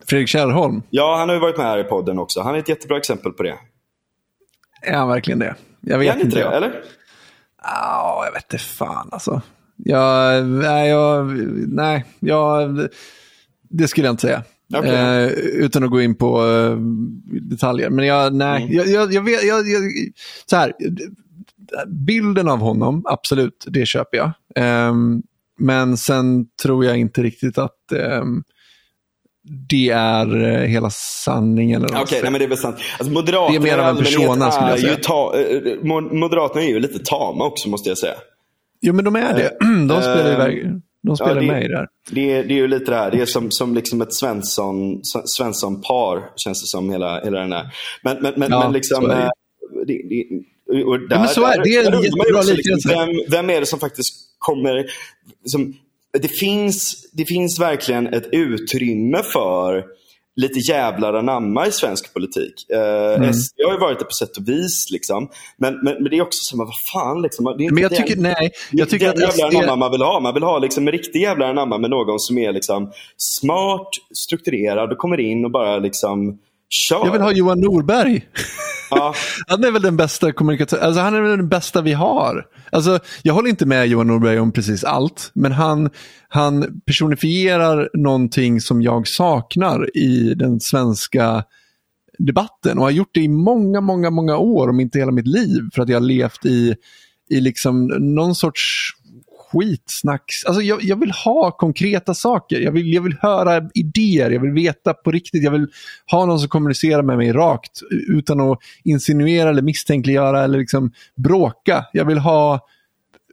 Fredrik 0.08 0.28
Kärrholm, 0.28 0.82
Ja, 0.90 1.16
han 1.18 1.28
har 1.28 1.36
ju 1.36 1.40
varit 1.40 1.56
med 1.56 1.66
här 1.66 1.78
i 1.78 1.84
podden 1.84 2.18
också. 2.18 2.40
Han 2.40 2.54
är 2.54 2.58
ett 2.58 2.68
jättebra 2.68 2.96
exempel 2.96 3.32
på 3.32 3.42
det. 3.42 3.54
är 4.82 4.94
han 4.94 5.08
verkligen 5.08 5.38
det? 5.38 5.54
Jag 5.80 5.94
Är 5.94 5.98
vet 5.98 6.12
han 6.12 6.20
inte 6.20 6.36
det? 6.36 6.40
jag. 6.40 6.56
Eller? 6.56 6.82
Ja, 7.62 8.22
jag 8.26 8.32
vet 8.32 8.52
inte 8.52 8.64
fan 8.64 9.08
alltså. 9.12 9.42
Jag, 9.76 10.44
nej, 10.46 10.88
jag, 10.88 11.26
nej, 11.68 12.04
jag, 12.20 12.88
det 13.62 13.88
skulle 13.88 14.06
jag 14.06 14.12
inte 14.12 14.20
säga. 14.26 14.42
Okej. 14.74 14.90
Eh, 14.90 15.28
utan 15.38 15.84
att 15.84 15.90
gå 15.90 16.00
in 16.00 16.14
på 16.14 16.46
eh, 16.46 16.76
detaljer. 17.50 17.90
Men 17.90 18.06
jag, 18.06 18.34
nej, 18.34 18.62
Mm. 18.62 18.76
jag, 18.76 18.86
jag, 18.86 19.12
jag 19.12 19.22
vet, 19.22 19.42
jag, 19.44 19.68
jag, 19.68 19.82
så 20.46 20.56
här, 20.56 20.72
bilden 21.86 22.48
av 22.48 22.58
honom, 22.58 23.02
absolut, 23.04 23.64
det 23.68 23.86
köper 23.86 24.16
jag. 24.16 24.30
Ehm, 24.56 25.22
men 25.58 25.96
sen 25.96 26.46
tror 26.62 26.84
jag 26.84 26.98
inte 26.98 27.22
riktigt 27.22 27.58
att 27.58 27.92
ehm, 27.92 28.42
det 29.68 29.88
är 29.90 30.44
eh, 30.44 30.60
hela 30.68 30.90
sanningen. 31.24 31.84
Okej, 31.84 32.06
säger. 32.06 32.22
nej, 32.22 32.32
men 32.32 32.38
det 32.38 32.44
är 32.44 32.48
väl 32.48 32.58
sant. 32.58 32.76
Alltså, 32.98 33.12
Moderaterna 33.14 33.60
Det 33.60 33.68
är 33.70 33.76
mer 33.76 33.82
av 33.82 33.88
en 33.88 33.96
persona, 33.96 34.50
skulle 34.50 34.70
jag 34.70 34.80
säga. 34.80 34.92
ju 34.92 34.96
ta, 35.02 35.36
eh, 35.38 35.60
Mo- 35.82 36.14
Moderaterna 36.14 36.62
är 36.64 36.68
ju 36.68 36.80
lite 36.80 36.98
tama 36.98 37.44
också 37.44 37.68
måste 37.68 37.88
jag 37.88 37.98
säga. 37.98 38.14
Jo, 38.80 38.94
men 38.94 39.04
de 39.04 39.16
är 39.16 39.34
det. 39.34 39.56
De 39.88 40.02
spelar, 40.02 40.26
eh, 40.28 40.34
iväg, 40.34 40.80
de 41.02 41.16
spelar 41.16 41.34
ja, 41.34 41.40
det- 41.40 41.46
med 41.46 41.64
i 41.64 41.68
det 41.68 41.76
här. 41.76 41.88
Det 42.10 42.32
är, 42.32 42.44
det 42.44 42.54
är 42.54 42.56
ju 42.56 42.68
lite 42.68 42.90
det 42.90 42.96
här, 42.96 43.10
det 43.10 43.20
är 43.20 43.26
som, 43.26 43.50
som 43.50 43.74
liksom 43.74 44.00
ett 44.00 44.14
Svensson, 44.14 45.00
Svensson-par 45.24 46.30
känns 46.36 46.62
det 46.62 46.66
som 46.66 46.90
hela, 46.90 47.20
hela 47.24 47.40
den 47.40 47.52
här. 47.52 47.74
Men, 48.04 48.16
men, 48.22 48.32
men, 48.36 48.50
Ja, 48.50 48.60
men 48.62 48.72
liksom... 48.72 49.10
eh, 49.10 49.28
det, 49.86 50.02
det, 50.08 50.24
och 50.86 51.08
där, 51.08 51.18
men 51.18 51.28
så 51.28 51.44
är 51.46 51.56
det. 51.56 51.62
Det 51.64 51.76
är 51.76 51.84
en 51.84 51.92
där 51.92 52.02
jättebra 52.04 52.38
också 52.38 52.54
liksom, 52.54 52.74
liknelse. 52.74 52.88
vem, 52.88 53.08
vem 53.30 53.50
är 53.56 53.60
det 53.60 53.66
som 53.66 53.78
faktiskt 53.80 54.14
kommer... 54.38 54.86
Som, 55.44 55.74
det, 56.20 56.28
finns, 56.28 57.10
det 57.12 57.24
finns 57.24 57.60
verkligen 57.60 58.06
ett 58.14 58.28
utrymme 58.32 59.22
för 59.32 59.84
lite 60.36 60.58
jävlar 60.58 61.14
anamma 61.14 61.66
i 61.66 61.72
svensk 61.72 62.14
politik. 62.14 62.70
Eh, 62.70 63.32
SD 63.32 63.54
har 63.66 63.72
ju 63.72 63.78
varit 63.78 63.98
det 63.98 64.04
på 64.04 64.10
sätt 64.10 64.36
och 64.36 64.48
vis. 64.48 64.90
Liksom. 64.90 65.28
Men, 65.56 65.74
men, 65.74 65.94
men 65.94 66.04
det 66.04 66.16
är 66.16 66.22
också 66.22 66.38
så, 66.42 66.56
men 66.56 66.66
vad 66.66 66.74
fan. 66.92 67.22
Liksom, 67.22 67.44
det 67.58 67.66
är 67.66 67.70
Men 67.70 67.82
jag 67.82 67.90
den- 67.90 68.02
tycker, 68.02 68.20
nej, 68.20 68.50
jag 68.72 68.88
tycker 68.88 69.06
den 69.06 69.14
att 69.14 69.38
jävla 69.38 69.50
SD, 69.50 69.56
anamma 69.56 69.76
man 69.76 69.90
vill 69.92 70.02
ha. 70.02 70.20
Man 70.20 70.34
vill 70.34 70.42
ha 70.42 70.58
liksom 70.58 70.86
en 70.88 70.92
riktig 70.92 71.20
jävla 71.22 71.46
anamma 71.46 71.78
med 71.78 71.90
någon 71.90 72.18
som 72.18 72.38
är 72.38 72.52
liksom 72.52 72.92
smart, 73.16 73.88
strukturerad 74.14 74.92
och 74.92 74.98
kommer 74.98 75.20
in 75.20 75.44
och 75.44 75.50
bara 75.50 75.78
liksom 75.78 76.38
kör. 76.70 77.04
jag 77.04 77.12
vill 77.12 77.20
ha 77.20 77.32
Johan 77.32 77.60
Norberg. 77.60 78.26
ja, 78.90 79.14
Han 79.46 79.64
är 79.64 79.70
väl 79.70 79.82
den 79.82 79.96
bästa 79.96 80.32
kommunikatören, 80.32 80.84
alltså 80.84 81.00
han 81.00 81.14
är 81.14 81.20
väl 81.20 81.36
den 81.36 81.48
bästa 81.48 81.82
vi 81.82 81.92
har. 81.92 82.46
Alltså, 82.72 82.98
jag 83.22 83.34
håller 83.34 83.48
inte 83.48 83.66
med 83.66 83.88
Johan 83.88 84.06
Norberg 84.06 84.38
om 84.38 84.52
precis 84.52 84.84
allt, 84.84 85.30
men 85.34 85.52
han, 85.52 85.90
han 86.28 86.80
personifierar 86.86 87.90
någonting 87.94 88.60
som 88.60 88.82
jag 88.82 89.08
saknar 89.08 89.96
i 89.96 90.34
den 90.34 90.60
svenska 90.60 91.44
debatten 92.18 92.78
och 92.78 92.84
har 92.84 92.90
gjort 92.90 93.14
det 93.14 93.20
i 93.20 93.28
många, 93.28 93.80
många, 93.80 94.10
många 94.10 94.36
år, 94.36 94.68
om 94.68 94.80
inte 94.80 94.98
hela 94.98 95.12
mitt 95.12 95.26
liv, 95.26 95.60
för 95.74 95.82
att 95.82 95.88
jag 95.88 95.96
har 95.96 96.06
levt 96.06 96.46
i, 96.46 96.74
i 97.30 97.40
liksom 97.40 97.86
någon 97.86 98.34
sorts 98.34 98.90
skitsnacks. 99.52 100.44
Alltså 100.46 100.62
jag, 100.62 100.82
jag 100.82 101.00
vill 101.00 101.10
ha 101.10 101.50
konkreta 101.50 102.14
saker. 102.14 102.60
Jag 102.60 102.72
vill, 102.72 102.94
jag 102.94 103.02
vill 103.02 103.16
höra 103.20 103.70
idéer. 103.74 104.30
Jag 104.30 104.40
vill 104.40 104.52
veta 104.52 104.94
på 104.94 105.10
riktigt. 105.10 105.42
Jag 105.42 105.50
vill 105.50 105.66
ha 106.10 106.26
någon 106.26 106.38
som 106.38 106.48
kommunicerar 106.48 107.02
med 107.02 107.16
mig 107.16 107.32
rakt 107.32 107.80
utan 108.08 108.40
att 108.40 108.58
insinuera 108.84 109.48
eller 109.48 109.62
misstänkliggöra 109.62 110.44
eller 110.44 110.58
liksom 110.58 110.92
bråka. 111.16 111.84
Jag 111.92 112.04
vill 112.04 112.18
ha, 112.18 112.60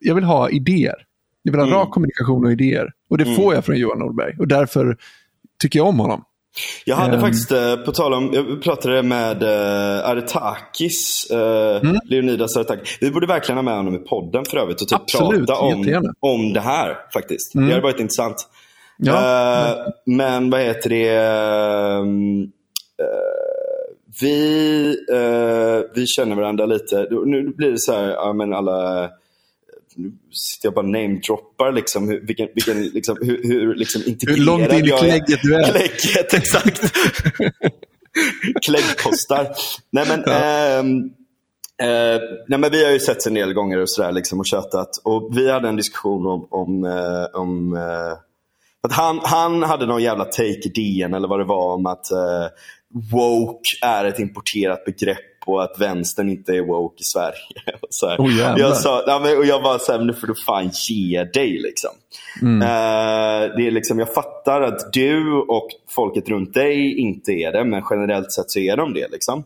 jag 0.01 0.15
vill 0.15 0.23
ha 0.23 0.49
idéer. 0.49 0.95
Jag 1.43 1.51
vill 1.51 1.61
ha 1.61 1.81
rak 1.81 1.91
kommunikation 1.91 2.45
och 2.45 2.51
idéer. 2.51 2.91
Och 3.09 3.17
det 3.17 3.35
får 3.35 3.53
jag 3.53 3.65
från 3.65 3.77
Johan 3.77 3.99
Norberg. 3.99 4.35
Och 4.39 4.47
därför 4.47 4.97
tycker 5.61 5.79
jag 5.79 5.87
om 5.87 5.99
honom. 5.99 6.23
Jag 6.85 6.95
hade 6.95 7.13
Ehm. 7.15 7.21
faktiskt, 7.21 7.51
eh, 7.51 7.75
på 7.75 7.91
tal 7.91 8.13
om, 8.13 8.29
jag 8.33 8.61
pratade 8.61 9.03
med 9.03 9.43
uh, 9.43 10.09
Aretakis, 10.09 11.27
uh, 11.31 11.37
Mm. 11.83 11.95
Leonidas 12.05 12.57
Aretakis. 12.57 12.97
Vi 13.01 13.11
borde 13.11 13.27
verkligen 13.27 13.57
ha 13.57 13.63
med 13.63 13.75
honom 13.77 13.95
i 13.95 13.99
podden 13.99 14.45
för 14.45 14.57
övrigt 14.57 14.81
och 14.81 14.87
typ 14.87 14.99
Absolut, 15.01 15.47
prata 15.47 15.61
om, 15.61 15.77
jättegärna. 15.79 16.13
om 16.19 16.53
det 16.53 16.59
här 16.61 16.97
faktiskt. 17.13 17.55
Mm. 17.55 17.67
Det 17.67 17.73
hade 17.73 17.83
varit 17.83 17.99
intressant. 17.99 18.47
Ja, 18.97 19.13
Eh, 19.69 19.75
men 20.05 20.49
vad 20.49 20.61
heter 20.61 20.89
det? 20.89 21.09
eh, 21.09 22.03
vi, 24.21 24.87
eh, 25.11 25.89
vi 25.95 26.07
känner 26.07 26.35
varandra 26.35 26.65
lite. 26.65 27.07
Nu 27.25 27.53
blir 27.57 27.71
det 27.71 27.79
så 27.79 27.93
här, 27.93 28.09
ja, 28.09 28.33
men 28.33 28.53
alla 28.53 29.09
nu 29.97 30.11
sitter 30.31 30.67
jag 30.67 30.73
bara 30.73 30.85
namedroppar 30.85 31.71
liksom, 31.71 32.09
hur, 32.09 32.27
vilken, 32.27 32.47
vilken, 32.55 32.83
liksom, 32.83 33.17
hur, 33.21 33.43
hur 33.43 33.75
liksom 33.75 34.01
integrerad 34.05 34.39
Hur 34.39 34.45
långt 34.45 34.73
in 34.73 34.85
i 34.85 34.89
klägget 34.89 35.39
du 35.43 35.55
är. 35.55 35.63
Klägget, 35.63 36.33
exakt. 36.33 36.81
Kläggpostar. 38.65 39.47
Nej 39.91 40.05
men, 40.07 40.23
ehm, 40.23 41.03
eh, 41.81 42.21
nej 42.47 42.59
men 42.59 42.71
vi 42.71 42.85
har 42.85 42.91
ju 42.91 42.99
sett 42.99 43.25
en 43.25 43.33
del 43.33 43.53
gånger 43.53 43.77
och 43.77 43.89
sådär 43.89 44.11
liksom, 44.11 44.39
och 44.39 44.45
tjötat. 44.45 44.89
Och 45.03 45.29
vi 45.37 45.51
hade 45.51 45.69
en 45.69 45.75
diskussion 45.75 46.25
om, 46.25 46.47
om, 46.49 46.83
eh, 46.83 47.39
om 47.41 47.73
eh, 47.73 48.17
att 48.83 48.93
han, 48.93 49.19
han 49.23 49.63
hade 49.63 49.85
någon 49.85 50.03
jävla 50.03 50.25
take 50.25 50.61
i 50.65 50.71
DN 50.75 51.13
eller 51.13 51.27
vad 51.27 51.39
det 51.39 51.45
var 51.45 51.73
om 51.73 51.85
att 51.85 52.11
eh, 52.11 52.47
woke 53.11 53.69
är 53.81 54.05
ett 54.05 54.19
importerat 54.19 54.85
begrepp 54.85 55.36
och 55.49 55.63
att 55.63 55.79
vänstern 55.79 56.29
inte 56.29 56.53
är 56.53 56.61
woke 56.61 57.01
i 57.01 57.03
Sverige. 57.03 57.33
Och 57.81 57.87
så 57.89 58.07
här. 58.07 58.17
Oh, 58.17 58.37
jag 58.59 58.77
sa, 58.77 59.03
ja, 59.07 59.19
men, 59.23 59.37
och 59.37 59.45
jag 59.45 59.61
var 59.61 59.77
så 59.77 59.91
här, 59.91 59.99
nu 59.99 60.13
får 60.13 60.27
du 60.27 60.33
fan 60.45 60.69
ge 60.89 61.23
dig. 61.23 61.59
Liksom. 61.61 61.89
Mm. 62.41 62.61
Eh, 62.61 63.55
det 63.55 63.67
är 63.67 63.71
liksom, 63.71 63.99
jag 63.99 64.13
fattar 64.13 64.61
att 64.61 64.93
du 64.93 65.33
och 65.33 65.67
folket 65.95 66.29
runt 66.29 66.53
dig 66.53 66.99
inte 66.99 67.31
är 67.31 67.51
det, 67.51 67.63
men 67.65 67.83
generellt 67.89 68.31
sett 68.31 68.51
så 68.51 68.59
är 68.59 68.77
de 68.77 68.93
det. 68.93 69.07
Liksom. 69.11 69.43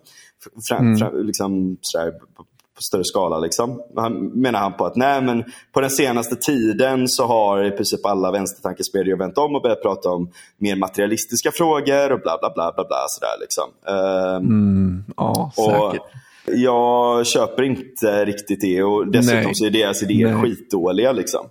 Fram, 0.70 0.86
Mm. 0.86 0.98
fram, 0.98 1.26
liksom 1.26 1.78
på, 2.20 2.44
på 2.44 2.44
större 2.82 3.04
skala. 3.04 3.40
Liksom. 3.40 3.82
Han, 3.96 4.14
menar 4.28 4.60
han 4.60 4.74
på 4.74 4.86
att 4.86 4.96
nej, 4.96 5.22
men 5.22 5.44
på 5.72 5.82
den 5.82 5.90
senaste 5.90 6.36
tiden 6.36 7.08
så 7.08 7.26
har 7.26 7.64
i 7.64 7.72
princip 7.72 8.06
alla 8.06 8.32
vänstertankesmedjor 8.32 9.18
vänt 9.18 9.38
om 9.38 9.56
och 9.56 9.62
börjat 9.62 9.82
prata 9.82 10.10
om 10.10 10.30
mer 10.58 10.76
materialistiska 10.76 11.52
frågor 11.52 12.12
och 12.12 12.20
bla 12.20 12.38
bla 12.42 12.52
bla. 12.56 12.72
bla, 12.76 12.84
bla 12.88 13.06
sådär, 13.08 13.36
liksom. 13.42 13.70
Ehm, 13.88 14.46
Mm, 14.46 15.04
ja, 15.18 15.52
säkert. 15.56 16.02
jag 16.46 17.28
köper 17.28 17.64
inte 17.64 18.26
riktigt 18.26 18.62
det 18.62 18.84
och 18.84 19.08
dessutom 19.08 19.42
Nej. 19.44 19.56
så 19.56 19.66
är 19.66 19.70
deras 19.70 20.04
idéer 20.04 20.34
Nej. 20.34 20.42
skitdåliga. 20.42 21.12
Liksom. 21.12 21.46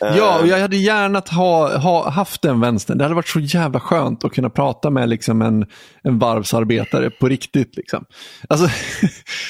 Ja, 0.00 0.38
och 0.40 0.46
jag 0.46 0.58
hade 0.58 0.76
gärna 0.76 1.22
ha, 1.30 1.78
ha, 1.78 2.10
haft 2.10 2.42
den 2.42 2.60
vänstern. 2.60 2.98
Det 2.98 3.04
hade 3.04 3.14
varit 3.14 3.28
så 3.28 3.40
jävla 3.40 3.80
skönt 3.80 4.24
att 4.24 4.32
kunna 4.32 4.50
prata 4.50 4.90
med 4.90 5.08
liksom 5.08 5.42
en, 5.42 5.66
en 6.02 6.18
varvsarbetare 6.18 7.10
på 7.10 7.28
riktigt. 7.28 7.76
Liksom. 7.76 8.04
Alltså, 8.48 8.68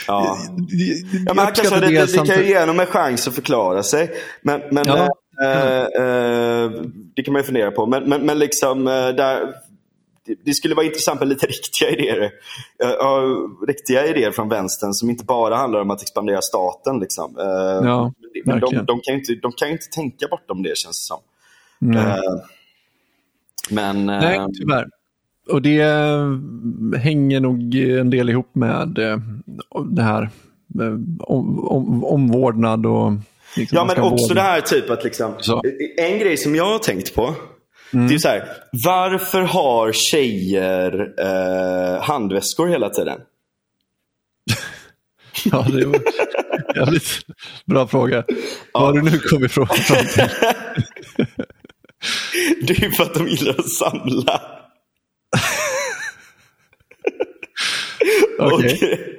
Ja. 0.06 0.38
jag 0.46 0.56
Ja, 1.26 1.34
men 1.34 1.46
kanske, 1.46 1.80
det, 1.80 1.86
det, 1.86 2.12
det 2.12 2.26
kan 2.26 2.38
ju 2.38 2.48
ge 2.48 2.60
honom 2.60 2.80
en 2.80 2.86
chans 2.86 3.28
att 3.28 3.34
förklara 3.34 3.82
sig. 3.82 4.10
Men, 4.42 4.60
men, 4.70 4.86
Ja. 4.86 5.08
eh, 5.44 5.80
eh, 6.04 6.70
det 7.16 7.22
kan 7.22 7.32
man 7.32 7.42
ju 7.42 7.46
fundera 7.46 7.70
på. 7.70 7.86
Men, 7.86 8.08
men, 8.08 8.26
men 8.26 8.38
liksom, 8.38 8.86
eh, 8.88 8.92
där, 9.08 9.40
det, 10.44 10.54
skulle 10.54 10.74
vara 10.74 10.86
intressant 10.86 11.20
med 11.20 11.28
lite 11.28 11.46
riktiga 11.56 11.90
idéer. 11.90 12.30
Ja, 12.78 13.22
riktiga 13.68 14.06
idéer 14.06 14.30
från 14.30 14.48
vänstern 14.48 14.92
som 14.92 15.10
inte 15.10 15.24
bara 15.24 15.56
handlar 15.56 15.80
om 15.80 15.90
att 15.90 16.02
expandera 16.02 16.42
staten. 16.42 17.00
Liksom. 17.00 17.38
Eh, 17.38 17.44
Ja, 17.88 18.12
men 18.44 18.60
de, 18.60 18.74
de, 18.74 19.00
kan 19.00 19.14
ju 19.14 19.20
inte, 19.20 19.34
de 19.34 19.52
kan 19.52 19.68
inte 19.68 19.86
tänka 19.86 20.26
bortom 20.30 20.62
det 20.62 20.76
känns 20.78 20.98
det 20.98 21.06
som. 21.06 21.18
Nej. 21.78 22.02
Eh, 22.02 22.40
men 23.70 24.06
Nej, 24.06 24.40
tyvärr. 24.58 24.86
Och 25.48 25.62
det 25.62 25.82
hänger 26.98 27.40
nog 27.40 27.74
en 27.74 28.10
del 28.10 28.30
ihop 28.30 28.54
med 28.54 28.88
det 29.90 30.02
här 30.02 30.30
om, 31.20 31.68
om, 31.68 32.04
omvårdnad 32.04 32.86
och... 32.86 33.12
Liksom, 33.56 33.76
Ja, 33.76 33.84
men 33.84 34.00
också 34.04 34.28
vårda. 34.28 34.34
det 34.34 34.40
här 34.40 34.60
typ 34.60 34.90
att 34.90 35.04
liksom, 35.04 35.34
Så. 35.38 35.62
en 35.96 36.18
grej 36.18 36.36
som 36.36 36.54
jag 36.54 36.64
har 36.64 36.78
tänkt 36.78 37.14
på. 37.14 37.34
Det 37.90 38.14
är 38.14 38.18
så 38.18 38.28
här, 38.28 38.48
varför 38.84 39.42
har 39.42 39.92
tjejer 39.92 41.14
eh, 41.18 42.02
handväskor 42.02 42.68
hela 42.68 42.90
tiden? 42.90 43.20
Ja, 45.44 45.66
det 45.72 45.86
var 45.86 46.00
jävligt 46.76 47.20
bra 47.66 47.86
fråga. 47.86 48.24
Vad 48.72 48.82
har 48.82 48.92
du 48.92 49.02
nu 49.02 49.18
kommit 49.18 49.52
till? 49.52 49.62
Det 52.62 52.82
är 52.84 52.90
för 52.90 53.02
att 53.02 53.14
de 53.14 53.28
gillar 53.28 53.54
att 53.58 53.70
samla. 53.70 54.42
Okej. 58.38 59.16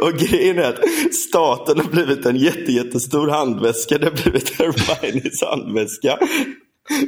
Och, 0.00 0.08
och 0.08 0.14
grejen 0.18 0.58
är 0.58 0.62
att 0.62 0.80
staten 1.28 1.80
har 1.80 1.90
blivit 1.90 2.26
en 2.26 2.36
jätte, 2.36 2.72
jättestor 2.72 3.28
handväska. 3.28 3.98
Det 3.98 4.06
har 4.06 4.22
blivit 4.22 4.58
Hermiones 4.58 5.42
handväska. 5.42 6.18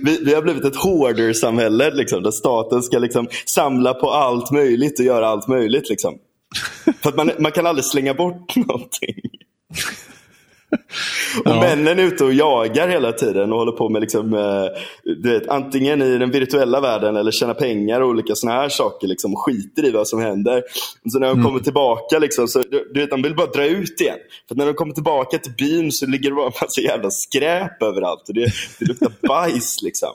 Vi, 0.03 0.25
vi 0.25 0.35
har 0.35 0.43
blivit 0.43 0.65
ett 0.65 0.77
hoarder-samhälle 0.77 1.91
liksom, 1.91 2.23
där 2.23 2.31
staten 2.31 2.83
ska 2.83 2.99
liksom, 2.99 3.29
samla 3.55 3.95
på 3.95 4.11
allt 4.11 4.51
möjligt 4.51 4.99
och 4.99 5.05
göra 5.05 5.29
allt 5.29 5.49
möjligt. 5.49 5.89
Liksom. 5.89 6.15
För 7.03 7.09
att 7.09 7.17
man, 7.17 7.31
man 7.39 7.53
kan 7.53 7.67
aldrig 7.67 7.85
slänga 7.85 8.15
bort 8.15 8.57
någonting. 8.57 9.15
Och 11.45 11.51
Ja. 11.51 11.61
männen 11.61 11.99
är 11.99 12.03
ute 12.03 12.25
och 12.25 12.33
jagar 12.33 12.89
hela 12.89 13.13
tiden 13.13 13.53
och 13.53 13.59
håller 13.59 13.73
på 13.73 13.89
med 13.89 14.01
liksom, 14.01 14.35
eh, 14.35 14.65
du 15.05 15.33
vet, 15.33 15.49
antingen 15.49 16.03
i 16.03 16.19
den 16.19 16.31
virtuella 16.31 16.81
världen 16.81 17.17
eller 17.17 17.31
tjäna 17.31 17.55
pengar 17.55 18.01
och 18.01 18.09
olika 18.09 18.35
såna 18.35 18.53
här 18.53 18.69
saker. 18.69 19.07
Liksom, 19.07 19.33
och 19.35 19.43
skiter 19.43 19.85
i 19.85 19.91
vad 19.91 20.09
som 20.09 20.21
händer. 20.21 20.63
Så 21.13 21.19
när 21.19 21.27
de 21.27 21.33
Mm. 21.33 21.45
kommer 21.47 21.61
tillbaka, 21.61 22.19
liksom, 22.19 22.49
så, 22.49 22.63
du, 22.71 23.01
vet, 23.01 23.11
de 23.11 23.23
vill 23.23 23.35
bara 23.37 23.47
dra 23.47 23.65
ut 23.67 24.01
igen. 24.01 24.19
För 24.49 24.55
när 24.55 24.67
de 24.67 24.75
kommer 24.75 24.95
tillbaka 24.95 25.39
till 25.39 25.53
byn 25.53 25.93
så 25.93 26.07
ligger 26.07 26.31
det 26.31 26.37
bara 26.37 26.47
en 26.47 26.53
massa 26.63 26.81
jävla 26.81 27.11
skräp 27.11 27.83
överallt. 27.83 28.29
Och 28.29 28.35
det, 28.35 28.47
det 28.79 28.85
luktar 28.89 29.13
bajs 29.29 29.83
liksom. 29.83 30.11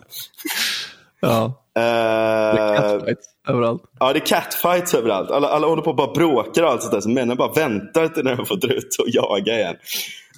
Ja, 1.19 1.61
Eh, 1.77 2.75
catfights 2.75 3.25
överallt. 3.47 3.83
Ja, 3.99 4.13
det 4.13 4.19
är 4.19 4.25
catfights 4.25 4.93
överallt. 4.93 5.31
Alla, 5.31 5.47
alla 5.47 5.67
håller 5.67 5.81
på 5.81 5.89
och 5.89 5.95
bara 5.95 6.13
bråkar 6.13 6.63
och 6.63 6.69
allt 6.69 6.81
sånt 6.81 6.93
där. 6.93 7.01
Så 7.01 7.09
männen 7.09 7.37
bara 7.37 7.51
väntar 7.51 8.07
till 8.07 8.23
när 8.23 8.35
de 8.35 8.45
får 8.45 8.55
dra 8.55 8.73
ut 8.73 8.95
och 8.99 9.05
jaga 9.07 9.59
igen. 9.59 9.75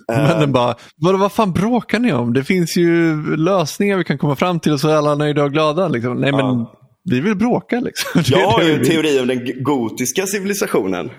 Men 0.08 0.40
den 0.40 0.52
bara, 0.52 0.76
vad, 0.96 1.20
vad 1.20 1.32
fan 1.32 1.54
bråkar 1.54 2.00
ni 2.00 2.14
om? 2.14 2.34
Det 2.34 2.44
finns 2.44 2.78
ju 2.78 3.22
lösningar 3.36 3.98
vi 3.98 4.04
kan 4.04 4.18
komma 4.18 4.36
fram 4.36 4.60
till 4.60 4.72
och 4.74 4.80
så 4.80 4.90
är 4.90 4.96
alla 4.96 5.16
nöjda 5.16 5.44
och 5.44 5.52
glada. 5.52 5.88
Liksom. 5.88 6.18
Nej, 6.20 6.32
men 6.32 6.66
vi 7.04 7.20
vill 7.20 7.36
bråka 7.36 7.80
liksom. 7.80 8.22
Jag 8.38 8.50
har 8.50 8.64
ju 8.64 8.74
en 8.74 8.86
teori 8.86 9.20
om 9.20 9.28
den 9.28 9.64
gotiska 9.64 10.26
civilisationen. 10.26 11.10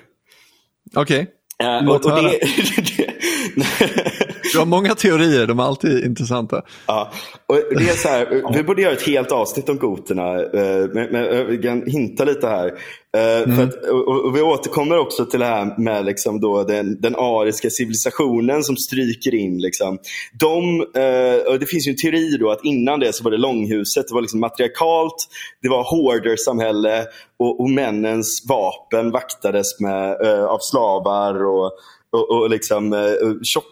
Okej, 0.97 1.27
Eh, 1.63 1.85
Låt 1.85 2.05
och, 2.05 2.13
och 2.13 2.23
det, 2.23 2.31
det, 2.97 3.15
du 4.53 4.59
har 4.59 4.67
många 4.67 4.95
teorier, 4.95 5.47
de 5.47 5.59
är 5.59 5.65
alltid 5.65 6.05
intressanta. 6.05 6.63
ja, 6.87 7.11
och 7.47 7.57
det 7.71 7.89
är 7.91 7.97
så 7.97 8.09
här, 8.09 8.53
vi 8.57 8.63
borde 8.63 8.83
göra 8.83 8.93
ett 8.93 9.07
helt 9.07 9.33
avsnitt 9.33 9.69
om 9.69 9.79
goterna. 9.79 10.35
eh, 10.35 10.89
Men, 10.95 11.09
men 11.13 11.55
eh, 11.55 11.61
kan 11.61 11.83
hinta 11.87 12.25
lite 12.25 12.47
här. 12.47 12.67
Eh, 13.17 13.55
För 13.57 13.63
att, 13.63 13.75
och, 13.91 14.25
och 14.25 14.37
vi 14.37 14.43
återkommer 14.43 14.99
också 14.99 15.25
till 15.25 15.41
det 15.41 15.47
här 15.47 15.79
med 15.79 16.05
liksom 16.05 16.41
då 16.41 16.65
den, 16.65 17.01
den 17.01 17.17
ariska 17.17 17.71
civilisationen 17.71 18.63
som 18.63 18.77
stryker 18.77 19.35
in. 19.35 19.59
Liksom. 19.59 19.99
De, 20.41 20.81
och 21.49 21.59
det 21.59 21.67
finns 21.67 21.87
ju 21.87 21.91
en 21.91 21.97
teori 21.97 22.37
då 22.41 22.51
att 22.51 22.65
innan 22.65 23.01
det 23.01 23.13
så 23.13 23.25
var 23.25 23.31
det 23.31 23.37
långhuset, 23.37 24.09
det 24.09 24.15
var 24.15 24.21
liksom 24.21 24.41
matriarkalt, 24.41 25.15
det 25.63 25.69
var 25.69 25.83
hoarder-samhälle 25.83 27.05
och, 27.39 27.61
och 27.61 27.71
männens 27.71 28.45
vapen 28.49 29.11
vaktades 29.11 29.81
med, 29.81 30.17
av 30.49 30.59
slavar 30.61 31.45
och, 31.47 31.73
och, 32.13 32.31
och 32.31 32.51
liksom, 32.51 32.93
eh, 32.93 33.01
tjock, 33.43 33.65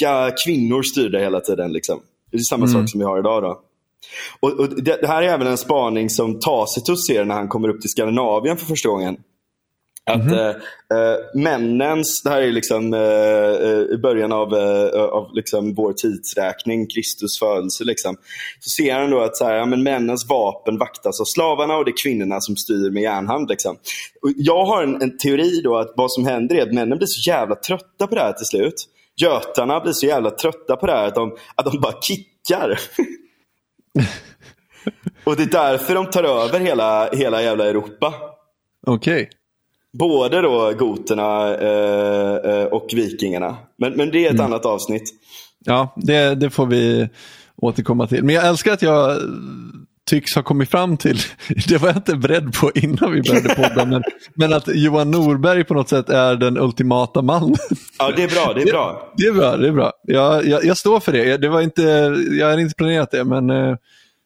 tjocka 0.00 0.34
kvinnor 0.44 0.82
styrde 0.82 1.20
hela 1.20 1.40
tiden. 1.40 1.72
Liksom. 1.72 2.00
Det 2.30 2.36
är 2.36 2.40
samma 2.40 2.66
sak 2.66 2.90
som 2.90 3.00
vi 3.00 3.06
har 3.06 3.18
idag. 3.18 3.42
då. 3.42 3.60
Och, 4.40 4.60
och 4.60 4.68
det, 4.68 4.98
det 5.00 5.06
här 5.06 5.22
är 5.22 5.28
även 5.28 5.46
en 5.46 5.58
spaning 5.58 6.10
som 6.10 6.40
Tacitus 6.40 7.06
ser 7.06 7.24
när 7.24 7.34
han 7.34 7.48
kommer 7.48 7.68
upp 7.68 7.80
till 7.80 7.90
Skandinavien 7.90 8.56
för 8.56 8.66
första 8.66 8.88
gången. 8.88 9.16
Att 10.06 10.32
eh, 10.32 10.48
eh, 10.98 11.16
männens, 11.34 12.22
det 12.22 12.30
här 12.30 12.42
är 12.42 12.52
liksom 12.52 12.94
eh, 12.94 13.94
i 13.94 13.98
början 14.02 14.32
av, 14.32 14.54
eh, 14.54 15.00
av 15.00 15.34
liksom 15.34 15.74
vår 15.74 15.92
tidsräkning, 15.92 16.86
Kristus 16.86 17.38
födelse. 17.38 17.84
Liksom. 17.84 18.16
Så 18.60 18.70
ser 18.82 18.94
han 18.94 19.10
då 19.10 19.20
att 19.20 19.36
så 19.36 19.44
här, 19.44 19.54
ja, 19.54 19.66
men 19.66 19.82
männens 19.82 20.28
vapen 20.28 20.78
vaktas 20.78 21.20
av 21.20 21.24
slavarna 21.24 21.76
och 21.76 21.84
det 21.84 21.90
är 21.90 22.02
kvinnorna 22.04 22.40
som 22.40 22.56
styr 22.56 22.90
med 22.90 23.02
järnhand. 23.02 23.48
Liksom. 23.48 23.76
Och 24.22 24.30
jag 24.36 24.64
har 24.64 24.82
en, 24.82 25.02
en 25.02 25.18
teori 25.18 25.60
då 25.64 25.76
att 25.76 25.92
vad 25.96 26.12
som 26.12 26.26
händer 26.26 26.56
är 26.56 26.62
att 26.62 26.74
männen 26.74 26.98
blir 26.98 27.08
så 27.08 27.30
jävla 27.30 27.54
trötta 27.54 28.06
på 28.06 28.14
det 28.14 28.20
här 28.20 28.32
till 28.32 28.46
slut. 28.46 28.88
Götarna 29.16 29.80
blir 29.80 29.92
så 29.92 30.06
jävla 30.06 30.30
trötta 30.30 30.76
på 30.76 30.86
det 30.86 30.92
här 30.92 31.08
att 31.08 31.14
de, 31.14 31.36
att 31.54 31.64
de 31.72 31.80
bara 31.80 32.00
kickar. 32.00 32.80
och 35.24 35.36
det 35.36 35.42
är 35.42 35.46
därför 35.46 35.94
de 35.94 36.06
tar 36.06 36.24
över 36.24 36.60
hela, 36.60 37.10
hela 37.12 37.42
jävla 37.42 37.66
Europa. 37.66 38.14
Okej. 38.86 39.30
Både 39.92 40.40
då 40.40 40.72
goterna 40.72 41.54
eh, 41.54 42.52
eh, 42.52 42.64
och 42.64 42.86
vikingarna. 42.94 43.56
Men, 43.76 43.92
men 43.92 44.10
det 44.10 44.26
är 44.26 44.34
ett 44.34 44.40
annat 44.40 44.66
avsnitt. 44.66 45.10
Ja, 45.64 45.94
det, 45.96 46.34
det 46.34 46.50
får 46.50 46.66
vi 46.66 47.08
återkomma 47.56 48.06
till. 48.06 48.24
Men 48.24 48.34
jag 48.34 48.46
älskar 48.46 48.72
att 48.72 48.82
jag 48.82 49.18
tycks 50.06 50.34
ha 50.34 50.42
kommit 50.42 50.70
fram 50.70 50.96
till, 50.96 51.18
det 51.68 51.78
var 51.78 51.88
jag 51.88 51.96
inte 51.96 52.16
beredd 52.16 52.52
på 52.60 52.70
innan 52.74 53.12
vi 53.12 53.22
började 53.22 53.54
podda, 53.54 53.84
men, 53.84 54.02
men 54.34 54.52
att 54.52 54.68
Johan 54.68 55.10
Norberg 55.10 55.64
på 55.64 55.74
något 55.74 55.88
sätt 55.88 56.08
är 56.08 56.36
den 56.36 56.58
ultimata 56.58 57.22
mannen. 57.22 57.56
Ja, 57.98 58.12
det 58.16 58.22
är 58.22 58.28
bra. 58.28 58.52
Det 58.54 58.62
är 58.62 58.72
bra. 58.72 59.12
Det 59.16 59.26
är 59.26 59.32
bra, 59.32 59.56
det 59.56 59.68
är 59.68 59.72
bra. 59.72 59.92
Jag, 60.02 60.46
jag, 60.46 60.64
jag 60.64 60.76
står 60.76 61.00
för 61.00 61.12
det. 61.12 61.36
Det 61.36 61.48
var 61.48 61.60
inte, 61.60 61.82
jag 62.30 62.50
hade 62.50 62.62
inte 62.62 62.74
planerat 62.74 63.10
det, 63.10 63.24
men 63.24 63.50
eh, 63.50 63.76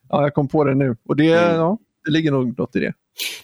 ja, 0.09 0.23
jag 0.23 0.35
kom 0.35 0.49
på 0.49 0.65
det 0.65 0.75
nu. 0.75 0.97
Och 1.09 1.17
det, 1.17 1.25
ja, 1.25 1.79
det 2.05 2.11
ligger 2.11 2.31
nog 2.31 2.59
något 2.59 2.77
i 2.77 2.81
det. 2.81 2.93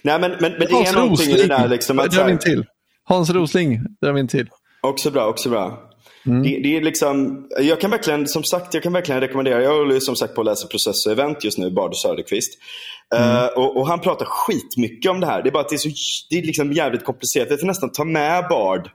Nej, 0.02 0.20
men, 0.20 0.30
men, 0.30 0.52
men 0.52 0.60
det 0.60 0.74
Hans 0.74 0.88
är 0.88 0.94
någonting 0.96 1.30
i 1.30 1.32
det 1.32 1.36
Rosling, 1.36 1.48
där 1.48 1.68
liksom 1.68 1.98
att, 1.98 2.10
drar 2.10 2.24
vi 2.24 2.32
in 2.32 2.38
till. 2.38 2.64
Hans 3.04 3.30
Rosling 3.30 3.80
drar 4.00 4.12
vi 4.12 4.20
in 4.20 4.28
till. 4.28 4.50
Också 4.80 5.10
bra, 5.10 5.26
också 5.26 5.50
bra. 5.50 5.90
Mm. 6.26 6.42
Det, 6.42 6.60
det 6.62 6.76
är 6.76 6.80
liksom, 6.80 7.46
jag 7.60 7.80
kan 7.80 7.90
verkligen, 7.90 8.28
som 8.28 8.44
sagt, 8.44 8.74
jag 8.74 8.82
kan 8.82 8.92
verkligen 8.92 9.20
rekommendera. 9.20 9.62
Jag 9.62 9.74
håller 9.74 10.00
som 10.00 10.16
sagt 10.16 10.34
på 10.34 10.40
att 10.40 10.46
läsa 10.46 10.68
Process 10.68 11.06
och 11.06 11.12
Event 11.12 11.44
just 11.44 11.58
nu, 11.58 11.70
Bard 11.70 11.96
Söderqvist. 11.96 12.58
Mm. 13.16 13.36
Eh, 13.36 13.46
och, 13.46 13.76
och 13.76 13.88
han 13.88 14.00
pratar 14.00 14.26
skitmycket 14.26 15.10
om 15.10 15.20
det 15.20 15.26
här. 15.26 15.42
Det 15.42 15.48
är 15.48 15.52
bara 15.52 15.62
att 15.62 15.68
det 15.68 15.76
är, 15.76 15.78
så, 15.78 15.88
det 16.30 16.38
är 16.38 16.42
liksom 16.42 16.72
jävligt 16.72 17.04
komplicerat. 17.04 17.50
Vi 17.50 17.56
får 17.56 17.66
nästan 17.66 17.92
ta 17.92 18.04
med 18.04 18.44
Bard 18.48 18.90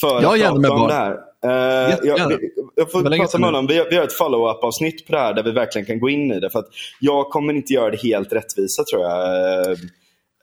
för 0.00 0.22
Jag 0.22 0.34
att 0.34 0.40
prata 0.40 0.60
med 0.60 0.70
om 0.70 0.78
Bard. 0.78 0.90
det 0.90 0.94
här. 0.94 1.12
Uh, 1.46 1.98
jag, 2.02 2.40
jag 2.74 2.92
får 2.92 3.02
prata 3.16 3.38
med 3.38 3.48
honom. 3.48 3.66
Vi, 3.66 3.84
vi 3.90 3.96
har 3.96 4.04
ett 4.04 4.18
follow-up 4.18 4.64
avsnitt 4.64 5.06
på 5.06 5.12
det 5.12 5.18
här 5.18 5.34
där 5.34 5.42
vi 5.42 5.50
verkligen 5.50 5.86
kan 5.86 6.00
gå 6.00 6.10
in 6.10 6.32
i 6.32 6.40
det. 6.40 6.50
För 6.50 6.58
att 6.58 6.68
jag 7.00 7.30
kommer 7.30 7.52
inte 7.52 7.72
göra 7.72 7.90
det 7.90 8.02
helt 8.02 8.32
rättvisa 8.32 8.84
tror 8.84 9.02
jag. 9.02 9.76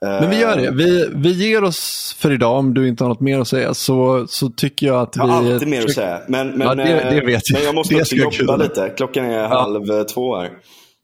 Men 0.02 0.30
vi 0.30 0.40
gör 0.40 0.56
det. 0.56 0.70
Vi, 0.70 1.08
vi 1.14 1.32
ger 1.32 1.64
oss 1.64 2.14
för 2.18 2.32
idag, 2.32 2.58
om 2.58 2.74
du 2.74 2.88
inte 2.88 3.04
har 3.04 3.08
något 3.08 3.20
mer 3.20 3.38
att 3.40 3.48
säga, 3.48 3.74
så, 3.74 4.26
så 4.28 4.48
tycker 4.50 4.86
jag 4.86 5.00
att 5.02 5.16
vi... 5.16 5.20
Jag 5.20 5.26
har 5.26 5.52
alltid 5.52 5.68
mer 5.68 5.84
att 5.84 5.94
säga. 5.94 6.20
Men, 6.28 6.48
men, 6.50 6.60
Ja, 6.66 6.74
det- 6.74 6.82
det 6.84 7.18
eh, 7.18 7.24
vet 7.26 7.42
jag. 7.50 7.58
men 7.58 7.62
jag 7.66 7.74
måste 7.74 7.94
Det 7.94 8.00
också 8.00 8.16
jobba 8.42 8.56
lite. 8.56 8.88
Klockan 8.96 9.24
är 9.24 9.48
halv 9.48 9.90
eh, 9.90 10.02
två 10.02 10.36
här. 10.36 10.50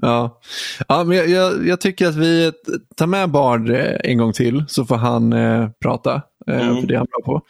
Ja, 0.02 0.40
ja 0.89 1.05
men 1.05 1.16
jag, 1.16 1.28
jag, 1.28 1.66
jag 1.69 1.81
tycker 1.81 2.06
att 2.09 2.14
vi 2.16 2.52
tar 2.97 3.06
med 3.06 3.31
Bard 3.31 3.70
eh, 3.70 3.97
en 4.05 4.19
gång 4.19 4.32
till 4.32 4.64
så 4.69 4.85
får 4.85 4.97
han 4.97 5.32
eh, 5.32 5.69
prata, 5.82 6.23
eh, 6.51 6.60
Mm. 6.69 6.81
för 6.81 6.86
det 6.86 6.94
är 6.94 6.98
han 6.98 7.06
bra 7.24 7.24
på. 7.24 7.40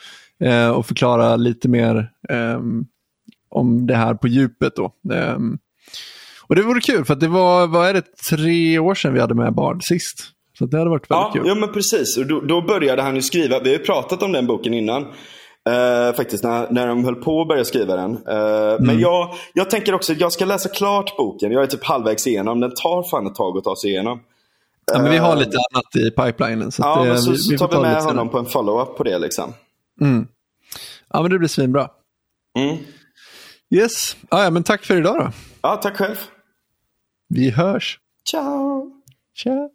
Eh, 0.47 0.69
och 0.71 0.87
förklara 0.87 1.37
lite 1.37 1.69
mer 1.69 2.09
ehm, 2.29 2.85
om 3.51 3.87
det 3.87 3.95
här 3.97 4.15
på 4.15 4.29
djupet. 4.29 4.73
Då. 4.77 4.93
Ehm, 5.15 5.59
och 6.47 6.57
det 6.57 6.63
vore 6.63 6.81
kul 6.81 7.05
för 7.05 7.15
det 7.15 7.29
var, 7.29 7.67
vad 7.67 7.89
är 7.89 7.95
det, 7.95 8.05
tre 8.31 8.79
år 8.79 8.95
sedan 8.95 9.15
vi 9.15 9.21
hade 9.21 9.35
med 9.35 9.55
Bard 9.55 9.83
sist. 9.85 10.25
Så 10.63 10.67
det 10.67 10.79
hade 10.79 10.91
varit 10.91 11.11
väldigt 11.11 11.27
Ja, 11.27 11.31
kul. 11.33 11.43
ja, 11.47 11.55
men 11.55 11.73
precis. 11.73 12.17
Och 12.17 12.27
då, 12.27 12.41
då 12.41 12.61
började 12.63 13.03
han 13.03 13.17
ju 13.17 13.23
skriva. 13.23 13.61
Vi 13.61 13.71
har 13.71 13.79
ju 13.79 13.85
pratat 13.85 14.23
om 14.23 14.33
den 14.33 14.47
boken 14.47 14.75
innan. 14.75 15.03
Uh, 15.03 16.17
faktiskt, 16.17 16.45
när, 16.45 16.71
när 16.71 16.87
de 16.87 17.05
höll 17.05 17.15
på 17.15 17.43
att 17.43 17.49
börja 17.49 17.65
skriva 17.65 17.97
den. 17.97 18.11
Uh, 18.11 18.35
mm. 18.37 18.87
Men 18.87 19.01
jag, 19.01 19.35
jag 19.53 19.71
tänker 19.71 19.95
också 19.95 20.13
att 20.13 20.21
jag 20.21 20.33
ska 20.33 20.45
läsa 20.45 20.69
klart 20.69 21.17
boken. 21.17 21.53
Jag 21.53 21.63
är 21.63 21.67
typ 21.67 21.85
halvvägs 21.85 22.27
igenom. 22.27 22.61
Den 22.61 22.75
tar 22.75 23.03
fan 23.11 23.27
ett 23.27 23.35
tag 23.35 23.59
att 23.59 23.65
ta 23.65 23.77
sig 23.77 23.91
igenom. 23.91 24.21
Ja, 24.93 25.03
men 25.03 25.11
vi 25.11 25.19
har 25.19 25.37
lite 25.37 25.59
annat 25.73 25.97
i 25.97 26.11
pipelinen. 26.11 26.73
Så 26.73 26.83
ja, 26.83 27.05
det, 27.05 27.19
så, 27.19 27.31
vi, 27.31 27.39
så 27.39 27.59
tar 27.59 27.69
vi 27.69 27.89
med 27.89 28.03
honom 28.03 28.29
på 28.29 28.39
en 28.39 28.47
follow-up 28.47 28.97
på 28.97 29.03
det. 29.03 29.19
Liksom. 29.19 29.53
Mm. 30.01 30.27
Ja, 31.13 31.23
men 31.23 31.31
det 31.31 31.39
blir 31.39 31.49
svinbra. 31.49 31.89
Mm. 32.59 32.77
Yes, 33.75 34.17
ah, 34.29 34.45
ja, 34.45 34.51
men 34.51 34.63
tack 34.63 34.85
för 34.85 34.97
idag 34.97 35.19
då. 35.19 35.31
Ja, 35.63 35.77
tack 35.77 35.97
själv. 35.97 36.17
Vi 37.29 37.51
hörs. 37.51 37.99
Ciao. 38.31 38.91
Ciao. 39.43 39.71